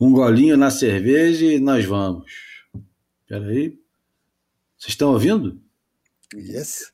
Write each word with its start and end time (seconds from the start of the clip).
Um 0.00 0.12
golinho 0.12 0.56
na 0.56 0.70
cerveja 0.70 1.44
e 1.44 1.60
nós 1.60 1.84
vamos. 1.84 2.24
Espera 3.22 3.46
aí. 3.46 3.78
Vocês 4.78 4.92
estão 4.94 5.12
ouvindo? 5.12 5.60
Yes. 6.34 6.90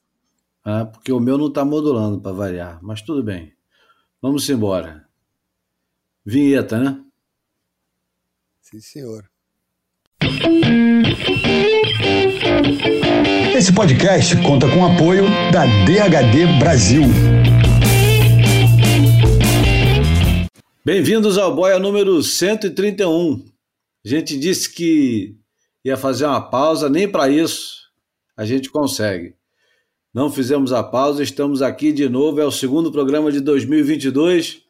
Ah, 0.65 0.85
porque 0.85 1.13
o 1.13 1.21
meu 1.21 1.39
não 1.39 1.47
está 1.47 1.65
modulando 1.65 2.21
para 2.21 2.33
variar, 2.33 2.81
mas 2.83 3.01
tudo 3.01 3.23
bem. 3.23 3.53
Vamos 4.21 4.51
embora. 4.51 5.07
Vinheta, 6.25 6.81
né? 6.81 7.01
Sim, 8.61 8.81
senhor. 8.81 9.31
Esse 13.57 13.73
podcast 13.73 14.37
conta 14.43 14.67
com 14.69 14.81
o 14.81 14.93
apoio 14.93 15.25
da 15.53 15.65
DHD 15.85 16.59
Brasil. 16.59 17.03
Bem-vindos 20.87 21.37
ao 21.37 21.53
Boia 21.53 21.81
número 21.81 22.23
131. 22.23 23.45
A 24.05 24.09
gente 24.09 24.39
disse 24.39 24.73
que 24.73 25.37
ia 25.85 25.97
fazer 25.97 26.27
uma 26.27 26.41
pausa, 26.41 26.89
nem 26.89 27.11
para 27.11 27.29
isso 27.29 27.91
a 28.37 28.45
gente 28.45 28.71
consegue. 28.71 29.35
Não 30.15 30.31
fizemos 30.31 30.73
a 30.73 30.85
pausa, 30.85 31.25
estamos 31.25 31.61
aqui 31.61 31.91
de 31.91 32.09
novo, 32.09 32.41
é 32.41 32.45
o 32.45 32.53
segundo 32.53 32.93
programa 32.93 33.33
de 33.33 33.41
2022. 33.41 34.63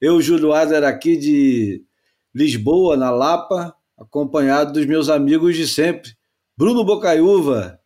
Eu, 0.00 0.22
Júlio 0.22 0.52
Adler, 0.52 0.84
aqui 0.84 1.16
de 1.16 1.84
Lisboa, 2.32 2.96
na 2.96 3.10
Lapa, 3.10 3.74
acompanhado 3.98 4.74
dos 4.74 4.86
meus 4.86 5.08
amigos 5.08 5.56
de 5.56 5.66
sempre. 5.66 6.12
Bruno 6.56 6.84
Bocaiúva, 6.84 7.80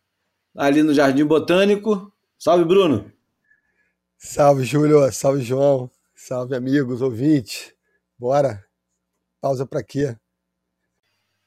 ali 0.55 0.83
no 0.83 0.93
Jardim 0.93 1.25
Botânico. 1.25 2.13
Salve, 2.37 2.65
Bruno. 2.65 3.11
Salve, 4.15 4.63
Júlio. 4.63 5.11
Salve, 5.11 5.41
João. 5.41 5.89
Salve, 6.13 6.53
amigos, 6.53 7.01
ouvintes. 7.01 7.78
Bora. 8.19 8.67
Pausa 9.39 9.65
para 9.65 9.81
quê? 9.81 10.13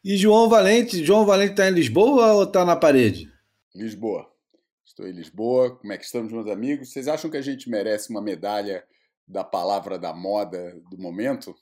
E 0.03 0.17
João 0.17 0.49
Valente? 0.49 1.05
João 1.05 1.27
Valente 1.27 1.51
está 1.51 1.69
em 1.69 1.75
Lisboa 1.75 2.33
ou 2.33 2.45
está 2.45 2.65
na 2.65 2.75
parede? 2.75 3.31
Lisboa. 3.75 4.35
Estou 4.83 5.07
em 5.07 5.13
Lisboa. 5.13 5.77
Como 5.77 5.93
é 5.93 5.99
que 5.99 6.05
estamos, 6.07 6.33
meus 6.33 6.49
amigos? 6.49 6.91
Vocês 6.91 7.09
acham 7.09 7.31
que 7.31 7.37
a 7.37 7.43
gente 7.43 7.69
merece 7.69 8.09
uma 8.09 8.23
medalha 8.23 8.83
da 9.29 9.45
palavra 9.45 9.99
da 9.99 10.15
moda 10.15 10.75
do 10.91 10.97
momento? 10.97 11.55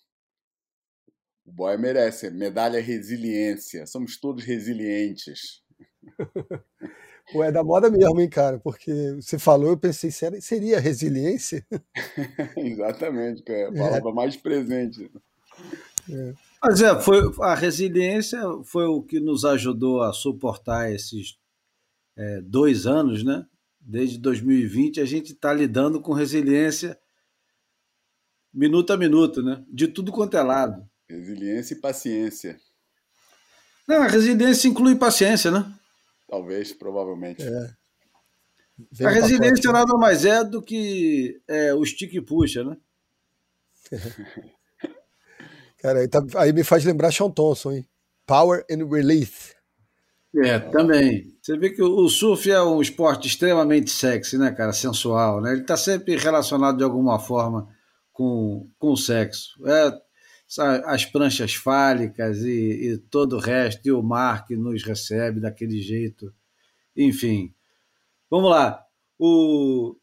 O 1.44 1.50
boy 1.50 1.76
merece. 1.76 2.30
Medalha 2.30 2.80
resiliência. 2.80 3.86
Somos 3.86 4.16
todos 4.16 4.44
resilientes. 4.44 5.64
Pô, 7.32 7.44
é 7.44 7.52
da 7.52 7.62
moda 7.62 7.88
mesmo, 7.88 8.20
hein, 8.20 8.28
cara? 8.28 8.58
Porque 8.58 8.92
você 9.20 9.38
falou, 9.38 9.68
eu 9.68 9.76
pensei, 9.76 10.10
seria 10.10 10.80
resiliência? 10.80 11.64
Exatamente, 12.56 13.42
cara. 13.42 13.58
É 13.60 13.66
a 13.66 13.72
palavra 13.72 14.10
é. 14.10 14.14
mais 14.14 14.36
presente. 14.36 15.10
É. 16.10 16.34
Mas 16.62 16.82
é, 16.82 17.00
foi, 17.00 17.20
a 17.40 17.54
resiliência 17.54 18.40
foi 18.64 18.86
o 18.86 19.02
que 19.02 19.20
nos 19.20 19.44
ajudou 19.44 20.02
a 20.02 20.12
suportar 20.12 20.92
esses 20.92 21.38
é, 22.16 22.40
dois 22.40 22.86
anos, 22.86 23.24
né? 23.24 23.46
Desde 23.80 24.18
2020 24.18 25.00
a 25.00 25.04
gente 25.04 25.32
está 25.32 25.52
lidando 25.52 26.00
com 26.00 26.12
resiliência 26.12 26.98
minuto 28.52 28.92
a 28.92 28.96
minuto, 28.96 29.42
né? 29.42 29.64
De 29.68 29.88
tudo 29.88 30.12
quanto 30.12 30.36
é 30.36 30.42
lado. 30.42 30.84
Resiliência 31.08 31.74
e 31.74 31.80
paciência. 31.80 32.58
Não, 33.88 34.02
a 34.02 34.06
resiliência 34.06 34.68
inclui 34.68 34.96
paciência, 34.96 35.50
né? 35.50 35.72
Talvez, 36.30 36.72
provavelmente. 36.72 37.42
É. 37.42 37.70
A 39.04 39.10
resiliência 39.10 39.72
nada 39.72 39.92
mais 39.94 40.24
é 40.24 40.44
do 40.44 40.62
que 40.62 41.42
é, 41.48 41.74
o 41.74 41.84
stick 41.84 42.14
e 42.14 42.20
puxa, 42.20 42.62
né? 42.62 42.76
Cara, 45.78 45.98
aí, 45.98 46.08
tá, 46.08 46.22
aí, 46.36 46.52
me 46.52 46.62
faz 46.62 46.84
lembrar 46.84 47.10
Sean 47.12 47.30
Thompson, 47.30 47.72
hein? 47.72 47.84
Power 48.24 48.64
and 48.70 48.86
Release. 48.88 49.56
É, 50.36 50.60
também. 50.60 51.34
Você 51.42 51.58
vê 51.58 51.70
que 51.70 51.82
o 51.82 52.08
surf 52.08 52.48
é 52.48 52.62
um 52.62 52.80
esporte 52.80 53.26
extremamente 53.26 53.90
sexy, 53.90 54.38
né, 54.38 54.52
cara? 54.52 54.72
Sensual, 54.72 55.40
né? 55.40 55.50
Ele 55.52 55.62
está 55.62 55.76
sempre 55.76 56.16
relacionado 56.16 56.76
de 56.76 56.84
alguma 56.84 57.19
forma 57.19 57.69
com, 58.12 58.69
com 58.78 58.92
o 58.92 58.96
sexo. 58.96 59.58
É, 59.66 59.92
as 60.59 61.05
pranchas 61.05 61.55
fálicas 61.55 62.38
e, 62.43 62.93
e, 62.93 62.99
todo 62.99 63.37
o 63.37 63.41
resto, 63.41 63.87
e 63.87 63.93
o 63.93 64.03
mar 64.03 64.44
que 64.44 64.56
nos 64.56 64.83
recebe 64.83 65.41
daquele 65.41 65.81
jeito. 65.81 66.34
Enfim. 66.97 67.55
Vamos 68.28 68.50
lá. 68.50 68.84
O, 69.19 69.97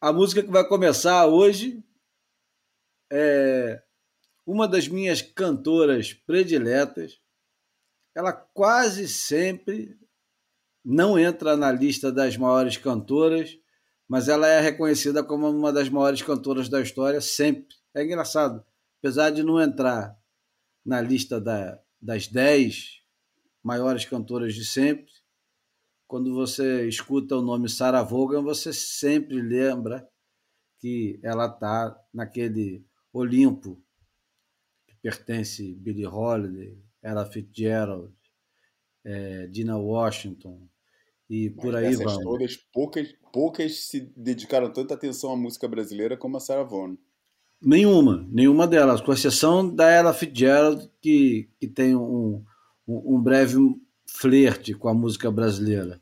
a 0.00 0.12
música 0.12 0.42
que 0.42 0.50
vai 0.50 0.66
começar 0.66 1.26
hoje 1.26 1.82
é 3.12 3.80
uma 4.44 4.66
das 4.66 4.88
minhas 4.88 5.22
cantoras 5.22 6.12
prediletas. 6.12 7.20
Ela 8.14 8.32
quase 8.32 9.08
sempre 9.08 9.96
não 10.84 11.16
entra 11.16 11.56
na 11.56 11.70
lista 11.70 12.10
das 12.10 12.36
maiores 12.36 12.76
cantoras, 12.76 13.56
mas 14.08 14.28
ela 14.28 14.48
é 14.48 14.60
reconhecida 14.60 15.22
como 15.22 15.48
uma 15.48 15.72
das 15.72 15.88
maiores 15.88 16.22
cantoras 16.22 16.68
da 16.68 16.80
história 16.80 17.20
sempre. 17.20 17.76
É 17.94 18.02
engraçado 18.02 18.64
apesar 19.02 19.30
de 19.30 19.42
não 19.42 19.60
entrar 19.60 20.16
na 20.86 21.00
lista 21.00 21.40
da, 21.40 21.82
das 22.00 22.28
dez 22.28 23.02
maiores 23.60 24.04
cantoras 24.04 24.54
de 24.54 24.64
sempre, 24.64 25.10
quando 26.06 26.32
você 26.32 26.86
escuta 26.86 27.36
o 27.36 27.42
nome 27.42 27.68
Sarah 27.68 28.04
Vaughan, 28.04 28.42
você 28.42 28.72
sempre 28.72 29.42
lembra 29.42 30.08
que 30.78 31.18
ela 31.20 31.46
está 31.46 32.00
naquele 32.14 32.86
Olimpo 33.12 33.82
que 34.86 34.94
pertence 35.02 35.74
Billie 35.74 36.06
Holiday, 36.06 36.80
Ella 37.02 37.26
Fitzgerald, 37.26 38.14
é, 39.04 39.48
Dina 39.48 39.76
Washington 39.76 40.68
e 41.28 41.50
por 41.50 41.72
Mas 41.72 41.84
aí 41.84 41.96
vamos. 41.96 42.22
todas, 42.22 42.56
poucas, 42.72 43.12
poucas 43.32 43.86
se 43.88 44.00
dedicaram 44.16 44.72
tanta 44.72 44.94
atenção 44.94 45.32
à 45.32 45.36
música 45.36 45.66
brasileira 45.66 46.16
como 46.16 46.36
a 46.36 46.40
Sarah 46.40 46.62
Vaughan. 46.62 46.96
Nenhuma, 47.64 48.26
nenhuma 48.30 48.66
delas, 48.66 49.00
com 49.00 49.12
exceção 49.12 49.72
da 49.72 49.88
Ella 49.88 50.12
Fitzgerald, 50.12 50.90
que, 51.00 51.48
que 51.60 51.68
tem 51.68 51.94
um, 51.94 52.44
um, 52.86 53.16
um 53.16 53.22
breve 53.22 53.56
flerte 54.04 54.74
com 54.74 54.88
a 54.88 54.94
música 54.94 55.30
brasileira. 55.30 56.00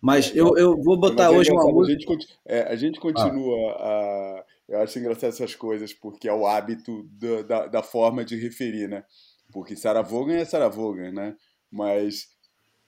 Mas 0.00 0.34
eu, 0.34 0.56
eu 0.56 0.80
vou 0.82 0.98
botar 0.98 1.24
é 1.24 1.30
hoje 1.30 1.52
uma 1.52 1.70
música. 1.70 1.94
A 1.94 2.14
gente, 2.14 2.38
é, 2.46 2.62
a 2.62 2.76
gente 2.76 2.98
continua 2.98 3.72
ah. 3.72 3.84
a. 3.84 4.44
Eu 4.68 4.80
acho 4.82 4.98
engraçado 4.98 5.30
essas 5.30 5.54
coisas, 5.54 5.92
porque 5.92 6.28
é 6.28 6.32
o 6.32 6.46
hábito 6.46 7.02
da, 7.12 7.42
da, 7.42 7.66
da 7.66 7.82
forma 7.82 8.24
de 8.24 8.36
referir, 8.36 8.88
né? 8.88 9.04
Porque 9.52 9.76
Sarah 9.76 10.00
Vaughan 10.00 10.36
é 10.36 10.44
Sarah 10.44 10.68
Vaughan, 10.68 11.10
né? 11.10 11.36
Mas 11.70 12.28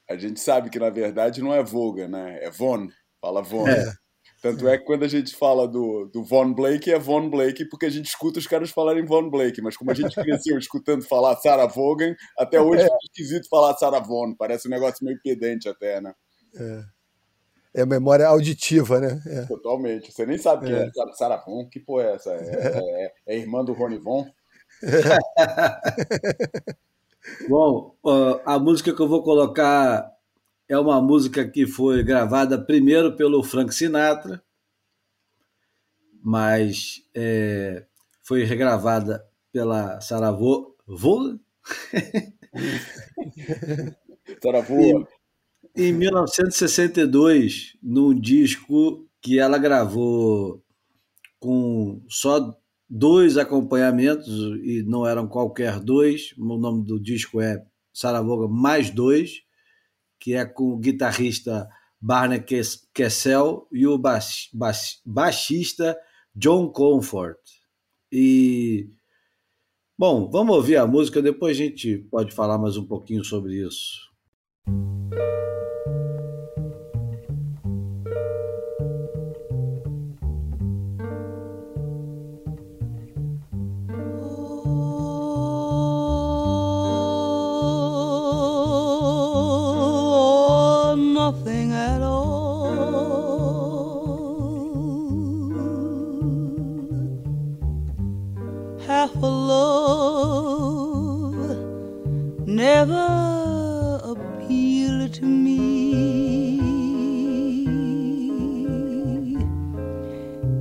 a 0.08 0.16
gente 0.16 0.38
sabe 0.40 0.70
que, 0.70 0.78
na 0.78 0.90
verdade, 0.90 1.42
não 1.42 1.52
é 1.52 1.62
Vaughan, 1.62 2.08
né? 2.08 2.38
É 2.40 2.50
Von. 2.50 2.88
Fala 3.20 3.42
Von. 3.42 3.68
É. 3.68 3.92
Tanto 4.42 4.66
é 4.66 4.76
que 4.76 4.84
quando 4.84 5.04
a 5.04 5.08
gente 5.08 5.36
fala 5.36 5.68
do, 5.68 6.06
do 6.06 6.24
Von 6.24 6.52
Blake, 6.52 6.90
é 6.90 6.98
Von 6.98 7.30
Blake 7.30 7.64
porque 7.66 7.86
a 7.86 7.90
gente 7.90 8.06
escuta 8.06 8.40
os 8.40 8.46
caras 8.48 8.70
falarem 8.70 9.04
Von 9.04 9.30
Blake, 9.30 9.62
mas 9.62 9.76
como 9.76 9.92
a 9.92 9.94
gente 9.94 10.16
cresceu 10.16 10.58
escutando 10.58 11.04
falar 11.04 11.36
Sarah 11.36 11.68
Vaughan, 11.68 12.16
até 12.36 12.58
hoje 12.60 12.82
é, 12.82 12.86
é 12.86 12.96
esquisito 13.04 13.48
falar 13.48 13.76
Sarah 13.76 14.00
Vaughan, 14.00 14.34
parece 14.34 14.66
um 14.66 14.70
negócio 14.72 15.04
meio 15.04 15.16
pedante 15.22 15.68
até, 15.68 16.00
né? 16.00 16.12
É, 16.56 16.82
é 17.82 17.86
memória 17.86 18.26
auditiva, 18.26 18.98
né? 18.98 19.22
É. 19.26 19.42
Totalmente. 19.42 20.10
Você 20.10 20.26
nem 20.26 20.36
sabe 20.36 20.66
quem 20.66 20.74
é, 20.74 20.88
é 20.88 21.12
Sarah 21.12 21.36
Vaughan, 21.36 21.68
que 21.68 21.78
porra 21.78 22.02
é 22.02 22.14
essa? 22.14 22.32
É, 22.32 22.44
é, 22.44 23.12
é 23.28 23.38
irmã 23.38 23.64
do 23.64 23.72
Ronnie 23.72 24.00
Von? 24.00 24.28
Bom, 27.48 27.94
a 28.44 28.58
música 28.58 28.92
que 28.92 29.00
eu 29.00 29.06
vou 29.06 29.22
colocar 29.22 30.10
é 30.68 30.78
uma 30.78 31.00
música 31.00 31.48
que 31.48 31.66
foi 31.66 32.02
gravada 32.02 32.58
primeiro 32.58 33.16
pelo 33.16 33.42
Frank 33.42 33.74
Sinatra, 33.74 34.42
mas 36.22 37.02
é, 37.14 37.84
foi 38.22 38.44
regravada 38.44 39.24
pela 39.52 40.00
Sarah 40.00 40.30
Vaughan. 40.30 41.38
Sarah 44.42 44.60
Vaughan. 44.60 45.06
Em 45.74 45.92
1962, 45.92 47.76
num 47.82 48.14
disco 48.14 49.08
que 49.20 49.38
ela 49.38 49.58
gravou 49.58 50.62
com 51.40 52.02
só 52.08 52.54
dois 52.88 53.38
acompanhamentos, 53.38 54.28
e 54.62 54.82
não 54.86 55.06
eram 55.06 55.26
qualquer 55.26 55.80
dois, 55.80 56.34
o 56.38 56.58
nome 56.58 56.84
do 56.84 57.00
disco 57.00 57.40
é 57.40 57.64
Sarah 57.92 58.20
Vaughan 58.20 58.48
mais 58.48 58.90
dois, 58.90 59.42
que 60.22 60.34
é 60.34 60.44
com 60.44 60.72
o 60.72 60.78
guitarrista 60.78 61.68
Barney 62.00 62.44
Kessel 62.94 63.66
e 63.72 63.88
o 63.88 64.00
baixista 65.04 65.98
John 66.34 66.70
Comfort. 66.70 67.40
E 68.10 68.88
bom, 69.98 70.30
vamos 70.30 70.54
ouvir 70.54 70.76
a 70.76 70.86
música, 70.86 71.20
depois 71.20 71.56
a 71.56 71.60
gente 71.60 71.98
pode 72.08 72.32
falar 72.32 72.56
mais 72.56 72.76
um 72.76 72.86
pouquinho 72.86 73.24
sobre 73.24 73.66
isso. 73.66 74.12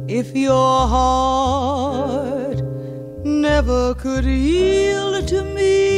If 0.07 0.35
your 0.35 0.87
heart 0.87 2.61
never 3.23 3.93
could 3.95 4.25
yield 4.25 5.27
to 5.27 5.43
me, 5.43 5.90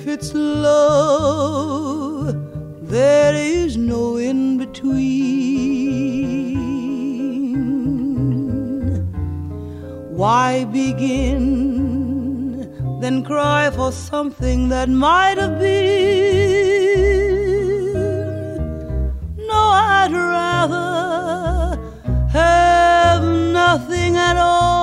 If 0.00 0.08
it's 0.08 0.32
love, 0.32 2.32
there 2.88 3.34
is 3.34 3.76
no 3.76 4.16
in 4.16 4.56
between. 4.56 4.96
Why 10.16 10.64
begin, 10.64 11.42
then 13.02 13.22
cry 13.22 13.68
for 13.68 13.92
something 13.92 14.70
that 14.70 14.88
might 14.88 15.36
have 15.36 15.58
been? 15.58 16.46
No, 19.36 19.52
I'd 19.52 20.12
rather 20.12 21.78
have 22.30 23.22
nothing 23.22 24.16
at 24.16 24.38
all. 24.38 24.79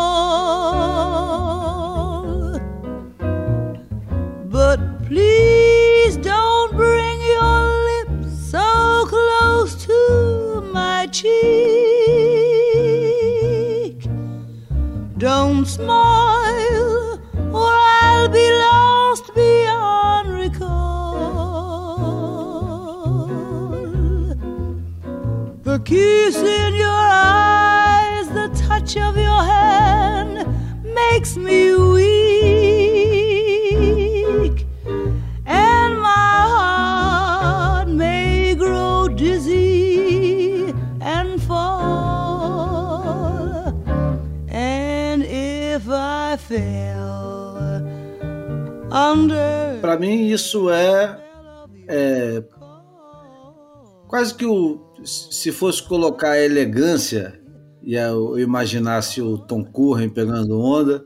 Se 55.48 55.54
fosse 55.54 55.82
colocar 55.82 56.32
a 56.32 56.44
elegância 56.44 57.42
e 57.82 57.94
eu 57.94 58.38
imaginasse 58.38 59.22
o 59.22 59.38
Tom 59.38 59.64
Curren 59.64 60.10
pegando 60.10 60.60
onda, 60.60 61.06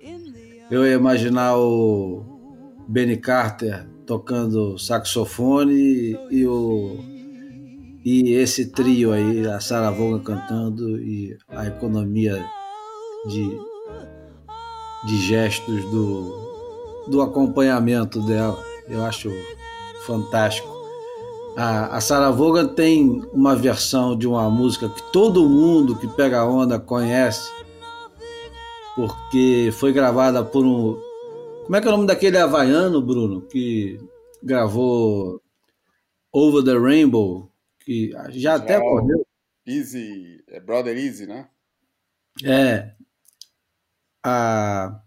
eu 0.71 0.83
ia 0.83 0.95
imaginar 0.95 1.55
o 1.59 2.25
Benny 2.87 3.17
Carter 3.17 3.87
tocando 4.03 4.79
saxofone 4.79 6.17
e, 6.31 6.43
o 6.47 6.97
e 8.03 8.33
esse 8.33 8.71
trio 8.71 9.11
aí, 9.11 9.47
a 9.47 9.59
Sarah 9.59 9.91
Vaughan 9.91 10.23
cantando 10.23 10.99
e 10.99 11.37
a 11.47 11.67
economia 11.67 12.43
de, 13.27 13.47
de 15.05 15.17
gestos 15.17 15.85
do, 15.91 17.05
do 17.11 17.21
acompanhamento 17.21 18.19
dela. 18.25 18.57
Eu 18.89 19.05
acho 19.05 19.29
fantástico. 20.07 20.80
A, 21.55 21.97
a 21.97 22.01
Sarah 22.01 22.31
Vaughan 22.31 22.73
tem 22.73 23.21
uma 23.33 23.55
versão 23.55 24.17
de 24.17 24.25
uma 24.25 24.49
música 24.49 24.87
que 24.87 25.03
todo 25.11 25.49
mundo 25.49 25.97
que 25.97 26.07
pega 26.07 26.45
onda 26.45 26.79
conhece, 26.79 27.51
porque 28.95 29.69
foi 29.73 29.91
gravada 29.91 30.43
por 30.43 30.65
um. 30.65 30.99
Como 31.65 31.75
é 31.75 31.81
que 31.81 31.87
é 31.87 31.89
o 31.89 31.93
nome 31.93 32.07
daquele 32.07 32.37
havaiano, 32.37 33.01
Bruno, 33.01 33.41
que 33.41 33.99
gravou 34.41 35.41
Over 36.31 36.63
the 36.63 36.77
Rainbow, 36.77 37.51
que 37.81 38.11
já 38.29 38.55
até 38.55 38.75
Israel. 38.75 38.89
morreu. 38.89 39.27
Easy, 39.65 40.43
é 40.47 40.59
Brother 40.59 40.97
Easy, 40.97 41.27
né? 41.27 41.47
É. 42.43 42.93
A, 44.23 45.01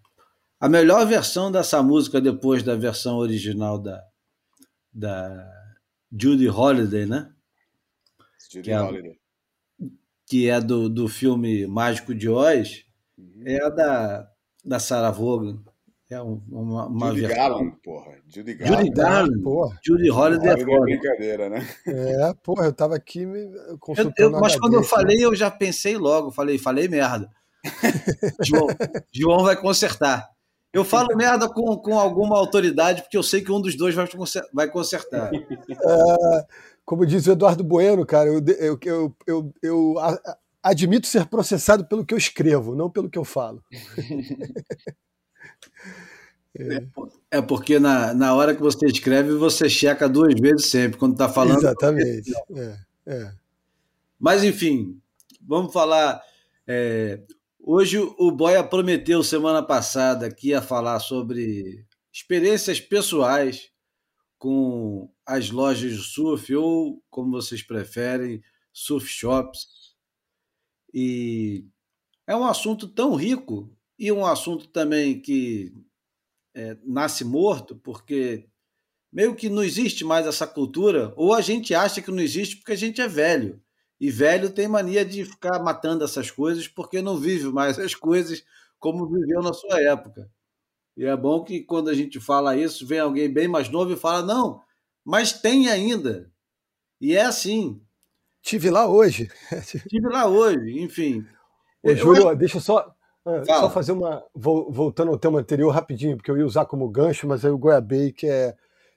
a 0.60 0.68
melhor 0.68 1.06
versão 1.06 1.50
dessa 1.50 1.82
música 1.82 2.20
depois 2.20 2.62
da 2.62 2.76
versão 2.76 3.16
original 3.16 3.78
da, 3.78 4.02
da 4.92 5.63
Judy 6.16 6.46
Holliday, 6.46 7.06
né? 7.06 7.30
Judy 8.50 8.62
Que 8.64 8.70
é- 8.70 8.78
Holliday. 8.78 9.18
Que 10.26 10.48
é 10.48 10.60
do, 10.60 10.88
do 10.88 11.08
filme 11.08 11.66
Mágico 11.66 12.14
de 12.14 12.28
Oz, 12.28 12.84
Uhum. 13.18 13.42
é 13.46 13.62
a 13.64 13.68
da, 13.68 14.28
da 14.64 14.78
Sarah 14.78 15.10
Vaughan. 15.10 15.62
É 16.10 16.20
um- 16.22 16.42
uma, 16.50 16.86
uma 16.86 17.08
Judy 17.08 17.20
versão. 17.22 17.36
Garland, 17.36 17.76
porra. 17.82 18.12
Judy 18.28 18.54
Garland. 18.54 18.86
Judy 18.86 18.90
Garland. 18.96 19.42
Porra, 19.42 19.78
Judy 19.84 20.08
Holliday 20.10 20.48
é 20.48 20.52
é 20.52 20.64
foda. 20.64 20.80
brincadeira, 20.82 21.50
né? 21.50 21.68
é, 21.86 22.34
porra, 22.42 22.66
eu 22.66 22.72
tava 22.72 22.94
aqui 22.94 23.26
me 23.26 23.40
Eu- 23.40 23.78
consultando. 23.78 24.14
eu- 24.18 24.30
no 24.30 24.40
mas 24.40 24.52
HD, 24.52 24.60
quando 24.60 24.74
eu 24.74 24.80
assim. 24.80 24.88
falei, 24.88 25.24
eu 25.24 25.34
já 25.34 25.50
pensei 25.50 25.96
logo. 25.96 26.30
Falei, 26.30 26.58
falei 26.58 26.88
merda. 26.88 27.30
João, 28.44 28.66
João 29.12 29.42
vai 29.44 29.56
consertar. 29.60 30.28
Eu 30.74 30.84
falo 30.84 31.16
merda 31.16 31.48
com, 31.48 31.76
com 31.76 31.98
alguma 31.98 32.36
autoridade, 32.36 33.02
porque 33.02 33.16
eu 33.16 33.22
sei 33.22 33.40
que 33.40 33.52
um 33.52 33.60
dos 33.60 33.76
dois 33.76 33.94
vai, 33.94 34.06
vai 34.52 34.68
consertar. 34.68 35.30
É, 35.70 36.46
como 36.84 37.06
diz 37.06 37.26
o 37.26 37.32
Eduardo 37.32 37.64
Bueno, 37.64 38.04
cara, 38.04 38.28
eu, 38.28 38.42
eu, 38.58 38.78
eu, 38.84 39.16
eu, 39.26 39.54
eu 39.62 39.98
a- 39.98 40.36
admito 40.62 41.06
ser 41.06 41.26
processado 41.26 41.86
pelo 41.86 42.04
que 42.04 42.12
eu 42.12 42.18
escrevo, 42.18 42.74
não 42.74 42.90
pelo 42.90 43.08
que 43.08 43.18
eu 43.18 43.24
falo. 43.24 43.62
É 47.30 47.42
porque 47.42 47.80
na, 47.80 48.14
na 48.14 48.32
hora 48.34 48.54
que 48.54 48.62
você 48.62 48.86
escreve, 48.86 49.34
você 49.34 49.68
checa 49.68 50.08
duas 50.08 50.34
vezes 50.40 50.66
sempre, 50.70 50.98
quando 50.98 51.14
está 51.14 51.28
falando. 51.28 51.58
Exatamente. 51.58 52.32
É, 52.54 52.76
é. 53.06 53.32
Mas, 54.20 54.44
enfim, 54.44 55.00
vamos 55.40 55.72
falar. 55.72 56.22
Hoje 57.66 57.98
o 57.98 58.30
Boia 58.30 58.62
prometeu 58.62 59.24
semana 59.24 59.62
passada 59.62 60.32
que 60.32 60.48
ia 60.48 60.60
falar 60.60 61.00
sobre 61.00 61.86
experiências 62.12 62.78
pessoais 62.78 63.70
com 64.38 65.10
as 65.26 65.50
lojas 65.50 65.92
de 65.92 66.02
surf, 66.02 66.54
ou 66.54 67.02
como 67.08 67.32
vocês 67.32 67.62
preferem, 67.62 68.42
surf 68.72 69.08
shops. 69.08 69.66
E 70.92 71.66
é 72.26 72.36
um 72.36 72.44
assunto 72.44 72.86
tão 72.86 73.14
rico 73.14 73.74
e 73.98 74.12
um 74.12 74.26
assunto 74.26 74.68
também 74.68 75.18
que 75.18 75.72
é, 76.54 76.76
nasce 76.84 77.24
morto, 77.24 77.74
porque 77.76 78.46
meio 79.10 79.34
que 79.34 79.48
não 79.48 79.64
existe 79.64 80.04
mais 80.04 80.26
essa 80.26 80.46
cultura, 80.46 81.14
ou 81.16 81.32
a 81.32 81.40
gente 81.40 81.74
acha 81.74 82.02
que 82.02 82.10
não 82.10 82.20
existe 82.20 82.56
porque 82.56 82.72
a 82.72 82.76
gente 82.76 83.00
é 83.00 83.08
velho. 83.08 83.63
E 84.00 84.10
velho 84.10 84.50
tem 84.50 84.66
mania 84.68 85.04
de 85.04 85.24
ficar 85.24 85.58
matando 85.62 86.04
essas 86.04 86.30
coisas 86.30 86.66
porque 86.68 87.00
não 87.00 87.16
vive 87.16 87.46
mais 87.52 87.78
as 87.78 87.94
coisas 87.94 88.44
como 88.78 89.06
viveu 89.08 89.40
na 89.42 89.52
sua 89.52 89.80
época. 89.80 90.28
E 90.96 91.04
é 91.04 91.16
bom 91.16 91.42
que 91.42 91.62
quando 91.62 91.88
a 91.90 91.94
gente 91.94 92.20
fala 92.20 92.56
isso, 92.56 92.86
vem 92.86 93.00
alguém 93.00 93.32
bem 93.32 93.48
mais 93.48 93.68
novo 93.68 93.92
e 93.92 93.96
fala: 93.96 94.22
não, 94.24 94.60
mas 95.04 95.32
tem 95.32 95.68
ainda. 95.68 96.30
E 97.00 97.16
é 97.16 97.22
assim. 97.24 97.80
Tive 98.42 98.70
lá 98.70 98.86
hoje. 98.86 99.30
Estive 99.74 100.08
lá 100.08 100.26
hoje, 100.26 100.80
enfim. 100.80 101.24
Ô, 101.82 101.90
Eu 101.90 101.96
Júlio, 101.96 102.36
deixa 102.36 102.58
eu 102.58 102.60
só, 102.60 102.94
ah, 103.24 103.42
Fala. 103.46 103.60
só 103.62 103.70
fazer 103.70 103.92
uma. 103.92 104.22
vol- 104.34 104.70
Voltando 104.70 105.10
ao 105.10 105.18
tema 105.18 105.40
anterior 105.40 105.70
rapidinho, 105.70 106.16
porque 106.16 106.30
eu 106.30 106.36
ia 106.38 106.46
usar 106.46 106.66
como 106.66 106.88
gancho, 106.88 107.26
mas 107.26 107.44
aí 107.44 107.50
o 107.50 107.58
Goiabei, 107.58 108.12
que 108.12 108.26
é, 108.26 108.54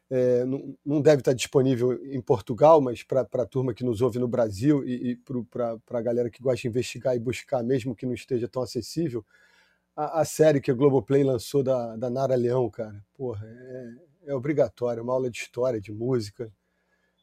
é, 0.10 0.46
não, 0.46 1.02
deve 1.02 1.20
estar 1.20 1.34
disponível 1.34 1.94
em 2.06 2.22
Portugal, 2.22 2.80
mas 2.80 3.04
para 3.04 3.22
a 3.22 3.46
turma 3.46 3.74
que 3.74 3.84
nos 3.84 4.02
ouve 4.02 4.20
no 4.20 4.28
Brasil 4.28 4.84
e, 4.86 5.12
e 5.12 5.16
para 5.50 5.78
a 5.92 6.02
galera 6.02 6.30
que 6.30 6.42
gosta 6.42 6.62
de 6.62 6.68
investigar 6.70 7.16
e 7.16 7.20
buscar, 7.20 7.62
mesmo 7.64 7.96
que 7.96 8.06
não 8.06 8.14
esteja 8.14 8.48
tão 8.48 8.62
acessível, 8.62 9.26
a, 9.96 10.22
a 10.22 10.26
série 10.26 10.62
que 10.62 10.72
a 10.72 10.74
Globoplay 10.74 11.24
lançou 11.24 11.62
da, 11.62 11.96
da 11.98 12.10
Nara 12.10 12.36
Leão, 12.36 12.70
cara, 12.70 13.04
porra, 13.14 13.46
é, 13.46 14.32
é 14.32 14.36
obrigatório, 14.36 15.02
é 15.02 15.04
uma 15.04 15.14
aula 15.14 15.30
de 15.30 15.40
história, 15.40 15.82
de 15.82 15.92
música. 15.92 16.52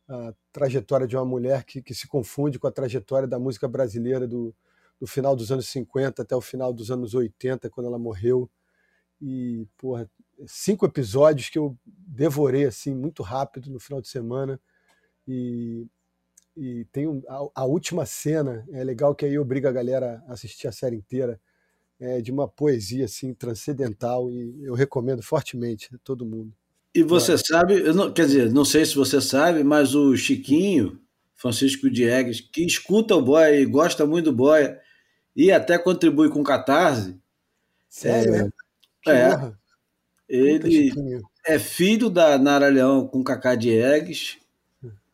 a 0.09 0.35
trajetória 0.53 1.07
de 1.07 1.17
uma 1.17 1.25
mulher 1.25 1.65
que, 1.65 1.83
que 1.83 1.95
se 1.95 2.07
confunde 2.09 2.59
com 2.59 2.67
a 2.67 2.73
trajetória 2.73 3.29
da 3.29 3.39
música 3.39 3.69
brasileira 3.69 4.27
do, 4.29 4.55
do 5.01 5.07
final 5.07 5.35
dos 5.37 5.51
anos 5.51 5.69
50 5.69 6.23
até 6.23 6.37
o 6.37 6.41
final 6.41 6.73
dos 6.73 6.91
anos 6.91 7.15
80, 7.15 7.71
quando 7.71 7.87
ela 7.87 7.99
morreu. 7.99 8.51
E, 9.21 9.67
porra, 9.79 10.11
cinco 10.47 10.87
episódios 10.87 11.49
que 11.49 11.59
eu 11.59 11.77
devorei 11.85 12.65
assim 12.65 12.95
muito 12.95 13.23
rápido 13.23 13.71
no 13.71 13.81
final 13.81 14.01
de 14.01 14.09
semana. 14.09 14.61
E, 15.27 15.87
e 16.57 16.85
tem 16.93 17.07
um, 17.07 17.23
a, 17.29 17.63
a, 17.63 17.65
última 17.65 18.07
cena, 18.07 18.65
é 18.73 18.85
legal 18.85 19.15
que 19.15 19.25
aí 19.25 19.39
obriga 19.39 19.69
a 19.69 19.73
galera 19.73 20.23
a 20.29 20.35
assistir 20.35 20.69
a 20.69 20.73
série 20.73 20.97
inteira, 20.97 21.41
é 21.99 22.21
de 22.21 22.31
uma 22.31 22.47
poesia 22.47 23.07
assim 23.07 23.33
transcendental 23.33 24.31
e 24.31 24.65
eu 24.65 24.75
recomendo 24.75 25.23
fortemente 25.23 25.95
a 25.95 25.99
todo 26.05 26.27
mundo. 26.27 26.53
E 26.95 27.03
você 27.03 27.37
sabe, 27.37 27.83
não, 27.93 28.13
quer 28.13 28.27
dizer, 28.27 28.53
não 28.53 28.65
sei 28.65 28.85
se 28.85 28.95
você 28.95 29.21
sabe, 29.21 29.65
mas 29.65 29.95
o 29.95 30.17
Chiquinho, 30.17 31.01
Francisco 31.35 31.91
Diegues, 31.91 32.41
que 32.41 32.65
escuta 32.65 33.17
o 33.17 33.23
Boia 33.23 33.59
e 33.59 33.65
gosta 33.65 34.07
muito 34.07 34.27
do 34.27 34.37
Boia, 34.37 34.81
e 35.35 35.51
até 35.51 35.77
contribui 35.77 36.29
com 36.29 36.41
o 36.41 36.45
Catarse. 36.45 37.19
Sério? 37.89 38.53
É, 39.07 39.11
é 39.11 39.53
ele 40.29 40.91
é 41.47 41.59
filho 41.59 42.09
da 42.09 42.39
Nara 42.39 42.69
Leão 42.69 43.07
com 43.07 43.23
Cacá 43.23 43.55
Diegues, 43.55 44.39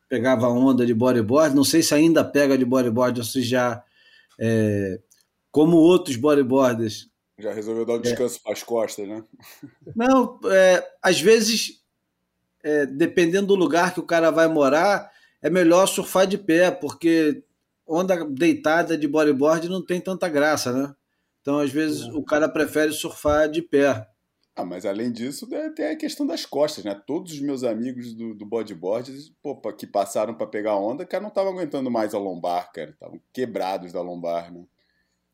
pegava 0.07 0.47
onda 0.47 0.85
de 0.85 0.93
bodyboard, 0.93 1.55
não 1.55 1.63
sei 1.63 1.81
se 1.83 1.93
ainda 1.93 2.23
pega 2.23 2.57
de 2.57 2.65
bodyboard 2.65 3.19
ou 3.19 3.25
se 3.25 3.41
já, 3.41 3.83
é, 4.39 4.99
como 5.51 5.77
outros 5.77 6.15
bodyboarders, 6.15 7.11
já 7.41 7.51
resolveu 7.51 7.85
dar 7.85 7.95
um 7.95 8.01
descanso 8.01 8.37
é. 8.37 8.43
para 8.43 8.53
as 8.53 8.63
costas, 8.63 9.07
né? 9.07 9.23
Não, 9.95 10.39
é, 10.45 10.87
às 11.01 11.19
vezes, 11.19 11.81
é, 12.63 12.85
dependendo 12.85 13.47
do 13.47 13.55
lugar 13.55 13.93
que 13.93 13.99
o 13.99 14.05
cara 14.05 14.29
vai 14.29 14.47
morar, 14.47 15.11
é 15.41 15.49
melhor 15.49 15.87
surfar 15.87 16.27
de 16.27 16.37
pé, 16.37 16.69
porque 16.69 17.43
onda 17.87 18.23
deitada 18.25 18.95
de 18.95 19.07
bodyboard 19.07 19.67
não 19.67 19.83
tem 19.83 19.99
tanta 19.99 20.29
graça, 20.29 20.71
né? 20.71 20.93
Então, 21.41 21.57
às 21.57 21.71
vezes, 21.71 22.07
é. 22.07 22.11
o 22.11 22.23
cara 22.23 22.47
prefere 22.47 22.91
surfar 22.93 23.49
de 23.49 23.61
pé. 23.61 24.07
Ah, 24.55 24.65
mas 24.65 24.85
além 24.85 25.11
disso, 25.11 25.49
né, 25.49 25.69
tem 25.69 25.87
a 25.87 25.95
questão 25.95 26.27
das 26.27 26.45
costas, 26.45 26.83
né? 26.83 26.93
Todos 27.07 27.31
os 27.31 27.39
meus 27.39 27.63
amigos 27.63 28.13
do, 28.13 28.33
do 28.33 28.45
bodyboard 28.45 29.11
pô, 29.41 29.55
que 29.73 29.87
passaram 29.87 30.33
para 30.33 30.45
pegar 30.45 30.75
onda, 30.75 31.05
cara, 31.05 31.21
não 31.21 31.29
estavam 31.29 31.53
aguentando 31.53 31.89
mais 31.89 32.13
a 32.13 32.19
lombar, 32.19 32.71
cara. 32.73 32.89
Estavam 32.89 33.19
quebrados 33.31 33.93
da 33.93 34.01
lombar, 34.01 34.51
né? 34.51 34.65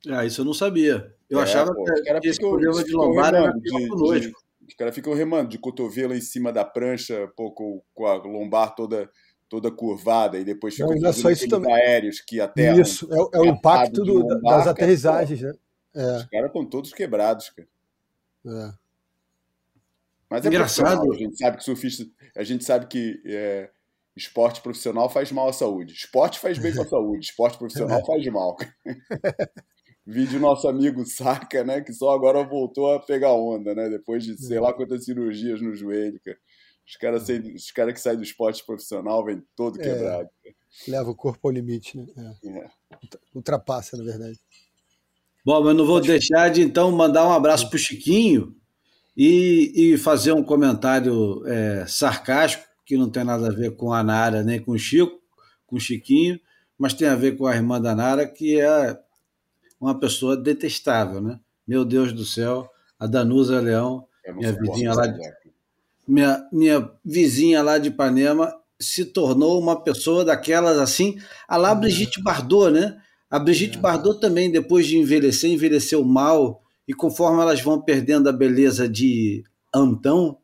Ah, 0.08 0.26
isso 0.26 0.42
eu 0.42 0.46
não 0.46 0.54
sabia. 0.54 1.14
Eu 1.30 1.40
é, 1.40 1.44
achava 1.44 1.74
pô, 1.74 1.84
que, 1.84 2.20
que 2.22 2.28
esse 2.28 2.40
problema 2.40 2.84
de 2.84 2.92
lombar 2.94 3.34
era 3.34 3.52
de, 3.52 4.34
Os 4.68 4.74
caras 4.78 4.94
ficam 4.94 5.14
remando 5.14 5.50
de 5.50 5.58
cotovelo 5.58 6.14
em 6.14 6.22
cima 6.22 6.54
da 6.54 6.64
prancha, 6.64 7.28
pô, 7.36 7.52
com, 7.52 7.82
com 7.96 8.06
a 8.06 8.14
lombar 8.16 8.76
toda 8.76 9.10
toda 9.50 9.72
curvada 9.72 10.38
e 10.38 10.44
depois 10.44 10.76
ficam 10.76 10.94
não, 10.94 11.14
só 11.14 11.30
isso 11.30 11.48
também. 11.48 11.74
aéreos 11.74 12.20
que 12.20 12.40
até 12.42 12.74
Isso, 12.74 13.08
é, 13.12 13.38
é 13.38 13.40
o 13.40 13.46
impacto 13.46 14.04
do, 14.04 14.20
lombar, 14.20 14.58
das 14.58 14.68
aterrissagens, 14.68 15.42
né? 15.42 15.54
É. 15.96 16.18
Os 16.18 16.26
caras 16.26 16.48
estão 16.48 16.66
todos 16.66 16.94
quebrados, 16.94 17.50
cara. 17.50 17.68
É. 18.46 18.87
Mas 20.29 20.46
é 20.46 20.50
engraçado. 20.50 21.12
A 21.12 21.15
gente 21.15 21.38
sabe 21.38 21.57
que 21.57 21.63
surfista, 21.63 22.05
a 22.36 22.43
gente 22.43 22.63
sabe 22.63 22.88
que 22.88 23.22
é, 23.25 23.69
esporte 24.15 24.62
profissional 24.62 25.10
faz 25.10 25.31
mal 25.31 25.48
à 25.48 25.53
saúde. 25.53 25.93
Esporte 25.93 26.39
faz 26.39 26.57
bem 26.57 26.74
para 26.74 26.84
a 26.84 26.88
saúde, 26.89 27.25
esporte 27.25 27.57
profissional 27.57 28.05
faz 28.05 28.25
mal. 28.27 28.57
Vídeo 30.05 30.39
nosso 30.39 30.67
amigo 30.67 31.05
Saca, 31.05 31.65
né? 31.65 31.81
Que 31.81 31.91
só 31.91 32.13
agora 32.13 32.41
voltou 32.43 32.93
a 32.93 33.00
pegar 33.00 33.34
onda, 33.34 33.75
né? 33.75 33.89
Depois 33.89 34.24
de 34.24 34.38
sei 34.38 34.60
lá 34.60 34.74
quantas 34.74 35.03
cirurgias 35.03 35.62
no 35.62 35.75
joelho, 35.75 36.19
cara. 36.24 36.38
Os 36.86 36.96
caras 36.96 37.27
os 37.53 37.72
cara 37.72 37.91
que 37.91 38.00
saem 38.00 38.15
do 38.15 38.24
esporte 38.24 38.65
profissional 38.65 39.25
vêm 39.25 39.43
todo 39.53 39.79
é, 39.79 39.84
quebrado. 39.84 40.29
É, 40.46 40.51
leva 40.89 41.10
o 41.12 41.15
corpo 41.15 41.50
ao 41.50 41.53
limite, 41.53 41.98
né? 41.98 42.05
É. 42.46 42.50
É. 42.50 42.69
Ultrapassa, 43.36 43.98
na 43.98 44.03
verdade. 44.05 44.39
Bom, 45.46 45.62
mas 45.62 45.75
não 45.75 45.86
vou 45.86 46.00
deixar 46.00 46.50
de 46.50 46.62
então 46.62 46.89
mandar 46.91 47.27
um 47.27 47.34
abraço 47.34 47.69
pro 47.69 47.77
Chiquinho 47.77 48.57
e, 49.18 49.72
e 49.76 49.98
fazer 49.98 50.32
um 50.32 50.44
comentário 50.44 51.42
é, 51.48 51.86
sarcástico, 51.88 52.64
que 52.86 52.96
não 52.96 53.10
tem 53.10 53.24
nada 53.24 53.48
a 53.48 53.52
ver 53.52 53.76
com 53.76 53.92
a 53.92 54.04
Nara 54.04 54.44
nem 54.44 54.62
com 54.62 54.74
o 54.74 54.78
Chico, 54.78 55.20
com 55.66 55.78
o 55.78 55.80
Chiquinho, 55.80 56.40
mas 56.78 56.94
tem 56.94 57.08
a 57.08 57.16
ver 57.16 57.36
com 57.36 57.48
a 57.48 57.56
irmã 57.56 57.82
da 57.82 57.96
Nara, 57.96 58.28
que 58.28 58.60
é 58.60 58.96
uma 59.82 60.00
pessoa 60.00 60.38
detestável, 60.38 61.20
né? 61.20 61.40
Meu 61.68 61.84
Deus 61.84 62.14
do 62.14 62.24
céu, 62.24 62.70
a 63.00 63.08
Danusa 63.08 63.60
Leão, 63.60 64.06
minha 64.36 64.54
vizinha 64.54 64.94
lá 64.94 65.08
de, 65.08 65.20
minha, 66.08 66.48
minha 66.52 66.92
vizinha 67.04 67.64
lá 67.64 67.78
de 67.78 67.90
Ipanema 67.90 68.54
se 68.80 69.04
tornou 69.04 69.60
uma 69.60 69.82
pessoa 69.84 70.24
daquelas 70.24 70.78
assim, 70.78 71.18
a 71.48 71.58
lá. 71.58 71.74
Brigitte 71.74 72.22
Bardot, 72.22 72.72
né? 72.72 73.02
A 73.30 73.40
Brigitte 73.40 73.78
é. 73.78 73.82
Bardot 73.82 74.20
também, 74.20 74.52
depois 74.52 74.86
de 74.86 74.98
envelhecer, 74.98 75.50
envelheceu 75.50 76.04
mal, 76.06 76.62
e 76.88 76.94
conforme 76.94 77.41
elas 77.41 77.62
vão 77.62 77.82
perdendo 77.82 78.29
a 78.29 78.34
beleza 78.34 78.88
de 78.88 79.44
Antão, 79.74 80.38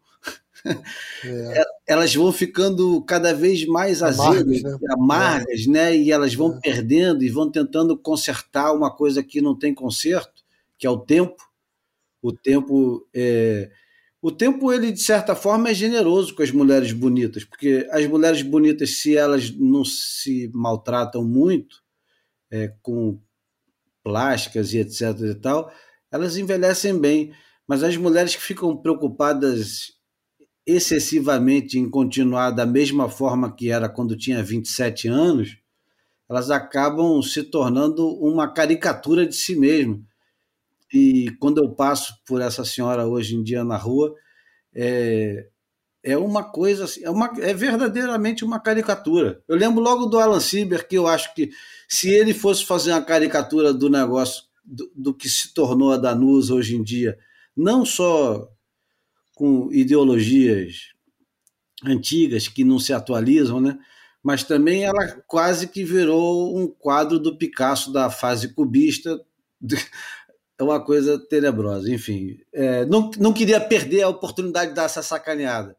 é. 1.25 1.63
elas 1.87 2.13
vão 2.13 2.31
ficando 2.31 3.01
cada 3.03 3.33
vez 3.33 3.65
mais 3.65 4.03
azedas, 4.03 4.63
amargas, 4.63 4.63
né? 4.63 4.87
amargas, 4.91 5.67
né? 5.67 5.97
E 5.97 6.11
elas 6.11 6.33
vão 6.33 6.55
é. 6.55 6.59
perdendo 6.59 7.23
e 7.23 7.29
vão 7.29 7.49
tentando 7.49 7.97
consertar 7.97 8.73
uma 8.73 8.93
coisa 8.93 9.23
que 9.23 9.41
não 9.41 9.57
tem 9.57 9.73
conserto, 9.73 10.43
que 10.77 10.87
é 10.87 10.89
o 10.89 10.99
tempo. 10.99 11.41
O 12.21 12.31
tempo, 12.31 13.05
é... 13.13 13.69
o 14.21 14.31
tempo 14.31 14.71
ele 14.71 14.91
de 14.91 15.01
certa 15.01 15.35
forma 15.35 15.69
é 15.69 15.73
generoso 15.73 16.33
com 16.33 16.41
as 16.41 16.51
mulheres 16.51 16.93
bonitas, 16.93 17.43
porque 17.43 17.87
as 17.91 18.05
mulheres 18.07 18.41
bonitas, 18.41 19.01
se 19.01 19.17
elas 19.17 19.49
não 19.51 19.83
se 19.83 20.49
maltratam 20.53 21.23
muito 21.23 21.83
é, 22.49 22.73
com 22.81 23.19
plásticas 24.01 24.73
e 24.73 24.79
etc 24.79 25.19
e 25.19 25.35
tal, 25.35 25.71
elas 26.13 26.37
envelhecem 26.37 26.97
bem. 26.97 27.33
Mas 27.67 27.81
as 27.81 27.97
mulheres 27.97 28.35
que 28.35 28.41
ficam 28.41 28.77
preocupadas 28.77 29.93
excessivamente 30.65 31.79
em 31.79 31.89
continuar 31.89 32.51
da 32.51 32.65
mesma 32.65 33.09
forma 33.09 33.53
que 33.53 33.71
era 33.71 33.89
quando 33.89 34.15
tinha 34.15 34.43
27 34.43 35.07
anos, 35.07 35.57
elas 36.29 36.51
acabam 36.51 37.21
se 37.21 37.43
tornando 37.43 38.07
uma 38.19 38.47
caricatura 38.47 39.25
de 39.25 39.35
si 39.35 39.55
mesmo. 39.55 40.05
E 40.93 41.31
quando 41.39 41.57
eu 41.57 41.73
passo 41.73 42.13
por 42.27 42.41
essa 42.41 42.63
senhora 42.63 43.07
hoje 43.07 43.35
em 43.35 43.43
dia 43.43 43.63
na 43.63 43.75
rua, 43.75 44.13
é, 44.75 45.47
é 46.03 46.15
uma 46.15 46.43
coisa, 46.43 46.85
assim, 46.85 47.03
é, 47.03 47.09
uma, 47.09 47.33
é 47.39 47.53
verdadeiramente 47.55 48.45
uma 48.45 48.59
caricatura. 48.59 49.41
Eu 49.47 49.55
lembro 49.55 49.81
logo 49.81 50.05
do 50.05 50.19
Alan 50.19 50.39
Sieber, 50.39 50.87
que 50.87 50.95
eu 50.95 51.07
acho 51.07 51.33
que 51.33 51.49
se 51.89 52.09
ele 52.09 52.33
fosse 52.33 52.63
fazer 52.63 52.91
uma 52.91 53.01
caricatura 53.01 53.73
do 53.73 53.89
negócio, 53.89 54.43
do, 54.63 54.91
do 54.95 55.13
que 55.13 55.29
se 55.29 55.53
tornou 55.53 55.91
a 55.91 55.97
Danusa 55.97 56.53
hoje 56.53 56.75
em 56.75 56.83
dia, 56.83 57.17
não 57.55 57.85
só 57.85 58.49
com 59.35 59.71
ideologias 59.71 60.93
antigas 61.85 62.47
que 62.47 62.63
não 62.63 62.79
se 62.79 62.93
atualizam, 62.93 63.59
né? 63.59 63.77
mas 64.23 64.43
também 64.43 64.85
ela 64.85 65.21
quase 65.27 65.67
que 65.67 65.83
virou 65.83 66.57
um 66.57 66.65
quadro 66.65 67.19
do 67.19 67.37
Picasso 67.37 67.91
da 67.91 68.09
fase 68.09 68.53
cubista. 68.53 69.19
É 70.55 70.63
uma 70.63 70.79
coisa 70.79 71.17
tenebrosa. 71.17 71.91
Enfim, 71.91 72.37
é, 72.53 72.85
não, 72.85 73.09
não 73.17 73.33
queria 73.33 73.59
perder 73.59 74.03
a 74.03 74.07
oportunidade 74.07 74.69
de 74.69 74.75
dar 74.75 74.83
essa 74.83 75.01
sacaneada, 75.01 75.75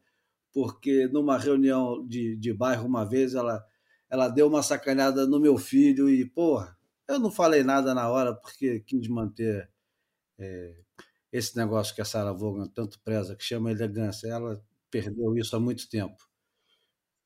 porque 0.53 1.07
numa 1.07 1.37
reunião 1.37 2.05
de, 2.05 2.35
de 2.35 2.53
bairro 2.53 2.85
uma 2.85 3.05
vez 3.05 3.35
ela, 3.35 3.63
ela 4.09 4.27
deu 4.27 4.47
uma 4.47 4.61
sacaneada 4.61 5.25
no 5.25 5.39
meu 5.39 5.57
filho 5.57 6.09
e, 6.09 6.25
porra, 6.25 6.74
eu 7.07 7.19
não 7.19 7.31
falei 7.31 7.63
nada 7.63 7.93
na 7.93 8.09
hora 8.09 8.33
porque 8.33 8.79
quis 8.81 9.07
manter 9.07 9.69
é, 10.39 10.75
esse 11.31 11.55
negócio 11.55 11.93
que 11.93 12.01
a 12.01 12.05
Sarah 12.05 12.33
Vaughan 12.33 12.67
tanto 12.67 12.99
preza, 13.01 13.35
que 13.35 13.43
chama 13.43 13.71
elegância, 13.71 14.27
ela 14.27 14.63
perdeu 14.89 15.35
isso 15.37 15.55
há 15.55 15.59
muito 15.59 15.89
tempo. 15.89 16.17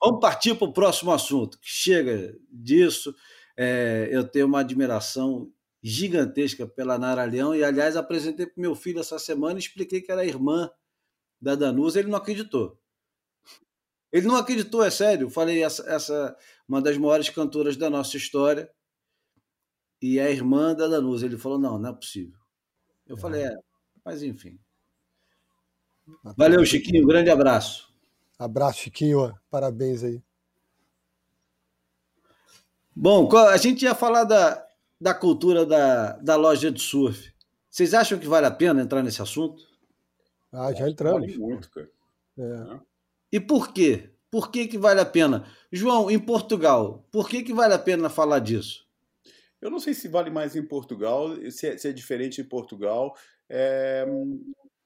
Vamos 0.02 0.20
partir 0.20 0.56
para 0.56 0.68
o 0.68 0.74
próximo 0.74 1.12
assunto, 1.12 1.58
chega 1.62 2.36
disso. 2.50 3.14
É, 3.58 4.08
eu 4.12 4.26
tenho 4.28 4.48
uma 4.48 4.62
admiração 4.62 5.52
gigantesca 5.84 6.66
pela 6.66 6.98
Nara 6.98 7.24
Leão 7.26 7.54
e, 7.54 7.64
aliás, 7.64 7.96
apresentei 7.96 8.46
para 8.46 8.62
meu 8.62 8.76
filho 8.76 9.00
essa 9.00 9.20
semana 9.20 9.60
e 9.60 9.62
expliquei 9.62 10.02
que 10.02 10.12
era 10.12 10.26
irmã 10.26 10.70
da 11.42 11.56
Danusa, 11.56 12.00
ele 12.00 12.10
não 12.10 12.18
acreditou. 12.18 12.80
Ele 14.12 14.28
não 14.28 14.36
acreditou, 14.36 14.84
é 14.84 14.90
sério. 14.90 15.30
Falei, 15.30 15.64
essa, 15.64 15.88
essa 15.90 16.36
uma 16.68 16.82
das 16.82 16.98
maiores 16.98 17.30
cantoras 17.30 17.78
da 17.78 17.90
nossa 17.90 18.18
história 18.18 18.70
e 20.02 20.20
é 20.20 20.32
irmã 20.32 20.74
da 20.74 20.88
Danusa. 20.88 21.26
Ele 21.26 21.38
falou, 21.38 21.60
não, 21.60 21.78
não 21.78 21.90
é 21.90 21.94
possível. 21.94 22.38
Eu 23.08 23.16
é. 23.16 23.20
falei, 23.20 23.44
é, 23.44 23.56
mas 24.04 24.24
enfim. 24.24 24.60
Valeu, 26.38 26.66
Chiquinho. 26.66 27.06
Grande 27.06 27.30
abraço. 27.30 27.94
Abraço, 28.38 28.80
Chiquinho. 28.80 29.34
Parabéns 29.50 30.04
aí. 30.04 30.22
Bom, 32.96 33.30
a 33.38 33.58
gente 33.58 33.84
ia 33.84 33.96
falar 33.96 34.24
da, 34.24 34.66
da 35.00 35.14
cultura 35.14 35.66
da, 35.66 36.14
da 36.18 36.36
loja 36.36 36.72
de 36.72 36.82
surf. 36.82 37.34
Vocês 37.70 37.94
acham 37.94 38.18
que 38.20 38.28
vale 38.28 38.48
a 38.48 38.52
pena 38.52 38.82
entrar 38.82 39.04
nesse 39.04 39.22
assunto? 39.22 39.64
Ah, 40.52 40.74
já 40.74 40.90
entramos. 40.90 41.22
Vale 41.22 41.38
muito, 41.38 41.70
cara. 41.70 41.90
É. 42.38 42.80
E 43.32 43.40
por 43.40 43.72
quê? 43.72 44.10
Por 44.32 44.52
que, 44.52 44.68
que 44.68 44.78
vale 44.78 45.00
a 45.00 45.06
pena? 45.06 45.46
João, 45.72 46.10
em 46.10 46.20
Portugal, 46.20 47.06
por 47.12 47.30
que, 47.30 47.44
que 47.44 47.54
vale 47.54 47.74
a 47.74 47.80
pena 47.80 48.10
falar 48.10 48.40
disso? 48.40 48.88
Eu 49.62 49.70
não 49.70 49.80
sei 49.80 49.94
se 49.94 50.08
vale 50.08 50.30
mais 50.30 50.56
em 50.56 50.66
Portugal, 50.66 51.30
se 51.52 51.68
é, 51.68 51.78
se 51.78 51.88
é 51.90 51.92
diferente 51.92 52.42
em 52.42 52.48
Portugal 52.48 53.16
é, 53.50 54.06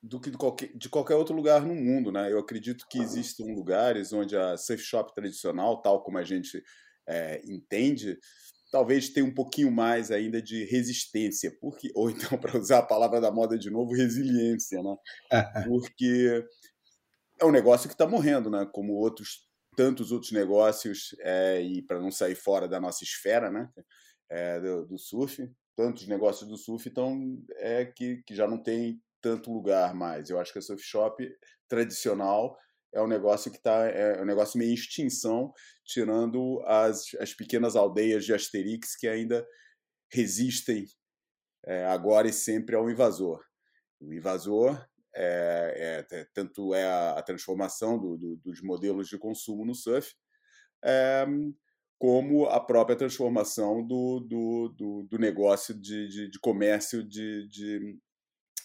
do 0.01 0.20
que 0.20 0.30
de 0.30 0.38
qualquer, 0.38 0.75
de 0.75 0.89
qualquer 0.89 1.15
outro 1.15 1.36
lugar 1.36 1.65
no 1.65 1.75
mundo. 1.75 2.12
Né? 2.12 2.32
Eu 2.32 2.39
acredito 2.39 2.86
que 2.89 3.00
existam 3.00 3.46
lugares 3.46 4.12
onde 4.12 4.36
a 4.36 4.58
safe 4.58 4.84
shop 4.84 5.13
tradicional, 5.13 5.82
tal 5.82 6.03
como 6.03 6.18
a 6.18 6.24
gente 6.24 6.63
é, 7.08 7.42
entende, 7.46 8.18
talvez 8.72 9.10
tenha 9.10 9.25
um 9.25 9.34
pouquinho 9.34 9.72
mais 9.72 10.10
ainda 10.10 10.42
de 10.42 10.65
resistência, 10.65 11.56
porque 11.62 11.92
ou 11.94 12.10
então, 12.10 12.38
para 12.39 12.58
usar 12.58 12.80
a 12.80 12.86
palavra 12.86 13.22
da 13.22 13.32
moda 13.32 13.58
de 13.58 13.70
novo, 13.70 13.94
resiliência, 13.94 14.82
né? 14.82 14.96
porque 15.70 16.44
é 17.39 17.46
um 17.46 17.51
negócio 17.51 17.88
que 17.88 17.94
está 17.94 18.08
morrendo, 18.08 18.50
né? 18.50 18.68
como 18.74 18.94
outros 18.94 19.48
tantos 19.75 20.12
outros 20.12 20.32
negócios, 20.32 21.15
é, 21.22 21.60
e 21.62 21.82
para 21.82 22.00
não 22.00 22.12
sair 22.12 22.36
fora 22.36 22.68
da 22.68 22.80
nossa 22.80 23.03
esfera 23.03 23.50
né? 23.50 23.68
É, 24.30 24.60
do, 24.60 24.86
do, 24.86 24.98
surf, 24.98 25.51
tantos 25.75 26.08
negócios 26.08 26.50
do 26.50 26.58
surf 26.58 26.89
então, 26.89 27.44
é, 27.58 27.86
que, 27.86 28.24
que 28.25 28.36
já 28.36 28.48
não 28.48 28.62
tem 28.62 29.01
tanto 29.22 29.51
lugar 29.51 29.94
mais. 29.94 30.30
Eu 30.30 30.39
acho 30.39 30.51
que 30.51 30.60
a 30.60 30.62
surf 30.62 30.84
shop 30.84 31.27
tradicional 31.68 32.58
é 32.94 33.01
um 33.01 33.08
negócio 33.08 33.51
que 33.51 33.58
está 33.58 33.88
é 33.88 34.22
um 34.22 34.25
negócio 34.25 34.58
meio 34.58 34.72
em 34.72 34.75
extinção, 34.75 35.51
tirando 35.84 36.62
as, 36.65 37.06
as 37.20 37.34
pequenas 37.34 37.75
aldeias 37.75 38.24
de 38.25 38.34
Asterix 38.34 38.96
que 38.96 39.08
ainda 39.08 39.46
resistem 40.12 40.86
é, 41.65 41.86
agora 41.86 42.27
e 42.27 42.34
sempre 42.34 42.75
ao 42.75 42.89
invasor. 42.89 43.44
O 44.00 44.13
invasor 44.13 44.86
é, 45.15 46.06
é, 46.12 46.25
tanto 46.34 46.74
é 46.74 46.86
a, 46.86 47.12
a 47.13 47.24
transformação 47.24 48.00
do, 48.00 48.18
do, 48.18 48.36
dos 48.38 48.62
modelos 48.62 49.08
de 49.08 49.18
consumo 49.18 49.65
no 49.65 49.74
surf, 49.74 50.13
é, 50.84 51.25
como 52.03 52.48
a 52.48 52.60
própria 52.60 52.98
transformação 52.98 53.81
do, 53.81 54.19
do, 54.19 55.07
do 55.10 55.17
negócio 55.17 55.74
de, 55.74 56.10
de, 56.10 56.29
de 56.29 56.38
comércio 56.41 57.01
de, 57.01 57.48
de, 57.48 57.98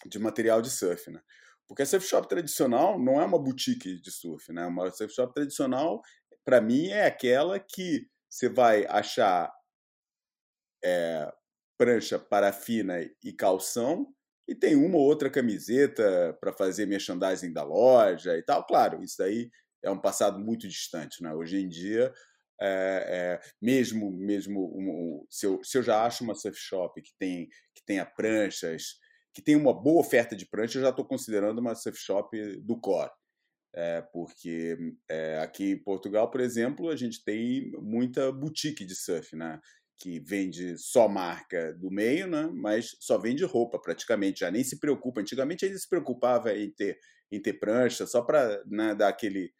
de, 0.06 0.18
material 0.18 0.60
de 0.60 0.68
surf. 0.68 1.08
Né? 1.08 1.20
Porque 1.68 1.82
a 1.82 1.86
surf 1.86 2.04
shop 2.04 2.28
tradicional 2.28 2.98
não 2.98 3.20
é 3.20 3.24
uma 3.24 3.38
boutique 3.38 4.00
de 4.00 4.10
surf. 4.10 4.52
Né? 4.52 4.66
Uma 4.66 4.90
surf 4.90 5.14
shop 5.14 5.32
tradicional, 5.32 6.02
para 6.44 6.60
mim, 6.60 6.88
é 6.88 7.06
aquela 7.06 7.60
que 7.60 8.08
você 8.28 8.48
vai 8.48 8.84
achar 8.86 9.48
é, 10.84 11.32
prancha, 11.78 12.18
parafina 12.18 13.08
e 13.22 13.32
calção 13.32 14.12
e 14.48 14.54
tem 14.56 14.74
uma 14.74 14.96
ou 14.96 15.04
outra 15.04 15.30
camiseta 15.30 16.36
para 16.40 16.52
fazer 16.52 16.86
merchandising 16.86 17.52
da 17.52 17.62
loja 17.62 18.36
e 18.36 18.42
tal. 18.42 18.66
Claro, 18.66 19.00
isso 19.00 19.22
aí 19.22 19.48
é 19.80 19.88
um 19.88 20.00
passado 20.00 20.40
muito 20.40 20.66
distante. 20.66 21.22
Né? 21.22 21.32
Hoje 21.32 21.58
em 21.58 21.68
dia, 21.68 22.12
é, 22.60 23.38
é, 23.40 23.40
mesmo 23.60 24.10
mesmo 24.10 24.66
um, 24.76 25.26
se, 25.30 25.46
eu, 25.46 25.62
se 25.62 25.78
eu 25.78 25.82
já 25.82 26.04
acho 26.04 26.24
uma 26.24 26.34
surf 26.34 26.58
shop 26.58 27.00
que, 27.00 27.12
tem, 27.18 27.48
que 27.74 27.84
tenha 27.86 28.04
pranchas, 28.04 28.96
que 29.32 29.42
tem 29.42 29.56
uma 29.56 29.72
boa 29.72 30.00
oferta 30.00 30.34
de 30.34 30.46
prancha, 30.46 30.78
eu 30.78 30.82
já 30.82 30.90
estou 30.90 31.04
considerando 31.04 31.58
uma 31.60 31.74
surf 31.74 31.98
shop 31.98 32.56
do 32.60 32.78
core. 32.80 33.10
É, 33.74 34.02
porque 34.12 34.76
é, 35.08 35.38
aqui 35.38 35.72
em 35.72 35.82
Portugal, 35.82 36.30
por 36.30 36.40
exemplo, 36.40 36.88
a 36.88 36.96
gente 36.96 37.22
tem 37.22 37.70
muita 37.80 38.32
boutique 38.32 38.84
de 38.84 38.94
surf, 38.94 39.36
né? 39.36 39.60
que 39.98 40.20
vende 40.20 40.78
só 40.78 41.08
marca 41.08 41.74
do 41.74 41.90
meio, 41.90 42.28
né? 42.28 42.48
mas 42.54 42.96
só 43.00 43.18
vende 43.18 43.44
roupa 43.44 43.80
praticamente, 43.80 44.40
já 44.40 44.50
nem 44.50 44.62
se 44.62 44.78
preocupa. 44.78 45.20
Antigamente 45.20 45.64
ainda 45.64 45.76
se 45.76 45.88
preocupava 45.88 46.56
em 46.56 46.70
ter, 46.70 46.98
em 47.30 47.42
ter 47.42 47.54
prancha, 47.54 48.06
só 48.06 48.22
para 48.22 48.62
né, 48.66 48.94
dar 48.94 49.08
aquele, 49.08 49.52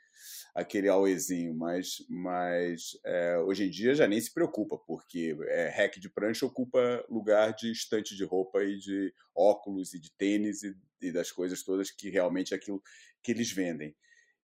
aquele 0.59 0.89
auezinho, 0.89 1.55
mas, 1.55 2.05
mas 2.09 2.99
é, 3.05 3.39
hoje 3.39 3.65
em 3.65 3.71
dia 3.71 3.95
já 3.95 4.09
nem 4.09 4.21
se 4.21 4.33
preocupa, 4.35 4.77
porque 4.77 5.37
é, 5.47 5.69
hack 5.69 5.99
de 5.99 6.11
prancha 6.11 6.45
ocupa 6.45 7.05
lugar 7.09 7.55
de 7.55 7.71
estante 7.71 8.17
de 8.17 8.25
roupa 8.25 8.63
e 8.65 8.77
de 8.77 9.15
óculos 9.35 9.95
e 9.95 10.01
de 10.01 10.11
tênis 10.17 10.65
e, 10.65 10.77
e 11.01 11.13
das 11.13 11.31
coisas 11.31 11.63
todas 11.63 11.93
que 11.93 12.11
realmente 12.11 12.53
é 12.53 12.57
aquilo 12.57 12.83
que 13.23 13.31
eles 13.31 13.53
vendem. 13.53 13.95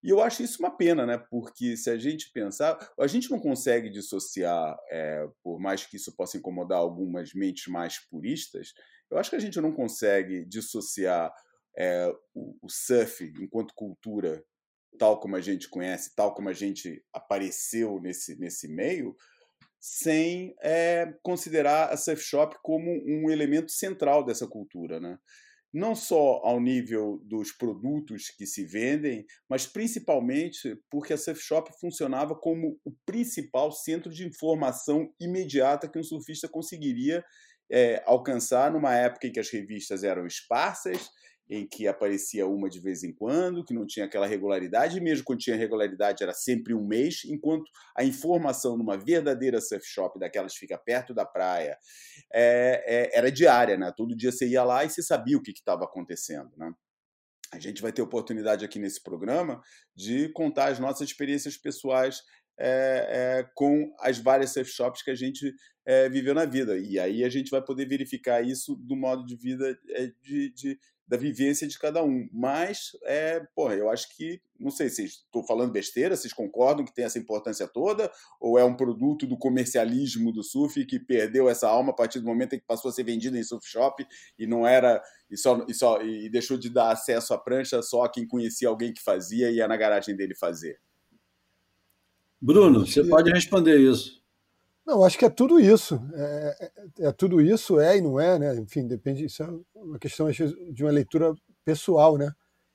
E 0.05 0.11
eu 0.11 0.21
acho 0.21 0.43
isso 0.43 0.61
uma 0.61 0.77
pena, 0.77 1.05
né? 1.05 1.19
Porque 1.31 1.77
se 1.77 1.91
a 1.91 1.97
gente 1.97 2.31
pensar, 2.31 2.79
a 2.99 3.07
gente 3.07 3.31
não 3.31 3.41
consegue 3.41 3.91
dissociar, 3.91 4.77
é, 4.91 5.27
por 5.43 5.59
mais 5.59 5.85
que 5.85 5.97
isso 5.97 6.15
possa 6.15 6.37
incomodar 6.37 6.79
algumas 6.79 7.33
mentes 7.35 7.67
mais 7.67 7.99
puristas, 7.99 8.73
eu 9.11 9.19
acho 9.19 9.31
que 9.31 9.37
a 9.37 9.41
gente 9.41 9.61
não 9.61 9.73
consegue 9.73 10.45
dissociar 10.45 11.33
é, 11.77 12.07
o, 12.35 12.57
o 12.63 12.69
surf 12.69 13.25
enquanto 13.41 13.75
cultura, 13.75 14.45
tal 14.99 15.21
como 15.21 15.37
a 15.37 15.41
gente 15.41 15.69
conhece, 15.69 16.15
tal 16.15 16.35
como 16.35 16.49
a 16.49 16.53
gente 16.53 17.03
apareceu 17.13 18.01
nesse, 18.01 18.39
nesse 18.39 18.69
meio, 18.69 19.15
sem 19.81 20.55
é, 20.63 21.13
considerar 21.23 21.93
a 21.93 21.97
surf 21.97 22.23
shop 22.23 22.57
como 22.63 22.91
um 23.07 23.31
elemento 23.31 23.71
central 23.71 24.25
dessa 24.25 24.47
cultura, 24.47 24.99
né? 24.99 25.19
não 25.75 25.97
só 25.97 26.41
ao 26.45 26.61
nível 26.61 27.21
dos 27.25 27.51
produtos 27.51 28.29
que 28.31 28.47
se 28.47 28.65
vendem, 28.65 29.27
mas 29.51 29.67
principalmente 29.67 30.81
porque 30.89 31.13
a 31.13 31.19
Surf 31.19 31.43
Shop 31.43 31.69
funcionava 31.81 32.37
como 32.37 32.79
o 32.85 32.93
principal 33.05 33.73
centro 33.73 34.13
de 34.13 34.25
informação 34.25 35.13
imediata 35.21 35.89
que 35.89 35.99
um 35.99 36.05
surfista 36.05 36.49
conseguiria 36.49 37.25
é, 37.69 38.01
alcançar 38.07 38.71
numa 38.71 38.95
época 38.95 39.27
em 39.27 39.33
que 39.33 39.41
as 39.41 39.51
revistas 39.51 40.05
eram 40.05 40.29
esparsas 40.29 41.09
em 41.49 41.67
que 41.67 41.87
aparecia 41.87 42.47
uma 42.47 42.71
de 42.71 42.81
vez 42.81 43.05
em 43.05 43.13
quando, 43.13 43.65
que 43.65 43.75
não 43.75 43.87
tinha 43.87 44.07
aquela 44.07 44.27
regularidade, 44.27 44.97
e 44.97 45.01
mesmo 45.01 45.25
quando 45.25 45.41
tinha 45.41 45.57
regularidade 45.57 46.23
era 46.23 46.33
sempre 46.33 46.75
um 46.75 46.87
mês, 46.87 47.23
enquanto 47.27 47.71
a 47.97 48.05
informação 48.05 48.77
numa 48.77 48.97
verdadeira 48.97 49.61
surf 49.61 49.87
shop, 49.87 50.19
daquelas 50.19 50.55
que 50.55 50.61
fica 50.61 50.79
perto 50.79 51.13
da 51.13 51.25
praia, 51.25 51.77
é, 52.33 52.85
é, 52.87 53.19
era 53.19 53.31
diária, 53.31 53.77
né? 53.77 53.93
Todo 53.97 54.17
dia 54.17 54.33
você 54.33 54.47
ia 54.49 54.65
lá 54.65 54.85
e 54.85 54.91
você 54.91 55.03
sabia 55.03 55.37
o 55.37 55.43
que 55.43 55.51
estava 55.51 55.85
acontecendo, 55.85 56.51
né? 56.57 56.73
A 57.53 57.59
gente 57.61 57.81
vai 57.81 57.93
ter 57.93 58.03
oportunidade 58.03 58.65
aqui 58.65 58.81
nesse 58.81 59.01
programa 59.01 59.63
de 59.95 60.29
contar 60.31 60.69
as 60.73 60.81
nossas 60.81 61.09
experiências 61.09 61.57
pessoais 61.57 62.21
é, 62.59 63.39
é, 63.39 63.51
com 63.55 63.93
as 64.01 64.19
várias 64.19 64.53
surf 64.53 64.71
shops 64.71 65.03
que 65.03 65.11
a 65.11 65.15
gente 65.15 65.53
é, 65.87 66.09
viveu 66.09 66.35
na 66.35 66.45
vida. 66.45 66.77
E 66.77 66.99
aí 66.99 67.25
a 67.25 67.29
gente 67.29 67.51
vai 67.51 67.63
poder 67.63 67.87
verificar 67.87 68.45
isso 68.45 68.75
do 68.77 68.97
modo 68.97 69.25
de 69.25 69.37
vida 69.37 69.79
de, 70.23 70.53
de, 70.53 70.79
da 71.07 71.17
vivência 71.17 71.67
de 71.67 71.79
cada 71.79 72.03
um. 72.03 72.29
Mas, 72.33 72.97
é, 73.05 73.41
porra, 73.55 73.75
eu 73.75 73.91
acho 73.91 74.15
que, 74.17 74.41
não 74.59 74.71
sei 74.71 74.89
se 74.89 75.05
estou 75.05 75.45
falando 75.45 75.73
besteira, 75.73 76.17
vocês 76.17 76.33
concordam 76.33 76.85
que 76.85 76.95
tem 76.95 77.05
essa 77.05 77.19
importância 77.19 77.69
toda? 77.69 78.11
Ou 78.41 78.59
é 78.59 78.65
um 78.65 78.77
produto 78.77 79.27
do 79.27 79.37
comercialismo 79.37 80.33
do 80.33 80.43
surf 80.43 80.85
que 80.87 80.99
perdeu 80.99 81.49
essa 81.49 81.69
alma 81.69 81.91
a 81.91 81.95
partir 81.95 82.21
do 82.21 82.27
momento 82.27 82.55
em 82.55 82.59
que 82.59 82.67
passou 82.67 82.89
a 82.89 82.93
ser 82.93 83.05
vendido 83.05 83.37
em 83.37 83.43
surf 83.43 83.69
shop 83.69 84.07
e 84.39 84.47
não 84.47 84.67
era. 84.67 85.03
e, 85.31 85.37
só, 85.37 85.65
e, 85.69 85.75
só, 85.75 86.03
e 86.03 86.29
deixou 86.31 86.57
de 86.57 86.71
dar 86.71 86.91
acesso 86.91 87.35
à 87.35 87.39
prancha 87.39 87.83
só 87.83 88.05
a 88.05 88.09
quem 88.09 88.27
conhecia 88.27 88.69
alguém 88.69 88.93
que 88.93 89.03
fazia 89.03 89.51
e 89.51 89.57
ia 89.57 89.69
na 89.69 89.77
garagem 89.77 90.17
dele 90.17 90.35
fazer? 90.35 90.81
Bruno, 92.41 92.87
você 92.87 93.03
pode 93.05 93.31
responder 93.31 93.79
isso. 93.79 94.24
Não, 94.87 95.03
acho 95.03 95.19
que 95.19 95.25
é 95.25 95.31
tudo 95.31 95.59
isso. 95.59 95.99
É, 96.15 96.71
é, 97.01 97.07
é, 97.09 97.13
tudo 97.13 97.41
isso, 97.41 97.81
é 97.81 97.97
e 97.99 98.01
não 98.01 98.21
é, 98.21 98.39
né? 98.39 98.55
Enfim, 98.57 98.87
depende. 98.87 99.25
Isso 99.25 99.43
é 99.43 99.49
uma 99.75 99.99
questão 99.99 100.29
de 100.31 100.85
uma 100.85 100.91
leitura 100.93 101.35
pessoal, 101.65 102.19
né? 102.19 102.31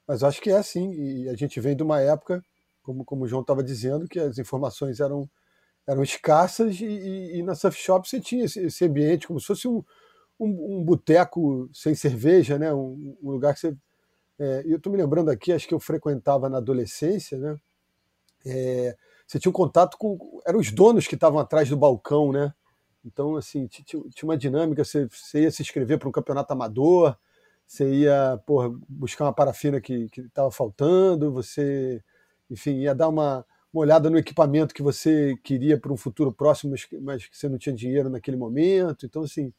Mas 0.07 0.23
acho 0.23 0.41
que 0.41 0.49
é 0.49 0.57
assim. 0.57 0.91
E 0.93 1.29
a 1.29 1.35
gente 1.35 1.59
vem 1.59 1.75
de 1.75 1.83
uma 1.83 2.01
época, 2.01 2.43
como, 2.81 3.05
como 3.05 3.23
o 3.25 3.27
João 3.27 3.41
estava 3.41 3.63
dizendo, 3.63 4.07
que 4.07 4.19
as 4.19 4.39
informações 4.39 4.99
eram, 4.99 5.29
eram 5.87 6.03
escassas 6.03 6.81
e, 6.81 6.85
e, 6.85 7.39
e 7.39 7.43
na 7.43 7.55
surf 7.55 7.77
shop 7.79 8.09
você 8.09 8.19
tinha 8.21 8.45
esse, 8.45 8.59
esse 8.61 8.85
ambiente 8.85 9.27
como 9.27 9.39
se 9.39 9.47
fosse 9.47 9.67
um, 9.67 9.83
um, 10.39 10.79
um 10.79 10.83
boteco 10.85 11.69
sem 11.73 11.95
cerveja, 11.95 12.59
né? 12.59 12.73
Um, 12.73 13.17
um 13.23 13.31
lugar 13.31 13.53
que 13.55 13.61
você. 13.61 13.77
É, 14.39 14.63
eu 14.67 14.77
estou 14.77 14.91
me 14.93 14.99
lembrando 14.99 15.31
aqui, 15.31 15.53
acho 15.53 15.67
que 15.67 15.73
eu 15.75 15.79
frequentava 15.81 16.49
na 16.49 16.57
adolescência, 16.59 17.37
né? 17.39 17.57
É, 18.45 18.95
você 19.29 19.37
tinha 19.37 19.51
um 19.51 19.53
contato 19.53 19.95
com. 19.95 20.41
Eram 20.43 20.59
os 20.59 20.71
donos 20.71 21.05
que 21.05 21.13
estavam 21.13 21.39
atrás 21.39 21.69
do 21.69 21.77
balcão, 21.77 22.31
né? 22.31 22.51
Então, 23.05 23.35
assim, 23.35 23.67
tinha 23.67 24.01
uma 24.23 24.35
dinâmica, 24.35 24.83
você, 24.83 25.05
você 25.05 25.43
ia 25.43 25.51
se 25.51 25.61
inscrever 25.61 25.99
para 25.99 26.09
um 26.09 26.11
campeonato 26.11 26.51
amador, 26.51 27.15
você 27.65 27.93
ia 27.93 28.41
porra, 28.47 28.71
buscar 28.89 29.25
uma 29.25 29.33
parafina 29.33 29.79
que 29.79 30.09
estava 30.17 30.49
faltando, 30.49 31.31
você, 31.31 32.03
enfim, 32.49 32.79
ia 32.79 32.95
dar 32.95 33.07
uma, 33.07 33.45
uma 33.71 33.81
olhada 33.81 34.09
no 34.09 34.17
equipamento 34.17 34.73
que 34.73 34.81
você 34.81 35.37
queria 35.43 35.79
para 35.79 35.93
um 35.93 35.97
futuro 35.97 36.33
próximo, 36.33 36.71
mas, 36.71 36.87
mas 36.99 37.27
que 37.27 37.37
você 37.37 37.47
não 37.47 37.59
tinha 37.59 37.75
dinheiro 37.75 38.09
naquele 38.09 38.35
momento. 38.35 39.05
Então, 39.05 39.21
assim, 39.21 39.53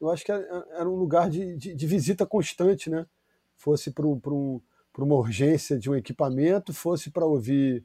eu 0.00 0.10
acho 0.10 0.24
que 0.24 0.32
era, 0.32 0.66
era 0.72 0.90
um 0.90 0.96
lugar 0.96 1.30
de, 1.30 1.54
de, 1.56 1.74
de, 1.74 1.86
visita 1.86 2.26
constante, 2.26 2.90
né? 2.90 3.06
Fosse 3.54 3.92
para 3.92 4.04
um, 4.04 4.60
uma 4.98 5.14
urgência 5.14 5.78
de 5.78 5.88
um 5.88 5.94
equipamento, 5.94 6.74
fosse 6.74 7.08
para 7.08 7.24
ouvir 7.24 7.84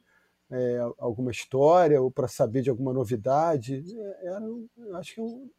é, 0.51 0.79
alguma 0.97 1.31
história 1.31 2.01
ou 2.01 2.11
para 2.11 2.27
saber 2.27 2.61
de 2.61 2.69
alguma 2.69 2.91
novidade. 2.91 3.83
É, 3.97 4.27
eram, 4.27 4.65
acho 4.95 5.15
que, 5.15 5.21
um, 5.21 5.49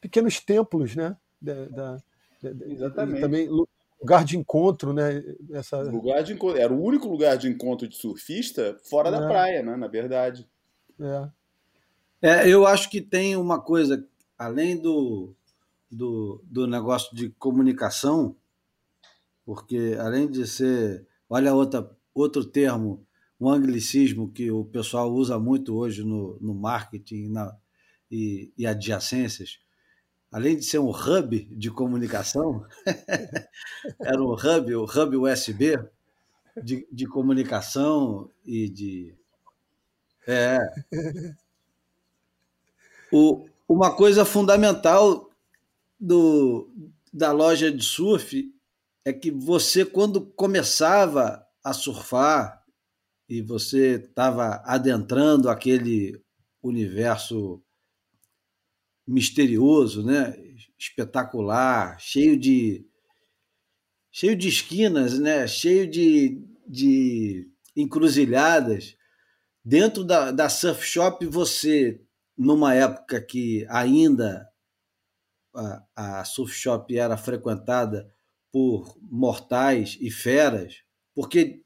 pequenos 0.00 0.38
templos, 0.40 0.94
né? 0.94 1.16
Da, 1.40 1.64
da, 1.66 2.02
Exatamente. 2.42 3.20
também 3.20 3.48
lugar 4.00 4.24
de 4.24 4.36
encontro, 4.36 4.92
né? 4.92 5.22
Essa... 5.50 5.82
Lugar 5.82 6.22
de 6.22 6.34
encontro. 6.34 6.58
Era 6.60 6.72
o 6.72 6.82
único 6.82 7.08
lugar 7.08 7.36
de 7.36 7.48
encontro 7.48 7.88
de 7.88 7.96
surfista 7.96 8.78
fora 8.84 9.08
é. 9.08 9.12
da 9.12 9.26
praia, 9.26 9.62
né? 9.62 9.76
Na 9.76 9.88
verdade. 9.88 10.48
É. 11.00 11.28
é. 12.22 12.48
eu 12.48 12.66
acho 12.66 12.90
que 12.90 13.00
tem 13.00 13.36
uma 13.36 13.60
coisa, 13.60 14.06
além 14.38 14.76
do, 14.76 15.34
do, 15.90 16.40
do 16.44 16.66
negócio 16.66 17.14
de 17.14 17.30
comunicação, 17.30 18.36
porque 19.44 19.96
além 19.98 20.30
de 20.30 20.46
ser. 20.46 21.06
Olha 21.30 21.54
outra, 21.54 21.90
outro 22.14 22.44
termo, 22.44 23.06
um 23.40 23.48
anglicismo 23.48 24.30
que 24.30 24.50
o 24.50 24.64
pessoal 24.64 25.12
usa 25.12 25.38
muito 25.38 25.76
hoje 25.76 26.02
no, 26.02 26.38
no 26.40 26.54
marketing 26.54 27.28
na, 27.28 27.56
e, 28.10 28.52
e 28.56 28.66
adjacências 28.66 29.58
além 30.30 30.56
de 30.56 30.64
ser 30.64 30.78
um 30.78 30.90
hub 30.90 31.48
de 31.50 31.70
comunicação, 31.70 32.64
era 34.00 34.22
um 34.22 34.32
hub, 34.32 34.74
o 34.74 34.84
hub 34.84 35.16
USB 35.16 35.78
de, 36.62 36.86
de 36.90 37.06
comunicação 37.06 38.30
e 38.44 38.68
de. 38.68 39.14
É. 40.26 40.58
O, 43.10 43.48
uma 43.66 43.94
coisa 43.96 44.24
fundamental 44.24 45.30
do, 45.98 46.68
da 47.10 47.32
loja 47.32 47.72
de 47.72 47.82
surf 47.82 48.52
é 49.02 49.12
que 49.14 49.30
você, 49.30 49.84
quando 49.84 50.20
começava 50.20 51.46
a 51.64 51.72
surfar 51.72 52.57
e 53.28 53.42
você 53.42 53.96
estava 53.96 54.62
adentrando 54.64 55.50
aquele 55.50 56.20
universo 56.62 57.62
misterioso, 59.06 60.04
né? 60.04 60.34
espetacular, 60.78 61.98
cheio 62.00 62.38
de 62.38 62.86
cheio 64.10 64.36
de 64.36 64.48
esquinas, 64.48 65.18
né? 65.18 65.46
cheio 65.46 65.88
de, 65.88 66.42
de 66.66 67.50
encruzilhadas. 67.76 68.96
Dentro 69.64 70.02
da, 70.02 70.30
da 70.30 70.48
surf 70.48 70.84
shop, 70.84 71.26
você, 71.26 72.00
numa 72.36 72.74
época 72.74 73.20
que 73.20 73.66
ainda 73.68 74.48
a, 75.54 76.20
a 76.20 76.24
surf 76.24 76.54
shop 76.54 76.96
era 76.96 77.16
frequentada 77.16 78.10
por 78.50 78.96
mortais 79.02 79.98
e 80.00 80.10
feras, 80.10 80.82
porque 81.14 81.62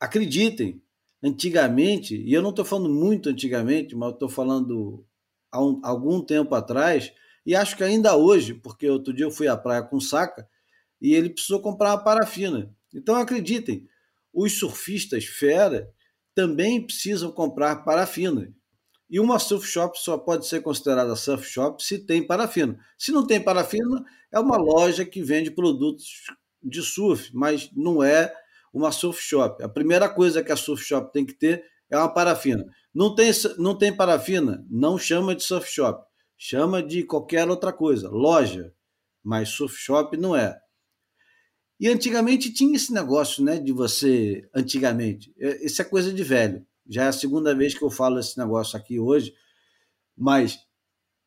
acreditem, 0.00 0.82
antigamente, 1.22 2.16
e 2.16 2.32
eu 2.32 2.42
não 2.42 2.50
estou 2.50 2.64
falando 2.64 2.88
muito 2.88 3.28
antigamente, 3.28 3.96
mas 3.96 4.12
estou 4.12 4.28
falando 4.28 5.04
há 5.50 5.62
um, 5.62 5.80
algum 5.82 6.20
tempo 6.20 6.54
atrás, 6.54 7.12
e 7.44 7.54
acho 7.54 7.76
que 7.76 7.82
ainda 7.82 8.16
hoje, 8.16 8.54
porque 8.54 8.88
outro 8.88 9.12
dia 9.12 9.24
eu 9.24 9.30
fui 9.30 9.48
à 9.48 9.56
praia 9.56 9.82
com 9.82 10.00
saca 10.00 10.48
e 11.00 11.14
ele 11.14 11.30
precisou 11.30 11.60
comprar 11.60 11.90
uma 11.90 12.04
parafina. 12.04 12.74
Então 12.94 13.16
acreditem, 13.16 13.88
os 14.32 14.58
surfistas 14.58 15.24
fera 15.24 15.90
também 16.34 16.84
precisam 16.84 17.32
comprar 17.32 17.84
parafina. 17.84 18.52
E 19.10 19.18
uma 19.18 19.38
surf 19.38 19.66
shop 19.66 19.98
só 19.98 20.18
pode 20.18 20.46
ser 20.46 20.60
considerada 20.60 21.16
surf 21.16 21.44
shop 21.48 21.82
se 21.82 21.98
tem 21.98 22.22
parafina. 22.22 22.78
Se 22.98 23.10
não 23.10 23.26
tem 23.26 23.42
parafina, 23.42 24.04
é 24.30 24.38
uma 24.38 24.56
loja 24.56 25.04
que 25.04 25.22
vende 25.22 25.50
produtos 25.50 26.26
de 26.62 26.82
surf, 26.82 27.30
mas 27.34 27.70
não 27.74 28.02
é 28.02 28.32
uma 28.78 28.92
surf 28.92 29.20
shop. 29.20 29.62
A 29.62 29.68
primeira 29.68 30.08
coisa 30.08 30.42
que 30.42 30.52
a 30.52 30.56
surf 30.56 30.82
shop 30.84 31.12
tem 31.12 31.26
que 31.26 31.34
ter 31.34 31.64
é 31.90 31.96
uma 31.98 32.08
parafina. 32.08 32.64
Não 32.94 33.14
tem, 33.14 33.30
não 33.58 33.76
tem 33.76 33.94
parafina? 33.94 34.64
Não 34.70 34.96
chama 34.96 35.34
de 35.34 35.42
surf 35.42 35.68
shop. 35.68 36.06
Chama 36.36 36.82
de 36.82 37.02
qualquer 37.02 37.48
outra 37.48 37.72
coisa, 37.72 38.08
loja. 38.08 38.72
Mas 39.22 39.50
surf 39.50 39.76
shop 39.76 40.16
não 40.16 40.36
é. 40.36 40.56
E 41.80 41.88
antigamente 41.88 42.52
tinha 42.52 42.76
esse 42.76 42.92
negócio, 42.92 43.44
né? 43.44 43.58
De 43.58 43.72
você. 43.72 44.48
Antigamente. 44.54 45.34
É, 45.38 45.64
isso 45.64 45.82
é 45.82 45.84
coisa 45.84 46.12
de 46.12 46.22
velho. 46.22 46.64
Já 46.88 47.04
é 47.04 47.08
a 47.08 47.12
segunda 47.12 47.54
vez 47.54 47.74
que 47.76 47.82
eu 47.82 47.90
falo 47.90 48.18
esse 48.18 48.38
negócio 48.38 48.78
aqui 48.78 48.98
hoje. 48.98 49.34
Mas 50.16 50.58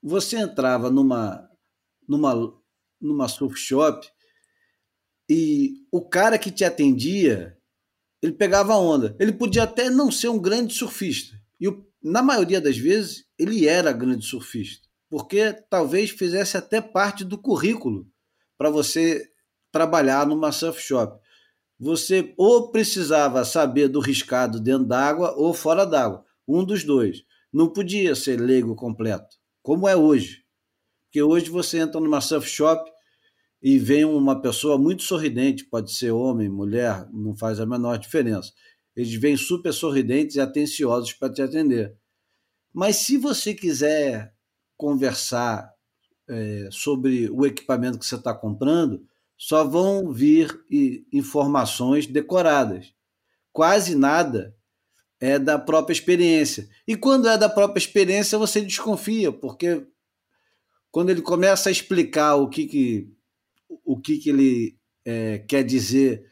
você 0.02 0.38
entrava 0.38 0.90
numa, 0.90 1.50
numa, 2.08 2.54
numa 3.00 3.28
surf 3.28 3.58
shop 3.58 4.08
e 5.34 5.86
o 5.90 6.02
cara 6.02 6.38
que 6.38 6.52
te 6.52 6.66
atendia 6.66 7.58
ele 8.22 8.34
pegava 8.34 8.76
onda. 8.76 9.16
Ele 9.18 9.32
podia 9.32 9.64
até 9.64 9.90
não 9.90 10.12
ser 10.12 10.28
um 10.28 10.38
grande 10.38 10.74
surfista. 10.74 11.38
E 11.58 11.74
na 12.04 12.22
maioria 12.22 12.60
das 12.60 12.78
vezes 12.78 13.24
ele 13.40 13.66
era 13.66 13.94
grande 13.94 14.26
surfista, 14.26 14.90
porque 15.10 15.54
talvez 15.70 16.10
fizesse 16.10 16.58
até 16.58 16.82
parte 16.82 17.24
do 17.24 17.38
currículo 17.38 18.06
para 18.58 18.70
você 18.70 19.26
trabalhar 19.72 20.28
numa 20.28 20.52
surf 20.52 20.82
shop. 20.82 21.18
Você 21.80 22.34
ou 22.36 22.70
precisava 22.70 23.46
saber 23.46 23.88
do 23.88 24.02
riscado 24.02 24.60
dentro 24.60 24.86
d'água 24.86 25.34
ou 25.38 25.54
fora 25.54 25.86
d'água, 25.86 26.26
um 26.46 26.62
dos 26.66 26.84
dois. 26.84 27.24
Não 27.54 27.70
podia 27.70 28.16
ser 28.16 28.38
leigo 28.38 28.76
completo, 28.76 29.38
como 29.64 29.88
é 29.88 29.96
hoje. 29.96 30.44
Porque 31.06 31.24
hoje 31.24 31.50
você 31.50 31.80
entra 31.80 32.02
numa 32.02 32.20
surf 32.20 32.50
shop, 32.50 32.91
e 33.62 33.78
vem 33.78 34.04
uma 34.04 34.42
pessoa 34.42 34.78
muito 34.78 35.04
sorridente, 35.04 35.66
pode 35.66 35.94
ser 35.94 36.12
homem, 36.12 36.50
mulher, 36.50 37.08
não 37.14 37.36
faz 37.36 37.60
a 37.60 37.66
menor 37.66 37.98
diferença. 37.98 38.52
Eles 38.96 39.14
vêm 39.14 39.38
super 39.38 39.72
sorridentes 39.72 40.36
e 40.36 40.42
atenciosos 40.42 41.14
para 41.14 41.32
te 41.32 41.42
atender. 41.42 41.96
Mas 42.74 42.98
se 42.98 43.18
você 43.18 43.54
quiser 43.54 44.34
conversar 44.76 45.72
é, 46.28 46.70
sobre 46.72 47.30
o 47.30 47.46
equipamento 47.46 48.00
que 48.00 48.06
você 48.06 48.16
está 48.16 48.34
comprando, 48.34 49.06
só 49.38 49.64
vão 49.64 50.12
vir 50.12 50.50
informações 51.12 52.08
decoradas. 52.08 52.94
Quase 53.52 53.96
nada 53.96 54.56
é 55.20 55.38
da 55.38 55.60
própria 55.60 55.94
experiência. 55.94 56.68
E 56.88 56.96
quando 56.96 57.28
é 57.28 57.38
da 57.38 57.50
própria 57.50 57.80
experiência, 57.80 58.38
você 58.38 58.62
desconfia, 58.62 59.32
porque 59.32 59.86
quando 60.90 61.10
ele 61.10 61.22
começa 61.22 61.70
a 61.70 61.72
explicar 61.72 62.36
o 62.36 62.50
que, 62.50 62.66
que 62.66 63.12
o 63.84 64.00
que, 64.00 64.18
que 64.18 64.30
ele 64.30 64.78
é, 65.06 65.40
quer 65.40 65.64
dizer 65.64 66.26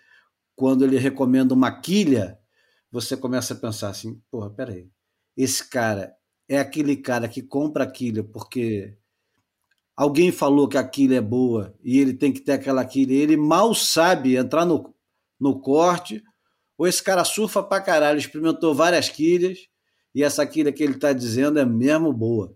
quando 0.56 0.84
ele 0.84 0.98
recomenda 0.98 1.54
uma 1.54 1.72
quilha, 1.72 2.38
você 2.92 3.16
começa 3.16 3.54
a 3.54 3.58
pensar 3.58 3.90
assim: 3.90 4.22
porra, 4.30 4.50
peraí, 4.50 4.90
esse 5.36 5.68
cara 5.68 6.14
é 6.48 6.60
aquele 6.60 6.98
cara 6.98 7.28
que 7.30 7.42
compra 7.42 7.84
a 7.84 7.92
quilha 7.92 8.24
porque 8.24 8.98
alguém 9.96 10.32
falou 10.32 10.68
que 10.68 10.78
a 10.78 10.88
quilha 10.88 11.18
é 11.18 11.22
boa 11.22 11.76
e 11.84 12.00
ele 12.00 12.14
tem 12.14 12.34
que 12.34 12.42
ter 12.42 12.54
aquela 12.54 12.84
quilha, 12.84 13.14
ele 13.14 13.38
mal 13.38 13.74
sabe 13.74 14.36
entrar 14.36 14.66
no, 14.66 14.94
no 15.40 15.62
corte, 15.62 16.24
ou 16.78 16.88
esse 16.88 17.04
cara 17.04 17.24
surfa 17.24 17.62
pra 17.62 17.82
caralho, 17.82 18.18
experimentou 18.18 18.74
várias 18.74 19.10
quilhas 19.10 19.60
e 20.14 20.24
essa 20.24 20.46
quilha 20.46 20.72
que 20.72 20.84
ele 20.84 20.96
está 20.96 21.14
dizendo 21.14 21.60
é 21.60 21.66
mesmo 21.66 22.12
boa. 22.12 22.56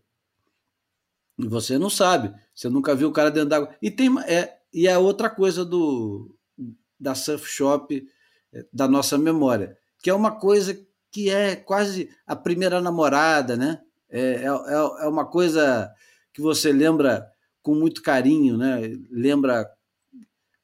E 1.38 1.48
você 1.48 1.78
não 1.78 1.90
sabe, 1.90 2.34
você 2.54 2.70
nunca 2.70 2.96
viu 2.96 3.10
o 3.10 3.14
cara 3.14 3.32
dentro 3.32 3.50
d'água. 3.50 3.76
E 3.82 3.90
tem 3.90 4.10
é, 4.22 4.58
e 4.74 4.88
a 4.88 5.00
outra 5.00 5.30
coisa 5.30 5.64
do, 5.64 6.36
da 7.00 7.14
surf 7.14 7.48
shop 7.48 8.08
eh, 8.54 8.66
da 8.74 8.88
nossa 8.88 9.18
memória, 9.18 9.78
que 10.02 10.10
é 10.10 10.14
uma 10.14 10.32
coisa 10.32 10.78
que 11.12 11.30
é 11.30 11.56
quase 11.56 12.10
a 12.26 12.36
primeira 12.36 12.82
namorada, 12.82 13.56
né? 13.56 13.82
É, 14.10 14.20
é, 14.20 14.46
é, 14.46 15.06
é 15.06 15.08
uma 15.08 15.26
coisa 15.26 15.92
que 16.34 16.42
você 16.42 16.72
lembra 16.72 17.30
com 17.62 17.76
muito 17.76 18.02
carinho, 18.02 18.58
né? 18.58 18.82
Lembra 19.12 19.70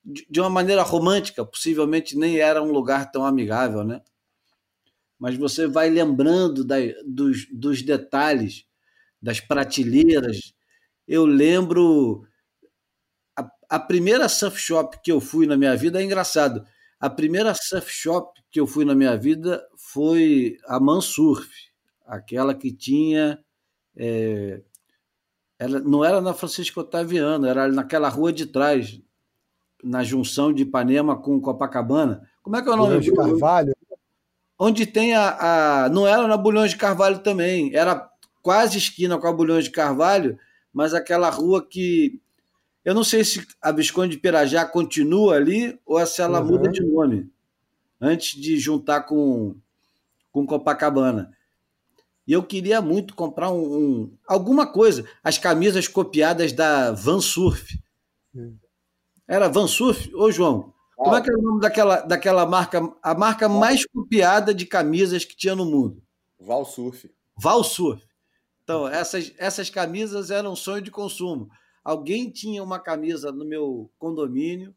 de 0.03 0.39
uma 0.39 0.49
maneira 0.49 0.81
romântica, 0.81 1.45
possivelmente 1.45 2.17
nem 2.17 2.39
era 2.39 2.63
um 2.63 2.71
lugar 2.71 3.11
tão 3.11 3.25
amigável, 3.25 3.83
né? 3.83 4.01
Mas 5.19 5.35
você 5.35 5.67
vai 5.67 5.89
lembrando 5.89 6.63
da, 6.63 6.77
dos, 7.05 7.45
dos 7.51 7.81
detalhes, 7.81 8.65
das 9.21 9.39
prateleiras. 9.39 10.53
Eu 11.07 11.25
lembro 11.25 12.25
a 13.69 13.79
primeira 13.79 14.27
surf 14.27 14.59
shop 14.59 14.99
que 15.03 15.11
eu 15.11 15.21
fui 15.21 15.45
na 15.45 15.55
minha 15.55 15.75
vida 15.75 16.01
é 16.01 16.03
engraçado. 16.03 16.65
A 16.99 17.09
primeira 17.09 17.53
surf 17.53 17.89
shop 17.91 18.41
que 18.51 18.59
eu 18.59 18.65
fui 18.65 18.83
na 18.83 18.95
minha 18.95 19.15
vida 19.15 19.63
foi 19.77 20.57
a 20.65 20.79
Mansurf, 20.79 21.47
aquela 22.05 22.55
que 22.55 22.71
tinha. 22.71 23.39
É, 23.95 24.61
ela, 25.59 25.79
não 25.79 26.03
era 26.03 26.19
na 26.19 26.33
Francisco 26.33 26.79
Otaviano, 26.79 27.45
era 27.45 27.67
naquela 27.67 28.09
rua 28.09 28.33
de 28.33 28.47
trás, 28.47 28.99
na 29.83 30.03
junção 30.03 30.51
de 30.51 30.63
Ipanema 30.63 31.15
com 31.15 31.39
Copacabana. 31.39 32.27
Como 32.41 32.55
é 32.55 32.61
que 32.63 32.69
é 32.69 32.71
o 32.71 32.75
nome? 32.75 32.87
Bulhões 32.89 33.05
de 33.05 33.13
Carvalho. 33.13 33.75
Onde 34.57 34.85
tem 34.85 35.13
a, 35.13 35.85
a. 35.85 35.89
Não 35.89 36.07
era 36.07 36.27
na 36.27 36.35
Bulhões 36.35 36.71
de 36.71 36.77
Carvalho 36.77 37.19
também, 37.19 37.73
era 37.75 38.09
quase 38.41 38.77
esquina 38.77 39.17
com 39.17 39.27
a 39.27 39.33
Bulhões 39.33 39.65
de 39.65 39.71
Carvalho, 39.71 40.39
mas 40.73 40.93
aquela 40.93 41.29
rua 41.29 41.65
que 41.65 42.19
eu 42.83 42.93
não 42.93 43.03
sei 43.03 43.23
se 43.23 43.45
a 43.61 43.71
Visconde 43.71 44.15
de 44.15 44.21
Pirajá 44.21 44.65
continua 44.65 45.35
ali 45.35 45.79
ou 45.85 46.03
se 46.05 46.21
ela 46.21 46.41
uhum. 46.41 46.47
muda 46.47 46.69
de 46.69 46.81
nome 46.81 47.31
antes 47.99 48.39
de 48.39 48.57
juntar 48.57 49.01
com, 49.01 49.55
com 50.31 50.45
Copacabana. 50.45 51.35
E 52.25 52.33
eu 52.33 52.43
queria 52.43 52.81
muito 52.81 53.15
comprar 53.15 53.51
um, 53.51 53.77
um 53.77 54.17
alguma 54.27 54.67
coisa, 54.67 55.05
as 55.23 55.37
camisas 55.37 55.87
copiadas 55.87 56.53
da 56.53 56.91
Van 56.91 57.19
Surf. 57.19 57.77
Uhum. 58.33 58.55
Era 59.27 59.47
Van 59.47 59.67
Surf? 59.67 60.13
Ô, 60.15 60.31
João, 60.31 60.73
como 60.99 61.15
é 61.15 61.21
que 61.21 61.31
é 61.31 61.33
o 61.33 61.41
nome 61.41 61.61
daquela, 61.61 62.01
daquela 62.01 62.45
marca, 62.45 62.81
a 63.01 63.15
marca 63.15 63.47
mais 63.47 63.85
copiada 63.85 64.53
de 64.53 64.65
camisas 64.65 65.23
que 65.23 65.35
tinha 65.35 65.55
no 65.55 65.65
mundo? 65.65 66.03
Val 66.37 66.65
Surf. 66.65 67.09
Val 67.37 67.63
Surf. 67.63 68.03
Então, 68.63 68.87
essas, 68.87 69.33
essas 69.37 69.69
camisas 69.69 70.29
eram 70.29 70.51
um 70.51 70.55
sonho 70.57 70.81
de 70.81 70.91
consumo. 70.91 71.49
Alguém 71.89 72.29
tinha 72.29 72.63
uma 72.63 72.79
camisa 72.79 73.31
no 73.31 73.43
meu 73.43 73.91
condomínio 73.97 74.75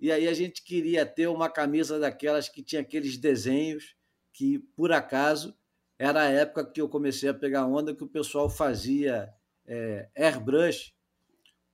e 0.00 0.10
aí 0.10 0.26
a 0.26 0.34
gente 0.34 0.64
queria 0.64 1.06
ter 1.06 1.28
uma 1.28 1.48
camisa 1.48 1.96
daquelas 1.96 2.48
que 2.48 2.60
tinha 2.60 2.82
aqueles 2.82 3.16
desenhos 3.16 3.94
que, 4.32 4.58
por 4.74 4.90
acaso, 4.90 5.54
era 5.96 6.22
a 6.22 6.28
época 6.28 6.66
que 6.66 6.80
eu 6.80 6.88
comecei 6.88 7.28
a 7.28 7.34
pegar 7.34 7.66
onda 7.66 7.94
que 7.94 8.02
o 8.02 8.08
pessoal 8.08 8.50
fazia 8.50 9.32
é, 9.64 10.08
airbrush 10.16 10.92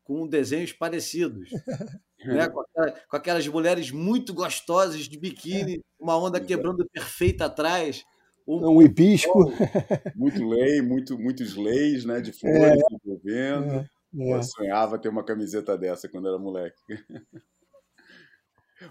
com 0.05 0.29
desenhos 0.29 0.75
parecidos. 0.75 1.49
né? 2.23 2.47
com, 2.51 2.61
aquela, 2.61 2.91
com, 3.09 3.17
aquelas 3.17 3.49
mulheres 3.49 3.91
muito 3.91 4.35
gostosas 4.35 5.09
de 5.09 5.19
biquíni, 5.19 5.83
uma 5.99 6.19
onda 6.19 6.39
quebrando 6.39 6.87
perfeita 6.93 7.47
atrás. 7.47 8.05
Um, 8.47 8.77
um 8.77 8.83
hibisco. 8.83 9.51
Muito 10.15 10.47
lei, 10.47 10.83
muito, 10.83 11.19
muitos 11.19 11.57
leis 11.57 12.05
né, 12.05 12.21
de 12.21 12.33
flores 12.33 12.83
é, 12.83 12.95
envolvendo. 12.95 13.75
É, 13.77 14.00
é. 14.15 14.33
Eu 14.35 14.43
sonhava 14.43 14.99
ter 14.99 15.09
uma 15.09 15.25
camiseta 15.25 15.77
dessa 15.77 16.09
quando 16.09 16.29
era 16.29 16.39
moleque. 16.39 16.81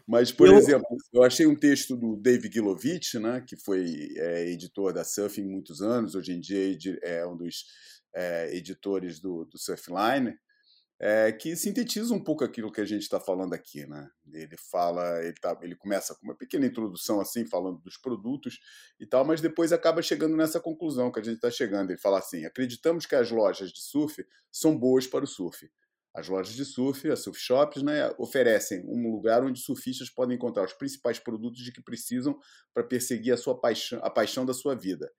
Mas, 0.08 0.32
por 0.32 0.48
eu... 0.48 0.56
exemplo, 0.56 0.88
eu 1.12 1.24
achei 1.24 1.48
um 1.48 1.56
texto 1.56 1.96
do 1.96 2.16
Dave 2.16 2.50
Gilovich, 2.52 3.18
né, 3.18 3.44
que 3.48 3.58
foi 3.58 4.10
é, 4.18 4.50
editor 4.50 4.94
da 4.94 5.04
Surfing 5.04 5.46
muitos 5.46 5.82
anos, 5.82 6.14
hoje 6.14 6.34
em 6.34 6.40
dia 6.40 6.78
é 7.02 7.26
um 7.26 7.36
dos 7.36 7.66
é, 8.16 8.56
editores 8.56 9.20
do, 9.20 9.46
do 9.46 9.58
Surfline, 9.58 10.38
é, 11.02 11.32
que 11.32 11.56
sintetiza 11.56 12.14
um 12.14 12.24
pouco 12.24 12.44
aquilo 12.44 12.72
que 12.72 12.82
a 12.82 12.86
gente 12.86 13.04
está 13.04 13.20
falando 13.20 13.54
aqui. 13.54 13.86
Né? 13.86 14.10
Ele 14.34 14.56
fala, 14.72 15.24
ele, 15.24 15.36
tá, 15.36 15.58
ele 15.62 15.76
começa 15.76 16.14
com 16.16 16.26
uma 16.26 16.36
pequena 16.36 16.66
introdução, 16.66 17.22
assim, 17.22 17.46
falando 17.46 17.80
dos 17.82 17.98
produtos 17.98 18.60
e 19.00 19.06
tal, 19.06 19.24
mas 19.24 19.42
depois 19.42 19.72
acaba 19.72 20.02
chegando 20.02 20.36
nessa 20.36 20.60
conclusão 20.60 21.12
que 21.12 21.20
a 21.20 21.24
gente 21.24 21.36
está 21.36 21.50
chegando. 21.50 21.92
Ele 21.92 22.00
fala 22.00 22.20
assim: 22.20 22.46
acreditamos 22.46 23.06
que 23.06 23.16
as 23.16 23.32
lojas 23.32 23.72
de 23.72 23.82
surf 23.82 24.26
são 24.52 24.78
boas 24.78 25.08
para 25.08 25.24
o 25.24 25.28
surf 25.28 25.70
as 26.14 26.28
lojas 26.28 26.54
de 26.54 26.66
surf, 26.66 27.10
as 27.10 27.20
surf 27.20 27.40
shops, 27.40 27.84
né, 27.84 28.12
oferecem 28.18 28.84
um 28.88 29.12
lugar 29.12 29.44
onde 29.44 29.60
surfistas 29.60 30.10
podem 30.10 30.36
encontrar 30.36 30.66
os 30.66 30.74
principais 30.74 31.20
produtos 31.20 31.64
de 31.64 31.72
que 31.72 31.82
precisam 31.82 32.38
para 32.74 32.84
perseguir 32.84 33.34
a 33.34 33.38
sua 33.38 33.60
paixão, 33.60 34.00
a 34.04 34.10
paixão 34.10 34.46
da 34.46 34.54
sua 34.54 34.76
vida. 34.76 35.12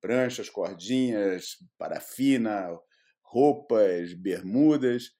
Pranchas, 0.00 0.48
cordinhas, 0.48 1.56
parafina, 1.78 2.68
roupas, 3.22 4.14
bermudas. 4.14 5.10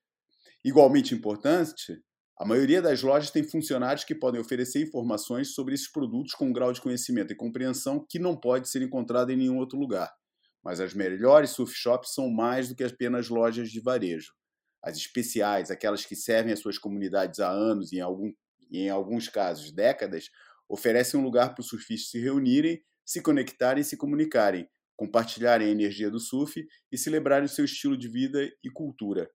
Igualmente 0.64 1.14
importante, 1.14 2.02
a 2.38 2.44
maioria 2.44 2.82
das 2.82 3.02
lojas 3.02 3.30
tem 3.30 3.42
funcionários 3.42 4.04
que 4.04 4.14
podem 4.14 4.40
oferecer 4.40 4.82
informações 4.82 5.54
sobre 5.54 5.74
esses 5.74 5.90
produtos 5.90 6.34
com 6.34 6.46
um 6.46 6.52
grau 6.52 6.72
de 6.72 6.80
conhecimento 6.80 7.32
e 7.32 7.36
compreensão 7.36 8.04
que 8.08 8.18
não 8.18 8.36
pode 8.38 8.68
ser 8.68 8.82
encontrado 8.82 9.30
em 9.30 9.36
nenhum 9.36 9.58
outro 9.58 9.78
lugar. 9.78 10.10
Mas 10.62 10.80
as 10.80 10.94
melhores 10.94 11.50
surf 11.50 11.74
shops 11.74 12.14
são 12.14 12.30
mais 12.30 12.68
do 12.68 12.74
que 12.74 12.84
apenas 12.84 13.28
lojas 13.28 13.70
de 13.70 13.80
varejo 13.80 14.32
as 14.82 14.96
especiais, 14.96 15.70
aquelas 15.70 16.04
que 16.04 16.16
servem 16.16 16.52
as 16.52 16.60
suas 16.60 16.78
comunidades 16.78 17.40
há 17.40 17.50
anos 17.50 17.92
e 17.92 17.96
em, 17.98 18.00
algum, 18.00 18.32
e 18.70 18.80
em 18.80 18.88
alguns 18.88 19.28
casos 19.28 19.72
décadas, 19.72 20.30
oferecem 20.68 21.18
um 21.18 21.22
lugar 21.22 21.54
para 21.54 21.60
os 21.60 21.68
surfistas 21.68 22.10
se 22.10 22.18
reunirem, 22.18 22.82
se 23.04 23.20
conectarem 23.20 23.82
e 23.82 23.84
se 23.84 23.96
comunicarem, 23.96 24.68
compartilharem 24.96 25.68
a 25.68 25.70
energia 25.70 26.10
do 26.10 26.20
surf 26.20 26.64
e 26.90 26.98
celebrarem 26.98 27.46
o 27.46 27.48
seu 27.48 27.64
estilo 27.64 27.96
de 27.96 28.08
vida 28.08 28.48
e 28.62 28.70
cultura. 28.70 29.28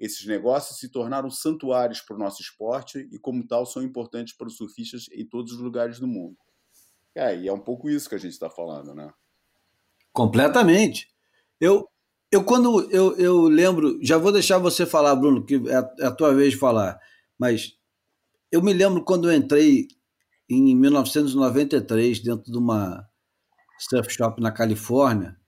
Esses 0.00 0.26
negócios 0.26 0.78
se 0.78 0.88
tornaram 0.88 1.30
santuários 1.30 2.00
para 2.00 2.16
o 2.16 2.18
nosso 2.18 2.40
esporte 2.40 3.06
e, 3.12 3.18
como 3.18 3.46
tal, 3.46 3.66
são 3.66 3.82
importantes 3.82 4.34
para 4.34 4.48
os 4.48 4.56
surfistas 4.56 5.04
em 5.12 5.26
todos 5.26 5.52
os 5.52 5.58
lugares 5.60 6.00
do 6.00 6.08
mundo. 6.08 6.38
É, 7.14 7.36
e 7.36 7.46
é 7.46 7.52
um 7.52 7.60
pouco 7.60 7.90
isso 7.90 8.08
que 8.08 8.14
a 8.14 8.18
gente 8.18 8.32
está 8.32 8.48
falando, 8.48 8.94
né? 8.94 9.12
Completamente. 10.10 11.06
Eu, 11.60 11.86
eu, 12.32 12.42
quando 12.42 12.90
eu, 12.90 13.14
eu 13.18 13.42
lembro, 13.42 13.98
já 14.02 14.16
vou 14.16 14.32
deixar 14.32 14.56
você 14.56 14.86
falar, 14.86 15.14
Bruno, 15.16 15.44
que 15.44 15.56
é 15.68 15.76
a, 15.76 15.94
é 15.98 16.06
a 16.06 16.14
tua 16.14 16.34
vez 16.34 16.52
de 16.52 16.58
falar, 16.58 16.98
mas 17.38 17.76
eu 18.50 18.62
me 18.62 18.72
lembro 18.72 19.04
quando 19.04 19.30
eu 19.30 19.36
entrei 19.36 19.86
em 20.48 20.74
1993 20.74 22.20
dentro 22.20 22.50
de 22.50 22.56
uma 22.56 23.06
surf 23.78 24.10
shop 24.12 24.40
na 24.40 24.50
Califórnia 24.50 25.39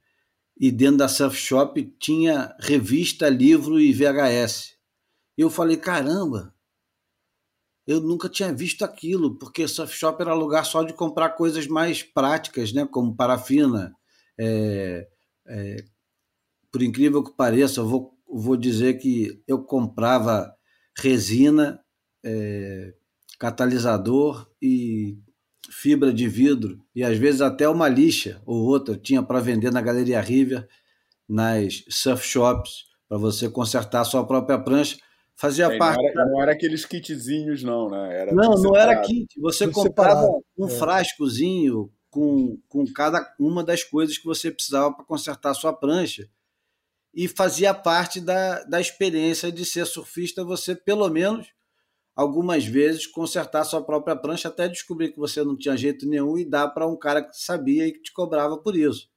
e 0.63 0.71
dentro 0.71 0.99
da 0.99 1.09
surf 1.09 1.37
shop 1.37 1.93
tinha 1.99 2.55
revista, 2.61 3.29
livro 3.29 3.81
e 3.81 3.93
VHS. 3.93 4.77
Eu 5.37 5.51
falei, 5.51 5.77
caramba, 5.77 6.55
eu 7.85 8.01
nunca 8.01 8.29
tinha 8.29 8.53
visto 8.53 8.85
aquilo, 8.85 9.37
porque 9.41 9.67
surf 9.67 9.93
shop 9.93 10.23
era 10.23 10.33
lugar 10.35 10.65
só 10.65 10.85
de 10.85 10.93
comprar 10.93 11.31
coisas 11.31 11.67
mais 11.67 12.05
práticas, 12.05 12.73
né, 12.73 12.87
como 12.87 13.17
parafina, 13.17 13.93
é, 14.39 15.09
é, 15.49 15.85
por 16.71 16.81
incrível 16.81 17.25
que 17.25 17.35
pareça, 17.35 17.81
eu 17.81 17.89
vou, 17.89 18.17
vou 18.25 18.57
dizer 18.57 19.01
que 19.01 19.43
eu 19.49 19.65
comprava 19.65 20.55
resina, 20.97 21.85
é, 22.25 22.95
catalisador 23.37 24.49
e 24.63 25.19
fibra 25.71 26.13
de 26.13 26.29
vidro, 26.29 26.85
e 26.95 27.03
às 27.03 27.17
vezes 27.17 27.41
até 27.41 27.69
uma 27.69 27.89
lixa 27.89 28.41
ou 28.45 28.65
outra 28.67 28.97
tinha 28.97 29.23
para 29.23 29.41
vender 29.41 29.71
na 29.71 29.81
Galeria 29.81 30.21
River, 30.21 30.67
nas 31.29 31.85
surf 31.89 32.27
shops, 32.27 32.87
para 33.09 33.19
você 33.19 33.49
consertar 33.49 34.01
a 34.01 34.05
sua 34.05 34.27
própria 34.27 34.59
prancha. 34.59 34.97
Fazia 35.35 35.67
é, 35.67 35.79
parte. 35.79 36.03
Não 36.03 36.09
era, 36.09 36.27
não 36.27 36.43
era, 36.43 36.53
aqueles 36.53 36.85
kitzinhos, 36.85 37.63
não, 37.63 37.91
né? 37.91 38.21
Era 38.21 38.35
não, 38.35 38.55
não 38.55 38.77
era 38.77 39.01
kit. 39.01 39.29
Você 39.41 39.65
tudo 39.65 39.75
comprava 39.75 40.21
separado. 40.21 40.45
um 40.59 40.67
é. 40.67 40.71
frascozinho 40.71 41.91
com, 42.11 42.59
com 42.69 42.85
cada 42.93 43.35
uma 43.39 43.65
das 43.65 43.83
coisas 43.83 44.19
que 44.19 44.25
você 44.25 44.51
precisava 44.51 44.93
para 44.93 45.05
consertar 45.05 45.51
a 45.51 45.55
sua 45.55 45.73
prancha 45.73 46.29
e 47.15 47.29
fazia 47.29 47.75
parte 47.75 48.21
da, 48.21 48.63
da 48.65 48.81
experiência 48.81 49.53
de 49.53 49.65
ser 49.65 49.87
surfista, 49.87 50.45
você 50.45 50.75
pelo 50.75 51.09
menos 51.09 51.49
algumas 52.15 52.65
vezes 52.65 53.07
consertar 53.07 53.65
sua 53.65 53.83
própria 53.83 54.15
prancha 54.15 54.49
até 54.49 54.69
descobrir 54.69 55.13
que 55.13 55.19
você 55.19 55.43
não 55.43 55.57
tinha 55.57 55.77
jeito 55.77 56.07
nenhum 56.07 56.39
e 56.39 56.45
dar 56.45 56.69
para 56.69 56.87
um 56.87 56.97
cara 56.97 57.23
que 57.23 57.37
sabia 57.37 57.87
e 57.87 57.93
que 57.93 58.03
te 58.03 58.13
cobrava 58.13 58.59
por 58.59 58.77
isso. 58.77 59.11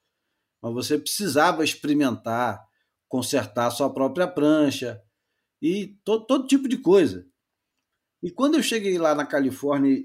Mas 0.62 0.73
você 0.73 0.97
precisava 0.97 1.63
experimentar, 1.63 2.65
consertar 3.08 3.69
sua 3.71 3.93
própria 3.93 4.27
prancha 4.27 5.01
e 5.62 5.99
to, 6.03 6.25
todo 6.25 6.47
tipo 6.47 6.67
de 6.67 6.77
coisa. 6.77 7.27
E 8.23 8.31
quando 8.31 8.55
eu 8.55 8.63
cheguei 8.63 8.97
lá 8.97 9.13
na 9.13 9.25
Califórnia 9.25 10.03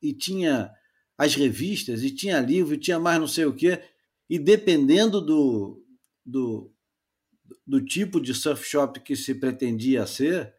e, 0.00 0.12
tinha 0.12 0.70
as 1.16 1.34
revistas, 1.34 2.02
e 2.02 2.10
tinha 2.10 2.40
livro, 2.40 2.74
e 2.74 2.78
tinha 2.78 2.98
mais 2.98 3.18
não 3.18 3.26
sei 3.26 3.46
o 3.46 3.54
quê, 3.54 3.82
e 4.28 4.38
dependendo 4.38 5.20
do, 5.20 5.84
do, 6.24 6.72
do 7.66 7.84
tipo 7.84 8.20
de 8.20 8.34
surf 8.34 8.64
shop 8.64 9.00
que 9.00 9.16
se 9.16 9.34
pretendia 9.34 10.06
ser, 10.06 10.54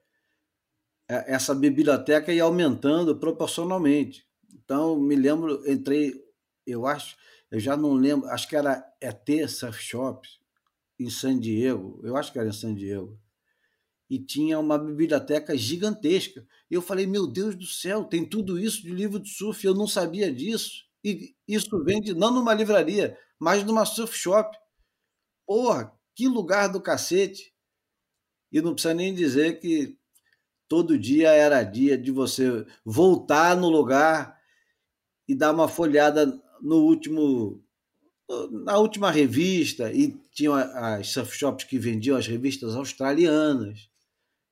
essa 1.07 1.53
biblioteca 1.53 2.33
ia 2.33 2.43
aumentando 2.43 3.17
proporcionalmente. 3.17 4.25
Então, 4.53 4.99
me 4.99 5.15
lembro, 5.15 5.61
entrei, 5.69 6.13
eu 6.65 6.85
acho, 6.87 7.15
eu 7.51 7.59
já 7.59 7.77
não 7.77 7.93
lembro, 7.93 8.27
acho 8.29 8.47
que 8.47 8.55
era 8.55 8.83
ET 9.01 9.49
Surf 9.49 9.81
Shop 9.81 10.27
em 10.99 11.09
San 11.09 11.39
Diego, 11.39 11.99
eu 12.03 12.15
acho 12.15 12.31
que 12.31 12.39
era 12.39 12.49
em 12.49 12.53
San 12.53 12.73
Diego, 12.73 13.19
e 14.09 14.19
tinha 14.19 14.59
uma 14.59 14.77
biblioteca 14.77 15.57
gigantesca. 15.57 16.45
Eu 16.69 16.81
falei, 16.81 17.07
meu 17.07 17.27
Deus 17.27 17.55
do 17.55 17.65
céu, 17.65 18.03
tem 18.03 18.23
tudo 18.27 18.59
isso 18.59 18.81
de 18.83 18.91
livro 18.91 19.19
de 19.19 19.29
surf, 19.29 19.65
eu 19.65 19.73
não 19.73 19.87
sabia 19.87 20.31
disso. 20.31 20.85
E 21.03 21.35
isso 21.47 21.83
vende 21.83 22.13
não 22.13 22.31
numa 22.31 22.53
livraria, 22.53 23.17
mas 23.39 23.63
numa 23.63 23.85
surf 23.85 24.15
shop. 24.15 24.55
Porra, 25.45 25.91
que 26.15 26.27
lugar 26.27 26.67
do 26.67 26.81
cacete! 26.81 27.53
E 28.51 28.61
não 28.61 28.73
precisa 28.73 28.93
nem 28.93 29.13
dizer 29.13 29.59
que 29.59 29.97
todo 30.67 30.97
dia 30.97 31.30
era 31.30 31.63
dia 31.63 31.97
de 31.97 32.12
você 32.12 32.65
voltar 32.84 33.56
no 33.56 33.69
lugar 33.69 34.39
e 35.28 35.36
dar 35.36 35.51
uma 35.51 35.67
folhada 35.67 36.25
no 36.62 36.78
último 36.78 37.62
na 38.49 38.80
última 38.80 39.12
revista 39.12 39.91
e 39.91 40.12
tinham 40.34 40.56
as 40.56 41.10
surf 41.10 41.38
shops 41.38 41.63
que 41.63 41.78
vendiam 41.78 42.17
as 42.17 42.25
revistas 42.25 42.75
australianas. 42.75 43.88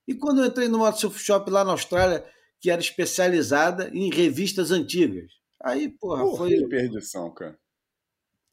E 0.07 0.13
quando 0.13 0.41
eu 0.41 0.45
entrei 0.45 0.67
numa 0.67 0.91
surf 0.91 1.19
shop 1.19 1.49
lá 1.49 1.63
na 1.63 1.71
Austrália 1.71 2.23
que 2.59 2.69
era 2.69 2.79
especializada 2.79 3.89
em 3.93 4.09
revistas 4.13 4.69
antigas. 4.71 5.31
Aí, 5.61 5.89
porra, 5.89 6.23
porra 6.23 6.37
foi 6.37 6.49
que 6.51 6.67
perdição, 6.67 7.33
cara 7.33 7.57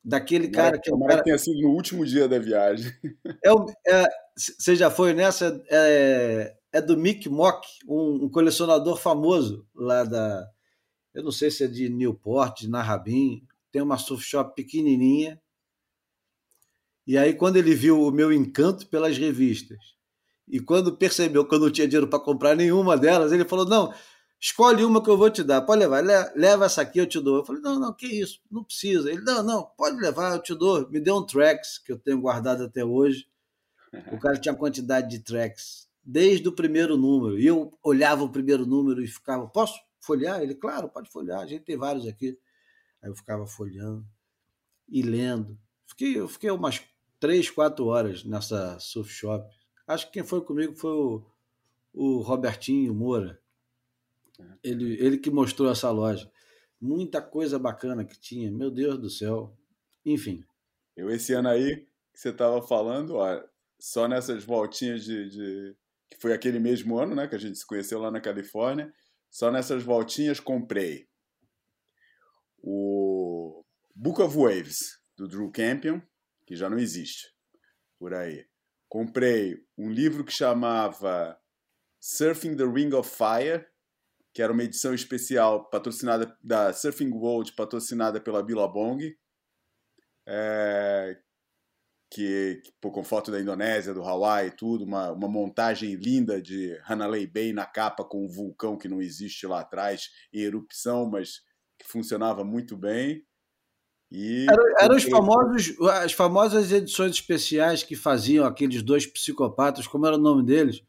daquele 0.04 0.48
cara 0.48 0.78
que. 0.78 0.88
É 0.88 0.92
Tomara 0.92 1.12
cara... 1.12 1.22
que 1.22 1.24
tenha 1.24 1.38
sido 1.38 1.60
no 1.60 1.70
último 1.70 2.04
dia 2.04 2.26
da 2.28 2.38
viagem. 2.38 2.90
É, 3.44 3.50
é, 3.94 4.08
você 4.36 4.74
já 4.74 4.90
foi 4.90 5.12
nessa? 5.12 5.62
É, 5.70 6.54
é 6.72 6.80
do 6.80 6.96
Mick 6.96 7.28
Mock, 7.28 7.66
um, 7.86 8.24
um, 8.24 8.28
colecionador 8.28 8.96
famoso 8.96 9.66
lá 9.74 10.04
da. 10.04 10.48
Eu 11.12 11.24
não 11.24 11.32
sei 11.32 11.50
se 11.50 11.64
é 11.64 11.66
de 11.66 11.88
Newport, 11.88 12.60
de 12.60 12.68
Narrabin. 12.68 13.42
Tem 13.72 13.82
uma 13.82 13.98
surf 13.98 14.24
shop 14.24 14.54
pequenininha. 14.54 15.40
E 17.06 17.18
aí, 17.18 17.34
quando 17.34 17.56
ele 17.56 17.74
viu 17.74 18.00
o 18.00 18.12
meu 18.12 18.32
encanto 18.32 18.86
pelas 18.86 19.18
revistas 19.18 19.78
E 20.46 20.60
quando 20.60 20.96
percebeu 20.96 21.44
que 21.44 21.54
eu 21.54 21.58
não 21.58 21.70
tinha 21.70 21.88
dinheiro 21.88 22.06
para 22.06 22.20
comprar 22.20 22.54
nenhuma 22.54 22.96
delas, 22.96 23.32
ele 23.32 23.44
falou: 23.44 23.66
Não, 23.66 23.92
escolhe 24.40 24.84
uma 24.84 25.02
que 25.02 25.10
eu 25.10 25.16
vou 25.16 25.30
te 25.30 25.42
dar, 25.42 25.62
pode 25.62 25.80
levar, 25.80 26.04
leva 26.36 26.66
essa 26.66 26.82
aqui, 26.82 27.00
eu 27.00 27.06
te 27.06 27.20
dou. 27.20 27.38
Eu 27.38 27.44
falei: 27.44 27.60
Não, 27.62 27.80
não, 27.80 27.92
que 27.92 28.06
isso, 28.06 28.40
não 28.50 28.62
precisa. 28.62 29.10
Ele: 29.10 29.22
Não, 29.22 29.42
não, 29.42 29.64
pode 29.76 29.96
levar, 29.96 30.34
eu 30.34 30.42
te 30.42 30.54
dou. 30.54 30.88
Me 30.88 31.00
deu 31.00 31.16
um 31.16 31.26
tracks 31.26 31.78
que 31.78 31.90
eu 31.90 31.98
tenho 31.98 32.20
guardado 32.20 32.62
até 32.64 32.84
hoje. 32.84 33.26
O 34.12 34.18
cara 34.18 34.38
tinha 34.38 34.54
quantidade 34.54 35.08
de 35.10 35.18
tracks, 35.18 35.89
desde 36.04 36.48
o 36.48 36.52
primeiro 36.52 36.96
número. 36.96 37.38
E 37.38 37.46
eu 37.46 37.76
olhava 37.82 38.24
o 38.24 38.30
primeiro 38.30 38.66
número 38.66 39.02
e 39.02 39.06
ficava: 39.06 39.46
Posso 39.48 39.78
folhear? 40.00 40.40
Ele: 40.42 40.54
Claro, 40.54 40.88
pode 40.88 41.10
folhear, 41.10 41.40
a 41.40 41.46
gente 41.46 41.64
tem 41.64 41.76
vários 41.76 42.06
aqui. 42.06 42.38
Aí 43.02 43.10
eu 43.10 43.14
ficava 43.14 43.46
folheando 43.46 44.06
e 44.88 45.02
lendo. 45.02 45.58
Fiquei, 45.86 46.18
eu 46.18 46.28
fiquei 46.28 46.50
umas 46.50 46.82
três, 47.18 47.50
quatro 47.50 47.86
horas 47.86 48.24
nessa 48.24 48.78
surf 48.78 49.10
shop. 49.10 49.48
Acho 49.86 50.06
que 50.06 50.12
quem 50.12 50.24
foi 50.24 50.40
comigo 50.42 50.74
foi 50.74 50.92
o, 50.92 51.24
o 51.92 52.20
Robertinho 52.20 52.94
Moura. 52.94 53.40
Ele, 54.62 54.94
ele 54.94 55.18
que 55.18 55.30
mostrou 55.30 55.70
essa 55.70 55.90
loja. 55.90 56.30
Muita 56.80 57.20
coisa 57.20 57.58
bacana 57.58 58.04
que 58.04 58.18
tinha, 58.18 58.50
meu 58.50 58.70
Deus 58.70 58.98
do 58.98 59.10
céu. 59.10 59.54
Enfim. 60.04 60.44
Eu, 60.96 61.10
esse 61.10 61.32
ano 61.32 61.48
aí, 61.48 61.86
que 62.12 62.20
você 62.20 62.30
estava 62.30 62.60
falando, 62.62 63.16
ó, 63.16 63.42
só 63.78 64.06
nessas 64.08 64.44
voltinhas 64.44 65.04
de, 65.04 65.28
de, 65.28 65.76
que 66.10 66.20
foi 66.20 66.32
aquele 66.32 66.58
mesmo 66.58 66.98
ano, 66.98 67.14
né, 67.14 67.28
que 67.28 67.34
a 67.34 67.38
gente 67.38 67.58
se 67.58 67.66
conheceu 67.66 68.00
lá 68.00 68.10
na 68.10 68.20
Califórnia, 68.20 68.92
só 69.30 69.50
nessas 69.50 69.82
voltinhas 69.82 70.40
comprei 70.40 71.08
o 72.58 73.64
Book 73.94 74.20
of 74.20 74.36
Waves, 74.36 75.00
do 75.16 75.28
Drew 75.28 75.50
Campion, 75.50 76.00
que 76.46 76.56
já 76.56 76.68
não 76.68 76.78
existe 76.78 77.32
por 77.98 78.12
aí. 78.14 78.46
Comprei 78.88 79.62
um 79.78 79.90
livro 79.90 80.24
que 80.24 80.32
chamava 80.32 81.38
Surfing 82.00 82.56
the 82.56 82.64
Ring 82.64 82.92
of 82.94 83.08
Fire, 83.08 83.66
que 84.32 84.42
era 84.42 84.52
uma 84.52 84.64
edição 84.64 84.94
especial 84.94 85.68
patrocinada 85.70 86.36
da 86.42 86.72
Surfing 86.72 87.10
World, 87.10 87.52
patrocinada 87.52 88.20
pela 88.20 88.42
Billabong, 88.42 89.16
é, 90.26 91.20
que, 92.10 92.60
que 92.64 92.72
pô, 92.80 92.90
com 92.90 93.04
foto 93.04 93.30
da 93.30 93.40
Indonésia, 93.40 93.94
do 93.94 94.02
Hawaii 94.02 94.48
e 94.48 94.56
tudo, 94.56 94.84
uma, 94.84 95.12
uma 95.12 95.28
montagem 95.28 95.94
linda 95.94 96.42
de 96.42 96.76
Hanalei 96.84 97.26
Bay 97.26 97.52
na 97.52 97.64
capa 97.64 98.04
com 98.04 98.24
um 98.24 98.28
vulcão 98.28 98.76
que 98.76 98.88
não 98.88 99.00
existe 99.00 99.46
lá 99.46 99.60
atrás, 99.60 100.10
em 100.32 100.40
erupção, 100.40 101.08
mas 101.08 101.40
que 101.78 101.86
funcionava 101.86 102.44
muito 102.44 102.76
bem. 102.76 103.24
E 104.10 104.46
eram, 104.50 104.64
eram 104.80 104.96
os 104.96 105.04
famosos, 105.04 105.80
as 106.02 106.12
famosas 106.12 106.72
edições 106.72 107.12
especiais 107.12 107.84
que 107.84 107.94
faziam 107.94 108.44
aqueles 108.44 108.82
dois 108.82 109.06
psicopatas, 109.06 109.86
como 109.86 110.04
era 110.04 110.16
o 110.16 110.20
nome 110.20 110.44
deles? 110.44 110.82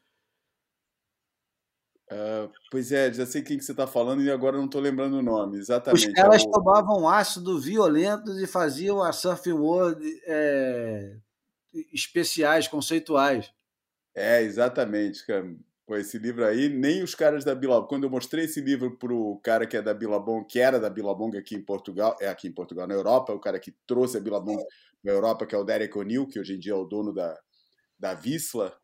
Uh, 2.12 2.52
pois 2.70 2.92
é, 2.92 3.14
já 3.14 3.26
sei 3.26 3.42
quem 3.42 3.58
que 3.58 3.64
você 3.64 3.72
está 3.72 3.88
falando 3.88 4.22
e 4.22 4.30
agora 4.30 4.58
não 4.58 4.66
estou 4.66 4.82
lembrando 4.82 5.18
o 5.18 5.22
nome, 5.22 5.58
exatamente. 5.58 6.10
Os 6.10 6.14
caras 6.14 6.44
é 6.44 6.46
o... 6.46 6.52
tomavam 6.52 7.08
ácido 7.08 7.58
violentos 7.58 8.38
e 8.42 8.46
faziam 8.46 9.02
a 9.02 9.14
Surfing 9.14 9.54
World 9.54 10.22
é, 10.26 11.16
especiais, 11.94 12.68
conceituais. 12.68 13.54
É, 14.14 14.42
exatamente, 14.42 15.26
cara. 15.26 15.56
Pô, 15.86 15.96
esse 15.96 16.18
livro 16.18 16.46
aí, 16.46 16.68
nem 16.68 17.02
os 17.02 17.16
caras 17.16 17.46
da 17.46 17.56
Billabong. 17.56 17.88
Quando 17.88 18.04
eu 18.04 18.10
mostrei 18.10 18.44
esse 18.44 18.60
livro 18.60 18.98
pro 18.98 19.40
cara 19.42 19.66
que 19.66 19.78
é 19.78 19.82
da 19.82 19.94
Billabong, 19.94 20.46
que 20.46 20.60
era 20.60 20.80
da 20.80 20.90
Billabong 20.90 21.38
aqui 21.38 21.56
em 21.56 21.64
Portugal, 21.64 22.16
é 22.20 22.28
aqui 22.28 22.48
em 22.48 22.54
Portugal, 22.54 22.88
na 22.88 22.94
Europa, 22.94 23.34
o 23.34 23.40
cara 23.40 23.60
que 23.60 23.74
trouxe 23.88 24.18
a 24.18 24.20
Billabong 24.20 24.62
na 25.04 25.12
Europa, 25.12 25.46
que 25.46 25.56
é 25.56 25.58
o 25.58 25.64
Derek 25.64 25.98
O'Neill, 25.98 26.28
que 26.28 26.40
hoje 26.40 26.56
em 26.56 26.60
dia 26.60 26.74
é 26.74 26.76
o 26.76 26.86
dono 26.86 27.14
da, 27.14 27.38
da 27.98 28.14
Visla. 28.14 28.81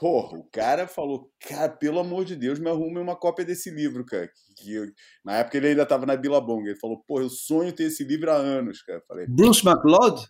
Porra, 0.00 0.38
o 0.38 0.44
cara 0.44 0.88
falou, 0.88 1.30
cara, 1.46 1.68
pelo 1.68 1.98
amor 1.98 2.24
de 2.24 2.34
Deus, 2.34 2.58
me 2.58 2.70
arrume 2.70 2.98
uma 2.98 3.14
cópia 3.14 3.44
desse 3.44 3.70
livro, 3.70 4.02
cara. 4.02 4.30
Que 4.56 4.72
eu, 4.72 4.86
na 5.22 5.36
época 5.36 5.58
ele 5.58 5.68
ainda 5.68 5.82
estava 5.82 6.06
na 6.06 6.16
Billabong. 6.16 6.66
Ele 6.66 6.78
falou, 6.78 7.04
pô, 7.06 7.20
eu 7.20 7.28
sonho 7.28 7.70
ter 7.70 7.84
esse 7.84 8.02
livro 8.02 8.30
há 8.30 8.34
anos, 8.34 8.80
cara. 8.80 9.02
falei, 9.06 9.26
Bruce 9.26 9.60
McLeod? 9.62 10.26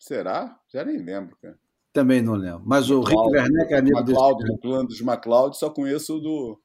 Será? 0.00 0.58
Já 0.68 0.84
nem 0.84 0.98
lembro, 0.98 1.36
cara. 1.40 1.56
Também 1.92 2.20
não 2.20 2.34
lembro. 2.34 2.64
Mas 2.66 2.90
o 2.90 3.02
Rick 3.02 3.16
Werneck 3.16 3.72
é 3.72 3.78
amigo 3.78 4.00
McLeod, 4.00 4.42
desse. 4.42 4.60
Plano 4.60 4.88
dos 4.88 5.00
McLeod 5.00 5.56
só 5.56 5.70
conheço 5.70 6.18
do. 6.18 6.60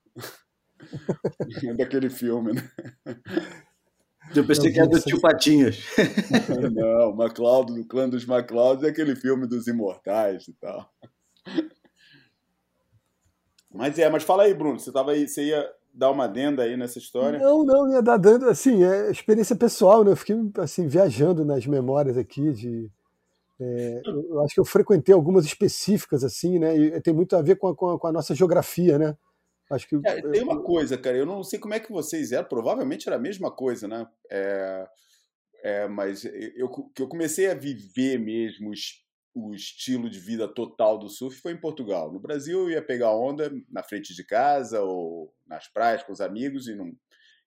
daquele 1.78 2.10
filme, 2.10 2.54
né? 2.54 2.68
Eu 4.36 4.48
pensei 4.48 4.72
que 4.72 4.80
era 4.80 4.89
do 4.89 5.00
Tio 5.00 5.22
Patinhas. 5.22 5.78
não, 6.74 7.12
o 7.12 7.24
McLeod, 7.24 7.80
o 7.80 7.86
clã 7.86 8.10
dos 8.10 8.28
McLeod 8.28 8.84
é 8.88 8.89
aquele 8.89 9.16
filme 9.16 9.46
dos 9.46 9.68
imortais 9.68 10.48
e 10.48 10.54
tal. 10.54 10.92
Mas 13.73 13.97
é, 13.97 14.10
mas 14.10 14.23
fala 14.23 14.43
aí, 14.43 14.53
Bruno, 14.53 14.79
você 14.79 14.91
tava 14.91 15.12
aí, 15.12 15.27
você 15.27 15.45
ia 15.45 15.67
dar 15.93 16.12
uma 16.12 16.25
adenda 16.25 16.63
aí 16.63 16.77
nessa 16.77 16.99
história? 16.99 17.39
Não, 17.39 17.63
não, 17.63 17.91
ia 17.91 18.01
dar 18.01 18.17
dando, 18.17 18.47
assim, 18.47 18.84
é 18.84 19.10
experiência 19.10 19.56
pessoal, 19.56 20.03
né? 20.03 20.12
Eu 20.12 20.15
fiquei 20.15 20.36
assim 20.58 20.88
viajando 20.88 21.43
nas 21.43 21.65
memórias 21.65 22.17
aqui 22.17 22.51
de 22.51 22.91
é, 23.60 24.01
eu 24.06 24.43
acho 24.43 24.56
que 24.56 24.60
eu 24.60 24.65
frequentei 24.65 25.13
algumas 25.13 25.45
específicas, 25.45 26.23
assim, 26.23 26.60
né? 26.60 26.75
E 26.75 27.01
tem 27.01 27.13
muito 27.13 27.36
a 27.36 27.41
ver 27.41 27.56
com 27.56 27.67
a, 27.67 27.75
com 27.75 27.91
a, 27.91 27.99
com 27.99 28.08
a 28.08 28.12
nossa 28.12 28.36
geografia, 28.36 28.97
né? 28.97 29.17
Acho 29.71 29.88
que 29.88 29.95
é, 30.06 30.21
tem 30.21 30.43
uma 30.43 30.62
coisa, 30.62 30.97
cara. 30.97 31.17
Eu 31.17 31.25
não 31.25 31.43
sei 31.43 31.60
como 31.60 31.73
é 31.73 31.79
que 31.79 31.91
vocês 31.91 32.32
eram. 32.32 32.47
Provavelmente 32.47 33.08
era 33.08 33.15
a 33.15 33.19
mesma 33.19 33.49
coisa, 33.49 33.88
né? 33.88 34.06
É, 34.29 34.88
é, 35.63 35.88
mas 35.88 36.25
eu 36.25 36.69
que 36.69 37.01
eu 37.01 37.08
comecei 37.08 37.49
a 37.49 37.53
viver 37.53 38.19
mesmo 38.19 38.71
o, 39.34 39.54
estilo 39.54 40.10
de 40.10 40.19
vida 40.19 40.48
total 40.48 40.98
do 40.98 41.10
surf 41.10 41.39
foi 41.41 41.54
em 41.54 41.60
Portugal. 41.60 42.12
No 42.12 42.19
Brasil 42.19 42.60
eu 42.62 42.69
ia 42.72 42.82
pegar 42.82 43.15
onda 43.15 43.52
na 43.69 43.84
frente 43.84 44.13
de 44.13 44.24
casa 44.26 44.82
ou 44.82 45.34
nas 45.46 45.67
praias 45.67 46.04
com 46.04 46.12
os 46.12 46.22
amigos 46.22 46.67
e 46.67 46.76
não 46.76 46.91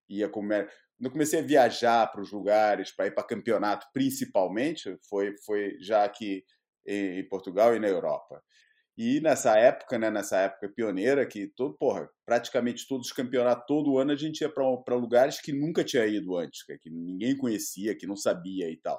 ia 0.08 0.28
comer. 0.28 0.66
Quando 0.96 1.06
eu 1.06 1.10
comecei 1.10 1.40
a 1.40 1.42
viajar 1.42 2.06
para 2.10 2.20
os 2.20 2.32
lugares, 2.32 2.90
para 2.90 3.06
ir 3.06 3.14
para 3.14 3.26
campeonato 3.26 3.86
principalmente, 3.92 4.96
foi, 5.08 5.34
foi 5.44 5.76
já 5.80 6.04
aqui 6.04 6.44
em 6.86 7.28
Portugal 7.28 7.74
e 7.74 7.80
na 7.80 7.88
Europa. 7.88 8.42
E 8.96 9.20
nessa 9.20 9.58
época, 9.58 9.98
né, 9.98 10.10
nessa 10.10 10.38
época 10.38 10.70
pioneira, 10.70 11.26
que 11.26 11.48
todo, 11.48 11.76
porra, 11.76 12.08
praticamente 12.24 12.88
todos 12.88 13.08
os 13.08 13.12
campeonatos, 13.12 13.66
todo 13.68 13.98
ano 13.98 14.12
a 14.12 14.16
gente 14.16 14.40
ia 14.40 14.48
para 14.48 14.94
lugares 14.94 15.38
que 15.38 15.52
nunca 15.52 15.84
tinha 15.84 16.06
ido 16.06 16.34
antes, 16.38 16.64
que 16.80 16.88
ninguém 16.88 17.36
conhecia, 17.36 17.94
que 17.94 18.06
não 18.06 18.16
sabia 18.16 18.70
e 18.70 18.76
tal. 18.78 18.98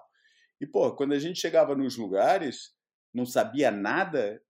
E, 0.62 0.68
porra, 0.68 0.96
quando 0.96 1.14
a 1.14 1.20
gente 1.20 1.40
chegava 1.40 1.76
nos 1.76 1.98
lugares, 1.98 2.77
não 3.18 3.26
sabia 3.26 3.72
nada 3.72 4.42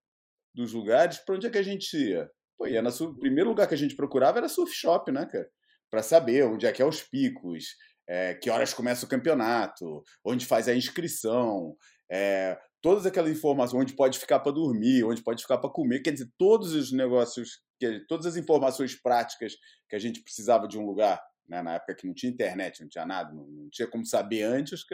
dos 0.54 0.72
lugares, 0.72 1.18
para 1.18 1.34
onde 1.34 1.46
é 1.46 1.50
que 1.50 1.58
a 1.58 1.62
gente 1.62 1.96
ia? 1.96 2.30
Pô, 2.56 2.66
ia 2.66 2.82
na, 2.82 2.90
o 2.90 3.18
primeiro 3.18 3.48
lugar 3.48 3.66
que 3.66 3.74
a 3.74 3.78
gente 3.78 3.96
procurava 3.96 4.38
era 4.38 4.48
surf 4.48 4.72
shop, 4.72 5.10
né, 5.10 5.26
cara? 5.26 5.48
para 5.90 6.02
saber 6.02 6.44
onde 6.44 6.66
é 6.66 6.72
que 6.72 6.82
é 6.82 6.84
os 6.84 7.02
picos, 7.02 7.74
é, 8.06 8.34
que 8.34 8.50
horas 8.50 8.74
começa 8.74 9.06
o 9.06 9.08
campeonato, 9.08 10.02
onde 10.24 10.46
faz 10.46 10.68
a 10.68 10.74
inscrição, 10.74 11.74
é, 12.10 12.58
todas 12.82 13.06
aquelas 13.06 13.30
informações, 13.30 13.82
onde 13.82 13.96
pode 13.96 14.18
ficar 14.18 14.40
para 14.40 14.52
dormir, 14.52 15.04
onde 15.04 15.22
pode 15.22 15.42
ficar 15.42 15.58
para 15.58 15.70
comer, 15.70 16.00
quer 16.00 16.12
dizer, 16.12 16.28
todos 16.38 16.74
os 16.74 16.92
negócios, 16.92 17.62
todas 18.06 18.26
as 18.26 18.36
informações 18.36 18.94
práticas 19.00 19.54
que 19.88 19.96
a 19.96 19.98
gente 19.98 20.22
precisava 20.22 20.66
de 20.66 20.78
um 20.78 20.86
lugar, 20.86 21.22
né, 21.48 21.62
na 21.62 21.74
época 21.74 21.94
que 21.94 22.06
não 22.06 22.14
tinha 22.14 22.32
internet, 22.32 22.80
não 22.80 22.88
tinha 22.88 23.06
nada, 23.06 23.32
não, 23.32 23.68
tinha 23.70 23.88
como 23.88 24.04
saber 24.04 24.42
antes, 24.42 24.84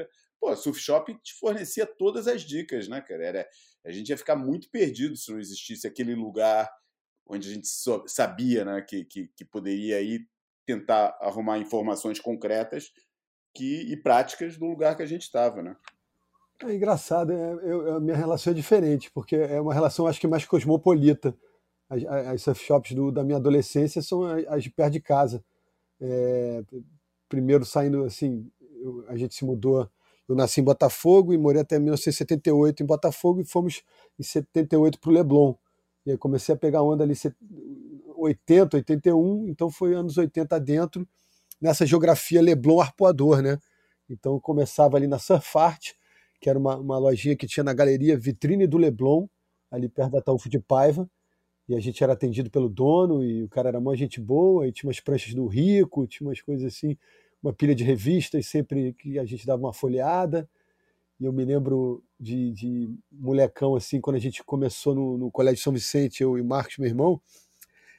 pô, 0.44 0.50
a 0.50 0.57
Surf 0.57 0.78
Shop 0.78 1.14
te 1.22 1.33
fornecia 1.35 1.87
todas 1.87 2.28
as 2.28 2.42
dicas, 2.42 2.87
né, 2.87 3.00
cara? 3.00 3.24
Era, 3.24 3.48
a 3.85 3.90
gente 3.90 4.11
ia 4.11 4.18
ficar 4.18 4.37
muito 4.37 4.68
perdido 4.68 5.16
se 5.16 5.33
não 5.33 5.38
existisse 5.38 5.87
aquele 5.87 6.14
lugar 6.14 6.70
onde 7.26 7.48
a 7.48 7.54
gente 7.54 7.66
sabia 8.07 8.64
né, 8.66 8.83
que, 8.83 9.07
que, 9.07 9.28
que 9.35 9.44
poderia 9.46 10.02
ir 10.02 10.28
tentar 10.66 11.16
arrumar 11.20 11.56
informações 11.58 12.21
concretas 12.21 12.92
que, 13.54 13.90
e 13.90 13.96
práticas 13.96 14.58
do 14.58 14.66
lugar 14.66 14.94
que 14.94 15.02
a 15.02 15.06
gente 15.06 15.23
estava, 15.23 15.62
né? 15.62 15.75
É 16.62 16.75
engraçado, 16.75 17.33
é, 17.33 17.52
eu, 17.62 17.96
a 17.96 18.00
minha 18.00 18.16
relação 18.16 18.52
é 18.52 18.54
diferente, 18.54 19.10
porque 19.10 19.37
é 19.37 19.60
uma 19.60 19.73
relação, 19.73 20.06
acho 20.06 20.21
que 20.21 20.27
mais 20.27 20.44
cosmopolita. 20.44 21.35
As, 21.88 22.04
as 22.04 22.42
surf 22.42 22.62
shops 22.62 22.92
do, 22.92 23.10
da 23.10 23.25
minha 23.25 23.38
adolescência 23.38 24.02
são 24.02 24.25
as 24.25 24.62
de 24.62 24.71
perto 24.71 24.92
de 24.92 25.00
casa. 25.00 25.42
É, 26.00 26.62
primeiro 27.29 27.64
saindo 27.64 28.04
assim, 28.04 28.50
eu, 28.60 29.04
a 29.08 29.16
gente 29.16 29.35
se 29.35 29.44
mudou. 29.44 29.88
Eu 30.29 30.35
nasci 30.35 30.60
em 30.60 30.64
Botafogo 30.64 31.33
e 31.33 31.38
morei 31.38 31.60
até 31.60 31.79
1978 31.79 32.83
em 32.83 32.87
Botafogo 32.87 33.40
e 33.40 33.44
fomos 33.44 33.83
em 34.18 34.22
78 34.22 34.98
para 34.98 35.10
o 35.10 35.12
Leblon. 35.12 35.54
E 36.06 36.12
aí 36.12 36.18
comecei 36.18 36.54
a 36.54 36.58
pegar 36.58 36.83
onda 36.83 37.04
ali 37.04 37.14
80, 38.16 38.77
81, 38.77 39.48
então 39.48 39.70
foi 39.70 39.94
anos 39.94 40.16
80 40.16 40.58
dentro, 40.60 41.06
nessa 41.60 41.87
geografia 41.87 42.40
Leblon 42.40 42.81
arpoador, 42.81 43.42
né? 43.42 43.58
Então 44.08 44.38
começava 44.40 44.96
ali 44.96 45.06
na 45.06 45.18
Surfart, 45.18 45.92
que 46.40 46.48
era 46.48 46.58
uma, 46.58 46.77
uma 46.77 46.98
lojinha 46.98 47.37
que 47.37 47.46
tinha 47.46 47.64
na 47.64 47.72
galeria 47.72 48.18
Vitrine 48.18 48.66
do 48.66 48.77
Leblon, 48.77 49.27
ali 49.70 49.88
perto 49.88 50.12
da 50.12 50.20
Taúfo 50.22 50.48
de 50.48 50.58
Paiva, 50.58 51.08
e 51.68 51.75
a 51.75 51.81
gente 51.81 52.04
era 52.04 52.12
atendido 52.12 52.50
pelo 52.50 52.68
dono, 52.68 53.25
e 53.25 53.42
o 53.42 53.48
cara 53.48 53.70
era 53.70 53.79
uma 53.79 53.96
gente 53.96 54.20
boa, 54.20 54.68
e 54.68 54.72
tinha 54.72 54.88
umas 54.88 55.00
pranchas 55.00 55.35
do 55.35 55.46
Rico, 55.46 56.06
tinha 56.06 56.29
umas 56.29 56.40
coisas 56.42 56.66
assim, 56.66 56.96
uma 57.44 57.52
pilha 57.52 57.74
de 57.74 57.84
revistas, 57.84 58.46
sempre 58.46 58.94
que 58.94 59.18
a 59.18 59.24
gente 59.26 59.46
dava 59.46 59.60
uma 59.60 59.72
folheada, 59.72 60.48
E 61.20 61.26
eu 61.26 61.32
me 61.32 61.44
lembro 61.44 62.02
de, 62.18 62.50
de 62.52 62.98
molecão, 63.12 63.76
assim, 63.76 64.00
quando 64.00 64.16
a 64.16 64.18
gente 64.18 64.42
começou 64.42 64.94
no, 64.94 65.18
no 65.18 65.30
Colégio 65.30 65.62
São 65.62 65.72
Vicente, 65.72 66.22
eu 66.22 66.38
e 66.38 66.40
o 66.40 66.44
Marcos, 66.44 66.78
meu 66.78 66.88
irmão, 66.88 67.20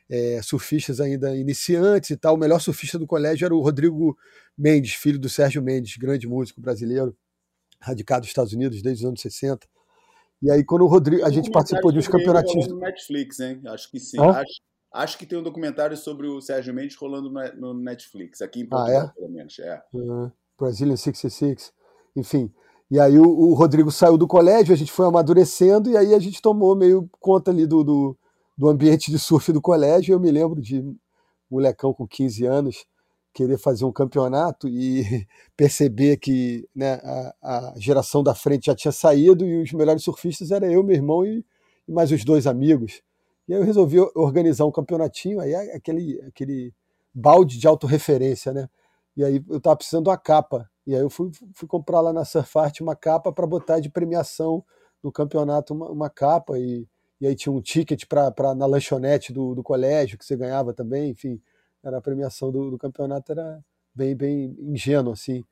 é, 0.10 0.42
surfistas 0.42 1.00
ainda 1.00 1.36
iniciantes 1.38 2.10
e 2.10 2.18
tal. 2.18 2.34
O 2.34 2.38
melhor 2.38 2.60
surfista 2.60 2.98
do 2.98 3.06
colégio 3.06 3.46
era 3.46 3.56
o 3.56 3.62
Rodrigo 3.62 4.18
Mendes, 4.58 4.96
filho 4.96 5.20
do 5.20 5.30
Sérgio 5.30 5.62
Mendes, 5.62 5.96
grande 5.96 6.28
músico 6.28 6.60
brasileiro, 6.60 7.16
radicado 7.80 8.22
nos 8.22 8.30
Estados 8.30 8.52
Unidos 8.52 8.82
desde 8.82 9.04
os 9.04 9.08
anos 9.08 9.22
60. 9.22 9.68
E 10.42 10.52
aí, 10.52 10.64
quando 10.64 10.82
o 10.84 10.88
Rodrigo. 10.88 11.24
A 11.24 11.30
gente 11.30 11.52
participou 11.52 11.92
de 11.92 12.00
uns 12.00 12.08
campeonatinhos. 12.08 12.68
no 12.68 12.80
Netflix, 12.80 13.40
hein? 13.40 13.62
Acho 13.68 13.90
que 13.90 14.00
sim. 14.00 14.20
Acho, 14.20 14.62
acho, 14.96 15.18
que 15.18 15.26
tem 15.26 15.38
um 15.38 15.44
documentário 15.44 15.96
sobre 15.96 16.28
o 16.28 16.42
Sérgio 16.42 16.74
Mendes 16.74 16.96
rolando 16.96 17.32
no 17.58 17.74
Netflix, 17.74 18.42
aqui 18.42 18.62
em 18.62 18.66
Portugal, 18.66 19.02
ah, 19.02 19.06
é? 19.06 19.20
pelo 19.20 19.32
menos. 19.32 19.60
É. 19.60 19.84
Uh, 19.94 20.32
Brazilian 20.58 20.96
66. 20.96 21.74
Enfim. 22.16 22.52
E 22.90 23.00
aí 23.00 23.18
o, 23.18 23.28
o, 23.28 23.54
Rodrigo 23.54 23.92
saiu 23.92 24.18
do 24.18 24.28
colégio, 24.28 24.74
a 24.74 24.78
gente 24.78 24.92
foi 24.92 25.08
amadurecendo, 25.08 25.90
e 25.90 25.98
aí 25.98 26.14
a 26.14 26.20
gente 26.20 26.42
tomou 26.42 26.76
meio 26.76 27.10
conta 27.20 27.52
ali 27.52 27.66
do, 27.66 27.84
do, 27.84 28.18
do 28.58 28.70
ambiente 28.70 29.12
de 29.12 29.18
surf 29.20 29.52
do 29.52 29.62
colégio. 29.62 30.14
Eu 30.14 30.20
me 30.20 30.32
lembro 30.32 30.62
de 30.62 30.84
molecão 31.50 31.94
com 31.94 32.08
15 32.08 32.46
anos 32.46 32.86
querer 33.36 33.58
fazer 33.58 33.84
um 33.84 33.92
campeonato 33.92 34.68
e 34.70 35.28
perceber 35.58 36.18
que 36.18 36.68
né, 36.74 36.94
a, 36.94 37.36
a, 37.44 37.74
geração 37.78 38.24
da 38.24 38.34
frente 38.34 38.68
já 38.68 38.76
tinha 38.76 38.94
saído 38.94 39.46
e 39.46 39.62
os 39.62 39.74
melhores 39.74 40.04
surfistas 40.04 40.52
era 40.52 40.72
eu, 40.72 40.82
meu 40.82 40.96
irmão 40.96 41.26
e, 41.26 41.46
e 41.86 41.92
mais 41.92 42.12
os 42.12 42.24
dois 42.24 42.48
amigos. 42.48 43.02
E 43.48 43.54
aí 43.54 43.60
eu 43.60 43.66
resolvi 43.66 44.00
organizar 44.16 44.66
um 44.66 44.72
campeonatinho, 44.72 45.40
aí 45.40 45.54
aquele, 45.72 46.22
aquele 46.28 46.74
balde 47.14 47.60
de 47.60 47.68
autorreferência, 47.68 48.54
né? 48.54 48.70
E 49.16 49.24
aí 49.24 49.44
eu 49.50 49.58
estava 49.58 49.76
precisando 49.76 50.06
de 50.06 50.10
uma 50.10 50.18
capa. 50.18 50.70
E 50.86 50.96
aí 50.96 51.02
eu 51.02 51.10
fui, 51.10 51.32
fui 51.54 51.68
comprar 51.68 52.02
lá 52.02 52.12
na 52.14 52.26
Surfart 52.26 52.82
uma 52.82 52.96
capa 52.96 53.32
para 53.32 53.48
botar 53.48 53.80
de 53.80 53.90
premiação 53.90 54.64
no 55.04 55.12
campeonato 55.12 55.74
uma, 55.74 55.90
uma 55.90 56.10
capa. 56.10 56.60
E, 56.60 56.88
e 57.22 57.28
aí 57.28 57.36
tinha 57.36 57.54
um 57.54 57.62
ticket 57.62 58.06
para 58.08 58.56
na 58.56 58.66
lanchonete 58.66 59.32
do, 59.32 59.56
do 59.56 59.64
colégio 59.64 60.18
que 60.18 60.26
você 60.26 60.36
ganhava 60.36 60.74
também, 60.74 61.12
enfim 61.12 61.42
era 61.86 61.98
a 62.00 62.02
premiação 62.02 62.52
do, 62.52 62.72
do 62.72 62.78
campeonato 62.78 63.32
era 63.32 63.64
bem 63.94 64.16
bem 64.16 64.56
ingênuo 64.60 65.14
assim 65.14 65.44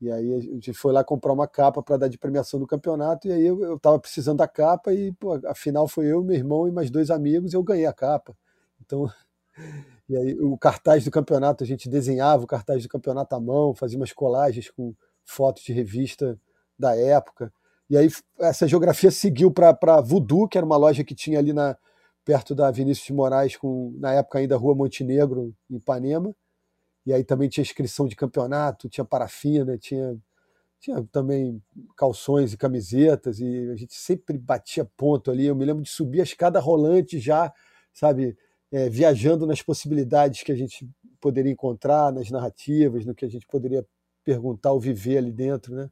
e 0.00 0.10
aí 0.10 0.34
a 0.34 0.40
gente 0.40 0.72
foi 0.72 0.92
lá 0.92 1.02
comprar 1.02 1.32
uma 1.32 1.46
capa 1.46 1.82
para 1.82 1.96
dar 1.96 2.08
de 2.08 2.18
premiação 2.18 2.58
do 2.60 2.66
campeonato 2.66 3.28
e 3.28 3.32
aí 3.32 3.46
eu, 3.46 3.76
estava 3.76 3.98
precisando 3.98 4.38
da 4.38 4.48
capa 4.48 4.92
e 4.92 5.12
pô, 5.12 5.40
a 5.46 5.54
final 5.54 5.88
foi 5.88 6.06
eu 6.06 6.22
meu 6.22 6.36
irmão 6.36 6.68
e 6.68 6.72
mais 6.72 6.90
dois 6.90 7.10
amigos 7.10 7.52
e 7.52 7.56
eu 7.56 7.62
ganhei 7.62 7.86
a 7.86 7.92
capa 7.92 8.36
então 8.84 9.10
e 10.08 10.16
aí 10.16 10.34
o 10.40 10.58
cartaz 10.58 11.04
do 11.04 11.10
campeonato 11.10 11.64
a 11.64 11.66
gente 11.66 11.88
desenhava 11.88 12.44
o 12.44 12.46
cartaz 12.46 12.82
do 12.82 12.88
campeonato 12.88 13.34
à 13.34 13.40
mão 13.40 13.74
fazia 13.74 13.98
umas 13.98 14.12
colagens 14.12 14.70
com 14.70 14.94
fotos 15.24 15.62
de 15.62 15.72
revista 15.72 16.38
da 16.78 16.96
época 16.96 17.52
e 17.88 17.96
aí 17.96 18.08
essa 18.40 18.66
geografia 18.66 19.10
seguiu 19.10 19.50
para 19.50 20.00
Voodoo 20.00 20.48
que 20.48 20.58
era 20.58 20.66
uma 20.66 20.76
loja 20.76 21.04
que 21.04 21.14
tinha 21.14 21.38
ali 21.38 21.52
na 21.52 21.76
perto 22.24 22.54
da 22.54 22.70
Vinícius 22.70 23.06
de 23.06 23.12
Moraes, 23.12 23.56
com, 23.56 23.94
na 23.98 24.14
época 24.14 24.38
ainda 24.38 24.56
Rua 24.56 24.74
Montenegro, 24.74 25.54
em 25.70 25.76
Ipanema. 25.76 26.34
E 27.06 27.12
aí 27.12 27.22
também 27.22 27.48
tinha 27.48 27.62
inscrição 27.62 28.06
de 28.06 28.16
campeonato, 28.16 28.88
tinha 28.88 29.04
parafina, 29.04 29.76
tinha, 29.76 30.16
tinha 30.80 31.02
também 31.12 31.62
calções 31.96 32.52
e 32.52 32.56
camisetas, 32.56 33.40
e 33.40 33.70
a 33.70 33.76
gente 33.76 33.94
sempre 33.94 34.38
batia 34.38 34.84
ponto 34.96 35.30
ali. 35.30 35.46
Eu 35.46 35.54
me 35.54 35.64
lembro 35.64 35.82
de 35.82 35.90
subir 35.90 36.20
a 36.20 36.24
escada 36.24 36.58
rolante 36.58 37.18
já, 37.18 37.52
sabe, 37.92 38.36
é, 38.72 38.88
viajando 38.88 39.46
nas 39.46 39.60
possibilidades 39.60 40.42
que 40.42 40.52
a 40.52 40.56
gente 40.56 40.88
poderia 41.20 41.52
encontrar, 41.52 42.12
nas 42.12 42.30
narrativas, 42.30 43.04
no 43.04 43.14
que 43.14 43.24
a 43.24 43.30
gente 43.30 43.46
poderia 43.46 43.86
perguntar 44.24 44.72
ou 44.72 44.80
viver 44.80 45.18
ali 45.18 45.32
dentro, 45.32 45.74
né? 45.74 45.90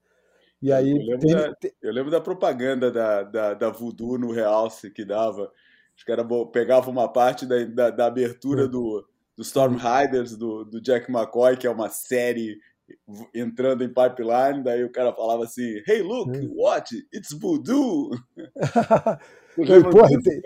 E 0.61 0.73
aí, 0.73 0.93
eu, 0.93 0.97
lembro 0.97 1.19
tem... 1.19 1.35
da, 1.35 1.57
eu 1.83 1.93
lembro 1.93 2.11
da 2.11 2.21
propaganda 2.21 2.91
da, 2.91 3.23
da, 3.25 3.55
da 3.55 3.71
Voodoo 3.71 4.17
no 4.17 4.31
Realce 4.31 4.91
que 4.91 5.05
dava 5.05 5.51
os 5.97 6.05
caras 6.05 6.27
pegavam 6.53 6.93
uma 6.93 7.09
parte 7.09 7.47
da, 7.47 7.65
da, 7.65 7.91
da 7.91 8.07
abertura 8.07 8.67
do, 8.67 9.07
do 9.37 9.43
Storm 9.43 9.77
Riders, 9.77 10.37
do, 10.37 10.65
do 10.65 10.81
Jack 10.81 11.11
McCoy, 11.11 11.57
que 11.57 11.67
é 11.67 11.71
uma 11.71 11.89
série 11.89 12.59
entrando 13.35 13.83
em 13.85 13.89
pipeline, 13.89 14.63
daí 14.63 14.85
o 14.85 14.93
cara 14.93 15.13
falava 15.15 15.45
assim, 15.45 15.83
hey, 15.87 16.03
look, 16.03 16.31
what? 16.55 16.95
It's 17.13 17.33
voodoo! 17.33 18.11
Porra, 19.91 20.09
tem, 20.23 20.43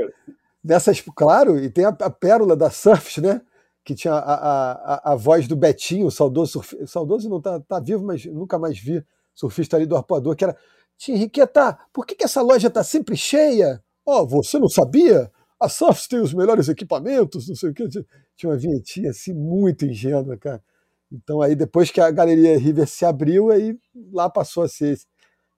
dessas, 0.62 1.00
claro, 1.14 1.58
e 1.58 1.70
tem 1.70 1.84
a, 1.84 1.88
a, 1.88 2.10
pérola 2.10 2.56
da 2.56 2.70
Surfs, 2.70 3.18
né? 3.18 3.40
Que 3.84 3.94
tinha 3.94 4.14
a, 4.14 4.72
a, 4.72 5.12
a, 5.12 5.14
voz 5.14 5.46
do 5.46 5.54
Betinho, 5.54 6.06
o 6.06 6.10
saudoso 6.10 6.52
surfista, 6.52 6.86
saudoso 6.86 7.28
não 7.28 7.40
tá, 7.40 7.60
tá 7.60 7.78
vivo, 7.78 8.04
mas 8.04 8.24
nunca 8.26 8.58
mais 8.58 8.78
vi, 8.78 9.04
surfista 9.32 9.76
ali 9.76 9.86
do 9.86 9.96
arpoador, 9.96 10.34
que 10.34 10.44
era, 10.44 10.56
Tia 10.98 11.14
Henriqueta, 11.14 11.78
por 11.92 12.04
que, 12.04 12.16
que 12.16 12.24
essa 12.24 12.42
loja 12.42 12.68
tá 12.68 12.82
sempre 12.82 13.16
cheia? 13.16 13.82
Ó, 14.04 14.22
oh, 14.22 14.26
você 14.26 14.58
não 14.58 14.68
sabia? 14.68 15.30
A 15.58 15.68
Softs 15.68 16.06
tem 16.06 16.20
os 16.20 16.34
melhores 16.34 16.68
equipamentos, 16.68 17.48
não 17.48 17.56
sei 17.56 17.70
o 17.70 17.74
que. 17.74 17.88
Tinha 18.36 18.50
uma 18.50 18.58
vinhetinha 18.58 19.10
assim 19.10 19.32
muito 19.32 19.86
ingênua, 19.86 20.36
cara. 20.36 20.62
Então 21.10 21.40
aí 21.40 21.54
depois 21.54 21.90
que 21.90 22.00
a 22.00 22.10
Galeria 22.10 22.58
River 22.58 22.86
se 22.86 23.04
abriu, 23.04 23.50
aí 23.50 23.78
lá 24.12 24.28
passou 24.28 24.64
a 24.64 24.68
ser 24.68 24.98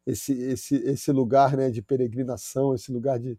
esse, 0.06 0.32
esse, 0.32 0.76
esse 0.76 1.12
lugar 1.12 1.56
né, 1.56 1.70
de 1.70 1.82
peregrinação, 1.82 2.74
esse 2.74 2.92
lugar 2.92 3.18
de, 3.18 3.38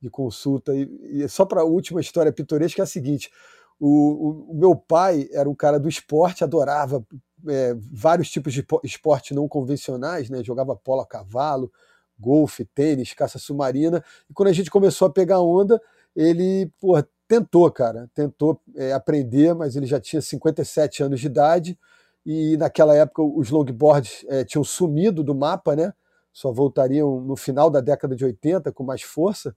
de 0.00 0.10
consulta. 0.10 0.74
E, 0.74 0.88
e 1.22 1.28
só 1.28 1.44
para 1.44 1.62
a 1.62 1.64
última 1.64 2.00
história 2.00 2.32
pitoresca 2.32 2.82
é 2.82 2.84
a 2.84 2.86
seguinte: 2.86 3.30
o, 3.78 3.88
o, 3.88 4.50
o, 4.52 4.54
meu 4.54 4.74
pai 4.74 5.28
era 5.32 5.48
um 5.48 5.54
cara 5.54 5.78
do 5.78 5.88
esporte, 5.88 6.44
adorava 6.44 7.04
é, 7.48 7.74
vários 7.92 8.30
tipos 8.30 8.52
de 8.52 8.66
esporte 8.84 9.34
não 9.34 9.48
convencionais, 9.48 10.28
né? 10.28 10.42
Jogava 10.42 10.76
polo 10.76 11.00
a 11.00 11.06
cavalo, 11.06 11.72
golfe, 12.18 12.64
tênis, 12.66 13.14
caça 13.14 13.38
submarina. 13.38 14.04
E 14.28 14.34
quando 14.34 14.48
a 14.48 14.52
gente 14.52 14.70
começou 14.70 15.08
a 15.08 15.12
pegar 15.12 15.40
onda, 15.40 15.80
ele 16.14 16.70
pô, 16.80 17.02
tentou, 17.28 17.70
cara, 17.70 18.10
tentou 18.14 18.60
é, 18.76 18.92
aprender, 18.92 19.54
mas 19.54 19.76
ele 19.76 19.86
já 19.86 20.00
tinha 20.00 20.20
57 20.20 21.02
anos 21.02 21.20
de 21.20 21.26
idade 21.26 21.78
e 22.24 22.56
naquela 22.56 22.94
época 22.94 23.22
os 23.22 23.50
longboards 23.50 24.24
é, 24.28 24.44
tinham 24.44 24.64
sumido 24.64 25.22
do 25.22 25.34
mapa, 25.34 25.74
né? 25.74 25.92
Só 26.32 26.52
voltariam 26.52 27.20
no 27.20 27.36
final 27.36 27.70
da 27.70 27.80
década 27.80 28.14
de 28.14 28.24
80 28.24 28.72
com 28.72 28.84
mais 28.84 29.02
força. 29.02 29.54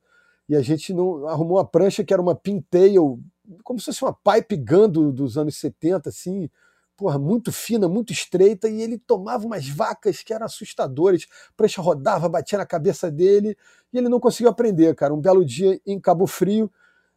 E 0.47 0.55
a 0.55 0.61
gente 0.61 0.93
não 0.93 1.27
arrumou 1.27 1.57
uma 1.57 1.65
prancha 1.65 2.03
que 2.03 2.13
era 2.13 2.21
uma 2.21 2.35
pintail, 2.35 3.19
como 3.63 3.79
se 3.79 3.85
fosse 3.85 4.03
uma 4.03 4.13
pipe 4.13 4.57
gun 4.57 4.89
do, 4.89 5.11
dos 5.11 5.37
anos 5.37 5.55
70, 5.57 6.09
assim, 6.09 6.49
porra, 6.95 7.17
muito 7.17 7.51
fina, 7.51 7.87
muito 7.87 8.13
estreita, 8.13 8.69
e 8.69 8.81
ele 8.81 8.97
tomava 8.97 9.45
umas 9.45 9.67
vacas 9.67 10.23
que 10.23 10.33
eram 10.33 10.45
assustadoras. 10.45 11.25
Prancha 11.55 11.81
rodava, 11.81 12.29
batia 12.29 12.57
na 12.57 12.65
cabeça 12.65 13.11
dele, 13.11 13.57
e 13.91 13.97
ele 13.97 14.09
não 14.09 14.19
conseguiu 14.19 14.49
aprender, 14.49 14.93
cara. 14.95 15.13
Um 15.13 15.21
belo 15.21 15.43
dia 15.45 15.79
em 15.85 15.99
Cabo 15.99 16.27
Frio, 16.27 16.71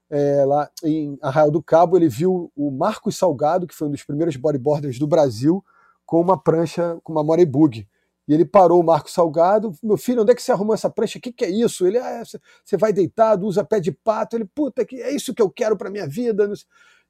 é, 0.09 0.45
lá 0.45 0.71
em 0.85 1.19
Arraial 1.21 1.51
do 1.51 1.63
Cabo, 1.63 1.97
ele 1.97 2.09
viu 2.09 2.51
o 2.57 2.71
Marcos 2.71 3.17
Salgado, 3.17 3.67
que 3.67 3.75
foi 3.75 3.89
um 3.89 3.91
dos 3.91 4.03
primeiros 4.03 4.37
bodyboarders 4.37 4.99
do 4.99 5.07
Brasil, 5.07 5.65
com 6.05 6.21
uma 6.21 6.41
prancha, 6.41 6.99
com 7.03 7.13
uma 7.13 7.25
Morebug. 7.25 7.87
E 8.29 8.35
ele 8.35 8.45
parou 8.45 8.81
o 8.81 8.85
Marcos 8.85 9.13
Salgado, 9.13 9.73
meu 9.83 9.97
filho, 9.97 10.23
onde 10.23 10.33
é 10.33 10.35
que 10.35 10.43
você 10.43 10.51
arrumou 10.51 10.75
essa 10.75 10.91
prancha? 10.91 11.19
O 11.19 11.21
que, 11.21 11.33
que 11.33 11.45
é 11.45 11.51
isso? 11.51 11.87
Ele, 11.87 11.99
ah, 11.99 12.23
você 12.65 12.77
vai 12.77 12.93
deitado, 12.93 13.47
usa 13.47 13.65
pé 13.65 13.79
de 13.79 13.93
pato. 13.93 14.37
Ele, 14.37 14.45
puta, 14.45 14.85
que 14.85 15.01
é 15.01 15.15
isso 15.15 15.33
que 15.33 15.41
eu 15.41 15.49
quero 15.49 15.77
para 15.77 15.91
minha 15.91 16.09
vida. 16.09 16.51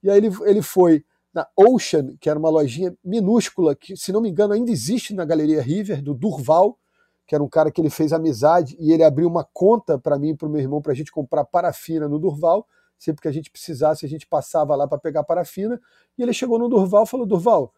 E 0.02 0.10
aí 0.10 0.18
ele, 0.18 0.30
ele 0.44 0.60
foi 0.60 1.02
na 1.36 1.46
Ocean, 1.54 2.16
que 2.18 2.30
era 2.30 2.38
uma 2.38 2.48
lojinha 2.48 2.96
minúscula, 3.04 3.76
que, 3.76 3.94
se 3.94 4.10
não 4.10 4.22
me 4.22 4.30
engano, 4.30 4.54
ainda 4.54 4.70
existe 4.70 5.12
na 5.12 5.22
Galeria 5.22 5.60
River, 5.60 6.02
do 6.02 6.14
Durval, 6.14 6.78
que 7.26 7.34
era 7.34 7.44
um 7.44 7.48
cara 7.48 7.70
que 7.70 7.78
ele 7.78 7.90
fez 7.90 8.10
amizade, 8.10 8.74
e 8.80 8.90
ele 8.90 9.04
abriu 9.04 9.28
uma 9.28 9.46
conta 9.52 9.98
para 9.98 10.18
mim 10.18 10.30
e 10.30 10.34
para 10.34 10.48
o 10.48 10.50
meu 10.50 10.62
irmão 10.62 10.80
para 10.80 10.92
a 10.92 10.94
gente 10.94 11.12
comprar 11.12 11.44
parafina 11.44 12.08
no 12.08 12.18
Durval. 12.18 12.66
Sempre 12.98 13.20
que 13.20 13.28
a 13.28 13.32
gente 13.32 13.50
precisasse, 13.50 14.06
a 14.06 14.08
gente 14.08 14.26
passava 14.26 14.74
lá 14.74 14.88
para 14.88 14.96
pegar 14.96 15.24
parafina. 15.24 15.78
E 16.16 16.22
ele 16.22 16.32
chegou 16.32 16.58
no 16.58 16.70
Durval 16.70 17.04
e 17.04 17.06
falou: 17.06 17.26
Durval, 17.26 17.74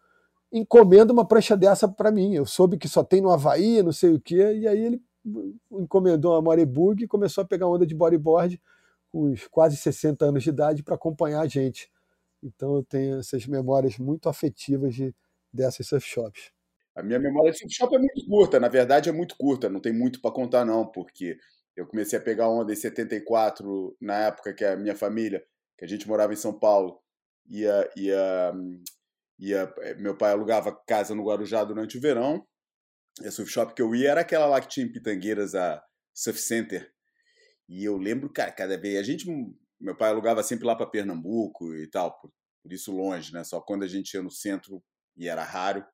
encomenda 0.53 1.11
uma 1.11 1.27
prancha 1.27 1.57
dessa 1.57 1.85
para 1.85 2.13
mim. 2.13 2.33
Eu 2.33 2.45
soube 2.45 2.77
que 2.77 2.87
só 2.87 3.03
tem 3.03 3.19
no 3.19 3.29
Havaí, 3.29 3.83
não 3.83 3.91
sei 3.91 4.13
o 4.13 4.21
quê. 4.21 4.53
E 4.53 4.69
aí 4.69 4.79
ele 4.79 5.01
encomendou 5.69 6.31
uma 6.31 6.41
Morebug 6.41 7.03
e 7.03 7.07
começou 7.07 7.41
a 7.41 7.45
pegar 7.45 7.67
onda 7.67 7.85
de 7.85 7.93
bodyboard 7.93 8.61
com 9.11 9.33
quase 9.51 9.75
60 9.75 10.23
anos 10.23 10.43
de 10.43 10.49
idade 10.49 10.81
para 10.81 10.95
acompanhar 10.95 11.41
a 11.41 11.47
gente. 11.47 11.91
Então 12.41 12.75
eu 12.75 12.83
tenho 12.83 13.19
essas 13.19 13.45
memórias 13.45 13.97
muito 13.97 14.29
afetivas 14.29 14.95
de, 14.95 15.13
dessas 15.51 15.87
surf 15.87 16.07
shops. 16.07 16.51
A 16.95 17.03
minha 17.03 17.19
memória 17.19 17.51
de 17.51 17.57
surf 17.59 17.73
shop 17.73 17.95
é 17.95 17.99
muito 17.99 18.25
curta, 18.25 18.59
na 18.59 18.67
verdade 18.67 19.09
é 19.09 19.11
muito 19.11 19.35
curta, 19.37 19.69
não 19.69 19.79
tem 19.79 19.93
muito 19.93 20.21
para 20.21 20.31
contar 20.31 20.65
não, 20.65 20.85
porque 20.85 21.37
eu 21.75 21.87
comecei 21.87 22.19
a 22.19 22.21
pegar 22.21 22.49
onda 22.49 22.73
em 22.73 22.75
74, 22.75 23.95
na 24.01 24.27
época 24.27 24.53
que 24.53 24.65
a 24.65 24.75
minha 24.75 24.95
família, 24.95 25.43
que 25.77 25.85
a 25.85 25.87
gente 25.87 26.07
morava 26.07 26.33
em 26.33 26.37
São 26.37 26.57
Paulo, 26.57 26.99
ia, 27.47 27.89
ia, 27.95 28.53
ia 29.39 29.73
eh, 29.79 29.95
meu 29.95 30.17
pai 30.17 30.31
alugava 30.31 30.75
casa 30.85 31.15
no 31.15 31.23
Guarujá 31.23 31.63
durante 31.63 31.97
o 31.97 32.01
verão, 32.01 32.45
e 33.21 33.27
a 33.27 33.31
surf 33.31 33.51
shop 33.51 33.73
que 33.73 33.81
eu 33.81 33.95
ia 33.95 34.11
era 34.11 34.21
aquela 34.21 34.45
lá 34.45 34.59
que 34.61 34.67
tinha 34.67 34.85
em 34.85 34.91
Pitangueiras, 34.91 35.55
a 35.55 35.81
Surf 36.13 36.39
Center, 36.39 36.91
e 37.69 37.85
eu 37.85 37.97
lembro, 37.97 38.29
cara, 38.29 38.51
cada 38.51 38.77
vez 38.77 38.97
a 38.97 39.03
gente 39.03 39.25
meu 39.79 39.95
pai 39.95 40.09
alugava 40.09 40.43
sempre 40.43 40.65
lá 40.65 40.75
para 40.75 40.85
Pernambuco 40.85 41.73
e 41.75 41.87
tal, 41.87 42.19
por, 42.19 42.31
por, 42.61 42.73
isso 42.73 42.91
longe, 42.91 43.33
né? 43.33 43.43
Só 43.43 43.61
quando 43.61 43.83
a 43.83 43.87
gente 43.87 44.13
ia 44.13 44.21
no 44.21 44.31
centro, 44.31 44.83
e 45.17 45.27
era 45.27 45.43
raro, 45.43 45.85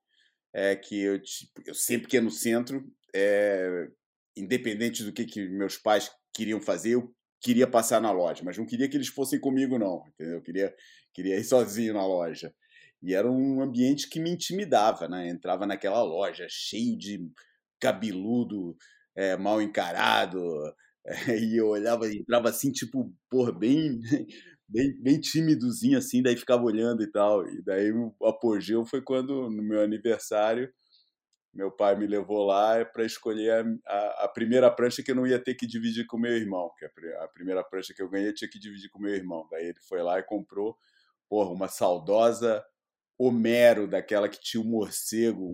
é 0.53 0.75
que 0.75 0.99
eu, 0.99 1.21
eu 1.65 1.73
sempre 1.73 2.07
que 2.07 2.17
ia 2.17 2.21
no 2.21 2.31
centro, 2.31 2.83
é, 3.13 3.87
independente 4.35 5.03
do 5.03 5.13
que, 5.13 5.25
que 5.25 5.47
meus 5.49 5.77
pais 5.77 6.11
queriam 6.33 6.59
fazer, 6.59 6.95
eu 6.95 7.13
queria 7.41 7.67
passar 7.67 8.01
na 8.01 8.11
loja, 8.11 8.41
mas 8.43 8.57
não 8.57 8.65
queria 8.65 8.89
que 8.89 8.97
eles 8.97 9.07
fossem 9.07 9.39
comigo, 9.39 9.77
não, 9.77 10.03
entendeu? 10.07 10.35
Eu 10.35 10.41
queria, 10.41 10.75
queria 11.13 11.37
ir 11.37 11.43
sozinho 11.45 11.93
na 11.93 12.05
loja. 12.05 12.53
E 13.01 13.13
era 13.13 13.29
um 13.29 13.61
ambiente 13.61 14.09
que 14.09 14.19
me 14.19 14.31
intimidava, 14.31 15.07
né? 15.07 15.29
Entrava 15.29 15.65
naquela 15.65 16.01
loja 16.01 16.47
cheio 16.49 16.97
de 16.97 17.29
cabeludo, 17.79 18.75
é, 19.15 19.37
mal 19.37 19.61
encarado, 19.61 20.41
e 21.39 21.59
eu 21.59 21.67
olhava, 21.67 22.07
entrava 22.11 22.49
assim, 22.49 22.71
tipo, 22.71 23.13
por 23.29 23.51
bem, 23.57 23.99
bem, 24.67 25.01
bem 25.01 25.19
tímidozinho 25.19 25.97
assim, 25.97 26.21
daí 26.21 26.35
ficava 26.35 26.63
olhando 26.63 27.03
e 27.03 27.11
tal. 27.11 27.47
E 27.47 27.61
daí 27.63 27.91
o 27.91 28.13
apogeu 28.23 28.85
foi 28.85 29.01
quando, 29.01 29.49
no 29.49 29.63
meu 29.63 29.81
aniversário, 29.81 30.71
meu 31.53 31.71
pai 31.71 31.95
me 31.95 32.05
levou 32.05 32.45
lá 32.45 32.83
para 32.83 33.05
escolher 33.05 33.51
a, 33.51 33.93
a, 33.93 34.25
a, 34.25 34.27
primeira 34.27 34.69
prancha 34.69 35.01
que 35.01 35.11
eu 35.11 35.15
não 35.15 35.25
ia 35.25 35.39
ter 35.39 35.55
que 35.55 35.65
dividir 35.65 36.05
com 36.05 36.17
meu 36.17 36.35
irmão, 36.35 36.69
que 36.77 36.85
a, 36.85 37.23
a 37.23 37.27
primeira 37.29 37.63
prancha 37.63 37.93
que 37.93 38.01
eu 38.01 38.09
ganhei 38.09 38.33
tinha 38.33 38.49
que 38.49 38.59
dividir 38.59 38.89
com 38.89 38.99
meu 38.99 39.13
irmão. 39.15 39.47
Daí 39.49 39.67
ele 39.67 39.79
foi 39.87 40.01
lá 40.03 40.19
e 40.19 40.23
comprou, 40.23 40.77
porra, 41.29 41.51
uma 41.51 41.67
saudosa 41.69 42.63
Homero, 43.17 43.87
daquela 43.87 44.27
que 44.27 44.39
tinha 44.41 44.61
o 44.61 44.65
um 44.65 44.69
morcego, 44.69 45.45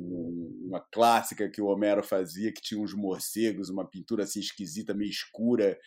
uma 0.66 0.80
clássica 0.80 1.50
que 1.50 1.62
o 1.62 1.68
Homero 1.68 2.04
fazia, 2.04 2.52
que 2.52 2.62
tinha 2.62 2.82
uns 2.82 2.94
morcegos, 2.94 3.70
uma 3.70 3.88
pintura 3.88 4.24
assim 4.24 4.40
esquisita, 4.40 4.94
meio 4.94 5.10
escura. 5.10 5.78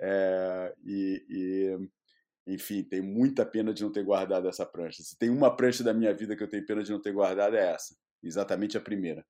É, 0.00 0.74
e, 0.84 1.24
e, 1.28 2.54
enfim, 2.54 2.84
tem 2.84 3.02
muita 3.02 3.44
pena 3.44 3.74
de 3.74 3.82
não 3.82 3.90
ter 3.90 4.04
guardado 4.04 4.48
essa 4.48 4.64
prancha. 4.64 5.02
Se 5.02 5.18
tem 5.18 5.28
uma 5.28 5.54
prancha 5.54 5.82
da 5.82 5.92
minha 5.92 6.14
vida 6.14 6.36
que 6.36 6.42
eu 6.42 6.48
tenho 6.48 6.66
pena 6.66 6.84
de 6.84 6.92
não 6.92 7.00
ter 7.00 7.12
guardado, 7.12 7.56
é 7.56 7.72
essa. 7.72 7.96
Exatamente 8.22 8.76
a 8.76 8.80
primeira. 8.80 9.24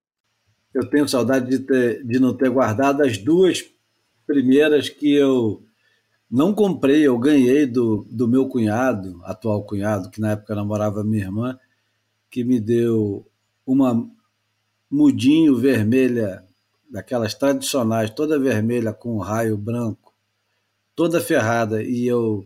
Eu 0.74 0.88
tenho 0.90 1.08
saudade 1.08 1.48
de, 1.48 1.60
ter, 1.60 2.04
de 2.04 2.18
não 2.18 2.36
ter 2.36 2.50
guardado 2.50 3.02
as 3.02 3.16
duas 3.16 3.64
primeiras 4.26 4.88
que 4.88 5.14
eu 5.14 5.64
não 6.30 6.52
comprei, 6.52 7.06
eu 7.06 7.16
ganhei 7.18 7.64
do, 7.64 8.04
do 8.10 8.26
meu 8.26 8.48
cunhado, 8.48 9.20
atual 9.24 9.64
cunhado, 9.64 10.10
que 10.10 10.20
na 10.20 10.32
época 10.32 10.54
namorava 10.54 11.04
minha 11.04 11.22
irmã, 11.22 11.56
que 12.34 12.42
me 12.42 12.58
deu 12.58 13.24
uma 13.64 14.10
mudinho 14.90 15.56
vermelha, 15.56 16.44
daquelas 16.90 17.32
tradicionais, 17.32 18.10
toda 18.10 18.40
vermelha 18.40 18.92
com 18.92 19.14
um 19.14 19.20
raio 19.20 19.56
branco, 19.56 20.12
toda 20.96 21.20
ferrada, 21.20 21.80
e 21.80 22.04
eu 22.04 22.44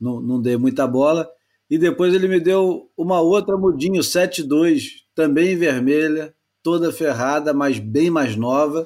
não, 0.00 0.20
não 0.20 0.42
dei 0.42 0.56
muita 0.56 0.84
bola. 0.84 1.30
E 1.70 1.78
depois 1.78 2.12
ele 2.12 2.26
me 2.26 2.40
deu 2.40 2.90
uma 2.96 3.20
outra 3.20 3.56
mudinho 3.56 4.02
7.2, 4.02 5.04
também 5.14 5.54
vermelha, 5.54 6.34
toda 6.60 6.92
ferrada, 6.92 7.54
mas 7.54 7.78
bem 7.78 8.10
mais 8.10 8.34
nova. 8.34 8.84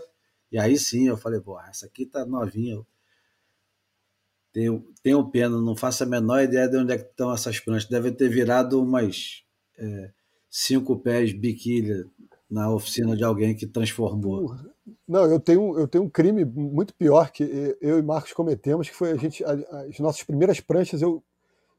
E 0.53 0.59
aí 0.59 0.77
sim 0.77 1.09
eu 1.09 1.17
falei, 1.17 1.41
pô, 1.41 1.59
essa 1.59 1.87
aqui 1.87 2.05
tá 2.05 2.27
novinha. 2.27 2.85
Tenho, 4.53 4.87
tenho 5.03 5.27
pena, 5.31 5.59
não 5.59 5.75
faço 5.75 6.03
a 6.03 6.07
menor 6.07 6.43
ideia 6.43 6.69
de 6.69 6.77
onde 6.77 6.93
é 6.93 6.99
que 6.99 7.09
estão 7.09 7.33
essas 7.33 7.59
pranchas. 7.59 7.89
Deve 7.89 8.13
ter 8.13 8.29
virado 8.29 8.79
umas 8.79 9.43
é, 9.79 10.13
cinco 10.57 10.97
pés 10.97 11.33
biquília 11.33 12.07
na 12.49 12.73
oficina 12.73 13.17
de 13.17 13.25
alguém 13.25 13.57
que 13.57 13.67
transformou. 13.67 14.55
Não, 15.07 15.25
eu 15.25 15.41
tenho, 15.41 15.77
eu 15.77 15.89
tenho 15.89 16.05
um 16.05 16.09
crime 16.09 16.45
muito 16.45 16.95
pior 16.95 17.33
que 17.33 17.77
eu 17.81 17.99
e 17.99 18.03
Marcos 18.03 18.33
cometemos, 18.33 18.89
que 18.89 18.95
foi 18.95 19.11
a 19.11 19.17
gente, 19.17 19.43
as 19.45 19.99
nossas 19.99 20.23
primeiras 20.23 20.61
pranchas, 20.61 21.03
eu, 21.03 21.25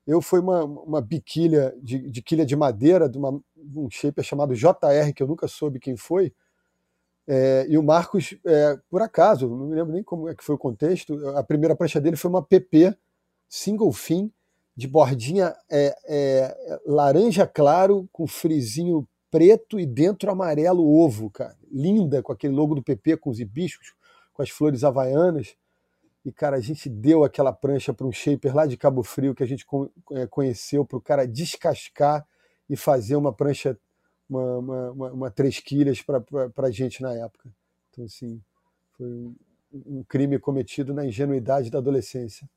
eu 0.05 0.21
fui 0.21 0.41
uma, 0.41 0.65
uma 0.65 0.99
biquília 0.99 1.73
de, 1.81 2.09
de 2.11 2.21
quilha 2.21 2.45
de 2.45 2.53
madeira, 2.53 3.07
de, 3.07 3.17
uma, 3.17 3.41
um 3.55 3.89
shaper 3.89 4.25
chamado 4.25 4.53
JR, 4.53 5.13
que 5.15 5.23
eu 5.23 5.27
nunca 5.27 5.47
soube 5.47 5.79
quem 5.79 5.95
foi, 5.95 6.33
é, 7.25 7.65
e 7.69 7.77
o 7.77 7.83
Marcos, 7.83 8.35
é, 8.45 8.77
por 8.89 9.01
acaso, 9.01 9.47
não 9.47 9.67
me 9.67 9.75
lembro 9.75 9.93
nem 9.93 10.03
como 10.03 10.27
é 10.27 10.35
que 10.35 10.43
foi 10.43 10.55
o 10.55 10.59
contexto, 10.59 11.15
a 11.29 11.43
primeira 11.43 11.77
prancha 11.77 12.01
dele 12.01 12.17
foi 12.17 12.29
uma 12.29 12.43
PP, 12.43 12.93
single 13.47 13.93
fin, 13.93 14.29
de 14.75 14.87
bordinha 14.87 15.55
é, 15.71 15.95
é, 16.07 16.79
laranja 16.85 17.47
claro, 17.47 18.09
com 18.11 18.27
frizinho 18.27 19.07
preto 19.31 19.79
e 19.79 19.85
dentro 19.85 20.31
amarelo 20.31 20.85
ovo, 20.85 21.29
cara. 21.29 21.55
Linda, 21.71 22.21
com 22.21 22.31
aquele 22.31 22.53
logo 22.53 22.75
do 22.75 22.83
PP, 22.83 23.17
com 23.17 23.29
os 23.29 23.39
hibiscos, 23.39 23.93
com 24.33 24.41
as 24.41 24.49
flores 24.49 24.83
havaianas. 24.83 25.55
E, 26.23 26.31
cara, 26.31 26.57
a 26.57 26.61
gente 26.61 26.89
deu 26.89 27.23
aquela 27.23 27.53
prancha 27.53 27.93
para 27.93 28.07
um 28.07 28.11
shaper 28.11 28.55
lá 28.55 28.65
de 28.65 28.77
Cabo 28.77 29.03
Frio 29.03 29.35
que 29.35 29.43
a 29.43 29.47
gente 29.47 29.65
é, 30.11 30.25
conheceu 30.27 30.85
para 30.85 30.97
o 30.97 31.01
cara 31.01 31.27
descascar 31.27 32.25
e 32.69 32.75
fazer 32.75 33.15
uma 33.15 33.31
prancha, 33.31 33.77
uma, 34.27 34.57
uma, 34.57 34.91
uma, 34.91 35.11
uma 35.11 35.31
três 35.31 35.59
quilos 35.59 36.01
para 36.01 36.23
a 36.67 36.71
gente 36.71 37.01
na 37.01 37.13
época. 37.13 37.49
Então, 37.91 38.05
assim, 38.05 38.41
foi 38.97 39.05
um, 39.05 39.35
um 39.71 40.03
crime 40.03 40.39
cometido 40.39 40.93
na 40.93 41.05
ingenuidade 41.05 41.69
da 41.69 41.77
adolescência. 41.77 42.49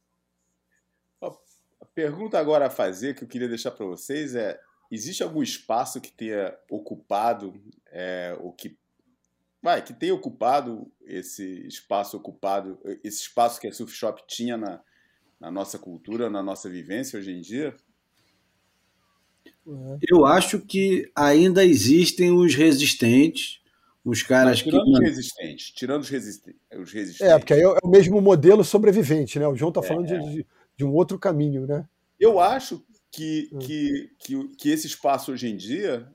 Pergunta 1.99 2.39
agora 2.39 2.69
a 2.69 2.71
fazer 2.71 3.17
que 3.17 3.25
eu 3.25 3.29
queria 3.29 3.49
deixar 3.49 3.73
para 3.73 3.85
vocês 3.85 4.37
é: 4.37 4.57
existe 4.89 5.21
algum 5.21 5.43
espaço 5.43 6.01
que 6.01 6.13
tenha 6.13 6.57
ocupado, 6.71 7.53
é, 7.91 8.37
o 8.39 8.53
que 8.53 8.79
vai, 9.61 9.83
que 9.83 9.93
tenha 9.93 10.15
ocupado 10.15 10.89
esse 11.05 11.67
espaço 11.67 12.17
ocupado, 12.17 12.79
esse 13.03 13.23
espaço 13.23 13.61
que 13.61 13.67
a 13.67 13.73
Surf 13.73 13.93
Shop 13.93 14.23
tinha 14.29 14.57
na, 14.57 14.81
na 15.41 15.51
nossa 15.51 15.77
cultura, 15.77 16.31
na 16.31 16.41
nossa 16.41 16.71
vivência 16.71 17.19
hoje 17.19 17.33
em 17.33 17.41
dia? 17.41 17.75
Eu 20.09 20.25
acho 20.25 20.61
que 20.61 21.11
ainda 21.17 21.65
existem 21.65 22.31
os 22.31 22.55
resistentes, 22.55 23.61
os 24.05 24.23
caras 24.23 24.61
tirando 24.61 24.85
que. 24.85 24.93
Os 24.93 25.01
resistentes, 25.01 25.71
tirando 25.73 26.03
os, 26.03 26.09
resistentes, 26.09 26.61
os 26.77 26.93
resistentes. 26.93 27.33
É, 27.33 27.37
porque 27.37 27.55
aí 27.55 27.61
é 27.61 27.69
o 27.83 27.89
mesmo 27.89 28.21
modelo 28.21 28.63
sobrevivente, 28.63 29.37
né? 29.41 29.49
O 29.49 29.57
João 29.57 29.71
está 29.71 29.83
falando 29.83 30.09
é. 30.13 30.19
de, 30.21 30.47
de, 30.79 30.85
um 30.85 30.95
outro 30.95 31.19
caminho, 31.19 31.67
né? 31.67 31.87
Eu 32.19 32.39
acho 32.39 32.85
que, 33.11 33.51
hum. 33.53 33.59
que, 33.59 34.11
que, 34.19 34.49
que 34.57 34.71
esse 34.71 34.87
espaço 34.87 35.33
hoje 35.33 35.49
em 35.49 35.57
dia 35.57 36.09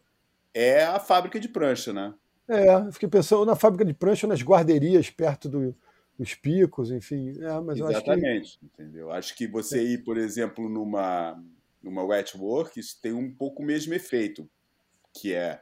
é 0.54 0.84
a 0.84 1.00
fábrica 1.00 1.40
de 1.40 1.50
prancha, 1.50 1.92
né? 1.92 2.14
É, 2.48 2.76
eu 2.76 2.92
fiquei 2.92 3.10
pensando 3.10 3.46
na 3.46 3.56
fábrica 3.56 3.86
de 3.86 3.94
prancha, 3.94 4.28
nas 4.28 4.42
guarderias 4.42 5.10
perto 5.10 5.48
do, 5.48 5.76
dos 6.18 6.36
picos, 6.36 6.92
enfim. 6.92 7.34
É, 7.40 7.60
mas 7.62 7.80
Exatamente, 7.80 8.42
acho 8.42 8.60
que... 8.60 8.66
entendeu? 8.66 9.12
Acho 9.12 9.36
que 9.36 9.48
você 9.48 9.80
é. 9.80 9.84
ir, 9.84 10.04
por 10.04 10.18
exemplo, 10.18 10.70
numa, 10.70 11.42
numa 11.82 12.04
wetwork, 12.04 12.80
isso 12.80 13.00
tem 13.02 13.14
um 13.14 13.34
pouco 13.34 13.64
o 13.64 13.66
mesmo 13.66 13.94
efeito, 13.94 14.50
que 15.14 15.34
é... 15.34 15.62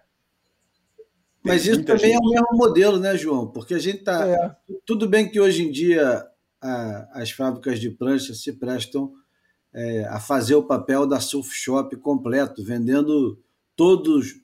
Mas 1.43 1.66
isso 1.66 1.84
também 1.84 2.12
gente... 2.12 2.16
é 2.16 2.20
o 2.20 2.30
mesmo 2.30 2.58
modelo, 2.58 2.99
né, 2.99 3.18
João? 3.18 3.47
Porque 3.47 3.74
a 3.74 3.80
gente 3.80 4.04
tá... 4.04 4.28
É. 4.28 4.56
Tudo 4.86 5.10
bem 5.10 5.30
que 5.30 5.39
hoje 5.39 5.64
em 5.64 5.72
dia 5.72 6.31
a, 6.62 7.22
as 7.22 7.32
fábricas 7.32 7.80
de 7.80 7.89
prancha 7.89 8.34
se 8.34 8.53
prestam 8.53 9.12
é, 9.74 10.05
a 10.05 10.20
fazer 10.20 10.55
o 10.55 10.64
papel 10.64 11.07
da 11.07 11.20
surf 11.20 11.49
shop 11.53 11.95
completo, 11.97 12.64
vendendo 12.64 13.39
todos 13.76 14.36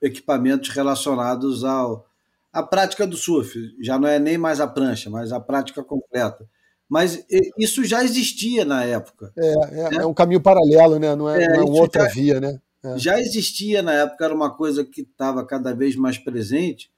equipamentos 0.00 0.70
relacionados 0.70 1.64
ao 1.64 2.06
à 2.52 2.62
prática 2.62 3.06
do 3.06 3.16
surf. 3.16 3.54
Já 3.80 3.98
não 3.98 4.08
é 4.08 4.18
nem 4.18 4.38
mais 4.38 4.60
a 4.60 4.66
prancha, 4.66 5.10
mas 5.10 5.32
a 5.32 5.40
prática 5.40 5.82
completa. 5.82 6.48
Mas 6.88 7.24
isso 7.58 7.84
já 7.84 8.02
existia 8.02 8.64
na 8.64 8.82
época. 8.82 9.30
É, 9.36 9.52
é, 9.52 9.90
né? 9.90 9.96
é 10.02 10.06
um 10.06 10.14
caminho 10.14 10.40
paralelo, 10.40 10.98
né? 10.98 11.14
não 11.14 11.28
é, 11.28 11.44
é, 11.44 11.48
não 11.48 11.54
é 11.56 11.64
uma 11.64 11.80
outra 11.80 12.04
já, 12.04 12.14
via. 12.14 12.40
Né? 12.40 12.58
É. 12.82 12.98
Já 12.98 13.20
existia 13.20 13.82
na 13.82 13.92
época, 13.92 14.24
era 14.24 14.34
uma 14.34 14.56
coisa 14.56 14.84
que 14.84 15.02
estava 15.02 15.44
cada 15.44 15.74
vez 15.74 15.94
mais 15.96 16.16
presente, 16.16 16.90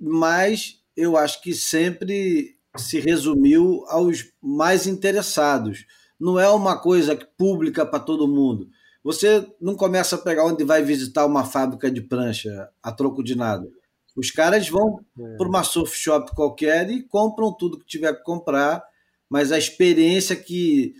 mas 0.00 0.82
eu 0.96 1.16
acho 1.16 1.42
que 1.42 1.52
sempre 1.52 2.56
se 2.76 3.00
resumiu 3.00 3.84
aos 3.88 4.26
mais 4.42 4.86
interessados 4.86 5.84
não 6.18 6.38
é 6.38 6.48
uma 6.50 6.78
coisa 6.78 7.16
pública 7.36 7.86
para 7.86 7.98
todo 7.98 8.28
mundo. 8.28 8.68
Você 9.02 9.46
não 9.60 9.74
começa 9.74 10.16
a 10.16 10.18
pegar 10.18 10.44
onde 10.44 10.62
vai 10.62 10.82
visitar 10.82 11.24
uma 11.24 11.44
fábrica 11.44 11.90
de 11.90 12.02
prancha 12.02 12.68
a 12.82 12.92
troco 12.92 13.24
de 13.24 13.34
nada. 13.34 13.66
Os 14.14 14.30
caras 14.30 14.68
vão 14.68 15.00
é. 15.18 15.36
para 15.36 15.48
uma 15.48 15.64
surf 15.64 15.96
shop 15.96 16.34
qualquer 16.34 16.90
e 16.90 17.02
compram 17.02 17.52
tudo 17.52 17.78
que 17.78 17.86
tiver 17.86 18.12
que 18.14 18.22
comprar, 18.22 18.84
mas 19.28 19.50
a 19.50 19.58
experiência 19.58 20.36
que, 20.36 20.94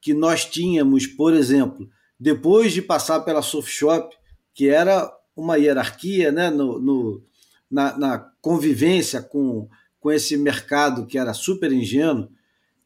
que 0.00 0.14
nós 0.14 0.44
tínhamos, 0.44 1.06
por 1.06 1.34
exemplo, 1.34 1.88
depois 2.20 2.72
de 2.72 2.80
passar 2.80 3.20
pela 3.20 3.42
surf 3.42 3.68
shop, 3.68 4.14
que 4.54 4.68
era 4.68 5.12
uma 5.34 5.56
hierarquia 5.56 6.30
né, 6.30 6.50
no, 6.50 6.78
no 6.78 7.22
na, 7.68 7.98
na, 7.98 8.18
convivência 8.40 9.22
com, 9.22 9.68
com 10.02 10.10
esse 10.10 10.36
mercado 10.36 11.06
que 11.06 11.16
era 11.16 11.32
super 11.32 11.72
ingênuo, 11.72 12.28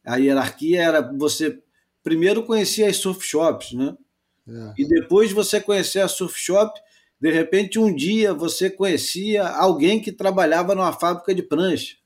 a 0.05 0.17
hierarquia 0.17 0.83
era 0.83 1.01
você 1.01 1.59
primeiro 2.03 2.43
conhecia 2.43 2.87
as 2.87 2.97
surf 2.97 3.25
shops, 3.25 3.73
né? 3.73 3.97
É. 4.47 4.73
E 4.77 4.87
depois 4.87 5.29
de 5.29 5.35
você 5.35 5.59
conhecer 5.59 5.99
a 5.99 6.07
surf 6.07 6.39
shop, 6.39 6.79
de 7.19 7.31
repente 7.31 7.79
um 7.79 7.93
dia 7.93 8.35
você 8.35 8.69
conhecia 8.69 9.45
alguém 9.45 9.99
que 9.99 10.11
trabalhava 10.11 10.75
numa 10.75 10.93
fábrica 10.93 11.33
de 11.33 11.41
prancha. 11.41 11.97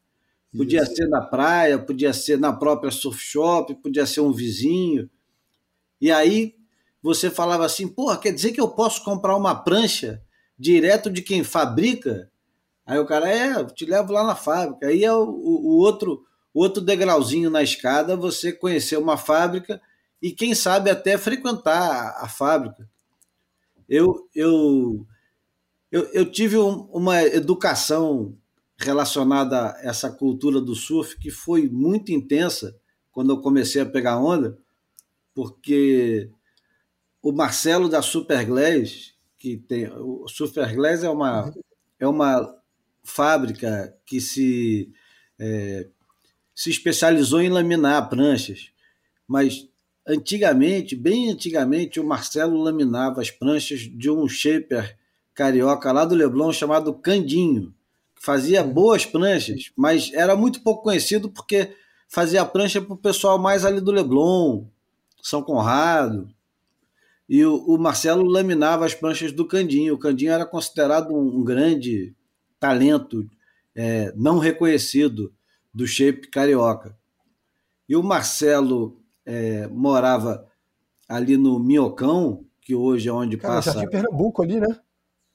Podia 0.56 0.82
Isso. 0.82 0.96
ser 0.96 1.08
na 1.08 1.22
praia, 1.22 1.78
podia 1.78 2.14
ser 2.14 2.40
na 2.40 2.54
própria 2.54 2.90
surf 2.90 3.22
shop, 3.22 3.76
podia 3.76 4.06
ser 4.06 4.22
um 4.22 4.32
vizinho. 4.32 5.10
E 6.00 6.10
aí 6.10 6.56
você 7.04 7.30
falava 7.30 7.66
assim, 7.66 7.88
porra, 7.88 8.18
quer 8.18 8.32
dizer 8.32 8.54
que 8.54 8.62
eu 8.62 8.70
posso 8.70 9.04
comprar 9.04 9.36
uma 9.36 9.56
prancha 9.56 10.24
direto 10.58 11.10
de 11.10 11.22
quem 11.22 11.44
fabrica? 11.44 12.31
Aí 12.86 13.00
o 13.00 13.06
cara, 13.06 13.30
é, 13.30 13.54
eu 13.56 13.68
te 13.68 13.86
levo 13.86 14.12
lá 14.12 14.24
na 14.24 14.36
fábrica. 14.36 14.88
Aí 14.88 15.04
é 15.04 15.14
o, 15.14 15.24
o, 15.24 15.78
outro, 15.78 16.26
outro 16.54 16.82
degrauzinho 16.82 17.50
na 17.50 17.62
escada, 17.62 18.16
você 18.16 18.52
conhecer 18.52 18.98
uma 18.98 19.18
fábrica 19.18 19.82
e, 20.22 20.32
quem 20.32 20.54
sabe, 20.54 20.90
até 20.90 21.18
frequentar 21.18 21.80
a, 21.80 22.26
a 22.26 22.28
fábrica. 22.28 22.88
Eu, 23.88 24.30
eu, 24.34 25.06
eu, 25.92 26.04
eu 26.14 26.32
tive 26.32 26.58
um, 26.58 26.84
uma 26.92 27.22
educação 27.24 28.36
relacionada 28.78 29.72
a 29.72 29.80
essa 29.84 30.10
cultura 30.10 30.60
do 30.60 30.76
surf 30.76 31.18
que 31.18 31.30
foi 31.30 31.70
muito 31.70 32.12
intensa 32.12 32.76
quando 33.12 33.32
eu 33.32 33.42
comecei 33.42 33.82
a 33.82 33.86
pegar 33.86 34.20
onda, 34.20 34.58
porque 35.36 36.30
o 37.22 37.32
Marcelo 37.32 37.88
da 37.88 38.02
Superglass, 38.02 39.14
que 39.38 39.58
tem 39.58 39.92
o 39.92 40.28
Superglass 40.28 41.04
é 41.04 41.10
uma 41.10 41.54
é 42.00 42.08
uma 42.08 42.61
fábrica 43.12 43.96
que 44.06 44.20
se 44.20 44.92
é, 45.40 45.88
se 46.54 46.70
especializou 46.70 47.42
em 47.42 47.50
laminar 47.50 48.10
pranchas, 48.10 48.72
mas 49.28 49.68
antigamente, 50.08 50.96
bem 50.96 51.30
antigamente, 51.30 52.00
o 52.00 52.06
Marcelo 52.06 52.62
laminava 52.62 53.22
as 53.22 53.32
pranchas 53.32 53.82
de 53.82 54.10
um 54.10 54.28
shaper 54.28 54.98
carioca 55.34 55.92
lá 55.92 56.06
do 56.06 56.16
Leblon 56.16 56.52
chamado 56.52 56.94
Candinho 56.94 57.74
fazia 58.22 58.64
boas 58.64 59.04
pranchas, 59.04 59.72
mas 59.76 60.14
era 60.14 60.36
muito 60.36 60.62
pouco 60.62 60.84
conhecido 60.84 61.28
porque 61.28 61.76
fazia 62.08 62.46
prancha 62.46 62.80
para 62.80 62.94
o 62.94 62.98
pessoal 62.98 63.40
mais 63.40 63.66
ali 63.66 63.82
do 63.82 63.92
Leblon, 63.92 64.66
São 65.24 65.42
Conrado. 65.42 66.30
E 67.28 67.44
o, 67.44 67.56
o, 67.66 67.80
Marcelo 67.80 68.24
laminava 68.24 68.86
as 68.86 68.94
pranchas 68.94 69.32
do 69.32 69.48
Candinho. 69.48 69.96
O 69.96 69.98
Candinho 69.98 70.32
era 70.32 70.46
considerado 70.46 71.12
um, 71.12 71.40
um 71.40 71.44
grande 71.44 72.14
talento 72.62 73.28
é, 73.76 74.14
não 74.16 74.38
reconhecido 74.38 75.34
do 75.74 75.88
shape 75.88 76.30
carioca. 76.30 76.96
E 77.90 77.96
o 77.96 78.04
Marcelo 78.04 79.02
é, 79.26 79.68
morava 79.68 80.48
ali 81.10 81.36
no 81.36 81.60
Minhocão, 81.60 82.46
que 82.62 82.76
hoje 82.76 83.10
é 83.10 83.12
onde 83.12 83.36
Cara, 83.36 83.56
passa. 83.56 83.74
Jardim 83.74 83.90
Pernambuco 83.90 84.44
ali, 84.44 84.60
né? 84.60 84.80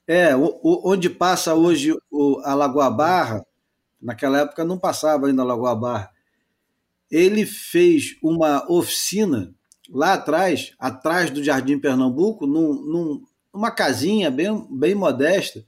É, 0.07 0.37
o, 0.37 0.59
o, 0.62 0.93
onde 0.93 1.11
passa 1.11 1.55
hoje 1.55 1.93
o, 2.11 2.41
a 2.45 2.55
Lagoa 2.55 2.89
Barra, 2.89 3.45
naquela 4.01 4.39
época 4.39 4.64
não 4.64 4.79
passava 4.79 5.27
ainda 5.27 5.43
a 5.43 5.45
Lagoa 5.45 5.74
Barra. 5.74 6.11
Ele 7.11 7.45
fez 7.45 8.16
uma 8.22 8.64
oficina 8.70 9.53
lá 9.91 10.14
atrás, 10.14 10.74
atrás 10.79 11.31
do 11.31 11.43
Jardim 11.43 11.79
Pernambuco, 11.79 12.47
num, 12.47 12.72
num, 12.72 13.24
numa 13.53 13.70
casinha 13.70 14.31
bem, 14.31 14.66
bem 14.70 14.95
modesta. 14.95 15.64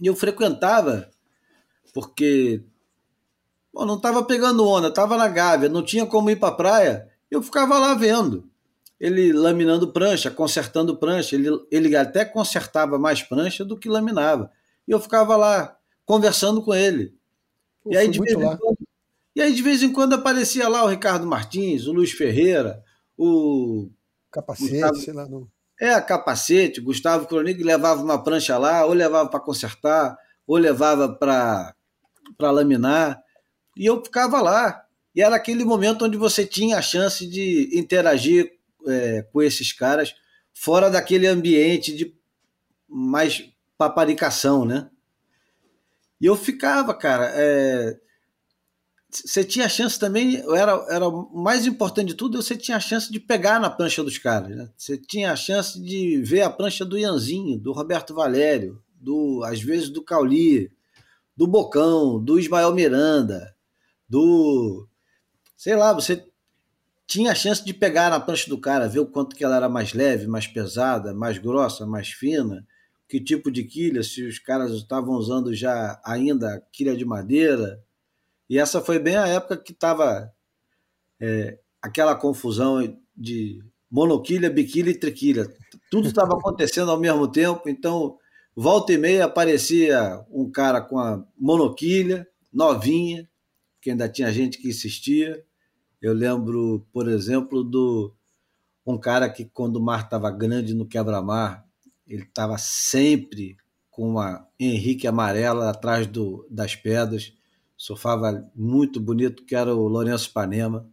E 0.00 0.06
eu 0.06 0.16
frequentava, 0.16 1.10
porque 1.92 2.62
bom, 3.72 3.84
não 3.84 3.96
estava 3.96 4.24
pegando 4.24 4.66
onda, 4.66 4.88
estava 4.88 5.16
na 5.16 5.28
Gávea, 5.28 5.68
não 5.68 5.84
tinha 5.84 6.06
como 6.06 6.30
ir 6.30 6.36
para 6.36 6.48
a 6.48 6.56
praia. 6.56 7.08
Eu 7.30 7.42
ficava 7.42 7.78
lá 7.78 7.94
vendo 7.94 8.50
ele 9.00 9.32
laminando 9.32 9.90
prancha, 9.92 10.30
consertando 10.30 10.96
prancha. 10.96 11.34
Ele, 11.34 11.48
ele 11.70 11.96
até 11.96 12.22
consertava 12.22 12.98
mais 12.98 13.22
prancha 13.22 13.64
do 13.64 13.78
que 13.78 13.88
laminava. 13.88 14.52
E 14.86 14.92
eu 14.92 15.00
ficava 15.00 15.36
lá 15.36 15.76
conversando 16.04 16.62
com 16.62 16.74
ele. 16.74 17.16
Pô, 17.82 17.92
e, 17.92 17.96
aí, 17.96 18.08
de 18.08 18.20
vez 18.20 18.32
em 18.32 18.36
quando, 18.36 18.78
e 19.34 19.40
aí, 19.40 19.54
de 19.54 19.62
vez 19.62 19.82
em 19.82 19.92
quando, 19.92 20.12
aparecia 20.12 20.68
lá 20.68 20.84
o 20.84 20.88
Ricardo 20.88 21.26
Martins, 21.26 21.86
o 21.86 21.92
Luiz 21.92 22.12
Ferreira, 22.12 22.84
o. 23.16 23.88
Capacete, 24.30 24.72
Gustavo, 24.72 24.96
sei 24.96 25.14
lá. 25.14 25.26
Não. 25.26 25.48
É, 25.80 25.98
capacete. 25.98 26.78
Gustavo 26.78 27.26
Cronic 27.26 27.62
levava 27.62 28.02
uma 28.02 28.22
prancha 28.22 28.58
lá, 28.58 28.84
ou 28.84 28.92
levava 28.92 29.30
para 29.30 29.40
consertar, 29.40 30.14
ou 30.46 30.58
levava 30.58 31.08
para 31.08 31.74
laminar. 32.50 33.18
E 33.74 33.86
eu 33.86 34.04
ficava 34.04 34.42
lá. 34.42 34.84
E 35.14 35.22
era 35.22 35.34
aquele 35.34 35.64
momento 35.64 36.04
onde 36.04 36.18
você 36.18 36.46
tinha 36.46 36.76
a 36.76 36.82
chance 36.82 37.26
de 37.26 37.70
interagir 37.72 38.52
é, 38.86 39.22
com 39.32 39.40
esses 39.40 39.72
caras 39.72 40.14
fora 40.52 40.90
daquele 40.90 41.26
ambiente 41.26 41.96
de 41.96 42.14
mais 42.86 43.50
paparicação, 43.78 44.66
né? 44.66 44.90
E 46.20 46.26
eu 46.26 46.36
ficava, 46.36 46.92
cara. 46.92 47.32
É, 47.34 47.98
você 49.10 49.44
tinha 49.44 49.66
a 49.66 49.68
chance 49.68 49.98
também, 49.98 50.36
era, 50.56 50.86
era 50.88 51.10
mais 51.32 51.66
importante 51.66 52.08
de 52.08 52.14
tudo, 52.14 52.40
você 52.40 52.56
tinha 52.56 52.76
a 52.76 52.80
chance 52.80 53.10
de 53.10 53.18
pegar 53.18 53.60
na 53.60 53.68
prancha 53.68 54.02
dos 54.04 54.18
caras. 54.18 54.56
Né? 54.56 54.70
Você 54.76 54.96
tinha 54.96 55.32
a 55.32 55.36
chance 55.36 55.80
de 55.80 56.22
ver 56.22 56.42
a 56.42 56.50
prancha 56.50 56.84
do 56.84 56.98
Ianzinho, 56.98 57.58
do 57.58 57.72
Roberto 57.72 58.14
Valério, 58.14 58.82
do 59.00 59.42
às 59.44 59.60
vezes 59.60 59.88
do 59.88 60.02
Cauli, 60.02 60.70
do 61.36 61.46
Bocão, 61.46 62.22
do 62.22 62.38
Ismael 62.38 62.74
Miranda, 62.74 63.54
do. 64.08 64.86
Sei 65.56 65.74
lá, 65.74 65.92
você 65.92 66.26
tinha 67.06 67.32
a 67.32 67.34
chance 67.34 67.64
de 67.64 67.74
pegar 67.74 68.10
na 68.10 68.20
prancha 68.20 68.48
do 68.48 68.60
cara, 68.60 68.88
ver 68.88 69.00
o 69.00 69.06
quanto 69.06 69.34
que 69.34 69.42
ela 69.42 69.56
era 69.56 69.68
mais 69.68 69.92
leve, 69.92 70.26
mais 70.26 70.46
pesada, 70.46 71.12
mais 71.12 71.38
grossa, 71.38 71.84
mais 71.84 72.08
fina, 72.08 72.64
que 73.08 73.18
tipo 73.18 73.50
de 73.50 73.64
quilha, 73.64 74.02
se 74.04 74.22
os 74.22 74.38
caras 74.38 74.70
estavam 74.70 75.14
usando 75.14 75.52
já 75.52 76.00
ainda 76.04 76.62
quilha 76.72 76.96
de 76.96 77.04
madeira. 77.04 77.82
E 78.50 78.58
essa 78.58 78.80
foi 78.80 78.98
bem 78.98 79.14
a 79.14 79.28
época 79.28 79.56
que 79.56 79.70
estava 79.70 80.28
é, 81.20 81.60
aquela 81.80 82.16
confusão 82.16 82.98
de 83.16 83.64
monoquilha, 83.88 84.50
biquilha 84.50 84.90
e 84.90 84.98
triquilha. 84.98 85.46
Tudo 85.88 86.08
estava 86.08 86.34
acontecendo 86.34 86.90
ao 86.90 86.98
mesmo 86.98 87.30
tempo, 87.30 87.68
então 87.68 88.18
volta 88.54 88.92
e 88.92 88.98
meia 88.98 89.26
aparecia 89.26 90.26
um 90.28 90.50
cara 90.50 90.80
com 90.80 90.98
a 90.98 91.24
monoquilha, 91.38 92.26
novinha, 92.52 93.28
que 93.80 93.92
ainda 93.92 94.08
tinha 94.08 94.32
gente 94.32 94.58
que 94.58 94.68
insistia, 94.68 95.44
eu 96.02 96.12
lembro, 96.12 96.84
por 96.92 97.08
exemplo, 97.08 97.62
do 97.62 98.12
um 98.84 98.98
cara 98.98 99.30
que 99.30 99.44
quando 99.44 99.76
o 99.76 99.82
mar 99.82 100.04
estava 100.04 100.28
grande 100.28 100.74
no 100.74 100.88
quebra-mar, 100.88 101.64
ele 102.04 102.24
estava 102.24 102.58
sempre 102.58 103.56
com 103.90 104.08
uma 104.08 104.48
Henrique 104.58 105.06
amarela 105.06 105.70
atrás 105.70 106.08
do, 106.08 106.48
das 106.50 106.74
pedras, 106.74 107.32
surfava 107.80 108.46
muito 108.54 109.00
bonito, 109.00 109.42
que 109.42 109.56
era 109.56 109.74
o 109.74 109.88
Lourenço 109.88 110.30
Panema. 110.34 110.86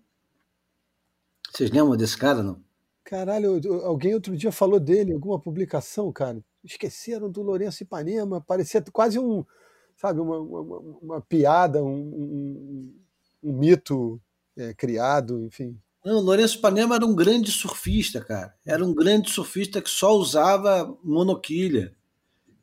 Vocês 1.51 1.69
lembram 1.69 1.97
desse 1.97 2.17
cara, 2.17 2.41
não? 2.41 2.63
Caralho, 3.03 3.59
alguém 3.83 4.13
outro 4.13 4.37
dia 4.37 4.53
falou 4.53 4.79
dele, 4.79 5.11
alguma 5.11 5.37
publicação, 5.37 6.09
cara. 6.13 6.41
Esqueceram 6.63 7.29
do 7.29 7.41
Lourenço 7.41 7.83
Ipanema, 7.83 8.39
parecia 8.39 8.81
quase 8.93 9.19
um, 9.19 9.43
sabe, 9.97 10.21
uma, 10.21 10.39
uma, 10.39 10.79
uma 11.01 11.21
piada, 11.21 11.83
um, 11.83 11.93
um, 11.93 12.95
um 13.43 13.51
mito 13.51 14.21
é, 14.55 14.73
criado, 14.73 15.43
enfim. 15.43 15.77
Não, 16.05 16.21
Lourenço 16.21 16.61
Panema 16.61 16.95
era 16.95 17.05
um 17.05 17.13
grande 17.13 17.51
surfista, 17.51 18.23
cara. 18.23 18.55
Era 18.65 18.85
um 18.85 18.93
grande 18.95 19.29
surfista 19.29 19.81
que 19.81 19.89
só 19.89 20.15
usava 20.15 20.97
monoquilha. 21.03 21.96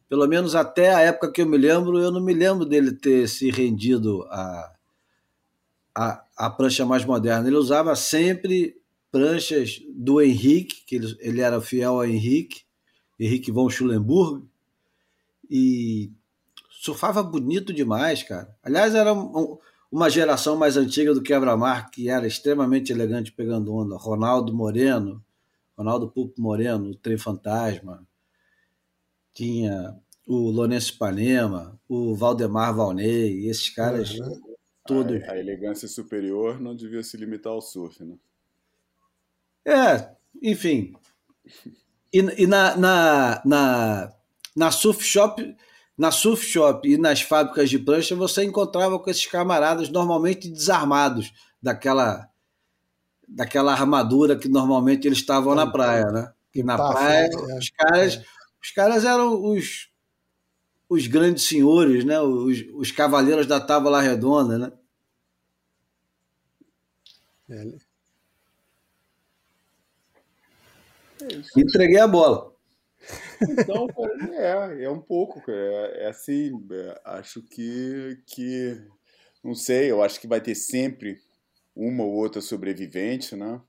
Pelo 0.08 0.26
menos 0.26 0.54
até 0.54 0.94
a 0.94 1.00
época 1.00 1.32
que 1.32 1.42
eu 1.42 1.46
me 1.46 1.56
lembro, 1.56 1.98
eu 1.98 2.10
não 2.10 2.20
me 2.20 2.34
lembro 2.34 2.64
dele 2.64 2.92
ter 2.92 3.28
se 3.28 3.50
rendido 3.50 4.22
a, 4.24 4.72
a, 5.94 6.24
a 6.36 6.50
prancha 6.50 6.84
mais 6.84 7.04
moderna. 7.04 7.48
Ele 7.48 7.56
usava 7.56 7.96
sempre 7.96 8.76
pranchas 9.10 9.80
do 9.94 10.20
Henrique, 10.20 10.84
que 10.86 10.96
ele, 10.96 11.16
ele 11.20 11.40
era 11.40 11.60
fiel 11.60 11.94
ao 11.94 12.04
Henrique, 12.04 12.62
Henrique 13.18 13.52
von 13.52 13.70
Schulenburg, 13.70 14.44
e 15.48 16.10
surfava 16.68 17.22
bonito 17.22 17.72
demais, 17.72 18.22
cara. 18.22 18.54
Aliás, 18.62 18.94
era 18.94 19.12
um, 19.12 19.56
uma 19.90 20.10
geração 20.10 20.56
mais 20.56 20.76
antiga 20.76 21.14
do 21.14 21.22
quebra-mar, 21.22 21.90
que 21.90 22.08
era 22.10 22.26
extremamente 22.26 22.92
elegante 22.92 23.30
pegando 23.30 23.72
onda. 23.72 23.96
Ronaldo 23.96 24.52
Moreno, 24.52 25.24
Ronaldo 25.78 26.08
Pupo 26.10 26.40
Moreno, 26.42 26.90
o 26.90 26.94
Trem 26.96 27.16
Fantasma. 27.16 28.04
Tinha 29.34 29.94
o 30.26 30.50
Lourenço 30.50 30.96
Panema, 30.96 31.78
o 31.88 32.14
Valdemar 32.14 32.74
Valnei, 32.74 33.48
esses 33.48 33.68
caras 33.68 34.10
uhum. 34.18 34.40
todos. 34.86 35.22
A, 35.24 35.32
a, 35.32 35.38
elegância 35.38 35.86
superior 35.88 36.60
não 36.60 36.74
devia 36.74 37.02
se 37.02 37.16
limitar 37.16 37.52
ao 37.52 37.60
surf, 37.60 38.02
né? 38.02 38.16
É, 39.66 40.10
enfim. 40.42 40.94
E, 42.12 42.18
e 42.18 42.46
na, 42.46 42.76
na, 42.76 43.42
na, 43.44 44.12
na 44.56 44.70
surf 44.70 45.02
shop 45.02 45.56
na 45.96 46.10
surf 46.10 46.44
shop 46.44 46.88
e 46.88 46.98
nas 46.98 47.22
fábricas 47.22 47.70
de 47.70 47.78
prancha, 47.78 48.16
você 48.16 48.44
encontrava 48.44 48.98
com 48.98 49.08
esses 49.08 49.26
camaradas 49.26 49.88
normalmente 49.88 50.48
desarmados 50.48 51.32
daquela 51.62 52.28
daquela 53.26 53.72
armadura 53.72 54.36
que 54.36 54.48
normalmente 54.48 55.08
eles 55.08 55.18
estavam 55.18 55.54
na 55.54 55.66
praia, 55.66 56.04
né? 56.06 56.32
Que 56.52 56.62
na 56.62 56.76
praia 56.76 57.26
é, 57.26 57.58
os 57.58 57.70
caras 57.70 58.16
é. 58.16 58.24
Os 58.64 58.70
caras 58.70 59.04
eram 59.04 59.44
os 59.44 59.92
os 60.88 61.06
grandes 61.06 61.44
senhores, 61.44 62.04
né? 62.04 62.18
Os, 62.20 62.64
os 62.74 62.90
cavaleiros 62.90 63.46
da 63.46 63.60
tábua 63.60 64.00
redonda, 64.00 64.58
né? 64.58 64.72
É. 67.50 67.64
Entreguei 71.56 71.98
a 71.98 72.06
bola. 72.06 72.54
Então, 73.42 73.86
é, 74.32 74.84
é 74.84 74.90
um 74.90 75.00
pouco, 75.00 75.42
é, 75.50 76.04
é 76.04 76.08
assim, 76.08 76.52
é, 76.70 77.00
acho 77.04 77.42
que, 77.42 78.18
que, 78.26 78.80
não 79.42 79.54
sei, 79.54 79.90
eu 79.90 80.02
acho 80.02 80.18
que 80.18 80.26
vai 80.26 80.40
ter 80.40 80.54
sempre 80.54 81.20
uma 81.76 82.04
ou 82.04 82.12
outra 82.14 82.40
sobrevivente, 82.40 83.36
né? 83.36 83.60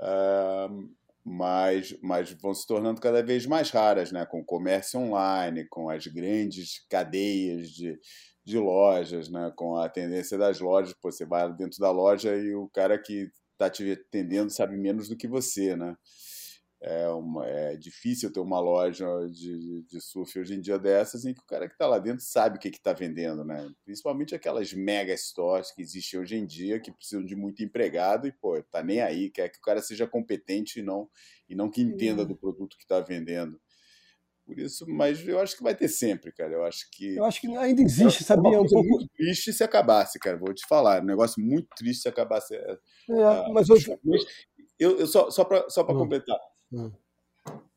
Uh, 0.00 0.90
mas, 1.24 1.96
mas 2.02 2.32
vão 2.32 2.54
se 2.54 2.66
tornando 2.66 3.00
cada 3.00 3.22
vez 3.22 3.46
mais 3.46 3.70
raras, 3.70 4.12
né? 4.12 4.24
Com 4.26 4.40
o 4.40 4.44
comércio 4.44 5.00
online, 5.00 5.66
com 5.68 5.88
as 5.90 6.06
grandes 6.06 6.84
cadeias 6.88 7.70
de, 7.70 7.98
de 8.44 8.58
lojas, 8.58 9.28
né? 9.28 9.52
Com 9.56 9.76
a 9.76 9.88
tendência 9.88 10.38
das 10.38 10.60
lojas, 10.60 10.94
pô, 10.94 11.10
você 11.12 11.26
vai 11.26 11.52
dentro 11.54 11.78
da 11.78 11.90
loja 11.90 12.34
e 12.36 12.54
o 12.54 12.68
cara 12.68 12.98
que 12.98 13.30
está 13.52 13.68
te 13.70 13.92
atendendo 13.92 14.50
sabe 14.50 14.76
menos 14.76 15.08
do 15.08 15.16
que 15.16 15.28
você, 15.28 15.76
né? 15.76 15.96
É, 16.82 17.06
uma, 17.08 17.46
é 17.46 17.76
difícil 17.76 18.32
ter 18.32 18.40
uma 18.40 18.58
loja 18.58 19.06
de, 19.30 19.82
de 19.82 20.00
surf 20.00 20.38
hoje 20.38 20.54
em 20.54 20.60
dia 20.62 20.78
dessas 20.78 21.26
em 21.26 21.34
que 21.34 21.40
o 21.40 21.46
cara 21.46 21.68
que 21.68 21.74
está 21.74 21.86
lá 21.86 21.98
dentro 21.98 22.24
sabe 22.24 22.56
o 22.56 22.58
que 22.58 22.68
está 22.68 22.94
vendendo, 22.94 23.44
né? 23.44 23.70
Principalmente 23.84 24.34
aquelas 24.34 24.72
mega 24.72 25.14
stores 25.14 25.72
que 25.72 25.82
existem 25.82 26.18
hoje 26.18 26.36
em 26.36 26.46
dia 26.46 26.80
que 26.80 26.90
precisam 26.90 27.22
de 27.22 27.36
muito 27.36 27.62
empregado 27.62 28.26
e, 28.26 28.32
pô, 28.32 28.62
tá 28.62 28.82
nem 28.82 29.02
aí, 29.02 29.28
quer 29.28 29.50
que 29.50 29.58
o 29.58 29.62
cara 29.62 29.82
seja 29.82 30.06
competente 30.06 30.80
e 30.80 30.82
não, 30.82 31.06
e 31.46 31.54
não 31.54 31.70
que 31.70 31.82
entenda 31.82 32.24
do 32.24 32.34
produto 32.34 32.78
que 32.78 32.84
está 32.84 32.98
vendendo. 32.98 33.60
Por 34.46 34.58
isso, 34.58 34.84
mas 34.88 35.26
eu 35.28 35.38
acho 35.38 35.56
que 35.56 35.62
vai 35.62 35.76
ter 35.76 35.86
sempre, 35.86 36.32
cara. 36.32 36.52
Eu 36.52 36.64
acho 36.64 36.88
que. 36.90 37.14
Eu 37.14 37.24
acho 37.24 37.40
que 37.40 37.56
ainda 37.56 37.82
existe, 37.82 38.24
sabia? 38.24 38.56
É 38.56 38.60
um 38.60 38.66
pouco 38.66 38.88
muito 38.88 39.08
triste 39.14 39.52
se 39.52 39.62
acabasse, 39.62 40.18
cara. 40.18 40.36
Vou 40.36 40.52
te 40.52 40.66
falar. 40.66 40.96
É 40.96 41.00
um 41.02 41.04
negócio 41.04 41.40
muito 41.40 41.68
triste 41.76 42.02
se 42.02 42.08
acabasse. 42.08 42.56
É, 42.56 42.78
mas 43.52 43.68
eu... 43.68 43.76
eu, 44.76 44.98
eu 44.98 45.06
só, 45.06 45.30
só 45.30 45.44
para 45.44 45.70
só 45.70 45.82
hum. 45.82 45.86
completar. 45.86 46.36
Hum. 46.72 46.92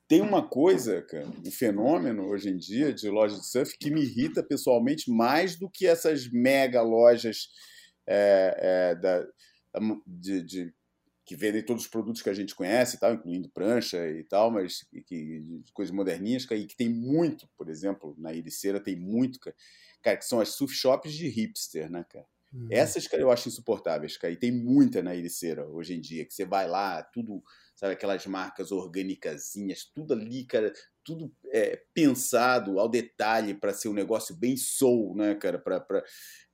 Tem 0.08 0.22
uma 0.22 0.48
coisa, 0.48 1.02
cara, 1.02 1.26
um 1.26 1.52
fenômeno 1.52 2.28
hoje 2.28 2.50
em 2.50 2.58
dia 2.58 2.94
de 2.94 3.10
loja 3.10 3.36
de 3.36 3.46
surf 3.48 3.78
que 3.78 3.90
me 3.90 4.02
irrita 4.02 4.44
pessoalmente 4.44 5.10
mais 5.10 5.58
do 5.58 5.70
que 5.70 5.88
essas 5.88 6.30
mega 6.30 6.82
lojas 6.82 7.48
é, 8.06 8.92
é, 8.92 8.96
da, 8.96 9.26
de, 10.06 10.44
de 10.44 10.74
que 11.26 11.36
vendem 11.36 11.64
todos 11.64 11.84
os 11.84 11.90
produtos 11.90 12.22
que 12.22 12.30
a 12.30 12.34
gente 12.34 12.54
conhece, 12.54 13.00
tal, 13.00 13.14
incluindo 13.14 13.50
prancha 13.50 14.10
e 14.10 14.24
tal, 14.26 14.52
mas 14.52 14.86
que, 15.08 15.42
coisas 15.74 15.94
moderninhas, 15.94 16.44
e 16.52 16.66
que 16.66 16.76
tem 16.76 16.90
muito, 16.90 17.48
por 17.58 17.70
exemplo, 17.70 18.14
na 18.18 18.34
Ericeira 18.34 18.80
tem 18.80 18.96
muito, 18.96 19.40
cara, 20.02 20.18
que 20.18 20.26
são 20.26 20.42
as 20.42 20.50
surf 20.50 20.74
shops 20.74 21.14
de 21.14 21.28
hipster, 21.30 21.90
né, 21.90 22.06
cara? 22.10 22.28
Uhum. 22.54 22.68
Essas, 22.70 23.08
cara, 23.08 23.24
eu 23.24 23.32
acho 23.32 23.48
insuportáveis, 23.48 24.18
cara, 24.18 24.34
e 24.34 24.38
tem 24.38 24.52
muita 24.52 25.02
na 25.02 25.16
Ericeira 25.16 25.66
hoje 25.66 25.94
em 25.94 26.02
dia, 26.02 26.26
que 26.26 26.34
você 26.34 26.46
vai 26.46 26.68
lá, 26.68 27.02
tudo, 27.02 27.42
sabe, 27.76 27.94
aquelas 27.94 28.26
marcas 28.26 28.72
orgânicazinhas, 28.72 29.86
tudo 29.94 30.14
ali, 30.14 30.46
cara, 30.46 30.72
tudo 31.04 31.32
é, 31.52 31.82
pensado 31.94 32.80
ao 32.80 32.88
detalhe 32.88 33.54
para 33.54 33.74
ser 33.74 33.90
um 33.90 33.94
negócio 33.94 34.36
bem 34.36 34.56
soul, 34.56 35.16
né, 35.16 35.36
cara, 35.36 35.60
pra, 35.60 35.80
pra... 35.80 36.04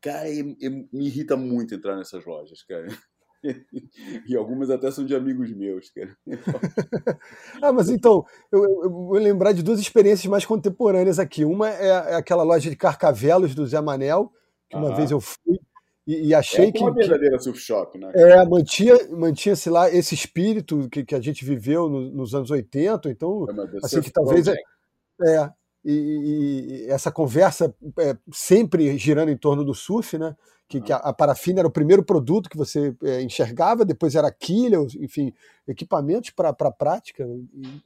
cara, 0.01 0.27
me 0.29 1.07
irrita 1.07 1.35
muito 1.35 1.75
entrar 1.75 1.95
nessas 1.95 2.25
lojas, 2.25 2.63
cara. 2.63 2.87
e 4.27 4.35
algumas 4.35 4.69
até 4.69 4.91
são 4.91 5.05
de 5.05 5.15
amigos 5.15 5.51
meus, 5.53 5.89
cara. 5.91 6.15
ah, 7.61 7.71
mas 7.71 7.89
então, 7.89 8.25
eu, 8.51 8.63
eu, 8.83 8.89
vou 8.89 9.13
lembrar 9.13 9.53
de 9.53 9.63
duas 9.63 9.79
experiências 9.79 10.25
mais 10.25 10.45
contemporâneas 10.45 11.19
aqui. 11.19 11.45
Uma 11.45 11.69
é, 11.69 11.87
é 11.87 12.15
aquela 12.15 12.43
loja 12.43 12.69
de 12.69 12.75
carcavelos 12.75 13.55
do 13.55 13.65
Zé 13.65 13.79
Manel, 13.79 14.31
que 14.69 14.75
uma 14.75 14.95
vez 14.95 15.11
eu 15.11 15.19
fui 15.19 15.59
e, 16.09 16.27
e 16.29 16.33
achei 16.33 16.69
é 16.69 16.71
que. 16.71 16.79
É 16.79 16.85
uma 16.87 16.93
verdadeira 16.93 17.37
que, 17.37 17.43
surf 17.43 17.59
shop, 17.59 17.97
né? 17.99 18.11
É, 18.15 18.43
mantinha, 18.45 18.95
mantinha-se 19.11 19.69
lá 19.69 19.89
esse 19.89 20.15
espírito 20.15 20.89
que, 20.89 21.05
que 21.05 21.13
a 21.13 21.21
gente 21.21 21.45
viveu 21.45 21.87
no, 21.87 22.09
nos 22.09 22.33
anos 22.33 22.49
80, 22.49 23.09
então, 23.09 23.45
é, 23.47 23.85
assim, 23.85 24.01
que 24.01 24.11
talvez. 24.11 24.47
É, 24.47 24.55
é 25.21 25.51
e, 25.85 25.91
e, 25.91 26.85
essa 26.89 27.11
conversa 27.11 27.73
é, 27.99 28.17
sempre 28.31 28.97
girando 28.97 29.29
em 29.29 29.37
torno 29.37 29.63
do 29.63 29.73
surf, 29.73 30.17
né? 30.17 30.35
que, 30.67 30.81
que 30.81 30.93
a, 30.93 30.97
a, 30.97 31.13
parafina 31.13 31.61
era 31.61 31.67
o 31.67 31.71
primeiro 31.71 32.03
produto 32.03 32.49
que 32.49 32.57
você 32.57 32.95
é, 33.03 33.21
enxergava, 33.21 33.83
depois 33.83 34.13
era 34.13 34.31
quilha, 34.31 34.77
enfim, 34.99 35.33
equipamentos 35.67 36.29
para 36.29 36.49
a 36.49 36.71
prática 36.71 37.25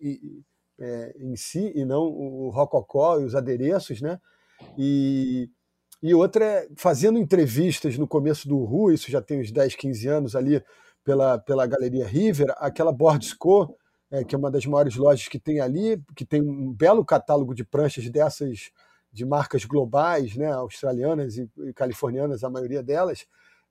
e, 0.01 0.09
e, 0.09 0.41
é, 0.79 1.15
em 1.17 1.35
si, 1.35 1.71
e 1.75 1.85
não 1.85 2.01
o 2.03 2.49
rococó 2.49 3.19
e 3.19 3.25
os 3.25 3.35
adereços, 3.35 4.01
né? 4.01 4.19
E, 4.77 5.49
e 6.03 6.13
outra 6.13 6.43
é 6.43 6.67
fazendo 6.75 7.17
entrevistas 7.17 7.97
no 7.97 8.05
começo 8.05 8.45
do 8.45 8.57
RU, 8.57 8.91
isso 8.91 9.09
já 9.09 9.21
tem 9.21 9.39
uns 9.39 9.51
10, 9.51 9.73
15 9.75 10.07
anos 10.09 10.35
ali, 10.35 10.61
pela, 11.01 11.39
pela 11.39 11.65
Galeria 11.65 12.05
River, 12.05 12.53
aquela 12.57 12.91
Boardsco, 12.91 13.73
é, 14.11 14.21
que 14.21 14.35
é 14.35 14.37
uma 14.37 14.51
das 14.51 14.65
maiores 14.65 14.97
lojas 14.97 15.29
que 15.29 15.39
tem 15.39 15.61
ali, 15.61 16.01
que 16.13 16.25
tem 16.25 16.41
um 16.41 16.73
belo 16.73 17.05
catálogo 17.05 17.55
de 17.55 17.63
pranchas 17.63 18.09
dessas 18.09 18.69
de 19.13 19.25
marcas 19.25 19.63
globais, 19.63 20.35
né, 20.35 20.51
australianas 20.51 21.37
e, 21.37 21.47
californianas, 21.73 22.43
a 22.43 22.49
maioria 22.49 22.83
delas, 22.83 23.25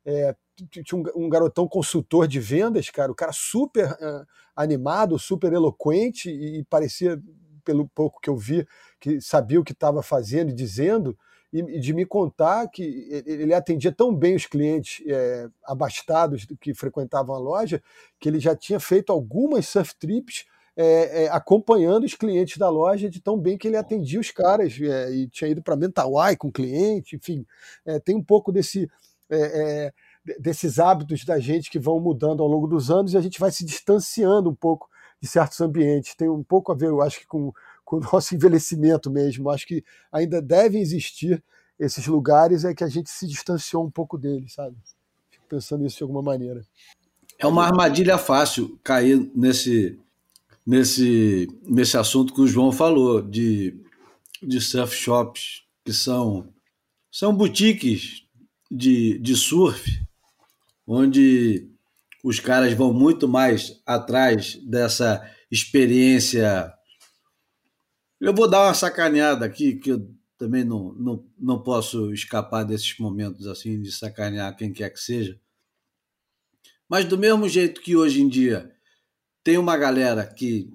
é, 0.04 0.34
tinha 0.70 0.84
um, 0.98 1.24
um, 1.26 1.28
garotão 1.28 1.68
consultor 1.68 2.26
de 2.26 2.40
vendas, 2.40 2.88
cara, 2.88 3.12
o 3.12 3.14
cara 3.14 3.32
super 3.32 3.90
uh, 3.92 4.26
animado, 4.56 5.18
super 5.18 5.52
eloquente 5.52 6.30
e, 6.30 6.60
e, 6.60 6.64
parecia, 6.64 7.20
pelo 7.62 7.86
pouco 7.88 8.20
que 8.20 8.30
eu 8.30 8.36
vi, 8.36 8.66
que 8.98 9.20
sabia 9.20 9.60
o 9.60 9.64
que 9.64 9.72
estava 9.72 10.02
fazendo 10.02 10.50
e 10.50 10.54
dizendo, 10.54 11.16
e, 11.52 11.78
de 11.78 11.92
me 11.92 12.06
contar 12.06 12.66
que 12.68 13.22
ele 13.26 13.52
atendia 13.52 13.92
tão 13.92 14.14
bem 14.14 14.34
os 14.34 14.46
clientes 14.46 15.04
é, 15.06 15.48
abastados 15.64 16.46
que 16.60 16.74
frequentavam 16.74 17.34
a 17.34 17.38
loja, 17.38 17.82
que 18.18 18.28
ele 18.28 18.40
já 18.40 18.56
tinha 18.56 18.80
feito 18.80 19.12
algumas 19.12 19.68
surf 19.68 19.94
trips 19.98 20.46
é, 20.74 21.24
é, 21.24 21.28
acompanhando 21.28 22.04
os 22.04 22.14
clientes 22.14 22.56
da 22.56 22.70
loja 22.70 23.10
de 23.10 23.20
tão 23.20 23.38
bem 23.38 23.58
que 23.58 23.68
ele 23.68 23.76
atendia 23.76 24.18
os 24.18 24.30
caras 24.30 24.78
é, 24.80 25.12
e 25.12 25.28
tinha 25.28 25.50
ido 25.50 25.62
para 25.62 25.76
Mentawai 25.76 26.34
com 26.36 26.50
cliente, 26.50 27.16
enfim, 27.16 27.44
é, 27.84 27.98
tem 27.98 28.16
um 28.16 28.24
pouco 28.24 28.50
desse 28.50 28.90
é, 29.30 29.92
desses 30.38 30.78
hábitos 30.78 31.24
da 31.24 31.38
gente 31.38 31.70
que 31.70 31.78
vão 31.78 31.98
mudando 31.98 32.42
ao 32.42 32.48
longo 32.48 32.68
dos 32.68 32.90
anos 32.90 33.12
e 33.12 33.16
a 33.16 33.20
gente 33.20 33.40
vai 33.40 33.50
se 33.50 33.64
distanciando 33.64 34.48
um 34.48 34.54
pouco 34.54 34.88
de 35.20 35.28
certos 35.28 35.60
ambientes. 35.60 36.14
Tem 36.14 36.28
um 36.28 36.42
pouco 36.44 36.70
a 36.70 36.74
ver, 36.74 36.88
eu 36.88 37.02
acho 37.02 37.20
que 37.20 37.26
com, 37.26 37.52
com 37.92 37.98
o 37.98 38.00
nosso 38.00 38.32
envelhecimento 38.34 39.10
mesmo. 39.10 39.50
Acho 39.50 39.66
que 39.66 39.84
ainda 40.10 40.40
devem 40.40 40.80
existir 40.80 41.44
esses 41.78 42.06
lugares 42.06 42.64
é 42.64 42.74
que 42.74 42.84
a 42.84 42.88
gente 42.88 43.10
se 43.10 43.26
distanciou 43.26 43.84
um 43.84 43.90
pouco 43.90 44.16
deles, 44.16 44.54
sabe? 44.54 44.76
Fico 45.30 45.44
pensando 45.46 45.82
nisso 45.82 45.98
de 45.98 46.02
alguma 46.04 46.22
maneira. 46.22 46.64
É 47.38 47.46
uma 47.46 47.64
armadilha 47.64 48.16
fácil 48.16 48.78
cair 48.82 49.30
nesse 49.34 49.98
nesse, 50.64 51.48
nesse 51.64 51.96
assunto 51.96 52.32
que 52.32 52.40
o 52.40 52.46
João 52.46 52.70
falou, 52.70 53.20
de, 53.20 53.76
de 54.40 54.60
surf 54.60 54.94
shops, 54.94 55.64
que 55.84 55.92
são, 55.92 56.48
são 57.10 57.34
boutiques 57.34 58.22
de, 58.70 59.18
de 59.18 59.34
surf, 59.34 60.00
onde 60.86 61.68
os 62.22 62.38
caras 62.38 62.72
vão 62.74 62.92
muito 62.92 63.26
mais 63.26 63.82
atrás 63.84 64.54
dessa 64.62 65.28
experiência. 65.50 66.72
Eu 68.22 68.32
vou 68.32 68.48
dar 68.48 68.66
uma 68.66 68.72
sacaneada 68.72 69.44
aqui, 69.44 69.74
que 69.74 69.90
eu 69.90 70.08
também 70.38 70.62
não, 70.62 70.92
não, 70.92 71.26
não 71.36 71.60
posso 71.60 72.12
escapar 72.12 72.62
desses 72.62 72.96
momentos 72.96 73.48
assim 73.48 73.82
de 73.82 73.90
sacanear 73.90 74.56
quem 74.56 74.72
quer 74.72 74.90
que 74.90 75.00
seja. 75.00 75.40
Mas 76.88 77.04
do 77.04 77.18
mesmo 77.18 77.48
jeito 77.48 77.80
que 77.80 77.96
hoje 77.96 78.22
em 78.22 78.28
dia 78.28 78.72
tem 79.42 79.58
uma 79.58 79.76
galera 79.76 80.24
que 80.24 80.70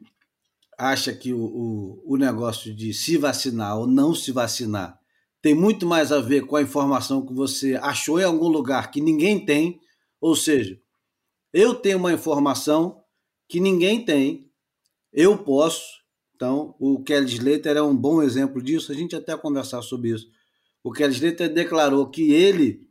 acha 0.78 1.14
que 1.14 1.32
o, 1.32 1.39
o, 1.39 2.16
o 2.16 2.18
negócio 2.18 2.76
de 2.76 2.93
se 2.93 3.16
vacinar 3.18 3.78
ou 3.78 3.88
não 3.88 4.14
se 4.14 4.34
vacinar 4.34 5.00
tem 5.41 5.56
muito 5.56 5.86
mais 5.86 6.12
a 6.12 6.20
ver 6.20 6.45
com 6.45 6.58
a 6.58 6.62
informação 6.62 7.26
que 7.26 7.34
você 7.34 7.76
achou 7.76 8.20
em 8.20 8.26
algum 8.26 8.50
lugar 8.50 8.91
que 8.91 9.00
ninguém 9.00 9.45
tem. 9.45 9.80
Ou 10.20 10.36
seja, 10.36 10.78
eu 11.54 11.74
tenho 11.74 11.98
uma 11.98 12.12
informação 12.12 13.02
que 13.48 13.62
ninguém 13.62 14.04
tem, 14.04 14.52
eu 15.14 15.38
posso. 15.38 15.97
Então, 16.38 16.76
o 16.80 17.04
Kelly 17.04 17.26
Slater 17.26 17.78
é 17.78 17.82
um 17.82 17.98
bom 17.98 18.22
exemplo 18.22 18.62
disso. 18.62 18.92
A 18.92 18.96
gente 18.96 19.16
até 19.16 19.36
conversar 19.36 19.82
sobre 19.82 20.12
isso. 20.12 20.30
O 20.84 20.92
Kelly 20.92 21.14
Slater 21.14 21.52
declarou 21.52 22.12
que 22.12 22.32
ele 22.32 22.88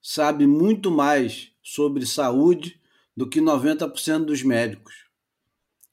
sabe 0.00 0.46
muito 0.46 0.90
mais 0.90 1.52
sobre 1.62 2.06
saúde 2.06 2.80
do 3.14 3.28
que 3.28 3.42
90% 3.42 4.24
dos 4.24 4.42
médicos, 4.42 4.94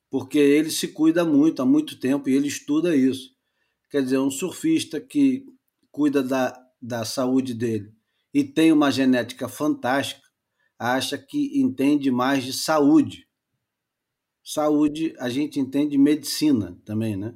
porque 0.09 0.39
ele 0.39 0.69
se 0.69 0.87
cuida 0.87 1.25
muito 1.25 1.61
há 1.61 1.65
muito 1.65 1.99
tempo 1.99 2.29
e 2.29 2.33
ele 2.33 2.47
estuda 2.47 2.95
isso. 2.95 3.35
Quer 3.91 4.01
dizer, 4.01 4.17
um 4.19 4.31
surfista 4.31 5.01
que 5.01 5.45
cuida 5.91 6.23
da, 6.23 6.57
da 6.81 7.03
saúde 7.03 7.53
dele 7.53 7.93
e 8.33 8.41
tem 8.41 8.71
uma 8.71 8.89
genética 8.89 9.49
fantástica, 9.49 10.25
acha 10.79 11.17
que 11.17 11.59
entende 11.59 12.09
mais 12.09 12.45
de 12.45 12.53
saúde. 12.53 13.24
Saúde, 14.45 15.15
a 15.17 15.27
gente 15.27 15.59
entende 15.59 15.97
medicina 15.97 16.79
também, 16.85 17.17
né? 17.17 17.35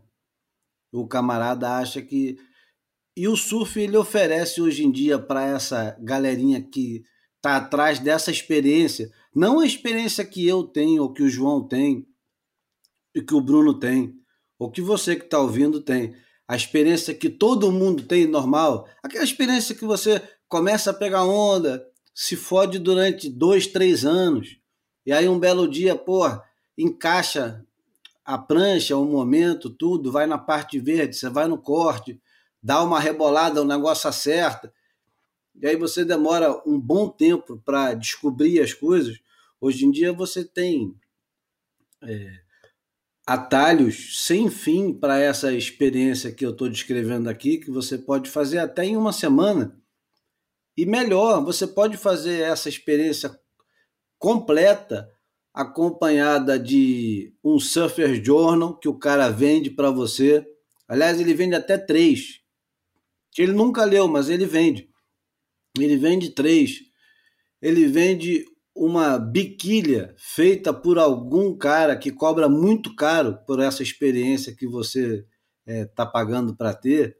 O 0.93 1.07
camarada 1.07 1.77
acha 1.77 2.03
que. 2.03 2.37
E 3.17 3.27
o 3.27 3.35
surf 3.35 3.79
ele 3.79 3.97
oferece 3.97 4.61
hoje 4.61 4.85
em 4.85 4.91
dia 4.91 5.17
para 5.17 5.43
essa 5.43 5.97
galerinha 5.99 6.61
que 6.61 7.03
está 7.37 7.57
atrás 7.57 7.97
dessa 7.99 8.29
experiência, 8.29 9.11
não 9.33 9.59
a 9.59 9.65
experiência 9.65 10.23
que 10.23 10.45
eu 10.47 10.63
tenho 10.63 11.01
ou 11.01 11.11
que 11.11 11.23
o 11.23 11.29
João 11.29 11.67
tem. 11.67 12.05
e 13.15 13.21
que 13.23 13.33
o 13.33 13.41
Bruno 13.41 13.79
tem, 13.79 14.13
ou 14.59 14.69
que 14.69 14.81
você 14.81 15.15
que 15.15 15.25
está 15.25 15.39
ouvindo 15.39 15.81
tem. 15.81 16.15
A 16.47 16.55
experiência 16.55 17.13
que 17.13 17.29
todo 17.29 17.71
mundo 17.71 18.03
tem 18.03 18.27
normal, 18.27 18.87
aquela 19.01 19.23
experiência 19.23 19.73
que 19.73 19.83
você 19.83 20.21
começa 20.47 20.91
a 20.91 20.93
pegar 20.93 21.25
onda, 21.25 21.83
se 22.13 22.35
fode 22.35 22.77
durante 22.77 23.29
dois, 23.29 23.65
três 23.65 24.05
anos, 24.05 24.57
e 25.05 25.11
aí 25.11 25.27
um 25.27 25.39
belo 25.39 25.67
dia, 25.67 25.95
pô, 25.95 26.23
encaixa 26.79 27.65
a 28.23 28.37
prancha, 28.37 28.95
o 28.95 29.05
momento, 29.05 29.69
tudo, 29.69 30.11
vai 30.11 30.25
na 30.25 30.37
parte 30.37 30.79
verde, 30.79 31.15
você 31.15 31.29
vai 31.29 31.47
no 31.47 31.57
corte, 31.57 32.21
dá 32.61 32.83
uma 32.83 32.99
rebolada, 32.99 33.61
o 33.61 33.65
negócio 33.65 34.07
acerta, 34.07 34.71
e 35.59 35.67
aí 35.67 35.75
você 35.75 36.05
demora 36.05 36.61
um 36.65 36.79
bom 36.79 37.09
tempo 37.09 37.61
para 37.65 37.93
descobrir 37.93 38.61
as 38.61 38.73
coisas. 38.73 39.19
Hoje 39.59 39.85
em 39.85 39.91
dia 39.91 40.13
você 40.13 40.45
tem 40.45 40.95
é, 42.01 42.39
atalhos 43.25 44.25
sem 44.25 44.49
fim 44.49 44.93
para 44.93 45.19
essa 45.19 45.51
experiência 45.51 46.31
que 46.31 46.45
eu 46.45 46.51
estou 46.51 46.69
descrevendo 46.69 47.29
aqui, 47.29 47.57
que 47.57 47.69
você 47.69 47.97
pode 47.97 48.29
fazer 48.29 48.59
até 48.59 48.85
em 48.85 48.95
uma 48.95 49.11
semana. 49.11 49.77
E 50.77 50.85
melhor, 50.85 51.43
você 51.43 51.67
pode 51.67 51.97
fazer 51.97 52.41
essa 52.41 52.69
experiência 52.69 53.37
completa 54.17 55.11
acompanhada 55.59 56.57
de 56.57 57.33
um 57.43 57.59
Surfer 57.59 58.23
Journal 58.23 58.77
que 58.79 58.87
o 58.87 58.97
cara 58.97 59.29
vende 59.29 59.69
para 59.69 59.91
você. 59.91 60.47
Aliás, 60.87 61.19
ele 61.19 61.33
vende 61.33 61.53
até 61.53 61.77
três. 61.77 62.39
Ele 63.37 63.51
nunca 63.51 63.83
leu, 63.83 64.07
mas 64.07 64.29
ele 64.29 64.45
vende. 64.45 64.89
Ele 65.77 65.97
vende 65.97 66.29
três. 66.29 66.79
Ele 67.61 67.87
vende 67.87 68.45
uma 68.73 69.19
biquília 69.19 70.15
feita 70.17 70.73
por 70.73 70.97
algum 70.97 71.53
cara 71.57 71.97
que 71.97 72.09
cobra 72.09 72.47
muito 72.47 72.95
caro 72.95 73.37
por 73.45 73.59
essa 73.59 73.83
experiência 73.83 74.55
que 74.55 74.65
você 74.65 75.25
está 75.67 75.73
é, 75.73 75.85
tá 75.85 76.05
pagando 76.05 76.55
para 76.55 76.73
ter, 76.73 77.17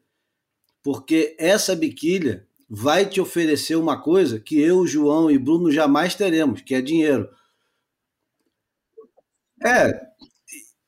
porque 0.81 1.35
essa 1.37 1.75
biquília 1.75 2.47
vai 2.69 3.05
te 3.05 3.19
oferecer 3.19 3.75
uma 3.75 4.01
coisa 4.01 4.39
que 4.39 4.57
eu, 4.61 4.87
João 4.87 5.29
e 5.29 5.37
Bruno 5.37 5.69
jamais 5.69 6.15
teremos, 6.15 6.61
que 6.61 6.73
é 6.73 6.81
dinheiro. 6.81 7.27
É, 9.63 10.09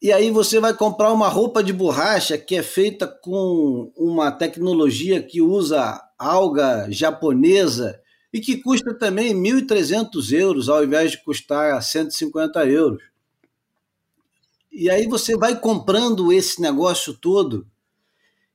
e 0.02 0.12
aí 0.12 0.32
você 0.32 0.60
vai 0.60 0.74
comprar 0.74 1.14
uma 1.14 1.28
roupa 1.28 1.64
de 1.64 1.72
borracha 1.72 2.36
que 2.36 2.56
é 2.56 2.64
feita 2.64 3.08
com 3.08 3.92
uma 3.96 4.32
tecnologia 4.32 5.22
que 5.22 5.42
usa 5.42 6.02
alga 6.18 6.88
japonesa 6.90 8.00
e 8.34 8.40
que 8.40 8.58
custa 8.58 8.98
também 8.98 9.36
1.300 9.36 10.32
euros 10.32 10.70
ao 10.70 10.84
invés 10.84 11.12
de 11.12 11.24
custar 11.24 11.80
150 11.84 12.66
euros. 12.66 13.04
E 14.72 14.90
aí 14.90 15.06
você 15.06 15.38
vai 15.38 15.60
comprando 15.60 16.32
esse 16.32 16.60
negócio 16.60 17.14
todo 17.14 17.68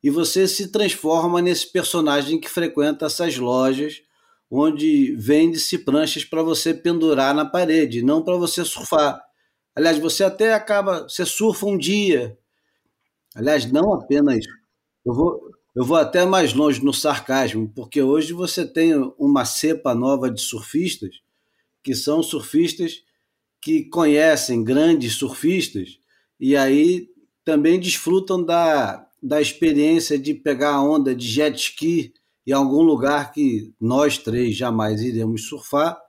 e 0.03 0.11
você 0.11 0.49
se 0.49 0.73
transforma 0.73 1.41
nesse 1.41 1.71
personagem 1.71 2.41
que 2.41 2.49
frequenta 2.49 3.07
essas 3.07 3.37
lojas 3.37 4.03
onde 4.51 5.15
vende-se 5.17 5.79
pranchas 5.79 6.25
para 6.25 6.43
você 6.43 6.75
pendurar 6.75 7.35
na 7.35 7.45
parede, 7.45 8.03
não 8.03 8.23
para 8.23 8.37
você 8.37 8.65
surfar. 8.65 9.26
Aliás, 9.77 9.99
você 9.99 10.25
até 10.25 10.55
acaba, 10.55 11.03
você 11.03 11.27
surfa 11.27 11.67
um 11.67 11.77
dia. 11.77 12.39
Aliás, 13.35 13.71
não 13.71 13.93
apenas. 13.93 14.45
Eu 15.05 15.13
vou, 15.13 15.51
eu 15.75 15.85
vou 15.85 15.99
até 15.99 16.25
mais 16.25 16.55
longe 16.55 16.83
no 16.83 16.95
sarcasmo, 16.95 17.71
porque 17.77 18.01
hoje 18.01 18.33
você 18.33 18.67
tem 18.67 18.95
uma 19.19 19.45
cepa 19.45 19.95
nova 19.95 20.31
de 20.31 20.41
surfistas, 20.41 21.21
que 21.85 21.95
são 21.95 22.23
surfistas 22.23 23.05
que 23.61 23.85
conhecem 23.85 24.65
grandes 24.65 25.17
surfistas 25.17 25.99
e 26.41 26.57
aí 26.57 27.09
também 27.45 27.79
desfrutam 27.79 28.43
da, 28.43 29.07
da 29.23 29.41
experiência 29.41 30.19
de 30.19 30.33
pegar 30.35 30.71
a 30.71 30.83
onda 30.83 31.15
de 31.15 31.27
jet 31.27 31.57
ski 31.59 32.15
em 32.47 32.53
algum 32.53 32.83
lugar 32.83 33.33
que 33.33 33.75
nós 33.81 34.19
três 34.19 34.57
jamais 34.57 35.03
iremos 35.03 35.49
surfar, 35.49 36.01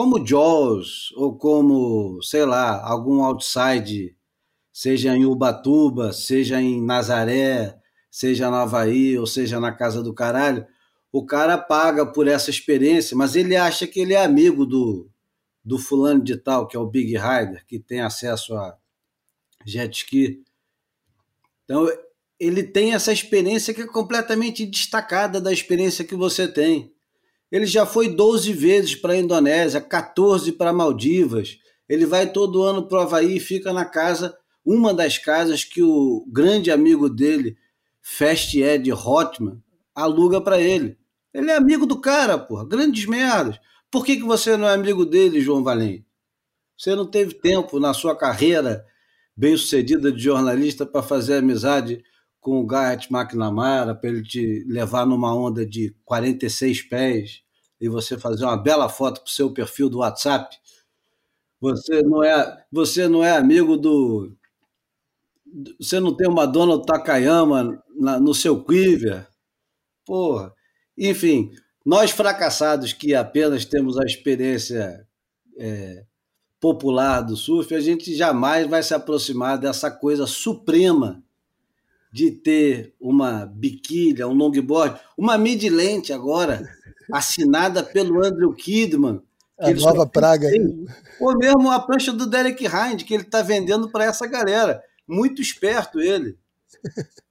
como 0.00 0.26
Jaws 0.26 1.12
ou 1.14 1.36
como, 1.36 2.22
sei 2.22 2.46
lá, 2.46 2.82
algum 2.82 3.22
outside, 3.22 4.16
seja 4.72 5.14
em 5.14 5.26
Ubatuba, 5.26 6.10
seja 6.10 6.58
em 6.58 6.82
Nazaré, 6.82 7.78
seja 8.10 8.50
na 8.50 8.62
Havaí 8.62 9.18
ou 9.18 9.26
seja 9.26 9.60
na 9.60 9.70
casa 9.70 10.02
do 10.02 10.14
caralho, 10.14 10.66
o 11.12 11.26
cara 11.26 11.58
paga 11.58 12.06
por 12.06 12.26
essa 12.26 12.48
experiência, 12.48 13.14
mas 13.14 13.36
ele 13.36 13.54
acha 13.54 13.86
que 13.86 14.00
ele 14.00 14.14
é 14.14 14.24
amigo 14.24 14.64
do, 14.64 15.10
do 15.62 15.76
fulano 15.78 16.24
de 16.24 16.38
tal, 16.38 16.66
que 16.66 16.78
é 16.78 16.80
o 16.80 16.88
Big 16.88 17.14
Rider, 17.18 17.66
que 17.66 17.78
tem 17.78 18.00
acesso 18.00 18.54
a 18.54 18.78
jet 19.66 19.94
ski. 19.94 20.42
Então, 21.64 21.86
ele 22.38 22.62
tem 22.62 22.94
essa 22.94 23.12
experiência 23.12 23.74
que 23.74 23.82
é 23.82 23.86
completamente 23.86 24.64
destacada 24.64 25.42
da 25.42 25.52
experiência 25.52 26.06
que 26.06 26.14
você 26.14 26.48
tem. 26.48 26.90
Ele 27.50 27.66
já 27.66 27.84
foi 27.84 28.08
12 28.08 28.52
vezes 28.52 28.94
para 28.94 29.14
a 29.14 29.16
Indonésia, 29.16 29.80
14 29.80 30.52
para 30.52 30.72
Maldivas. 30.72 31.58
Ele 31.88 32.06
vai 32.06 32.30
todo 32.30 32.62
ano 32.62 32.86
para 32.86 32.98
o 32.98 33.00
Havaí 33.02 33.36
e 33.36 33.40
fica 33.40 33.72
na 33.72 33.84
casa, 33.84 34.36
uma 34.64 34.94
das 34.94 35.18
casas 35.18 35.64
que 35.64 35.82
o 35.82 36.24
grande 36.30 36.70
amigo 36.70 37.08
dele, 37.08 37.56
Fast 38.00 38.60
Ed 38.60 38.92
Hotman 38.92 39.60
aluga 39.94 40.40
para 40.40 40.60
ele. 40.60 40.96
Ele 41.34 41.50
é 41.50 41.56
amigo 41.56 41.86
do 41.86 42.00
cara, 42.00 42.38
porra. 42.38 42.64
Grandes 42.66 43.06
merdas. 43.06 43.58
Por 43.90 44.04
que, 44.04 44.16
que 44.16 44.22
você 44.22 44.56
não 44.56 44.68
é 44.68 44.74
amigo 44.74 45.04
dele, 45.04 45.40
João 45.40 45.64
Valente? 45.64 46.06
Você 46.76 46.94
não 46.94 47.06
teve 47.06 47.34
tempo 47.34 47.78
na 47.78 47.92
sua 47.92 48.16
carreira 48.16 48.84
bem-sucedida 49.36 50.12
de 50.12 50.22
jornalista 50.22 50.86
para 50.86 51.02
fazer 51.02 51.36
amizade 51.36 52.02
com 52.40 52.60
o 52.60 52.66
Garrett 52.66 53.12
McNamara, 53.12 53.94
para 53.94 54.08
ele 54.08 54.22
te 54.22 54.64
levar 54.66 55.06
numa 55.06 55.34
onda 55.34 55.64
de 55.66 55.94
46 56.04 56.82
pés 56.82 57.42
e 57.80 57.88
você 57.88 58.18
fazer 58.18 58.44
uma 58.44 58.56
bela 58.56 58.88
foto 58.88 59.20
para 59.20 59.28
o 59.28 59.32
seu 59.32 59.52
perfil 59.52 59.90
do 59.90 59.98
WhatsApp. 59.98 60.56
Você 61.60 62.02
não 62.02 62.24
é, 62.24 62.64
você 62.72 63.06
não 63.08 63.22
é 63.22 63.36
amigo 63.36 63.76
do 63.76 64.34
você 65.80 65.98
não 65.98 66.16
tem 66.16 66.28
uma 66.28 66.46
Donald 66.46 66.86
Takayama 66.86 67.82
na, 67.96 68.20
no 68.20 68.32
seu 68.32 68.62
quiver? 68.62 69.28
Porra. 70.06 70.54
Enfim, 70.96 71.50
nós 71.84 72.12
fracassados 72.12 72.92
que 72.92 73.14
apenas 73.14 73.64
temos 73.64 73.98
a 73.98 74.04
experiência 74.04 75.06
é, 75.58 76.04
popular 76.60 77.22
do 77.22 77.36
surf, 77.36 77.74
a 77.74 77.80
gente 77.80 78.14
jamais 78.14 78.68
vai 78.68 78.82
se 78.82 78.94
aproximar 78.94 79.58
dessa 79.58 79.90
coisa 79.90 80.26
suprema 80.26 81.22
de 82.12 82.30
ter 82.30 82.94
uma 83.00 83.46
biquília, 83.46 84.26
um 84.26 84.34
longboard, 84.34 85.00
uma 85.16 85.38
mid-lente 85.38 86.12
agora, 86.12 86.68
assinada 87.12 87.82
pelo 87.82 88.24
Andrew 88.24 88.52
Kidman. 88.52 89.22
A 89.58 89.70
nova 89.72 90.06
praga. 90.06 90.48
Ou 91.20 91.36
mesmo 91.36 91.70
a 91.70 91.78
prancha 91.78 92.12
do 92.12 92.26
Derek 92.26 92.64
Hind, 92.64 93.04
que 93.04 93.12
ele 93.12 93.24
está 93.24 93.42
vendendo 93.42 93.90
para 93.90 94.04
essa 94.04 94.26
galera. 94.26 94.82
Muito 95.06 95.42
esperto 95.42 96.00
ele. 96.00 96.38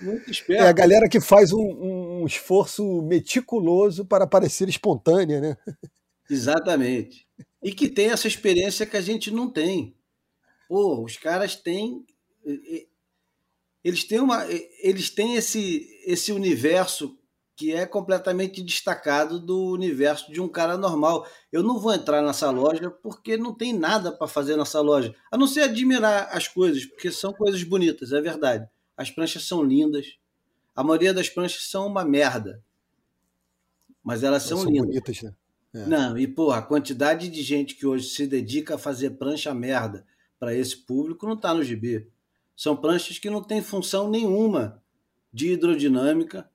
Muito 0.00 0.30
esperto. 0.30 0.62
É 0.62 0.68
a 0.68 0.72
galera 0.72 1.08
que 1.08 1.20
faz 1.20 1.52
um, 1.52 2.20
um 2.22 2.26
esforço 2.26 3.00
meticuloso 3.02 4.04
para 4.04 4.26
parecer 4.26 4.68
espontânea, 4.68 5.40
né? 5.40 5.56
Exatamente. 6.28 7.26
E 7.62 7.72
que 7.72 7.88
tem 7.88 8.10
essa 8.10 8.28
experiência 8.28 8.84
que 8.84 8.96
a 8.96 9.00
gente 9.00 9.30
não 9.30 9.48
tem. 9.48 9.94
Pô, 10.68 11.02
os 11.02 11.16
caras 11.16 11.56
têm. 11.56 12.04
Eles 13.84 14.02
têm, 14.02 14.18
uma, 14.18 14.46
eles 14.82 15.10
têm 15.10 15.36
esse, 15.36 15.86
esse 16.06 16.32
universo 16.32 17.18
que 17.56 17.72
é 17.72 17.86
completamente 17.86 18.62
destacado 18.62 19.38
do 19.38 19.70
universo 19.72 20.32
de 20.32 20.40
um 20.40 20.48
cara 20.48 20.76
normal. 20.76 21.26
Eu 21.52 21.62
não 21.62 21.78
vou 21.78 21.94
entrar 21.94 22.22
nessa 22.22 22.50
loja 22.50 22.90
porque 22.90 23.36
não 23.36 23.54
tem 23.54 23.72
nada 23.72 24.10
para 24.10 24.26
fazer 24.26 24.56
nessa 24.56 24.80
loja, 24.80 25.14
a 25.30 25.36
não 25.36 25.46
ser 25.46 25.62
admirar 25.62 26.28
as 26.32 26.48
coisas, 26.48 26.84
porque 26.84 27.12
são 27.12 27.32
coisas 27.32 27.62
bonitas, 27.62 28.12
é 28.12 28.20
verdade. 28.20 28.68
As 28.96 29.10
pranchas 29.10 29.44
são 29.44 29.62
lindas. 29.62 30.18
A 30.74 30.82
maioria 30.82 31.14
das 31.14 31.28
pranchas 31.28 31.68
são 31.68 31.86
uma 31.86 32.04
merda. 32.04 32.62
Mas 34.02 34.22
elas 34.22 34.42
são, 34.42 34.58
são 34.58 34.70
lindas. 34.70 34.86
Bonitas, 34.86 35.22
né? 35.22 35.34
É. 35.74 35.86
Não, 35.86 36.16
e 36.16 36.26
porra, 36.26 36.58
a 36.58 36.62
quantidade 36.62 37.28
de 37.28 37.42
gente 37.42 37.74
que 37.74 37.86
hoje 37.86 38.08
se 38.08 38.26
dedica 38.26 38.76
a 38.76 38.78
fazer 38.78 39.10
prancha 39.10 39.52
merda 39.52 40.06
para 40.38 40.54
esse 40.54 40.76
público 40.76 41.26
não 41.26 41.34
está 41.34 41.52
no 41.52 41.64
gibi. 41.64 42.08
São 42.56 42.76
pranchas 42.76 43.18
que 43.18 43.30
não 43.30 43.42
têm 43.42 43.62
função 43.62 44.08
nenhuma 44.08 44.82
de 45.32 45.52
hidrodinâmica, 45.52 46.48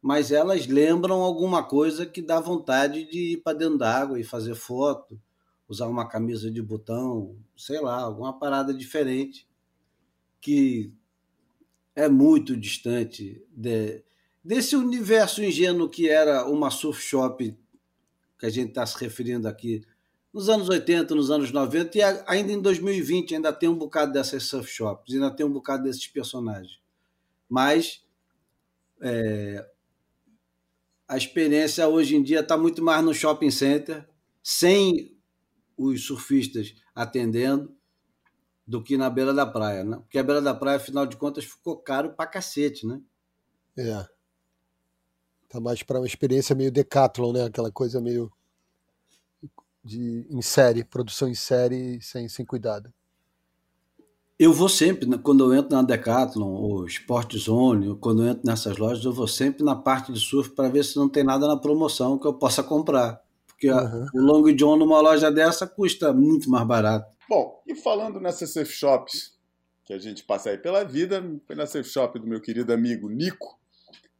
mas 0.00 0.30
elas 0.30 0.66
lembram 0.66 1.20
alguma 1.20 1.62
coisa 1.62 2.06
que 2.06 2.22
dá 2.22 2.40
vontade 2.40 3.04
de 3.10 3.32
ir 3.32 3.36
para 3.38 3.58
dentro 3.58 3.78
d'água 3.78 4.18
e 4.18 4.24
fazer 4.24 4.54
foto, 4.54 5.20
usar 5.68 5.86
uma 5.86 6.08
camisa 6.08 6.50
de 6.50 6.62
botão, 6.62 7.36
sei 7.56 7.80
lá, 7.80 8.00
alguma 8.00 8.38
parada 8.38 8.72
diferente 8.72 9.48
que 10.40 10.92
é 11.94 12.08
muito 12.08 12.56
distante 12.56 13.44
de, 13.50 14.02
desse 14.42 14.74
universo 14.74 15.42
ingênuo 15.42 15.88
que 15.88 16.08
era 16.08 16.46
uma 16.46 16.70
surf 16.70 17.02
shop 17.02 17.56
que 18.38 18.46
a 18.46 18.50
gente 18.50 18.70
está 18.70 18.86
se 18.86 18.98
referindo 18.98 19.46
aqui 19.46 19.84
nos 20.32 20.48
anos 20.48 20.68
80, 20.68 21.14
nos 21.14 21.30
anos 21.30 21.50
90 21.50 21.98
e 21.98 22.02
ainda 22.26 22.52
em 22.52 22.60
2020 22.60 23.34
ainda 23.34 23.52
tem 23.52 23.68
um 23.68 23.76
bocado 23.76 24.12
dessas 24.12 24.44
surf 24.44 24.70
shops, 24.70 25.14
ainda 25.14 25.30
tem 25.30 25.44
um 25.44 25.52
bocado 25.52 25.82
desses 25.82 26.06
personagens. 26.06 26.80
Mas 27.48 28.04
é, 29.00 29.68
a 31.08 31.16
experiência 31.16 31.88
hoje 31.88 32.14
em 32.14 32.22
dia 32.22 32.40
está 32.40 32.56
muito 32.56 32.82
mais 32.82 33.04
no 33.04 33.12
shopping 33.12 33.50
center, 33.50 34.08
sem 34.42 35.16
os 35.76 36.06
surfistas 36.06 36.74
atendendo, 36.94 37.74
do 38.64 38.80
que 38.80 38.96
na 38.96 39.10
beira 39.10 39.34
da 39.34 39.44
praia, 39.44 39.82
né? 39.82 39.96
Porque 39.96 40.16
a 40.16 40.22
beira 40.22 40.40
da 40.40 40.54
praia, 40.54 40.76
afinal 40.76 41.04
de 41.04 41.16
contas, 41.16 41.44
ficou 41.44 41.76
caro 41.76 42.12
pra 42.14 42.24
cacete, 42.24 42.86
né? 42.86 43.00
É. 43.76 44.06
Tá 45.48 45.58
mais 45.58 45.82
para 45.82 45.98
uma 45.98 46.06
experiência 46.06 46.54
meio 46.54 46.70
decathlon, 46.70 47.32
né? 47.32 47.44
Aquela 47.46 47.72
coisa 47.72 48.00
meio 48.00 48.30
de 49.82 50.26
em 50.30 50.42
série, 50.42 50.84
produção 50.84 51.28
em 51.28 51.34
série 51.34 52.00
sem, 52.00 52.28
sem 52.28 52.44
cuidado. 52.44 52.92
Eu 54.38 54.54
vou 54.54 54.70
sempre, 54.70 55.06
né, 55.06 55.18
quando 55.22 55.44
eu 55.44 55.58
entro 55.58 55.76
na 55.76 55.82
Decathlon 55.82 56.48
ou 56.48 56.86
Sport 56.86 57.36
Zone, 57.36 57.90
ou 57.90 57.96
quando 57.96 58.22
eu 58.22 58.30
entro 58.30 58.42
nessas 58.46 58.78
lojas, 58.78 59.04
eu 59.04 59.12
vou 59.12 59.28
sempre 59.28 59.62
na 59.62 59.76
parte 59.76 60.10
de 60.10 60.18
surf 60.18 60.50
para 60.54 60.70
ver 60.70 60.82
se 60.82 60.96
não 60.96 61.10
tem 61.10 61.22
nada 61.22 61.46
na 61.46 61.58
promoção 61.58 62.18
que 62.18 62.26
eu 62.26 62.32
possa 62.32 62.62
comprar. 62.62 63.20
Porque 63.46 63.70
uhum. 63.70 64.06
o 64.14 64.20
Long 64.20 64.54
John 64.54 64.76
numa 64.76 64.98
loja 64.98 65.30
dessa 65.30 65.66
custa 65.66 66.14
muito 66.14 66.48
mais 66.48 66.66
barato. 66.66 67.14
Bom, 67.28 67.62
e 67.66 67.74
falando 67.74 68.18
nessas 68.18 68.50
surf 68.54 68.72
shops 68.72 69.38
que 69.84 69.92
a 69.92 69.98
gente 69.98 70.24
passa 70.24 70.48
aí 70.48 70.56
pela 70.56 70.84
vida, 70.84 71.22
foi 71.46 71.54
na 71.54 71.66
surf 71.66 71.90
shop 71.90 72.18
do 72.18 72.26
meu 72.26 72.40
querido 72.40 72.72
amigo 72.72 73.10
Nico, 73.10 73.60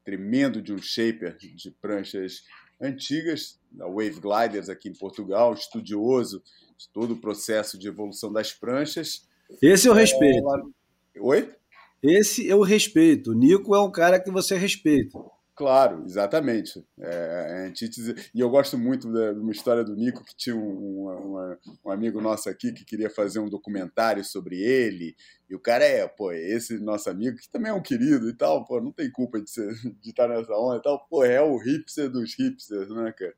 tremendo 0.05 0.61
de 0.61 0.75
um 0.75 0.79
shaper 0.83 1.39
de 1.39 1.71
pranchas 1.81 2.43
antigas, 2.81 3.59
da 3.70 3.87
Wave 3.87 4.20
Gliders 4.20 4.68
aqui 4.68 4.89
em 4.89 4.93
Portugal, 4.93 5.53
estudioso 5.55 6.43
de 6.76 6.89
todo 6.89 7.12
o 7.12 7.20
processo 7.20 7.78
de 7.78 7.89
evolução 7.89 8.33
das 8.33 8.53
pranchas. 8.53 9.28
Esse 9.61 9.87
eu 9.87 9.93
respeito. 9.93 10.74
É... 11.14 11.20
Oi? 11.20 11.55
Esse 12.03 12.47
eu 12.47 12.62
respeito. 12.62 13.33
O 13.33 13.35
Nico 13.35 13.74
é 13.74 13.81
um 13.81 13.91
cara 13.91 14.18
que 14.18 14.31
você 14.31 14.57
respeita. 14.57 15.18
Claro, 15.61 16.05
exatamente. 16.07 16.83
É, 16.99 17.65
é 17.65 17.67
antítese. 17.69 18.15
E 18.35 18.41
eu 18.41 18.49
gosto 18.49 18.79
muito 18.79 19.13
de 19.13 19.39
uma 19.39 19.53
história 19.53 19.85
do 19.85 19.95
Nico, 19.95 20.25
que 20.25 20.35
tinha 20.35 20.57
um, 20.57 21.59
um, 21.85 21.91
amigo 21.91 22.19
nosso 22.19 22.49
aqui 22.49 22.73
que 22.73 22.83
queria 22.83 23.11
fazer 23.11 23.41
um 23.41 23.49
documentário 23.51 24.25
sobre 24.25 24.59
ele. 24.59 25.15
E 25.51 25.55
o 25.55 25.61
cara 25.61 25.85
é, 25.85 26.09
pô, 26.09 26.33
esse 26.33 26.79
nosso 26.79 27.11
amigo, 27.11 27.37
que 27.37 27.51
também 27.51 27.71
é 27.71 27.75
um 27.75 27.83
querido 27.83 28.27
e 28.31 28.33
tal, 28.33 28.65
pô, 28.65 28.81
não 28.81 28.91
tem 28.91 29.13
culpa 29.13 29.39
de, 29.39 29.51
ser, 29.51 29.71
de 30.01 30.09
estar 30.09 30.29
nessa 30.29 30.55
onda 30.55 30.79
e 30.79 30.83
tal. 30.83 31.07
Pô, 31.11 31.23
é 31.27 31.43
o 31.43 31.59
hipster 31.59 32.09
dos 32.09 32.35
hipsters, 32.39 32.89
né, 32.89 33.13
cara? 33.13 33.35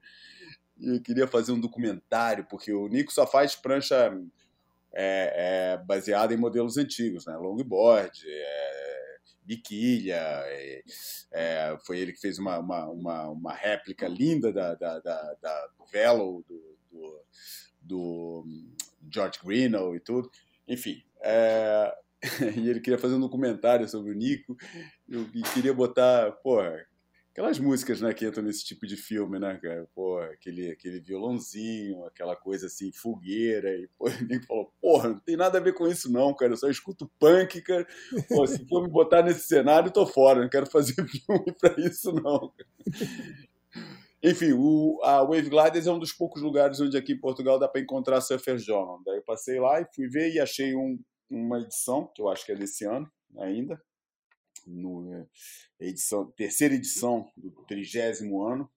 E 0.78 1.00
queria 1.00 1.26
fazer 1.26 1.50
um 1.50 1.58
documentário, 1.58 2.46
porque 2.48 2.72
o 2.72 2.86
Nico 2.86 3.12
só 3.12 3.26
faz 3.26 3.56
prancha 3.56 4.16
é, 4.94 5.74
é, 5.74 5.84
baseada 5.84 6.32
em 6.32 6.36
modelos 6.36 6.76
antigos, 6.76 7.26
né? 7.26 7.36
Longboard, 7.36 8.22
é, 8.24 8.91
biquilha. 9.52 10.16
É, 10.16 10.82
é, 11.32 11.78
foi 11.84 11.98
ele 11.98 12.12
que 12.12 12.20
fez 12.20 12.38
uma, 12.38 12.58
uma, 12.58 12.86
uma, 12.86 13.28
uma 13.28 13.52
réplica 13.52 14.08
linda 14.08 14.52
da, 14.52 14.74
da, 14.74 14.98
da, 15.00 15.34
da 15.40 15.68
Velo, 15.92 16.44
do, 16.48 16.78
do, 16.90 17.24
do, 17.80 18.44
George 19.12 19.38
Greenough 19.44 19.94
e 19.94 20.00
tudo. 20.00 20.30
Enfim, 20.66 21.02
é, 21.20 21.94
e 22.56 22.68
ele 22.68 22.80
queria 22.80 22.98
fazer 22.98 23.14
um 23.14 23.20
documentário 23.20 23.88
sobre 23.88 24.12
o 24.12 24.14
Nico 24.14 24.56
e 25.08 25.42
queria 25.54 25.74
botar, 25.74 26.32
porra, 26.42 26.86
aquelas 27.32 27.58
músicas, 27.58 28.00
né, 28.00 28.12
que 28.12 28.26
entram 28.26 28.44
nesse 28.44 28.62
tipo 28.62 28.86
de 28.86 28.96
filme, 28.96 29.38
né, 29.38 29.58
cara? 29.60 29.88
Pô, 29.94 30.18
aquele, 30.18 30.70
aquele 30.70 31.00
violãozinho, 31.00 32.04
aquela 32.04 32.36
coisa 32.36 32.66
assim, 32.66 32.92
fogueira, 32.92 33.70
e 33.70 33.88
pô, 33.98 34.04
nem 34.28 34.40
falou, 34.42 34.70
porra, 34.80 35.08
não 35.08 35.18
tem 35.18 35.36
nada 35.36 35.58
a 35.58 35.60
ver 35.60 35.72
com 35.72 35.88
isso 35.88 36.12
não, 36.12 36.34
cara, 36.34 36.52
eu 36.52 36.56
só 36.56 36.68
escuto 36.68 37.10
punk, 37.18 37.60
cara. 37.62 37.86
Pô, 38.28 38.46
se 38.46 38.64
for 38.68 38.82
me 38.82 38.88
botar 38.88 39.22
nesse 39.22 39.46
cenário, 39.46 39.90
tô 39.90 40.06
fora, 40.06 40.42
não 40.42 40.48
quero 40.48 40.66
fazer 40.66 40.94
filme 41.08 41.52
pra 41.58 41.74
isso 41.78 42.12
não, 42.12 42.52
Enfim, 44.24 44.52
o, 44.52 45.00
a 45.02 45.24
Wave 45.24 45.50
Gliders 45.50 45.88
é 45.88 45.90
um 45.90 45.98
dos 45.98 46.12
poucos 46.12 46.42
lugares 46.42 46.78
onde 46.80 46.96
aqui 46.96 47.14
em 47.14 47.18
Portugal 47.18 47.58
dá 47.58 47.66
para 47.66 47.80
encontrar 47.80 48.20
Surfer 48.20 48.56
Journal. 48.56 49.02
Daí 49.04 49.16
eu 49.16 49.22
passei 49.22 49.58
lá 49.58 49.80
e 49.80 49.86
fui 49.92 50.06
ver 50.06 50.32
e 50.32 50.38
achei 50.38 50.76
um, 50.76 50.96
uma 51.28 51.58
edição, 51.58 52.08
que 52.14 52.22
eu 52.22 52.28
acho 52.28 52.46
que 52.46 52.52
é 52.52 52.54
desse 52.54 52.84
ano 52.84 53.10
ainda, 53.36 53.82
no 54.66 55.12
é, 55.14 55.26
edição, 55.80 56.30
terceira 56.32 56.74
edição 56.74 57.30
do 57.36 57.50
trigésimo 57.66 58.42
ano, 58.42 58.70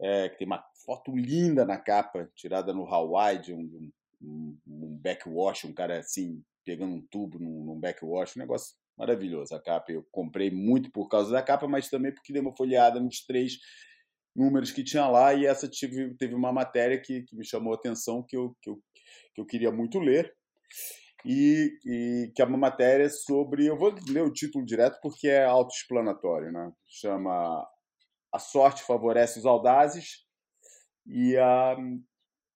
é, 0.00 0.28
que 0.28 0.38
tem 0.38 0.46
uma 0.46 0.64
foto 0.84 1.14
linda 1.16 1.64
na 1.64 1.78
capa, 1.78 2.30
tirada 2.34 2.72
no 2.72 2.86
Hawaii, 2.86 3.40
de 3.40 3.52
um, 3.54 3.90
um, 4.20 4.58
um 4.66 4.98
backwash, 4.98 5.64
um 5.64 5.72
cara 5.72 5.98
assim, 5.98 6.42
pegando 6.64 6.94
um 6.94 7.06
tubo 7.10 7.38
num, 7.38 7.64
num 7.64 7.80
backwash, 7.80 8.36
um 8.36 8.40
negócio 8.40 8.74
maravilhoso. 8.96 9.54
A 9.54 9.60
capa 9.60 9.92
eu 9.92 10.06
comprei 10.10 10.50
muito 10.50 10.90
por 10.90 11.08
causa 11.08 11.30
da 11.30 11.42
capa, 11.42 11.66
mas 11.68 11.88
também 11.88 12.12
porque 12.12 12.32
dei 12.32 12.42
uma 12.42 12.56
folheada 12.56 13.00
nos 13.00 13.24
três 13.24 13.58
números 14.34 14.72
que 14.72 14.82
tinha 14.82 15.06
lá 15.06 15.32
e 15.32 15.46
essa 15.46 15.68
tive, 15.68 16.14
teve 16.16 16.34
uma 16.34 16.52
matéria 16.52 17.00
que, 17.00 17.22
que 17.22 17.36
me 17.36 17.44
chamou 17.44 17.72
a 17.72 17.76
atenção 17.76 18.22
que 18.22 18.36
eu, 18.36 18.56
que, 18.60 18.68
eu, 18.68 18.82
que 19.34 19.40
eu 19.40 19.46
queria 19.46 19.70
muito 19.70 19.98
ler 20.00 20.34
e, 21.24 21.78
e, 21.84 22.32
que 22.34 22.42
é 22.42 22.44
uma 22.44 22.58
matéria 22.58 23.08
sobre. 23.08 23.66
Eu 23.66 23.78
vou 23.78 23.94
ler 24.08 24.22
o 24.22 24.32
título 24.32 24.64
direto 24.64 24.98
porque 25.00 25.28
é 25.28 25.44
autoexplanatório, 25.44 26.52
né? 26.52 26.72
Chama 26.86 27.66
A 28.32 28.38
Sorte 28.38 28.82
Favorece 28.82 29.38
os 29.38 29.46
Audazes 29.46 30.24
e, 31.06 31.36
a, 31.36 31.72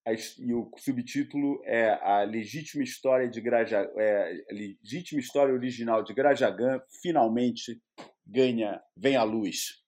a, 0.06 0.12
e 0.38 0.52
o 0.52 0.70
subtítulo 0.76 1.62
é 1.64 1.90
A 2.02 2.22
Legítima 2.22 2.82
História 2.82 3.28
de 3.28 3.40
Graja, 3.40 3.90
é, 3.96 4.32
Legítima 4.50 5.20
História 5.20 5.54
Original 5.54 6.02
de 6.02 6.12
Grajagan 6.12 6.80
finalmente 7.02 7.80
ganha, 8.26 8.80
vem 8.96 9.16
à 9.16 9.22
luz. 9.22 9.82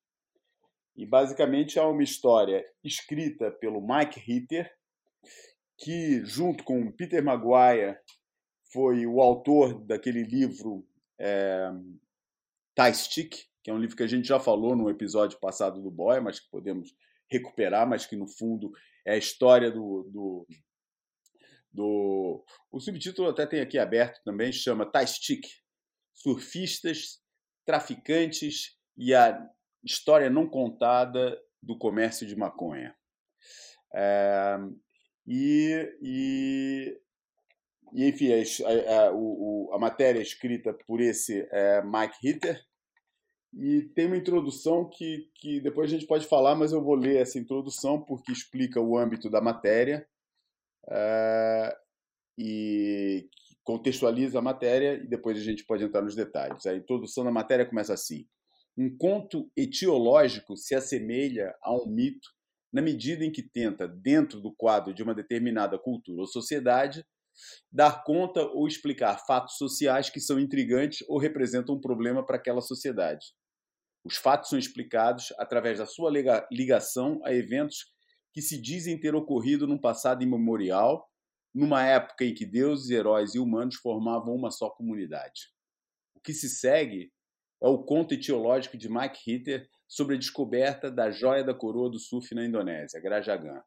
E 0.97 1.07
basicamente 1.07 1.78
é 1.78 1.83
uma 1.83 2.03
história 2.03 2.64
escrita 2.85 3.51
pelo 3.51 3.81
Mike 3.81 4.20
Ritter, 4.20 4.70
que 5.78 6.24
junto 6.24 6.62
com 6.64 6.93
Peter 6.93 7.22
Maguire 7.22 7.97
foi 8.73 9.07
o 9.07 9.21
autor 9.21 9.85
daquele 9.85 10.23
livro 10.23 10.87
é, 11.18 11.71
Stick, 12.95 13.51
que 13.62 13.71
é 13.71 13.75
um 13.75 13.79
livro 13.79 13.97
que 13.97 14.03
a 14.03 14.07
gente 14.07 14.27
já 14.27 14.41
falou 14.41 14.75
no 14.75 14.89
episódio 14.89 15.39
passado 15.39 15.83
do 15.83 15.91
Boy, 15.91 16.21
mas 16.21 16.41
que 16.41 16.49
podemos 16.51 16.95
recuperar, 17.31 17.87
mas 17.89 18.07
que 18.07 18.16
no 18.16 18.27
fundo 18.27 18.73
é 19.05 19.14
a 19.14 19.18
história 19.18 19.71
do, 19.71 20.09
do, 20.11 20.47
do... 21.73 22.45
O 22.71 22.81
subtítulo 22.81 23.29
até 23.29 23.47
tem 23.47 23.61
aqui 23.61 23.79
aberto 23.79 24.23
também, 24.25 24.53
chama 24.53 24.91
Tie 24.91 25.07
Stick, 25.07 25.47
Surfistas, 26.14 27.21
Traficantes 27.66 28.77
e 28.97 29.14
a 29.14 29.47
História 29.85 30.31
Não 30.31 30.49
Contada 30.49 31.39
do 31.62 31.77
Comércio 31.77 32.27
de 32.27 32.37
Maconha. 32.37 32.97
É, 33.95 34.57
e, 35.27 35.99
e 36.03 37.01
e, 37.93 38.09
enfim, 38.09 38.32
a, 38.32 38.36
a, 38.68 39.09
a, 39.09 39.76
a 39.76 39.78
matéria 39.78 40.18
é 40.18 40.22
escrita 40.22 40.72
por 40.86 41.01
esse 41.01 41.47
é, 41.51 41.82
Mike 41.82 42.16
Hitter. 42.22 42.61
E 43.53 43.82
tem 43.95 44.07
uma 44.07 44.16
introdução 44.16 44.88
que, 44.88 45.28
que 45.34 45.61
depois 45.61 45.91
a 45.91 45.95
gente 45.95 46.07
pode 46.07 46.26
falar, 46.26 46.55
mas 46.55 46.72
eu 46.72 46.82
vou 46.82 46.95
ler 46.95 47.16
essa 47.16 47.38
introdução 47.38 48.01
porque 48.01 48.30
explica 48.30 48.80
o 48.80 48.97
âmbito 48.97 49.28
da 49.28 49.41
matéria 49.41 50.07
é, 50.88 51.76
e 52.38 53.28
contextualiza 53.64 54.38
a 54.38 54.43
matéria 54.43 54.95
e 54.95 55.09
depois 55.09 55.36
a 55.36 55.43
gente 55.43 55.64
pode 55.64 55.84
entrar 55.84 56.03
nos 56.03 56.14
detalhes. 56.14 56.64
A 56.64 56.74
introdução 56.74 57.24
da 57.24 57.30
matéria 57.32 57.66
começa 57.66 57.93
assim. 57.93 58.24
Um 58.78 58.97
conto 58.97 59.51
etiológico 59.57 60.57
se 60.57 60.74
assemelha 60.74 61.55
a 61.61 61.74
um 61.74 61.86
mito 61.86 62.28
na 62.72 62.80
medida 62.80 63.24
em 63.24 63.32
que 63.32 63.43
tenta, 63.43 63.88
dentro 63.88 64.41
do 64.41 64.55
quadro 64.55 64.95
de 64.95 65.03
uma 65.03 65.14
determinada 65.14 65.76
cultura 65.76 66.20
ou 66.20 66.26
sociedade, 66.26 67.05
dar 67.70 68.05
conta 68.05 68.43
ou 68.43 68.66
explicar 68.66 69.18
fatos 69.26 69.57
sociais 69.57 70.11
que 70.11 70.20
são 70.20 70.38
intrigantes 70.38 71.05
ou 71.09 71.18
representam 71.18 71.74
um 71.74 71.80
problema 71.80 72.24
para 72.24 72.36
aquela 72.36 72.61
sociedade. 72.61 73.26
Os 74.05 74.16
fatos 74.16 74.49
são 74.49 74.59
explicados 74.59 75.32
através 75.38 75.78
da 75.78 75.86
sua 75.86 76.11
ligação 76.51 77.20
a 77.24 77.34
eventos 77.34 77.93
que 78.32 78.41
se 78.41 78.61
dizem 78.61 78.99
ter 78.99 79.14
ocorrido 79.14 79.66
num 79.66 79.78
passado 79.78 80.22
imemorial, 80.22 81.07
numa 81.55 81.84
época 81.84 82.24
em 82.24 82.32
que 82.32 82.47
deuses, 82.47 82.91
heróis 82.91 83.34
e 83.34 83.38
humanos 83.38 83.76
formavam 83.76 84.34
uma 84.34 84.51
só 84.51 84.70
comunidade. 84.70 85.51
O 86.14 86.20
que 86.20 86.32
se 86.32 86.49
segue 86.49 87.12
é 87.62 87.68
o 87.68 87.82
conto 87.82 88.14
etiológico 88.14 88.78
de 88.78 88.88
Mike 88.88 89.20
Ritter 89.26 89.68
sobre 89.86 90.14
a 90.14 90.18
descoberta 90.18 90.91
da 90.91 91.11
joia 91.11 91.45
da 91.45 91.53
coroa 91.53 91.91
do 91.91 91.99
surf 91.99 92.34
na 92.34 92.45
Indonésia, 92.45 93.01
Grajagan. 93.01 93.61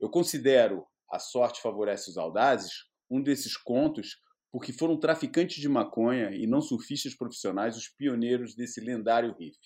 Eu 0.00 0.10
considero 0.10 0.86
a 1.14 1.18
Sorte 1.18 1.62
Favorece 1.62 2.10
os 2.10 2.18
Audazes, 2.18 2.72
um 3.08 3.22
desses 3.22 3.56
contos, 3.56 4.16
porque 4.50 4.72
foram 4.72 4.98
traficantes 4.98 5.56
de 5.56 5.68
maconha 5.68 6.30
e 6.34 6.46
não 6.46 6.60
surfistas 6.60 7.14
profissionais 7.14 7.76
os 7.76 7.88
pioneiros 7.88 8.54
desse 8.54 8.80
lendário 8.80 9.32
riff. 9.38 9.58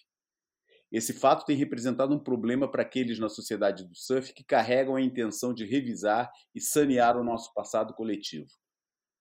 Esse 0.91 1.13
fato 1.13 1.45
tem 1.45 1.57
representado 1.57 2.15
um 2.15 2.23
problema 2.23 2.71
para 2.71 2.83
aqueles 2.83 3.19
na 3.19 3.29
sociedade 3.29 3.87
do 3.87 3.95
surf 3.95 4.33
que 4.33 4.45
carregam 4.45 4.97
a 4.97 5.03
intenção 5.03 5.53
de 5.53 5.65
revisar 5.65 6.31
e 6.55 6.61
sanear 6.61 7.17
o 7.19 7.25
nosso 7.25 7.53
passado 7.55 7.95
coletivo. 7.95 8.49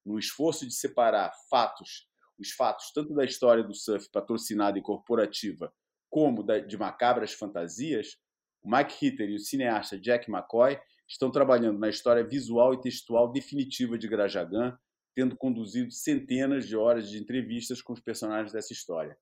No 0.04 0.18
esforço 0.18 0.66
de 0.66 0.74
separar 0.74 1.32
fatos, 1.50 2.06
os 2.38 2.50
fatos 2.52 2.90
tanto 2.94 3.14
da 3.14 3.24
história 3.24 3.62
do 3.62 3.74
surf 3.74 4.08
patrocinada 4.10 4.78
e 4.78 4.82
corporativa, 4.82 5.72
como 6.10 6.42
de 6.42 6.76
macabras 6.78 7.32
fantasias, 7.32 8.16
Mike 8.64 9.06
Hitter 9.06 9.28
e 9.28 9.34
o 9.34 9.40
cineasta 9.40 9.98
Jack 9.98 10.30
McCoy 10.30 10.78
estão 11.08 11.30
trabalhando 11.30 11.78
na 11.78 11.88
história 11.88 12.22
visual 12.22 12.74
e 12.74 12.80
textual 12.80 13.32
definitiva 13.32 13.96
de 13.96 14.06
Grajagan, 14.06 14.78
tendo 15.14 15.36
conduzido 15.36 15.90
centenas 15.90 16.68
de 16.68 16.76
horas 16.76 17.08
de 17.08 17.18
entrevistas 17.18 17.80
com 17.80 17.92
os 17.92 18.00
personagens 18.00 18.52
dessa 18.52 18.72
história. 18.72 19.16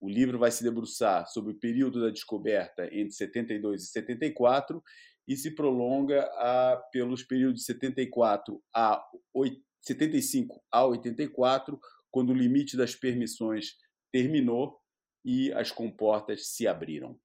O 0.00 0.08
livro 0.08 0.38
vai 0.38 0.50
se 0.50 0.62
debruçar 0.62 1.26
sobre 1.28 1.52
o 1.52 1.58
período 1.58 2.00
da 2.00 2.10
descoberta 2.10 2.86
entre 2.86 3.12
72 3.12 3.82
e 3.82 3.86
74 3.86 4.82
e 5.28 5.36
se 5.36 5.54
prolonga 5.54 6.22
a, 6.22 6.76
pelos 6.92 7.22
períodos 7.22 7.60
de 7.60 7.66
74 7.66 8.62
a 8.74 9.04
8, 9.34 9.60
75 9.82 10.62
a 10.70 10.84
84, 10.86 11.78
quando 12.10 12.30
o 12.30 12.34
limite 12.34 12.76
das 12.76 12.94
permissões 12.94 13.76
terminou 14.12 14.78
e 15.24 15.52
as 15.52 15.70
comportas 15.70 16.48
se 16.48 16.66
abriram. 16.66 17.18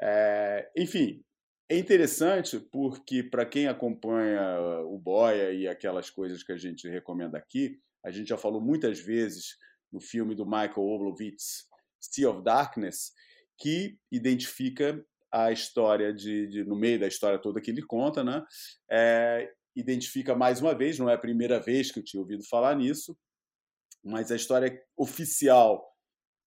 É, 0.00 0.70
enfim, 0.76 1.24
é 1.68 1.78
interessante 1.78 2.58
porque, 2.58 3.22
para 3.22 3.46
quem 3.46 3.66
acompanha 3.66 4.58
o 4.86 4.98
Boia 4.98 5.52
e 5.52 5.66
aquelas 5.66 6.10
coisas 6.10 6.42
que 6.42 6.52
a 6.52 6.56
gente 6.56 6.88
recomenda 6.88 7.38
aqui, 7.38 7.78
a 8.04 8.10
gente 8.10 8.28
já 8.28 8.36
falou 8.36 8.60
muitas 8.60 9.00
vezes 9.00 9.56
no 9.90 10.00
filme 10.00 10.34
do 10.34 10.44
Michael 10.44 10.82
Oblowitz, 10.82 11.66
Sea 12.00 12.30
of 12.30 12.42
Darkness, 12.42 13.12
que 13.58 13.98
identifica 14.10 15.02
a 15.32 15.50
história 15.50 16.12
de, 16.12 16.46
de, 16.48 16.64
no 16.64 16.76
meio 16.76 17.00
da 17.00 17.08
história 17.08 17.38
toda 17.38 17.60
que 17.60 17.70
ele 17.70 17.82
conta, 17.82 18.22
né? 18.22 18.44
É, 18.90 19.50
identifica 19.74 20.34
mais 20.34 20.60
uma 20.60 20.74
vez, 20.74 20.98
não 20.98 21.08
é 21.08 21.14
a 21.14 21.18
primeira 21.18 21.58
vez 21.58 21.90
que 21.90 21.98
eu 21.98 22.04
tinha 22.04 22.20
ouvido 22.20 22.44
falar 22.48 22.76
nisso, 22.76 23.16
mas 24.04 24.30
a 24.30 24.36
história 24.36 24.80
oficial 24.96 25.84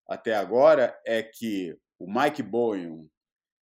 até 0.08 0.36
agora 0.36 0.98
é 1.06 1.22
que 1.24 1.78
o 2.00 2.08
Mike 2.12 2.44
Boyum, 2.44 3.10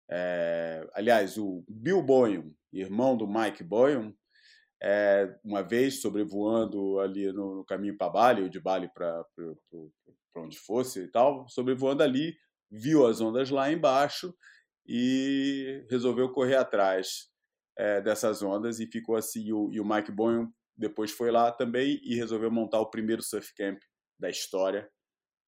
é, 0.10 0.90
aliás, 0.94 1.38
o 1.38 1.64
Bill 1.70 2.02
Boyum, 2.02 2.54
irmão 2.74 3.16
do 3.16 3.28
Mike 3.28 3.64
Boyum, 3.64 4.14
é, 4.82 5.38
uma 5.44 5.62
vez 5.62 6.02
sobrevoando 6.02 7.00
ali 7.00 7.32
no, 7.32 7.58
no 7.58 7.66
caminho 7.66 7.98
para 7.98 8.10
Bali, 8.10 8.44
ou 8.44 8.50
de 8.50 8.60
Bali 8.60 8.90
para 8.94 9.26
onde 10.38 10.58
fosse 10.58 11.04
e 11.04 11.08
tal, 11.08 11.48
sobrevoando 11.50 12.02
ali, 12.02 12.36
viu 12.72 13.06
as 13.06 13.20
ondas 13.20 13.50
lá 13.50 13.72
embaixo 13.72 14.34
e 14.88 15.86
resolveu 15.90 16.32
correr 16.32 16.56
atrás 16.56 17.30
é, 17.78 18.02
dessas 18.02 18.42
ondas 18.42 18.80
e 18.80 18.88
ficou 18.88 19.16
assim. 19.16 19.44
E 19.46 19.54
o, 19.54 19.70
e 19.72 19.80
o 19.80 19.86
Mike 19.86 20.12
Boyum 20.12 20.52
depois 20.78 21.12
foi 21.12 21.30
lá 21.30 21.52
também 21.52 22.00
e 22.04 22.16
resolveu 22.16 22.50
montar 22.50 22.80
o 22.80 22.90
primeiro 22.90 23.22
surf 23.22 23.54
camp 23.54 23.80
da 24.20 24.30
história 24.30 24.90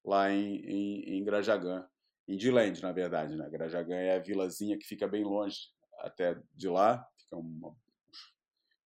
lá 0.04 0.30
em, 0.30 0.56
em, 0.56 1.16
em 1.16 1.24
Grajagan, 1.24 1.86
em 2.28 2.36
Diland, 2.36 2.80
na 2.82 2.92
verdade. 2.92 3.36
Né? 3.36 3.48
Grajagan 3.50 3.96
é 3.96 4.16
a 4.16 4.20
vilazinha 4.20 4.78
que 4.78 4.86
fica 4.86 5.06
bem 5.06 5.24
longe 5.24 5.56
até 6.00 6.36
de 6.54 6.68
lá, 6.68 7.04
fica 7.18 7.36
uma, 7.36 7.74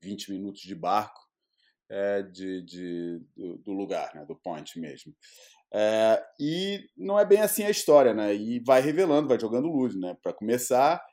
20 0.01 0.31
minutos 0.31 0.61
de 0.61 0.75
barco 0.75 1.19
é, 1.89 2.21
de, 2.21 2.61
de 2.61 3.19
do, 3.35 3.57
do, 3.57 3.71
lugar, 3.71 4.13
né, 4.15 4.25
do 4.25 4.35
point 4.35 4.79
mesmo. 4.79 5.13
É, 5.73 6.23
e 6.39 6.87
não 6.95 7.19
é 7.19 7.25
bem 7.25 7.41
assim 7.41 7.63
a 7.63 7.69
história, 7.69 8.13
né? 8.13 8.33
E 8.33 8.59
vai 8.63 8.81
revelando, 8.81 9.27
vai 9.27 9.39
jogando 9.39 9.67
luz, 9.67 9.95
né? 9.95 10.15
Para 10.21 10.33
começar, 10.33 11.03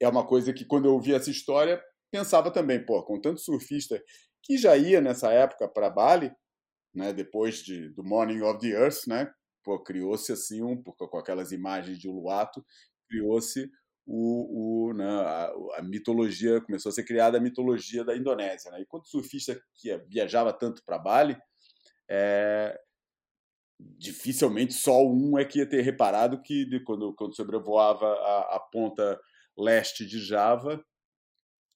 é 0.00 0.08
uma 0.08 0.26
coisa 0.26 0.52
que 0.52 0.64
quando 0.64 0.86
eu 0.86 0.94
ouvi 0.94 1.12
essa 1.12 1.30
história, 1.30 1.82
pensava 2.10 2.50
também, 2.50 2.84
pô, 2.84 3.02
com 3.02 3.20
tanto 3.20 3.40
surfista 3.40 4.02
que 4.42 4.56
já 4.56 4.76
ia 4.76 5.00
nessa 5.00 5.30
época 5.32 5.68
para 5.68 5.90
Bali, 5.90 6.32
né? 6.94 7.12
Depois 7.12 7.62
de, 7.62 7.90
do 7.90 8.04
Morning 8.04 8.40
of 8.42 8.58
the 8.60 8.68
Earth, 8.68 9.06
né? 9.06 9.30
Pô, 9.68 9.78
criou-se 9.78 10.32
assim 10.32 10.62
um, 10.62 10.82
com 10.82 11.18
aquelas 11.18 11.52
imagens 11.52 11.98
de 11.98 12.08
Uluato, 12.08 12.64
criou-se 13.06 13.70
o, 14.06 14.86
o, 14.88 14.94
né, 14.94 15.04
a, 15.04 15.52
a, 15.76 15.82
mitologia, 15.82 16.58
começou 16.62 16.88
a 16.88 16.92
ser 16.94 17.04
criada 17.04 17.36
a 17.36 17.40
mitologia 17.40 18.02
da 18.02 18.16
Indonésia. 18.16 18.70
Né? 18.70 18.80
E 18.80 18.86
quando 18.86 19.02
o 19.02 19.06
surfista 19.06 19.60
que 19.74 19.94
viajava 20.08 20.54
tanto 20.54 20.82
para 20.86 20.98
Bali, 20.98 21.36
é, 22.08 22.80
dificilmente 23.78 24.72
só 24.72 25.04
um 25.06 25.38
é 25.38 25.44
que 25.44 25.58
ia 25.58 25.68
ter 25.68 25.82
reparado 25.82 26.40
que 26.40 26.64
de, 26.64 26.82
quando, 26.82 27.14
quando 27.14 27.36
sobrevoava 27.36 28.06
a, 28.06 28.56
a 28.56 28.60
ponta 28.72 29.20
leste 29.54 30.06
de 30.06 30.18
Java, 30.18 30.82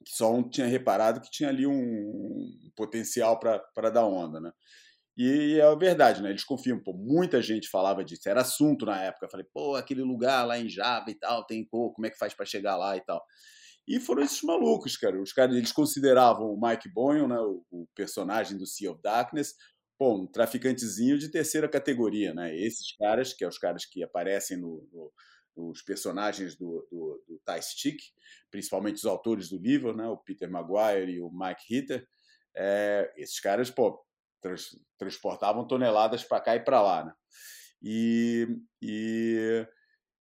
só 0.07 0.33
um 0.33 0.49
tinha 0.49 0.67
reparado 0.67 1.21
que 1.21 1.31
tinha 1.31 1.51
ali 1.51 1.67
um, 1.67 1.75
um 1.75 2.73
potencial 2.75 3.39
para 3.39 3.91
dar 3.91 4.07
onda. 4.07 4.41
Né? 4.41 4.51
E 5.17 5.61
é 5.61 5.77
verdade, 5.77 6.23
né? 6.23 6.31
Eles 6.31 6.45
confiam. 6.45 6.83
Pô, 6.83 6.93
muita 6.95 7.43
gente 7.43 7.69
falava 7.69 8.05
disso. 8.05 8.29
Era 8.29 8.41
assunto 8.41 8.87
na 8.87 9.03
época. 9.03 9.27
Eu 9.27 9.31
falei, 9.31 9.47
pô, 9.53 9.75
aquele 9.77 10.03
lugar 10.03 10.47
lá 10.47 10.59
em 10.59 10.69
Java 10.69 11.11
e 11.11 11.15
tal, 11.15 11.45
tem, 11.45 11.65
pô, 11.65 11.93
como 11.93 12.07
é 12.07 12.11
que 12.11 12.19
faz 12.19 12.33
para 12.33 12.47
chegar 12.47 12.77
lá 12.77 12.97
e 12.97 13.01
tal. 13.03 13.23
E 13.87 14.01
foram 14.01 14.23
esses 14.23 14.43
malucos, 14.43 14.97
cara. 14.97 15.21
Os 15.21 15.33
caras, 15.33 15.57
eles 15.57 15.73
consideravam 15.73 16.47
o 16.47 16.61
Mike 16.61 16.89
Boyle, 16.89 17.27
né, 17.27 17.39
o, 17.41 17.65
o, 17.71 17.87
personagem 17.95 18.57
do 18.57 18.67
Sea 18.67 18.93
of 18.93 19.03
Darkness, 19.03 19.55
pô, 19.99 20.15
um 20.15 20.27
traficantezinho 20.27 21.19
de 21.19 21.31
terceira 21.31 21.69
categoria, 21.69 22.33
né? 22.33 22.57
Esses 22.57 22.97
caras, 22.97 23.35
que 23.35 23.45
é 23.45 23.49
os 23.49 23.59
caras 23.59 23.85
que 23.85 24.03
aparecem 24.03 24.57
no, 24.57 24.89
no 24.93 25.13
os 25.55 25.83
personagens 25.83 26.57
do, 26.57 26.87
do, 26.91 27.23
do 27.29 27.41
Ty 27.45 27.63
Stick, 27.63 27.99
principalmente 28.51 28.97
os 28.97 29.05
autores 29.05 29.49
do 29.49 29.59
livro, 29.59 29.95
né, 29.95 30.07
o 30.09 30.17
Peter 30.17 30.51
Maguire 30.51 31.13
e 31.13 31.21
o 31.21 31.31
Mike 31.31 31.63
Hitter, 31.69 32.07
é, 32.57 33.13
esses 33.17 33.39
caras, 33.41 33.71
pô, 33.71 34.03
trans, 34.43 34.77
transportavam 34.99 35.67
toneladas 35.67 36.25
para 36.25 36.41
cá 36.41 36.57
e 36.57 36.61
para 36.61 36.83
lá, 36.83 37.05
né? 37.05 37.13
E, 37.83 38.47
e, 38.83 39.67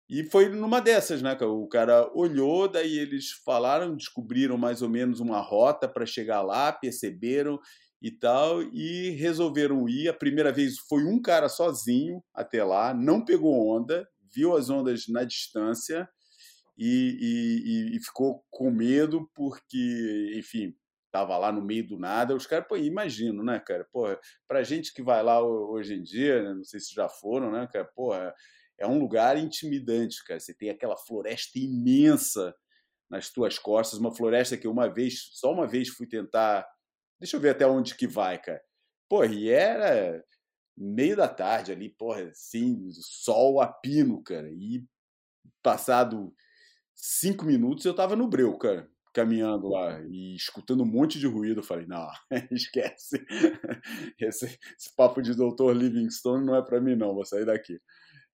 e 0.10 0.24
foi 0.26 0.50
numa 0.50 0.80
dessas, 0.80 1.22
né? 1.22 1.38
O 1.42 1.68
cara 1.68 2.10
olhou, 2.14 2.68
daí 2.68 2.98
eles 2.98 3.32
falaram, 3.46 3.96
descobriram 3.96 4.58
mais 4.58 4.82
ou 4.82 4.90
menos 4.90 5.20
uma 5.20 5.42
rota 5.42 5.88
para 5.88 6.06
chegar 6.06 6.42
lá, 6.42 6.72
perceberam 6.72 7.60
e 8.02 8.12
tal, 8.12 8.64
e 8.64 9.12
resolveram 9.12 9.88
ir. 9.88 10.10
A 10.10 10.14
primeira 10.14 10.52
vez 10.52 10.78
foi 10.80 11.04
um 11.04 11.22
cara 11.22 11.50
sozinho 11.50 12.24
até 12.34 12.64
lá, 12.64 12.94
não 12.94 13.24
pegou 13.24 13.68
onda, 13.76 14.08
viu 14.34 14.56
as 14.56 14.70
ondas 14.70 15.08
na 15.08 15.24
distância 15.24 16.10
e, 16.78 17.92
e, 17.94 17.98
e 17.98 18.00
ficou 18.04 18.44
com 18.50 18.72
medo 18.72 19.30
porque, 19.36 20.34
enfim, 20.36 20.74
tava 21.12 21.38
lá 21.38 21.52
no 21.52 21.62
meio 21.62 21.86
do 21.86 22.00
nada, 22.00 22.36
os 22.36 22.48
caras, 22.48 22.66
pô, 22.68 22.78
imagino, 22.78 23.44
né, 23.44 23.60
cara? 23.60 23.86
Porra, 23.92 24.20
pra 24.48 24.64
gente 24.64 24.94
que 24.94 25.04
vai 25.04 25.22
lá 25.22 25.42
hoje 25.42 25.96
em 25.96 26.02
dia, 26.02 26.42
né, 26.42 26.54
não 26.54 26.64
sei 26.64 26.80
se 26.80 26.94
já 26.94 27.10
foram, 27.10 27.52
né, 27.52 27.68
cara? 27.72 27.86
Porra, 27.86 28.34
é 28.78 28.88
um 28.88 28.98
lugar 28.98 29.38
intimidante, 29.38 30.24
cara. 30.24 30.40
Você 30.40 30.54
tem 30.54 30.70
aquela 30.70 30.98
floresta 30.98 31.60
imensa 31.60 32.56
nas 33.10 33.30
tuas 33.30 33.60
costas, 33.60 34.00
uma 34.00 34.16
floresta 34.16 34.58
que 34.58 34.68
uma 34.68 34.88
vez, 34.88 35.30
só 35.34 35.52
uma 35.52 35.68
vez 35.68 35.90
fui 35.90 36.08
tentar, 36.08 36.66
deixa 37.20 37.36
eu 37.36 37.42
ver 37.42 37.50
até 37.50 37.68
onde 37.68 37.96
que 37.96 38.08
vai, 38.08 38.42
cara. 38.42 38.62
Porra, 39.10 39.28
e 39.28 39.50
era 39.50 40.24
meio 40.78 41.18
da 41.18 41.28
tarde 41.28 41.74
ali, 41.74 41.90
porra, 41.90 42.24
assim, 42.30 42.90
sol 42.94 43.60
a 43.60 43.68
pino, 43.68 44.24
cara. 44.24 44.50
E 44.50 44.86
passado 45.62 46.34
cinco 46.96 47.46
minutos 47.46 47.84
eu 47.86 47.94
tava 47.94 48.16
no 48.16 48.28
breu, 48.30 48.58
cara 48.58 48.90
caminhando 49.14 49.68
lá 49.68 50.02
e 50.10 50.36
escutando 50.36 50.84
um 50.84 50.86
monte 50.86 51.20
de 51.20 51.28
ruído, 51.28 51.60
eu 51.60 51.64
falei, 51.64 51.86
não, 51.86 52.08
esquece. 52.52 53.24
Esse, 54.20 54.46
esse 54.46 54.96
papo 54.96 55.22
de 55.22 55.34
Dr. 55.34 55.74
Livingstone 55.74 56.46
não 56.46 56.56
é 56.56 56.62
para 56.62 56.80
mim, 56.80 56.96
não, 56.96 57.14
vou 57.14 57.26
sair 57.26 57.46
daqui. 57.46 57.80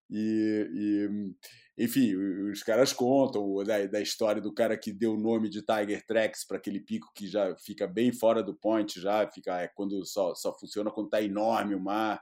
E, 0.09 0.69
e, 0.73 1.83
enfim, 1.83 2.15
os 2.51 2.63
caras 2.63 2.93
contam 2.93 3.63
da, 3.63 3.85
da 3.85 4.01
história 4.01 4.41
do 4.41 4.53
cara 4.53 4.77
que 4.77 4.91
deu 4.91 5.13
o 5.13 5.19
nome 5.19 5.49
de 5.49 5.61
Tiger 5.61 6.05
Tracks 6.05 6.45
para 6.45 6.57
aquele 6.57 6.79
pico 6.79 7.11
que 7.13 7.27
já 7.27 7.55
fica 7.57 7.85
bem 7.85 8.11
fora 8.11 8.41
do 8.41 8.55
point, 8.55 8.99
já 8.99 9.29
fica 9.29 9.61
é 9.61 9.67
quando 9.67 10.03
só, 10.05 10.33
só 10.33 10.57
funciona 10.57 10.91
quando 10.91 11.09
tá 11.09 11.21
enorme 11.21 11.75
o 11.75 11.79
mar 11.79 12.21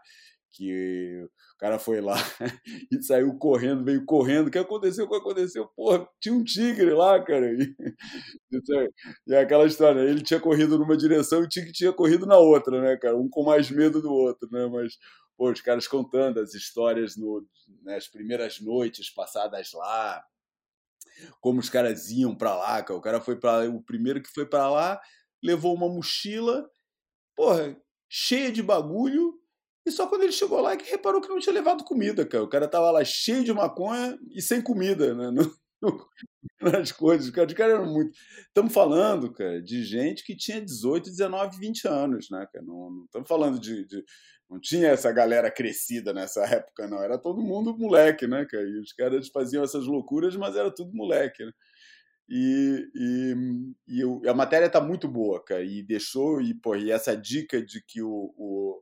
que 0.56 1.28
o 1.56 1.58
cara 1.58 1.78
foi 1.78 2.00
lá 2.00 2.16
e 2.92 3.04
saiu 3.04 3.38
correndo, 3.38 3.84
veio 3.84 4.06
correndo. 4.06 4.48
O 4.48 4.52
que 4.52 4.58
aconteceu? 4.58 5.06
O 5.06 5.10
que 5.10 5.16
aconteceu? 5.16 5.68
Porra, 5.76 6.08
tinha 6.20 6.34
um 6.34 6.44
tigre 6.44 6.92
lá, 6.92 7.22
cara. 7.24 7.52
E, 7.52 7.76
e 9.28 9.34
é 9.34 9.40
aquela 9.42 9.66
história, 9.66 10.00
ele 10.00 10.24
tinha 10.24 10.40
corrido 10.40 10.80
numa 10.80 10.96
direção 10.96 11.42
e 11.42 11.46
o 11.46 11.50
tigre 11.50 11.74
tinha 11.74 11.92
corrido 11.92 12.26
na 12.26 12.38
outra, 12.38 12.82
né, 12.82 12.96
cara? 12.98 13.18
Um 13.18 13.30
com 13.30 13.44
mais 13.44 13.70
medo 13.70 14.02
do 14.02 14.12
outro, 14.12 14.50
né? 14.50 14.66
Mas, 14.68 14.98
pô, 15.38 15.52
os 15.52 15.62
caras 15.62 15.88
contando 15.88 16.40
as 16.40 16.54
histórias 16.54 17.18
no, 17.18 17.46
nas 17.84 18.08
primeiras 18.08 18.62
noites 18.62 19.10
passadas 19.10 19.72
lá, 19.74 20.24
como 21.42 21.60
os 21.60 21.70
caras 21.70 22.10
iam 22.12 22.34
para 22.34 22.56
lá, 22.56 22.82
cara. 22.82 22.98
O 22.98 23.02
cara 23.02 23.22
foi 23.22 23.36
para 23.36 23.70
o 23.70 23.84
primeiro 23.84 24.22
que 24.22 24.32
foi 24.32 24.46
para 24.46 24.70
lá, 24.70 25.02
levou 25.44 25.76
uma 25.76 25.90
mochila, 25.90 26.70
porra, 27.36 27.76
cheia 28.10 28.52
de 28.52 28.64
bagulho 28.64 29.34
E 29.86 29.92
só 29.92 30.08
quando 30.08 30.24
ele 30.24 30.32
chegou 30.32 30.60
lá 30.62 30.74
é 30.74 30.78
que 30.78 30.90
reparou 30.90 31.22
que 31.22 31.28
não 31.30 31.40
tinha 31.40 31.54
levado 31.54 31.84
comida, 31.84 32.26
cara. 32.26 32.44
O 32.44 32.50
cara 32.50 32.68
tava 32.68 32.90
lá 32.90 33.06
cheio 33.06 33.44
de 33.44 33.54
maconha 33.54 34.18
e 34.32 34.42
sem 34.42 34.62
comida, 34.62 35.14
né? 35.14 35.30
No, 35.32 36.08
nas 36.62 36.92
coisas. 36.92 37.30
Cara, 37.30 37.48
os 37.48 37.54
caras 37.54 37.76
eram 37.76 37.94
muito. 37.94 38.18
Estamos 38.48 38.74
falando, 38.74 39.32
cara, 39.32 39.62
de 39.62 39.84
gente 39.84 40.24
que 40.24 40.36
tinha 40.36 40.60
18, 40.60 41.10
19, 41.10 41.58
20 41.60 41.88
anos, 41.88 42.30
né, 42.32 42.48
cara? 42.52 42.66
Não 42.66 43.04
estamos 43.06 43.28
falando 43.28 43.60
de, 43.60 43.86
de, 43.86 44.04
Não 44.50 44.60
tinha 44.60 44.88
essa 44.88 45.12
galera 45.12 45.52
crescida 45.52 46.14
nessa 46.14 46.44
época, 46.46 46.88
não. 46.88 47.04
Era 47.04 47.18
todo 47.18 47.44
mundo 47.44 47.78
moleque, 47.78 48.26
né, 48.26 48.46
cara? 48.46 48.64
E 48.64 48.80
os 48.80 48.92
caras 48.94 49.28
faziam 49.30 49.64
essas 49.64 49.86
loucuras, 49.86 50.36
mas 50.36 50.56
era 50.56 50.74
tudo 50.74 50.96
moleque, 50.96 51.46
né? 51.46 51.52
E, 52.28 52.90
e, 52.96 53.36
e, 53.88 54.28
a 54.28 54.34
matéria 54.34 54.66
está 54.66 54.82
muito 54.82 55.08
boa, 55.08 55.44
cara, 55.44 55.64
e 55.64 55.84
deixou, 55.84 56.42
e, 56.42 56.56
pô, 56.56 56.76
e 56.76 56.90
essa 56.90 57.16
dica 57.16 57.64
de 57.64 57.84
que 57.86 58.02
o, 58.02 58.34
o 58.36 58.82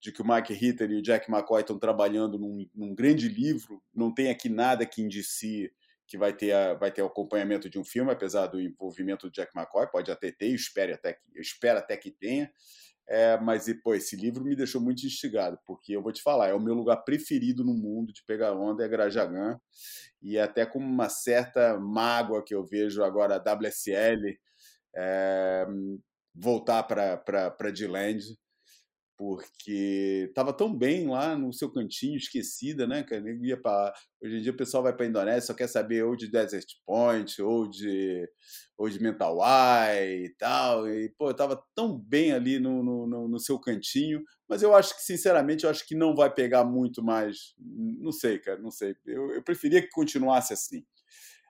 de 0.00 0.12
que 0.12 0.22
o 0.22 0.26
Mike 0.26 0.52
Ritter 0.52 0.90
e 0.90 0.96
o 0.96 1.02
Jack 1.02 1.30
McCoy 1.30 1.60
estão 1.60 1.78
trabalhando 1.78 2.38
num, 2.38 2.68
num, 2.74 2.94
grande 2.94 3.28
livro, 3.28 3.82
não 3.92 4.12
tem 4.12 4.30
aqui 4.30 4.48
nada 4.48 4.86
que 4.86 5.02
indicie 5.02 5.72
que 6.06 6.16
vai 6.16 6.32
ter, 6.32 6.52
a, 6.52 6.74
vai 6.74 6.90
ter 6.90 7.02
o 7.02 7.06
acompanhamento 7.06 7.68
de 7.68 7.78
um 7.78 7.84
filme, 7.84 8.10
apesar 8.10 8.46
do 8.46 8.60
envolvimento 8.60 9.28
do 9.28 9.32
Jack 9.32 9.52
McCoy, 9.56 9.90
pode 9.90 10.10
até 10.10 10.30
ter, 10.30 10.48
espero 10.48 10.94
até 10.94 11.14
que, 11.14 11.20
espero 11.34 11.78
até 11.78 11.96
que 11.96 12.10
tenha, 12.10 12.50
é, 13.06 13.38
mas 13.38 13.66
pô, 13.82 13.94
esse 13.94 14.14
livro 14.16 14.44
me 14.44 14.54
deixou 14.54 14.80
muito 14.80 15.04
instigado, 15.04 15.58
porque 15.66 15.94
eu 15.94 16.02
vou 16.02 16.12
te 16.12 16.22
falar, 16.22 16.48
é 16.48 16.54
o 16.54 16.60
meu 16.60 16.74
lugar 16.74 16.98
preferido 16.98 17.64
no 17.64 17.74
mundo 17.74 18.12
de 18.12 18.22
pegar 18.24 18.52
onda, 18.52 18.84
é 18.84 18.88
Grajagan, 18.88 19.58
e 20.22 20.38
até 20.38 20.64
com 20.64 20.78
uma 20.78 21.08
certa 21.08 21.78
mágoa 21.78 22.44
que 22.44 22.54
eu 22.54 22.64
vejo 22.64 23.02
agora 23.02 23.36
a 23.36 23.54
WSL 23.54 24.38
é, 24.94 25.66
voltar 26.34 26.82
para 26.84 27.70
D-Land, 27.70 28.36
porque 29.18 30.26
estava 30.28 30.52
tão 30.52 30.72
bem 30.72 31.08
lá 31.08 31.36
no 31.36 31.52
seu 31.52 31.68
cantinho, 31.68 32.16
esquecida, 32.16 32.86
né, 32.86 33.02
cara? 33.02 33.24
Ia 33.42 33.60
pra... 33.60 33.92
Hoje 34.22 34.36
em 34.36 34.42
dia 34.42 34.52
o 34.52 34.56
pessoal 34.56 34.80
vai 34.80 34.94
para 34.94 35.06
a 35.06 35.08
Indonésia 35.08 35.40
só 35.40 35.54
quer 35.54 35.66
saber 35.66 36.04
ou 36.04 36.14
de 36.14 36.30
Desert 36.30 36.66
Point, 36.86 37.42
ou 37.42 37.68
de, 37.68 38.30
ou 38.76 38.88
de 38.88 39.02
Mentawai 39.02 40.24
e 40.24 40.28
tal. 40.38 40.88
E, 40.88 41.08
pô, 41.18 41.32
estava 41.32 41.60
tão 41.74 41.98
bem 41.98 42.30
ali 42.32 42.60
no, 42.60 42.84
no, 42.84 43.28
no, 43.28 43.40
seu 43.40 43.58
cantinho, 43.58 44.22
mas 44.48 44.62
eu 44.62 44.72
acho 44.72 44.94
que, 44.94 45.02
sinceramente, 45.02 45.64
eu 45.64 45.70
acho 45.70 45.84
que 45.84 45.96
não 45.96 46.14
vai 46.14 46.32
pegar 46.32 46.64
muito 46.64 47.02
mais. 47.02 47.54
Não 47.58 48.12
sei, 48.12 48.38
cara, 48.38 48.60
não 48.60 48.70
sei. 48.70 48.94
Eu, 49.04 49.32
eu 49.32 49.42
preferia 49.42 49.82
que 49.82 49.90
continuasse 49.90 50.52
assim. 50.52 50.84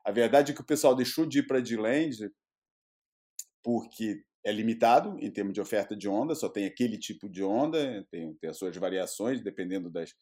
A 0.07 0.11
verdade 0.11 0.53
é 0.53 0.55
que 0.55 0.63
o 0.63 0.67
pessoal 0.67 0.97
deixou 0.97 1.27
de 1.27 1.41
ir 1.41 1.47
para 1.47 1.61
D-Land 1.61 2.31
porque 3.63 4.23
é 4.49 4.53
limitado 4.53 5.19
em 5.21 5.31
termos 5.31 5.53
de 5.53 5.61
oferta 5.61 5.95
de 5.95 6.09
onda, 6.09 6.35
só 6.35 6.49
tem 6.49 6.65
aquele 6.65 6.97
tipo 6.97 7.29
de 7.29 7.45
onda, 7.45 8.07
tem, 8.11 8.35
tem 8.35 8.49
as 8.49 8.57
suas 8.57 8.75
variações, 8.77 9.43
dependendo 9.43 9.91
das, 9.91 10.15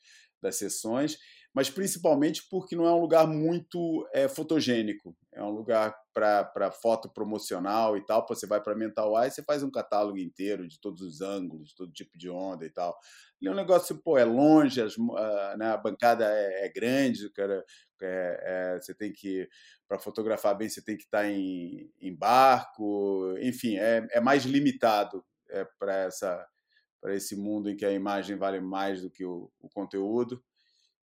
das 0.42 0.56
sessões, 0.56 1.16
mas 1.54 1.70
principalmente 1.70 2.42
porque 2.50 2.74
não 2.74 2.86
é 2.86 2.92
um 2.92 3.00
lugar 3.00 3.26
muito 3.26 4.06
é, 4.12 4.28
fotogênico. 4.28 5.16
É 5.32 5.42
um 5.42 5.50
lugar 5.50 5.94
para 6.12 6.70
foto 6.70 7.08
promocional 7.08 7.96
e 7.96 8.04
tal. 8.04 8.26
Você 8.28 8.46
vai 8.46 8.60
para 8.60 8.74
Mental 8.74 9.16
Eye, 9.22 9.30
você 9.30 9.42
faz 9.42 9.62
um 9.62 9.70
catálogo 9.70 10.18
inteiro 10.18 10.66
de 10.66 10.80
todos 10.80 11.00
os 11.02 11.20
ângulos, 11.20 11.72
todo 11.72 11.92
tipo 11.92 12.18
de 12.18 12.28
onda 12.28 12.66
e 12.66 12.70
tal. 12.70 12.98
Ele 13.40 13.48
é 13.48 13.52
um 13.52 13.56
negócio, 13.56 13.96
pô, 14.02 14.18
é 14.18 14.24
longe, 14.24 14.82
as, 14.82 14.94
a, 14.98 15.56
né, 15.56 15.70
a 15.70 15.76
bancada 15.76 16.26
é, 16.26 16.66
é 16.66 16.72
grande, 16.72 17.30
cara. 17.30 17.64
É, 18.04 18.40
é, 18.76 18.80
você 18.80 18.94
tem 18.94 19.12
que, 19.12 19.48
para 19.88 19.98
fotografar 19.98 20.56
bem, 20.56 20.68
você 20.68 20.82
tem 20.82 20.96
que 20.96 21.04
estar 21.04 21.22
tá 21.22 21.28
em, 21.28 21.90
em 22.00 22.14
barco, 22.14 23.34
enfim, 23.40 23.76
é, 23.76 24.06
é 24.10 24.20
mais 24.20 24.44
limitado 24.44 25.24
é, 25.50 25.66
para 25.78 25.94
essa 26.04 26.46
para 27.00 27.14
esse 27.14 27.36
mundo 27.36 27.70
em 27.70 27.76
que 27.76 27.84
a 27.84 27.92
imagem 27.92 28.36
vale 28.36 28.60
mais 28.60 29.02
do 29.02 29.10
que 29.10 29.24
o, 29.24 29.48
o 29.60 29.68
conteúdo. 29.68 30.42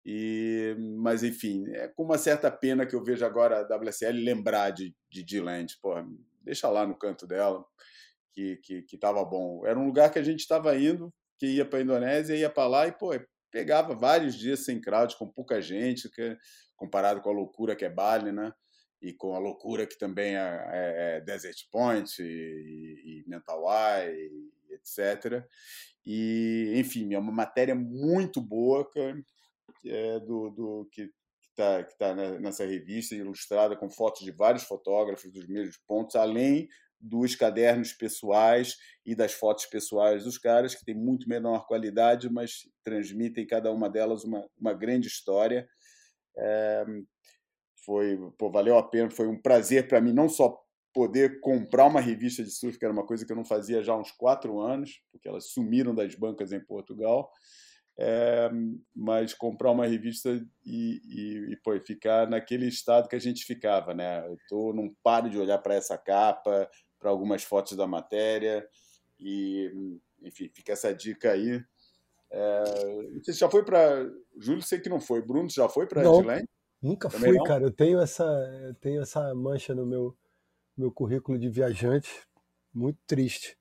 E, 0.05 0.74
mas 0.98 1.23
enfim, 1.23 1.64
é 1.70 1.86
com 1.86 2.02
uma 2.02 2.19
certa 2.19 2.51
pena 2.51 2.85
que 2.85 2.97
eu 2.97 3.05
vejo 3.05 3.24
agora 3.24 3.60
a 3.60 3.77
WSL 3.77 4.19
lembrar 4.19 4.70
de, 4.70 4.94
de 5.09 5.23
D-Land. 5.23 5.78
deixa 6.40 6.69
lá 6.69 6.85
no 6.86 6.98
canto 6.98 7.24
dela, 7.24 7.64
que, 8.32 8.56
que, 8.56 8.82
que 8.82 8.98
tava 8.98 9.24
bom. 9.24 9.64
Era 9.64 9.78
um 9.78 9.86
lugar 9.86 10.10
que 10.10 10.19
a 10.19 10.24
gente 10.24 10.40
estava 10.40 10.77
indo, 10.77 11.12
que 11.39 11.47
ia 11.47 11.64
para 11.64 11.78
a 11.78 11.82
Indonésia, 11.82 12.36
ia 12.36 12.51
para 12.51 12.69
lá 12.69 12.86
e 12.89 12.93
pô, 12.93 13.12
pegava 13.53 13.95
vários 13.95 14.35
dias 14.35 14.65
sem 14.65 14.81
crowd, 14.81 15.16
com 15.16 15.29
pouca 15.29 15.61
gente, 15.61 16.09
que, 16.09 16.37
comparado 16.74 17.20
com 17.20 17.31
a 17.31 17.35
loucura 17.35 17.77
que 17.77 17.85
é 17.85 17.91
Bali, 17.91 18.33
né? 18.33 18.53
E 19.01 19.12
com 19.12 19.35
a 19.35 19.39
loucura 19.39 19.87
que 19.87 19.99
também 19.99 20.37
é, 20.37 20.41
é, 20.41 21.16
é 21.16 21.20
Desert 21.20 21.69
Point 21.70 22.23
e, 22.23 22.24
e, 22.24 23.20
e 23.20 23.29
Mentawai, 23.29 24.11
e 24.11 24.53
etc. 24.74 25.45
E, 26.05 26.73
enfim, 26.77 27.15
é 27.15 27.19
uma 27.19 27.33
matéria 27.33 27.74
muito 27.74 28.41
boa, 28.41 28.89
cara, 28.91 29.23
é, 29.87 30.19
do, 30.20 30.51
do 30.51 30.89
que 30.91 31.11
está 31.51 31.85
que 31.85 31.97
tá 31.99 32.15
nessa 32.15 32.65
revista, 32.65 33.15
ilustrada 33.15 33.77
com 33.77 33.91
fotos 33.91 34.23
de 34.23 34.33
vários 34.33 34.65
fotógrafos 34.65 35.31
dos 35.31 35.47
mesmos 35.47 35.77
pontos, 35.87 36.16
além 36.16 36.69
dos 37.03 37.35
cadernos 37.35 37.93
pessoais 37.93 38.77
e 39.05 39.15
das 39.15 39.33
fotos 39.33 39.66
pessoais 39.66 40.24
dos 40.24 40.39
caras, 40.39 40.74
que 40.74 40.85
tem 40.85 40.95
muito 40.95 41.29
menor 41.29 41.66
qualidade, 41.66 42.31
mas 42.31 42.69
transmitem 42.85 43.47
cada 43.47 43.73
uma 43.73 43.91
delas 43.91 44.23
uma, 44.23 44.49
uma 44.59 44.73
grande 44.73 45.09
história. 45.09 45.69
É, 46.39 46.85
foi, 47.85 48.16
pô, 48.39 48.51
valeu 48.51 48.79
a 48.79 48.89
pena, 48.89 49.11
foi 49.11 49.27
um 49.27 49.41
prazer 49.41 49.89
para 49.89 50.01
mim, 50.01 50.12
não 50.12 50.29
só 50.29 50.57
poder 50.95 51.41
comprar 51.41 51.87
uma 51.87 52.01
revista 52.01 52.45
de 52.45 52.51
surf, 52.51 52.79
que 52.79 52.85
era 52.85 52.93
uma 52.93 53.07
coisa 53.07 53.24
que 53.27 53.33
eu 53.33 53.37
não 53.37 53.45
fazia 53.45 53.83
já 53.83 53.93
há 53.93 53.99
uns 53.99 54.12
quatro 54.12 54.61
anos, 54.61 55.01
porque 55.11 55.29
elas 55.29 55.51
sumiram 55.51 55.95
das 55.95 56.15
bancas 56.15 56.53
em 56.53 56.61
Portugal, 56.61 57.31
é, 57.99 58.51
mas 58.95 59.35
comprar 59.35 59.70
uma 59.70 59.87
revista 59.87 60.31
e, 60.65 61.01
e, 61.05 61.53
e 61.53 61.57
pô, 61.62 61.79
ficar 61.81 62.29
naquele 62.29 62.66
estado 62.66 63.09
que 63.09 63.16
a 63.16 63.20
gente 63.20 63.45
ficava, 63.45 63.95
né? 63.95 64.27
Eu 64.27 64.37
tô, 64.49 64.73
não 64.73 64.95
paro 65.03 65.29
de 65.29 65.39
olhar 65.39 65.59
para 65.59 65.74
essa 65.74 65.97
capa, 65.99 66.69
para 67.03 67.11
algumas 67.11 67.43
fotos 67.43 67.77
da 67.77 67.85
matéria 67.85 68.65
e, 69.19 69.99
enfim, 70.23 70.49
fica 70.55 70.73
essa 70.73 70.95
dica 70.95 71.33
aí. 71.33 71.61
É, 72.31 72.65
você 73.20 73.33
já 73.33 73.51
foi 73.51 73.65
para 73.65 74.09
Júlio? 74.39 74.62
Sei 74.62 74.79
que 74.79 74.89
não 74.89 75.01
foi. 75.01 75.20
Bruno 75.20 75.51
já 75.51 75.69
foi 75.69 75.87
para 75.87 76.01
Edilene? 76.09 76.49
Nunca 76.81 77.09
Também 77.09 77.31
fui, 77.31 77.39
não? 77.39 77.45
cara. 77.45 77.65
Eu 77.65 77.73
tenho 77.73 78.01
essa, 78.01 78.24
eu 78.62 78.74
tenho 78.74 79.03
essa 79.03 79.35
mancha 79.35 79.74
no 79.74 79.85
meu, 79.85 80.16
meu 80.77 80.93
currículo 80.93 81.39
de 81.39 81.49
viajante, 81.49 82.09
muito 82.73 82.99
triste. 83.05 83.59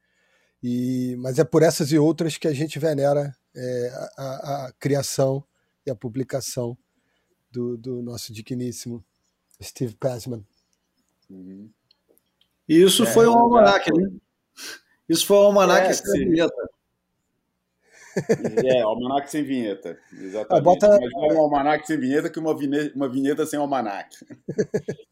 E, 0.61 1.15
mas 1.17 1.39
é 1.39 1.43
por 1.43 1.63
essas 1.63 1.91
e 1.91 1.97
outras 1.97 2.37
que 2.37 2.47
a 2.47 2.53
gente 2.53 2.77
venera 2.77 3.35
é, 3.55 3.91
a, 4.17 4.67
a, 4.67 4.73
criação 4.79 5.43
e 5.83 5.89
a 5.89 5.95
publicação 5.95 6.77
do, 7.51 7.75
do 7.75 8.01
nosso 8.03 8.31
digníssimo 8.31 9.03
Steve 9.61 9.95
Passman. 9.95 10.45
Uhum. 11.27 11.71
E 12.71 12.81
isso 12.83 13.03
é, 13.03 13.05
foi 13.05 13.27
um 13.27 13.37
almanac, 13.37 13.91
né? 13.91 14.09
Isso 15.09 15.27
foi 15.27 15.35
um 15.35 15.41
almanac 15.41 15.87
é, 15.87 15.93
sem 15.93 16.29
vinheta. 16.29 16.69
É, 18.63 18.81
almanac 18.81 19.29
sem 19.29 19.43
vinheta. 19.43 19.99
Exatamente. 20.13 20.47
Ah, 20.49 20.61
bota... 20.61 20.87
Mas 20.87 21.01
é 21.01 21.33
um 21.33 21.41
almanac 21.41 21.85
sem 21.85 21.99
vinheta 21.99 22.29
que 22.29 22.39
uma 22.39 22.57
vinheta, 22.57 22.95
uma 22.95 23.09
vinheta 23.09 23.45
sem 23.45 23.59
almanac. 23.59 24.15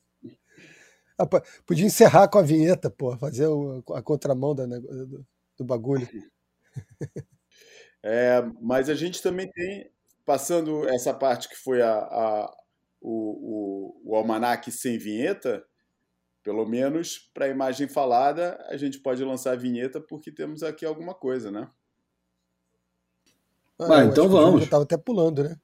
Ah, 1.22 1.28
podia 1.66 1.86
encerrar 1.86 2.30
com 2.30 2.38
a 2.38 2.42
vinheta, 2.42 2.90
pô, 2.90 3.14
fazer 3.18 3.46
a 3.94 4.02
contramão 4.02 4.56
da, 4.56 4.66
do, 4.66 5.26
do 5.58 5.66
bagulho. 5.66 6.08
É, 8.02 8.42
mas 8.62 8.90
a 8.90 8.96
gente 8.96 9.22
também 9.22 9.52
tem, 9.52 9.92
passando 10.26 10.88
essa 10.88 11.14
parte 11.14 11.50
que 11.50 11.58
foi 11.58 11.82
a, 11.82 11.92
a 11.92 12.58
o, 13.02 14.06
o, 14.06 14.12
o 14.12 14.16
almanac 14.16 14.72
sem 14.72 14.98
vinheta, 14.98 15.62
pelo 16.44 16.66
menos 16.66 17.30
para 17.34 17.46
a 17.46 17.50
imagem 17.50 17.88
falada, 17.88 18.64
a 18.70 18.78
gente 18.78 19.00
pode 19.00 19.24
lançar 19.24 19.54
a 19.54 19.58
vinheta 19.58 20.00
porque 20.00 20.32
temos 20.32 20.64
aqui 20.64 20.86
alguma 20.86 21.14
coisa, 21.14 21.52
né? 21.52 21.70
Ah, 23.80 24.04
então 24.04 24.28
vamos. 24.28 24.62
Já 24.62 24.66
estava 24.66 24.84
até 24.84 24.98
pulando, 24.98 25.44
né? 25.44 25.56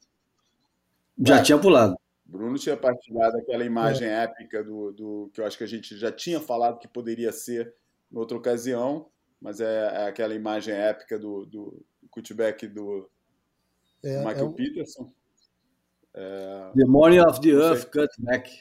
Já 1.25 1.41
tinha 1.41 1.57
pulado. 1.57 1.97
Bruno 2.25 2.57
tinha 2.57 2.75
partilhado 2.75 3.37
aquela 3.37 3.63
imagem 3.63 4.07
é. 4.07 4.23
épica 4.23 4.63
do, 4.63 4.91
do 4.91 5.29
que 5.33 5.39
eu 5.39 5.45
acho 5.45 5.57
que 5.57 5.63
a 5.63 5.67
gente 5.67 5.95
já 5.97 6.11
tinha 6.11 6.39
falado 6.39 6.79
que 6.79 6.87
poderia 6.87 7.31
ser 7.31 7.73
em 8.11 8.17
outra 8.17 8.37
ocasião, 8.37 9.07
mas 9.39 9.59
é, 9.59 10.03
é 10.03 10.07
aquela 10.07 10.33
imagem 10.33 10.73
épica 10.73 11.19
do, 11.19 11.45
do, 11.45 11.85
do 12.01 12.09
cutback 12.09 12.67
do 12.67 13.09
é, 14.03 14.19
Michael 14.19 14.39
é 14.39 14.43
um... 14.43 14.53
Peterson. 14.53 15.11
É... 16.13 16.71
The 16.75 16.85
Morning 16.85 17.19
of 17.19 17.39
the 17.41 17.49
Earth 17.49 17.89
Cutback. 17.91 18.51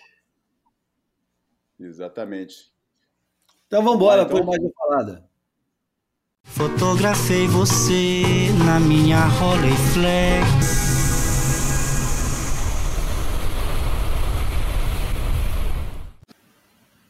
Exatamente. 1.78 2.72
Então 3.66 3.82
vamos 3.82 3.96
embora, 3.96 4.22
ah, 4.22 4.24
então... 4.24 4.44
mais 4.44 4.60
uma 4.60 4.72
falada. 4.76 5.24
Fotografei 6.44 7.48
você 7.48 8.22
na 8.64 8.78
minha 8.78 9.24
Rolleiflex. 9.24 10.84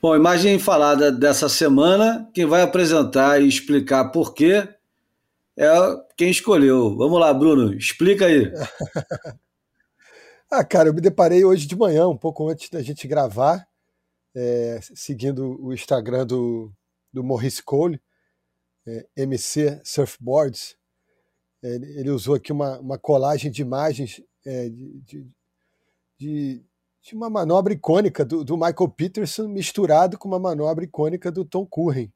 Bom, 0.00 0.14
imagem 0.14 0.58
falada 0.58 1.10
dessa 1.10 1.48
semana, 1.48 2.28
quem 2.34 2.44
vai 2.44 2.62
apresentar 2.62 3.40
e 3.40 3.48
explicar 3.48 4.10
por 4.10 4.34
quê 4.34 4.68
é 5.56 5.70
quem 6.16 6.30
escolheu. 6.30 6.96
Vamos 6.96 7.18
lá, 7.18 7.32
Bruno, 7.32 7.74
explica 7.74 8.26
aí. 8.26 8.52
ah, 10.50 10.64
cara, 10.64 10.88
eu 10.90 10.94
me 10.94 11.00
deparei 11.00 11.44
hoje 11.44 11.66
de 11.66 11.76
manhã, 11.76 12.06
um 12.06 12.16
pouco 12.16 12.48
antes 12.48 12.68
da 12.68 12.82
gente 12.82 13.08
gravar, 13.08 13.66
é, 14.34 14.80
seguindo 14.94 15.60
o 15.62 15.72
Instagram 15.72 16.26
do, 16.26 16.72
do 17.12 17.22
Maurice 17.22 17.62
Cole, 17.62 18.00
é, 18.86 19.06
MC 19.16 19.80
Surfboards. 19.84 20.76
É, 21.62 21.74
ele 21.74 22.10
usou 22.10 22.34
aqui 22.34 22.52
uma, 22.52 22.78
uma 22.78 22.98
colagem 22.98 23.50
de 23.50 23.62
imagens 23.62 24.22
é, 24.44 24.68
de, 24.68 25.00
de, 25.00 25.30
de, 26.18 26.64
de, 27.00 27.14
uma 27.14 27.30
manobra 27.30 27.72
icônica 27.72 28.24
do, 28.24 28.44
do, 28.44 28.56
Michael 28.56 28.88
Peterson 28.90 29.48
misturado 29.48 30.18
com 30.18 30.28
uma 30.28 30.38
manobra 30.38 30.84
icônica 30.84 31.30
do 31.30 31.44
Tom 31.44 31.64
Curren. 31.64 32.12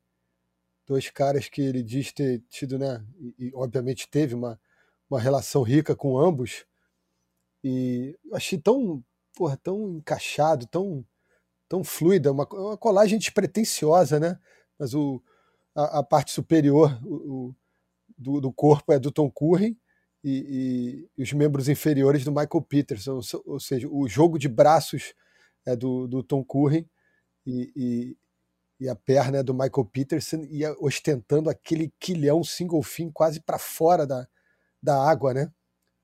Dois 0.86 1.10
caras 1.10 1.48
que 1.48 1.62
ele 1.62 1.82
diz 1.82 2.12
ter 2.12 2.42
tido, 2.48 2.78
né, 2.78 3.04
e, 3.18 3.34
e 3.46 3.52
obviamente 3.54 4.08
teve 4.08 4.34
uma, 4.34 4.60
uma 5.08 5.20
relação 5.20 5.62
rica 5.62 5.94
com 5.94 6.18
ambos. 6.18 6.66
E 7.62 8.18
achei 8.32 8.58
tão, 8.58 9.02
porra, 9.34 9.56
tão 9.56 9.96
encaixado, 9.96 10.66
tão, 10.66 11.04
tão 11.68 11.84
fluida, 11.84 12.32
uma, 12.32 12.46
uma 12.50 12.76
colagem 12.76 13.18
despretensiosa, 13.18 14.18
né? 14.18 14.38
Mas 14.78 14.94
o, 14.94 15.22
a, 15.74 15.98
a 15.98 16.02
parte 16.02 16.32
superior 16.32 16.98
o, 17.04 17.14
o, 17.14 17.54
do, 18.16 18.40
do, 18.40 18.52
corpo 18.52 18.92
é 18.92 18.98
do 18.98 19.12
Tom 19.12 19.30
Curren 19.30 19.76
e, 20.24 20.30
e, 20.30 21.10
e, 21.18 21.22
os 21.22 21.32
membros 21.32 21.68
inferiores 21.68 22.24
do 22.24 22.32
Michael 22.32 22.62
Peterson, 22.62 23.12
ou, 23.12 23.42
ou, 23.44 23.60
seja, 23.60 23.88
o 23.88 24.08
jogo 24.08 24.38
de 24.38 24.48
braços 24.48 25.14
é 25.64 25.76
do, 25.76 26.08
do 26.08 26.22
Tom 26.22 26.44
Curren 26.44 26.88
e, 27.46 28.16
e, 28.80 28.88
a 28.88 28.94
perna 28.94 29.38
é 29.38 29.42
do 29.42 29.52
Michael 29.52 29.84
Peterson 29.92 30.46
e 30.48 30.64
ostentando 30.80 31.50
aquele 31.50 31.92
quilhão 31.98 32.44
single 32.44 32.82
fin 32.82 33.10
quase 33.10 33.40
para 33.40 33.58
fora 33.58 34.06
da, 34.06 34.26
da 34.82 35.02
água, 35.02 35.34
né? 35.34 35.52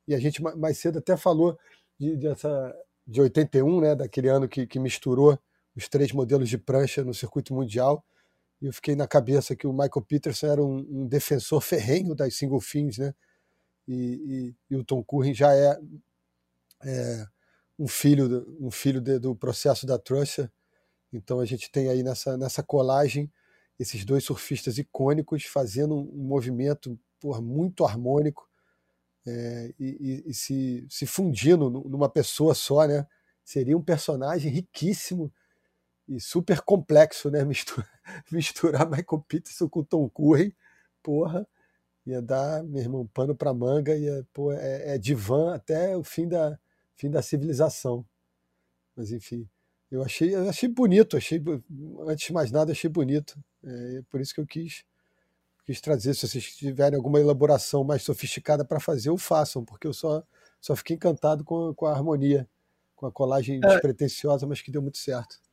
E 0.09 0.15
a 0.15 0.19
gente 0.19 0.43
mais 0.43 0.79
cedo 0.79 0.99
até 0.99 1.17
falou 1.17 1.59
de, 1.99 2.17
dessa, 2.17 2.75
de 3.07 3.21
81, 3.21 3.81
né, 3.81 3.95
daquele 3.95 4.29
ano 4.29 4.49
que, 4.49 4.67
que 4.67 4.79
misturou 4.79 5.39
os 5.77 5.89
três 5.89 6.13
modelos 6.13 6.49
de 6.49 6.59
prancha 6.59 7.03
no 7.03 7.15
circuito 7.15 7.55
mundial. 7.55 8.05
E 8.61 8.67
eu 8.67 8.73
fiquei 8.73 8.95
na 8.95 9.07
cabeça 9.07 9.57
que 9.57 9.67
o 9.67 9.73
Michael 9.73 10.05
Peterson 10.07 10.47
era 10.47 10.63
um, 10.63 10.79
um 10.89 11.07
defensor 11.07 11.61
ferrenho 11.61 12.15
das 12.15 12.35
single 12.35 12.61
fins, 12.61 12.99
né? 12.99 13.15
E, 13.87 13.95
e, 13.95 14.55
e, 14.71 14.77
o 14.77 14.85
Tom 14.85 15.05
Curren 15.05 15.35
já 15.35 15.55
é, 15.55 15.79
é 16.85 17.27
um 17.79 17.87
filho, 17.87 18.57
um 18.59 18.71
filho 18.71 19.01
de, 19.01 19.19
do 19.19 19.37
processo 19.37 19.87
da 19.87 19.99
Trusser. 19.99 20.51
Então 21.13 21.41
a 21.41 21.45
gente 21.45 21.71
tem 21.71 21.89
aí 21.89 22.03
nessa, 22.03 22.37
nessa 22.37 22.63
colagem 22.63 23.31
esses 23.79 24.05
dois 24.05 24.25
surfistas 24.25 24.79
icônicos 24.79 25.45
fazendo 25.45 25.95
um 25.95 26.25
movimento 26.25 26.99
porra, 27.21 27.41
muito 27.41 27.85
harmônico 27.85 28.49
é, 29.27 29.75
e, 29.79 30.25
e, 30.27 30.35
se, 30.35 30.87
se 30.89 31.07
fundindo 31.07 31.71
numa 31.71 32.09
pessoa 32.09 32.55
só, 32.55 32.87
né? 32.87 33.07
Seria 33.43 33.77
um 33.77 33.83
personagem 33.83 34.51
riquíssimo 34.51 35.33
e 36.09 36.21
super 36.21 36.61
complexo, 36.61 37.31
né? 37.31 37.45
Misturar, 37.45 37.91
misturar 38.31 38.89
Michael 38.89 39.25
Peterson 39.27 39.69
com 39.69 39.83
Tom 39.83 40.09
Curry, 40.09 40.55
porra, 41.03 41.47
ia 42.07 42.21
dar, 42.21 42.63
meu 42.63 42.81
irmão, 42.83 43.07
pano 43.07 43.35
para 43.35 43.55
manga, 43.55 43.97
ia, 43.97 44.27
pô, 44.33 44.53
é, 44.53 44.95
é 44.95 44.99
divã 44.99 45.55
até 45.55 45.97
o 45.97 46.05
fim 46.05 46.29
da, 46.29 46.59
fim 46.97 47.11
da 47.11 47.23
civilização. 47.23 48.05
Mas 48.97 49.11
enfim, 49.11 49.49
eu 49.91 50.03
achei, 50.03 50.35
eu 50.35 50.49
achei 50.49 50.69
bonito, 50.69 51.17
achei, 51.17 51.43
antes 52.07 52.27
de 52.27 52.33
mais 52.33 52.51
nada, 52.51 52.73
achei 52.73 52.91
bonito. 52.91 53.39
É, 53.63 54.03
por 54.11 54.21
isso 54.21 54.35
que 54.35 54.41
eu 54.41 54.47
quis, 54.47 54.85
quis 55.65 55.81
trazer. 55.81 56.15
Se 56.15 56.29
vocês 56.29 56.55
tiverem 56.57 56.97
alguma 56.97 57.21
elaboração 57.21 57.83
mais 57.83 58.03
sofisticada 58.03 58.65
para 58.65 58.79
fazer, 58.79 59.11
o 59.11 59.19
façam, 59.19 59.65
porque 59.65 59.87
eu 59.87 59.93
só, 59.95 60.23
só 60.61 60.77
fiquei 60.77 60.97
encantado 60.97 61.43
com, 61.45 61.75
com 61.75 61.87
a 61.87 61.93
harmonia, 61.93 62.49
com 62.95 63.07
a 63.07 63.13
colagem 63.13 63.57
é. 63.57 63.67
despretensiosa, 63.67 64.47
mas 64.47 64.61
que 64.61 64.71
deu 64.71 64.83
muito 64.83 64.99
certo 64.99 65.44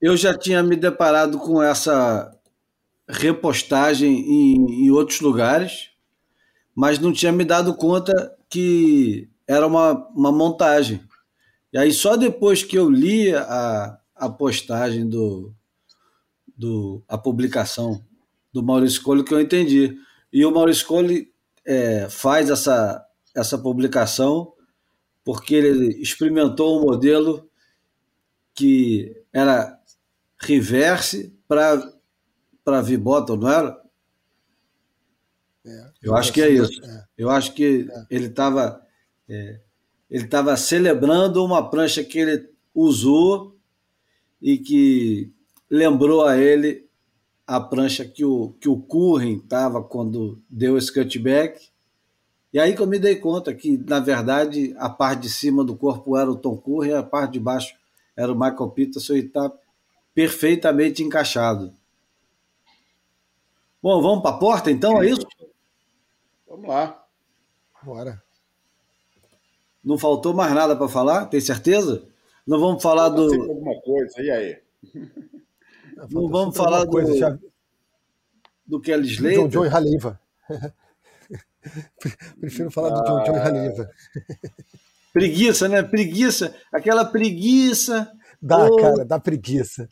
eu 0.00 0.16
já 0.16 0.36
tinha 0.36 0.62
me 0.62 0.76
deparado 0.76 1.38
com 1.38 1.62
essa 1.62 2.34
repostagem 3.08 4.20
em, 4.20 4.86
em, 4.86 4.90
outros 4.90 5.20
lugares, 5.20 5.90
mas 6.74 6.98
não 6.98 7.12
tinha 7.12 7.32
me 7.32 7.44
dado 7.44 7.74
conta 7.74 8.36
que 8.48 9.28
era 9.46 9.66
uma, 9.66 10.08
uma 10.14 10.32
montagem. 10.32 11.02
E 11.72 11.78
aí 11.78 11.92
só 11.92 12.16
depois 12.16 12.62
que 12.62 12.78
eu 12.78 12.88
li 12.88 13.34
a, 13.34 13.98
a 14.14 14.28
postagem 14.28 15.08
do, 15.08 15.52
do 16.56 17.02
a 17.08 17.18
publicação 17.18 18.02
do 18.52 18.62
Maurício 18.62 19.02
Cole 19.02 19.24
que 19.24 19.34
eu 19.34 19.40
entendi. 19.40 19.96
E 20.32 20.44
o 20.44 20.52
Maurício 20.52 20.86
Cole 20.86 21.32
é, 21.64 22.08
faz 22.08 22.48
essa, 22.48 23.04
essa 23.34 23.58
publicação 23.58 24.52
porque 25.24 25.54
ele 25.54 26.00
experimentou 26.00 26.78
um 26.78 26.82
modelo 26.86 27.49
que 28.54 29.16
era 29.32 29.78
reverse 30.38 31.34
para 31.46 32.80
V-bottom, 32.82 33.36
não 33.36 33.50
era? 33.50 33.80
É, 35.64 35.90
eu 36.02 36.16
acho 36.16 36.32
que 36.32 36.40
é 36.40 36.48
isso. 36.48 36.84
É. 36.84 37.04
Eu 37.16 37.30
acho 37.30 37.52
que 37.52 37.88
é. 37.90 38.06
ele 38.10 38.26
estava 38.26 38.84
é, 39.28 39.60
ele 40.10 40.24
estava 40.24 40.56
celebrando 40.56 41.44
uma 41.44 41.70
prancha 41.70 42.02
que 42.02 42.18
ele 42.18 42.48
usou 42.74 43.56
e 44.42 44.58
que 44.58 45.32
lembrou 45.70 46.24
a 46.24 46.36
ele 46.36 46.88
a 47.46 47.60
prancha 47.60 48.04
que 48.04 48.24
o, 48.24 48.54
que 48.60 48.68
o 48.68 48.80
Curren 48.80 49.36
estava 49.36 49.82
quando 49.82 50.42
deu 50.48 50.78
esse 50.78 50.92
cutback. 50.92 51.68
E 52.52 52.58
aí 52.58 52.74
que 52.74 52.82
eu 52.82 52.86
me 52.86 52.98
dei 52.98 53.16
conta 53.16 53.54
que, 53.54 53.76
na 53.76 54.00
verdade, 54.00 54.74
a 54.78 54.88
parte 54.88 55.22
de 55.22 55.30
cima 55.30 55.64
do 55.64 55.76
corpo 55.76 56.16
era 56.16 56.30
o 56.30 56.36
Tom 56.36 56.56
Curren 56.56 56.90
e 56.90 56.94
a 56.94 57.02
parte 57.02 57.32
de 57.32 57.40
baixo 57.40 57.74
era 58.16 58.32
o 58.32 58.38
Michael 58.38 58.70
Peterson 58.70 59.14
e 59.14 59.20
está 59.20 59.52
perfeitamente 60.14 61.02
encaixado. 61.02 61.72
Bom, 63.82 64.02
vamos 64.02 64.22
para 64.22 64.36
a 64.36 64.38
porta 64.38 64.70
então, 64.70 65.02
é 65.02 65.08
isso? 65.08 65.26
Vamos 66.46 66.68
lá. 66.68 67.02
Bora. 67.82 68.22
Não 69.82 69.96
faltou 69.98 70.34
mais 70.34 70.52
nada 70.52 70.76
para 70.76 70.88
falar? 70.88 71.26
Tem 71.26 71.40
certeza? 71.40 72.06
Não 72.46 72.60
vamos 72.60 72.82
falar 72.82 73.08
do. 73.08 73.22
alguma 73.22 73.80
coisa, 73.80 74.20
e 74.20 74.30
aí? 74.30 74.58
Não 76.10 76.28
vamos 76.28 76.56
falar 76.56 76.84
do. 76.84 76.90
Coisa, 76.90 77.16
já... 77.16 77.38
Do 78.66 78.80
Kelly 78.80 79.08
Slater? 79.08 79.48
John 79.48 79.48
John 79.48 79.74
Haleiva. 79.74 80.20
Prefiro 82.40 82.70
falar 82.70 82.88
ah... 82.88 83.00
do 83.00 83.04
John 83.04 83.24
John 83.24 83.36
Haleiva. 83.36 83.90
Preguiça, 85.12 85.68
né? 85.68 85.82
Preguiça. 85.82 86.54
Aquela 86.72 87.04
preguiça. 87.04 88.10
Dá, 88.40 88.64
oh... 88.64 88.76
cara, 88.76 89.04
dá 89.04 89.18
preguiça. 89.18 89.88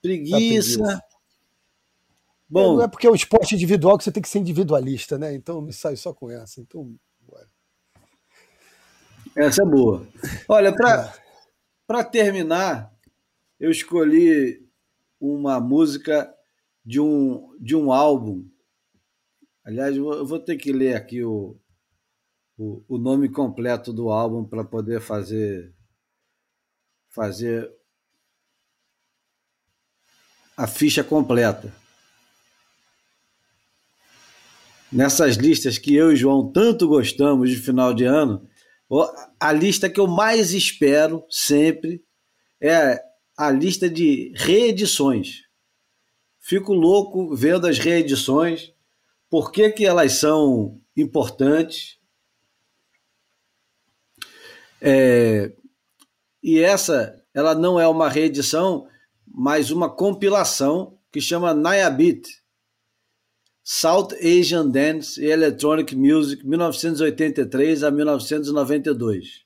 Preguiça. 0.00 1.02
Bom, 2.48 2.76
não 2.76 2.82
é 2.82 2.88
porque 2.88 3.06
é 3.06 3.10
um 3.10 3.14
esporte 3.14 3.54
individual 3.54 3.96
que 3.96 4.02
você 4.02 4.10
tem 4.10 4.22
que 4.22 4.28
ser 4.28 4.40
individualista, 4.40 5.16
né? 5.16 5.34
Então 5.34 5.60
me 5.60 5.72
saio 5.72 5.96
só 5.96 6.12
com 6.12 6.30
essa. 6.30 6.60
Então, 6.60 6.92
bora. 7.20 7.48
Essa 9.36 9.62
é 9.62 9.64
boa. 9.64 10.06
Olha, 10.48 10.74
para 10.74 12.00
é. 12.00 12.04
terminar, 12.04 12.92
eu 13.58 13.70
escolhi 13.70 14.66
uma 15.20 15.60
música 15.60 16.34
de 16.84 16.98
um, 16.98 17.56
de 17.60 17.76
um 17.76 17.92
álbum. 17.92 18.48
Aliás, 19.62 19.96
eu 19.96 20.26
vou 20.26 20.40
ter 20.40 20.56
que 20.56 20.72
ler 20.72 20.96
aqui 20.96 21.22
o, 21.22 21.56
o, 22.60 22.84
o 22.86 22.98
nome 22.98 23.30
completo 23.30 23.90
do 23.90 24.10
álbum 24.10 24.44
para 24.44 24.62
poder 24.62 25.00
fazer 25.00 25.74
fazer 27.08 27.72
a 30.54 30.66
ficha 30.66 31.02
completa. 31.02 31.74
Nessas 34.92 35.36
listas 35.36 35.78
que 35.78 35.94
eu 35.94 36.12
e 36.12 36.16
João 36.16 36.52
tanto 36.52 36.86
gostamos 36.86 37.48
de 37.48 37.56
final 37.56 37.94
de 37.94 38.04
ano, 38.04 38.46
a 39.40 39.52
lista 39.52 39.88
que 39.88 39.98
eu 39.98 40.06
mais 40.06 40.52
espero 40.52 41.24
sempre 41.30 42.04
é 42.60 43.02
a 43.38 43.50
lista 43.50 43.88
de 43.88 44.32
reedições. 44.36 45.44
Fico 46.38 46.74
louco 46.74 47.34
vendo 47.34 47.66
as 47.66 47.78
reedições, 47.78 48.72
por 49.30 49.50
que, 49.50 49.70
que 49.70 49.86
elas 49.86 50.12
são 50.12 50.78
importantes. 50.94 51.99
É, 54.80 55.52
e 56.42 56.58
essa, 56.58 57.22
ela 57.34 57.54
não 57.54 57.78
é 57.78 57.86
uma 57.86 58.08
reedição, 58.08 58.86
mais 59.26 59.70
uma 59.70 59.88
compilação 59.90 60.98
que 61.12 61.20
chama 61.20 61.52
Nayabit, 61.52 62.28
South 63.62 64.08
Asian 64.20 64.68
Dance 64.68 65.20
e 65.22 65.26
Electronic 65.26 65.94
Music 65.94 66.46
1983 66.46 67.84
a 67.84 67.90
1992. 67.90 69.44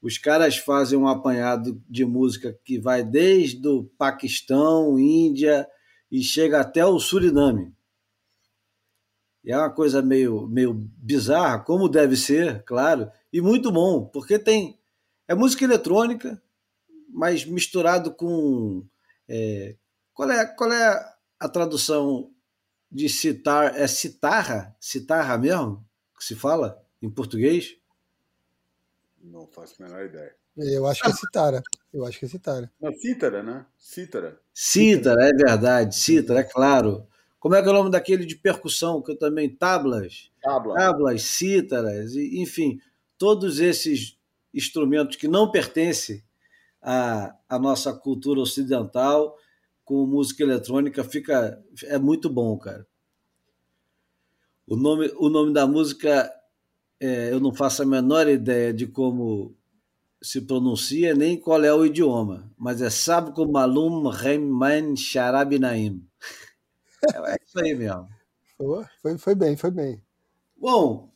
Os 0.00 0.18
caras 0.18 0.56
fazem 0.56 0.98
um 0.98 1.06
apanhado 1.06 1.82
de 1.88 2.04
música 2.04 2.58
que 2.64 2.78
vai 2.78 3.04
desde 3.04 3.66
o 3.68 3.84
Paquistão, 3.98 4.98
Índia 4.98 5.66
e 6.10 6.22
chega 6.22 6.60
até 6.60 6.84
o 6.86 6.98
Suriname. 6.98 7.74
E 9.44 9.52
é 9.52 9.56
uma 9.56 9.70
coisa 9.70 10.02
meio, 10.02 10.46
meio 10.48 10.74
bizarra, 10.74 11.60
como 11.60 11.88
deve 11.88 12.16
ser, 12.16 12.64
claro, 12.64 13.08
e 13.36 13.40
muito 13.42 13.70
bom, 13.70 14.06
porque 14.06 14.38
tem. 14.38 14.78
É 15.28 15.34
música 15.34 15.62
eletrônica, 15.62 16.40
mas 17.10 17.44
misturado 17.44 18.10
com. 18.14 18.82
É, 19.28 19.76
qual, 20.14 20.30
é, 20.30 20.46
qual 20.46 20.72
é 20.72 21.14
a 21.38 21.46
tradução 21.46 22.30
de 22.90 23.10
citar? 23.10 23.76
É 23.78 23.86
citarra? 23.86 24.74
Citarra 24.80 25.36
mesmo? 25.36 25.84
Que 26.16 26.24
se 26.24 26.34
fala 26.34 26.82
em 27.02 27.10
português? 27.10 27.76
Não 29.22 29.46
faço 29.46 29.82
a 29.82 29.86
menor 29.86 30.06
ideia. 30.06 30.34
Eu 30.56 30.86
acho 30.86 31.02
que 31.02 31.10
é 31.10 31.12
citara. 31.12 31.62
Eu 31.92 32.06
acho 32.06 32.18
que 32.18 32.24
é 32.24 32.28
citara. 32.28 32.72
Não, 32.80 32.90
cítara, 32.94 33.42
né? 33.42 33.66
Cítara. 33.76 34.40
Cítara, 34.54 35.28
é 35.28 35.32
verdade. 35.32 35.94
Cítara, 35.94 36.40
é 36.40 36.44
claro. 36.44 37.06
Como 37.38 37.54
é 37.54 37.60
que 37.62 37.68
é 37.68 37.70
o 37.70 37.74
nome 37.74 37.90
daquele 37.90 38.24
de 38.24 38.36
percussão 38.36 39.02
que 39.02 39.12
eu 39.12 39.18
também 39.18 39.54
tablas? 39.54 40.30
Tábua. 40.42 40.74
Tablas, 40.74 41.22
cítaras, 41.22 42.14
e- 42.14 42.40
enfim, 42.40 42.80
todos 43.18 43.60
esses 43.60 44.18
instrumentos 44.52 45.16
que 45.16 45.28
não 45.28 45.50
pertencem 45.50 46.22
à, 46.80 47.34
à 47.48 47.58
nossa 47.58 47.92
cultura 47.92 48.40
ocidental 48.40 49.36
com 49.84 50.06
música 50.06 50.42
eletrônica 50.42 51.04
fica 51.04 51.62
é 51.84 51.98
muito 51.98 52.28
bom, 52.28 52.56
cara. 52.58 52.86
O 54.66 54.76
nome, 54.76 55.12
o 55.16 55.28
nome 55.28 55.52
da 55.52 55.66
música 55.66 56.32
é, 56.98 57.32
eu 57.32 57.38
não 57.38 57.54
faço 57.54 57.82
a 57.82 57.86
menor 57.86 58.26
ideia 58.28 58.72
de 58.72 58.86
como 58.86 59.54
se 60.20 60.40
pronuncia 60.40 61.14
nem 61.14 61.38
qual 61.38 61.62
é 61.62 61.72
o 61.72 61.84
idioma, 61.84 62.50
mas 62.56 62.80
é 62.80 62.90
Sabko 62.90 63.46
Malum 63.46 64.08
Remman 64.08 64.96
Sharabinaim. 64.96 66.04
É 67.14 67.36
isso 67.44 67.60
aí 67.60 67.74
mesmo. 67.74 68.08
Foi, 69.00 69.18
foi 69.18 69.34
bem, 69.34 69.56
foi 69.56 69.70
bem. 69.70 70.02
Bom, 70.56 71.12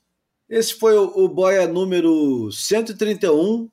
esse 0.51 0.75
foi 0.75 0.99
o, 0.99 1.25
o 1.25 1.29
Boia 1.29 1.69
número 1.69 2.51
131. 2.51 3.71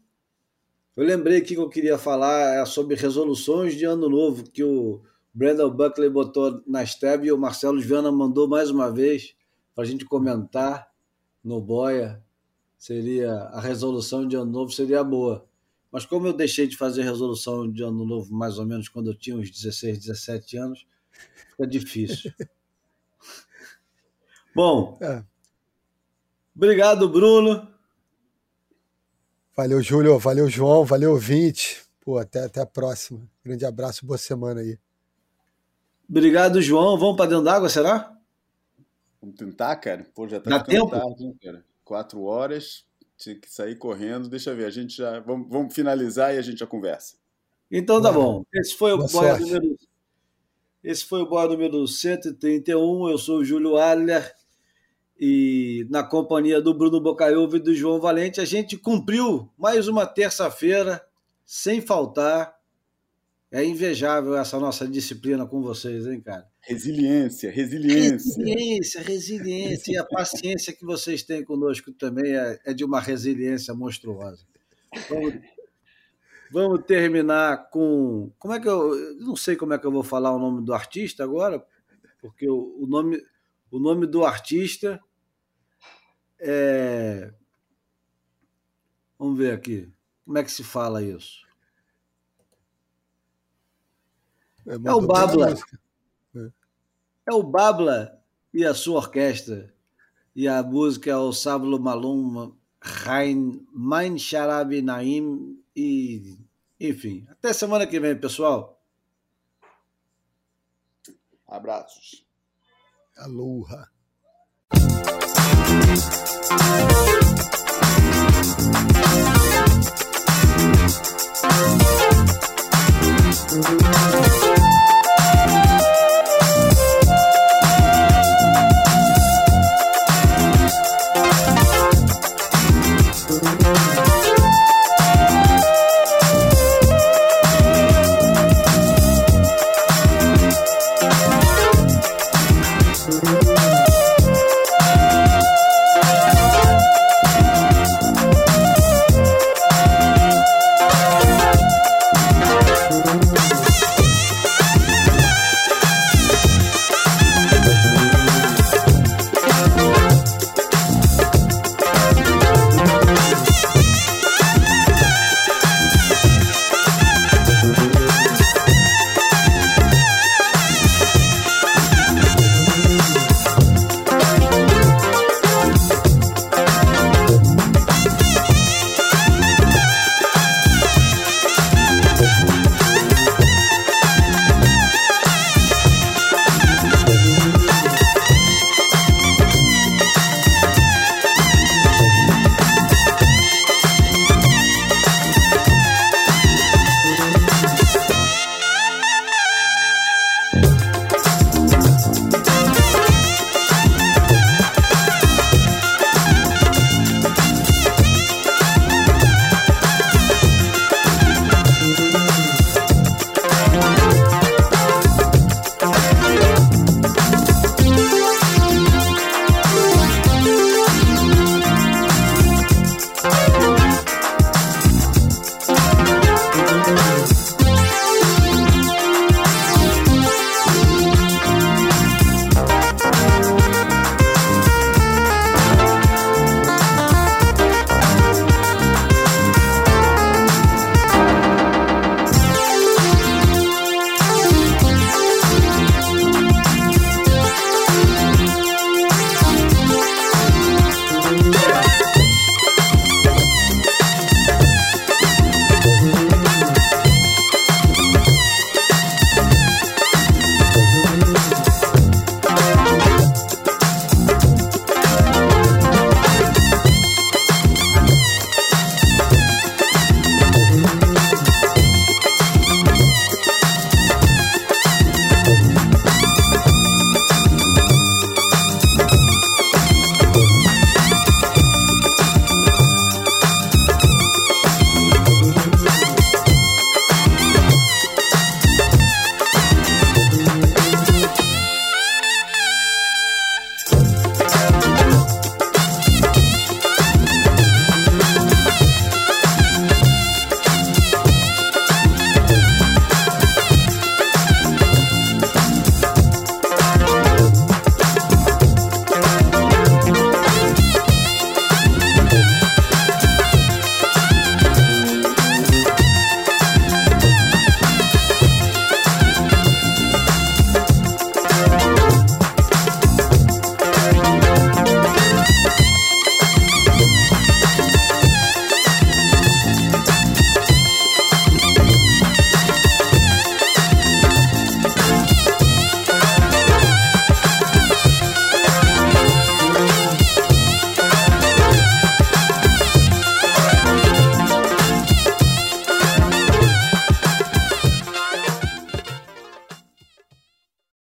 Eu 0.95 1.03
lembrei 1.03 1.39
aqui 1.39 1.55
que 1.55 1.59
eu 1.59 1.69
queria 1.69 1.97
falar 1.97 2.53
é, 2.53 2.63
sobre 2.65 2.95
resoluções 2.95 3.75
de 3.75 3.83
ano 3.83 4.07
novo 4.07 4.43
que 4.43 4.63
o 4.63 5.01
Brandon 5.33 5.71
Buckley 5.71 6.07
botou 6.07 6.61
na 6.67 6.83
Stab 6.83 7.25
e 7.25 7.31
o 7.31 7.37
Marcelo 7.37 7.81
Viana 7.81 8.11
mandou 8.11 8.47
mais 8.47 8.69
uma 8.69 8.91
vez 8.91 9.35
para 9.73 9.83
a 9.83 9.87
gente 9.87 10.05
comentar 10.05 10.87
no 11.43 11.59
Boia. 11.59 12.23
Seria 12.77 13.33
a 13.33 13.59
resolução 13.59 14.27
de 14.27 14.35
ano 14.35 14.51
novo 14.51 14.71
seria 14.71 15.03
boa. 15.03 15.47
Mas 15.91 16.05
como 16.05 16.27
eu 16.27 16.33
deixei 16.33 16.67
de 16.67 16.77
fazer 16.77 17.01
resolução 17.01 17.71
de 17.71 17.81
ano 17.81 18.05
novo 18.05 18.31
mais 18.31 18.59
ou 18.59 18.67
menos 18.67 18.87
quando 18.87 19.09
eu 19.09 19.17
tinha 19.17 19.35
uns 19.35 19.49
16, 19.49 19.97
17 19.97 20.57
anos, 20.57 20.85
fica 21.49 21.65
difícil. 21.65 22.31
Bom, 24.53 24.99
É. 25.01 25.23
obrigado, 26.57 27.07
Bruno. 27.07 27.67
Valeu, 29.55 29.81
Júlio. 29.81 30.19
Valeu, 30.19 30.49
João. 30.49 30.83
Valeu, 30.83 31.11
ouvinte. 31.11 31.83
Pô, 32.01 32.17
até, 32.17 32.45
até 32.45 32.61
a 32.61 32.65
próxima. 32.65 33.27
Grande 33.43 33.65
abraço, 33.65 34.05
boa 34.05 34.17
semana 34.17 34.61
aí. 34.61 34.77
Obrigado, 36.09 36.61
João. 36.61 36.97
Vamos 36.97 37.17
para 37.17 37.29
dentro 37.29 37.43
d'água, 37.43 37.67
será? 37.67 38.15
Vamos 39.21 39.35
tentar, 39.35 39.75
cara? 39.77 40.05
Pô, 40.13 40.27
já 40.27 40.39
tá 40.39 40.49
Dá 40.49 40.63
tempo? 40.63 40.91
tarde, 40.91 41.25
hein, 41.25 41.35
cara? 41.41 41.65
Quatro 41.83 42.21
horas, 42.23 42.85
tinha 43.17 43.35
que 43.35 43.51
sair 43.51 43.75
correndo. 43.75 44.29
Deixa 44.29 44.51
eu 44.51 44.55
ver, 44.55 44.65
a 44.65 44.69
gente 44.69 44.97
já. 44.97 45.19
Vamos, 45.21 45.49
vamos 45.49 45.73
finalizar 45.73 46.33
e 46.33 46.37
a 46.37 46.41
gente 46.41 46.59
já 46.59 46.67
conversa. 46.67 47.15
Então 47.69 48.01
tá 48.01 48.11
bom. 48.11 48.43
Esse 48.53 48.75
foi 48.75 48.93
o 48.93 48.97
Boa 48.97 49.09
boia 49.09 49.37
número 49.39 49.75
Esse 50.83 51.03
foi 51.03 51.21
o 51.21 51.25
boia 51.27 51.49
número 51.49 51.85
131. 51.87 53.09
Eu 53.09 53.17
sou 53.17 53.39
o 53.39 53.43
Júlio 53.43 53.75
Adler 53.75 54.33
e 55.19 55.87
na 55.89 56.03
companhia 56.03 56.61
do 56.61 56.73
Bruno 56.73 57.01
Bocaiúva 57.01 57.57
e 57.57 57.59
do 57.61 57.73
João 57.73 57.99
Valente, 57.99 58.39
a 58.39 58.45
gente 58.45 58.77
cumpriu 58.77 59.49
mais 59.57 59.87
uma 59.87 60.05
terça-feira 60.05 61.03
sem 61.45 61.81
faltar. 61.81 62.55
É 63.49 63.63
invejável 63.63 64.35
essa 64.35 64.59
nossa 64.59 64.87
disciplina 64.87 65.45
com 65.45 65.61
vocês, 65.61 66.05
hein, 66.05 66.19
cara? 66.21 66.45
Resiliência, 66.59 67.49
resiliência. 67.49 68.43
Resiliência, 68.43 69.01
resiliência. 69.01 69.91
E 69.93 69.97
a 69.97 70.03
paciência 70.03 70.73
que 70.73 70.85
vocês 70.85 71.23
têm 71.23 71.43
conosco 71.43 71.91
também 71.93 72.35
é, 72.35 72.59
é 72.65 72.73
de 72.73 72.83
uma 72.83 72.99
resiliência 72.99 73.73
monstruosa. 73.73 74.45
Vamos, 75.09 75.35
vamos 76.51 76.85
terminar 76.85 77.69
com. 77.69 78.29
Como 78.37 78.53
é 78.53 78.59
que 78.59 78.67
eu. 78.67 79.15
Não 79.15 79.35
sei 79.35 79.55
como 79.55 79.73
é 79.73 79.79
que 79.79 79.87
eu 79.87 79.91
vou 79.91 80.03
falar 80.03 80.35
o 80.35 80.39
nome 80.39 80.63
do 80.63 80.73
artista 80.73 81.23
agora, 81.23 81.65
porque 82.19 82.49
o, 82.49 82.75
o 82.81 82.85
nome, 82.85 83.23
o 83.71 83.79
nome 83.79 84.05
do 84.05 84.25
artista 84.25 84.99
é. 86.39 87.33
Vamos 89.17 89.37
ver 89.37 89.53
aqui. 89.53 89.91
Como 90.25 90.37
é 90.37 90.43
que 90.43 90.51
se 90.51 90.63
fala 90.63 91.01
isso? 91.01 91.45
É, 94.65 94.73
É 94.73 94.93
o 94.93 95.01
Babla. 95.01 95.49
música. 95.51 95.79
É 97.25 97.33
o 97.33 97.43
Babla 97.43 98.21
e 98.53 98.65
a 98.65 98.73
sua 98.73 98.97
orquestra. 98.97 99.73
E 100.35 100.47
a 100.47 100.61
música 100.61 101.09
é 101.09 101.15
o 101.17 101.33
Sablo 101.33 101.79
Malum 101.79 102.55
Rain 102.79 103.65
Main 103.73 104.17
Sharabi 104.19 104.81
Naim. 104.81 105.61
E, 105.75 106.37
enfim, 106.79 107.25
até 107.29 107.53
semana 107.53 107.87
que 107.87 107.99
vem, 107.99 108.19
pessoal. 108.19 108.81
Abraços. 111.47 112.25
Aloha. 113.15 113.89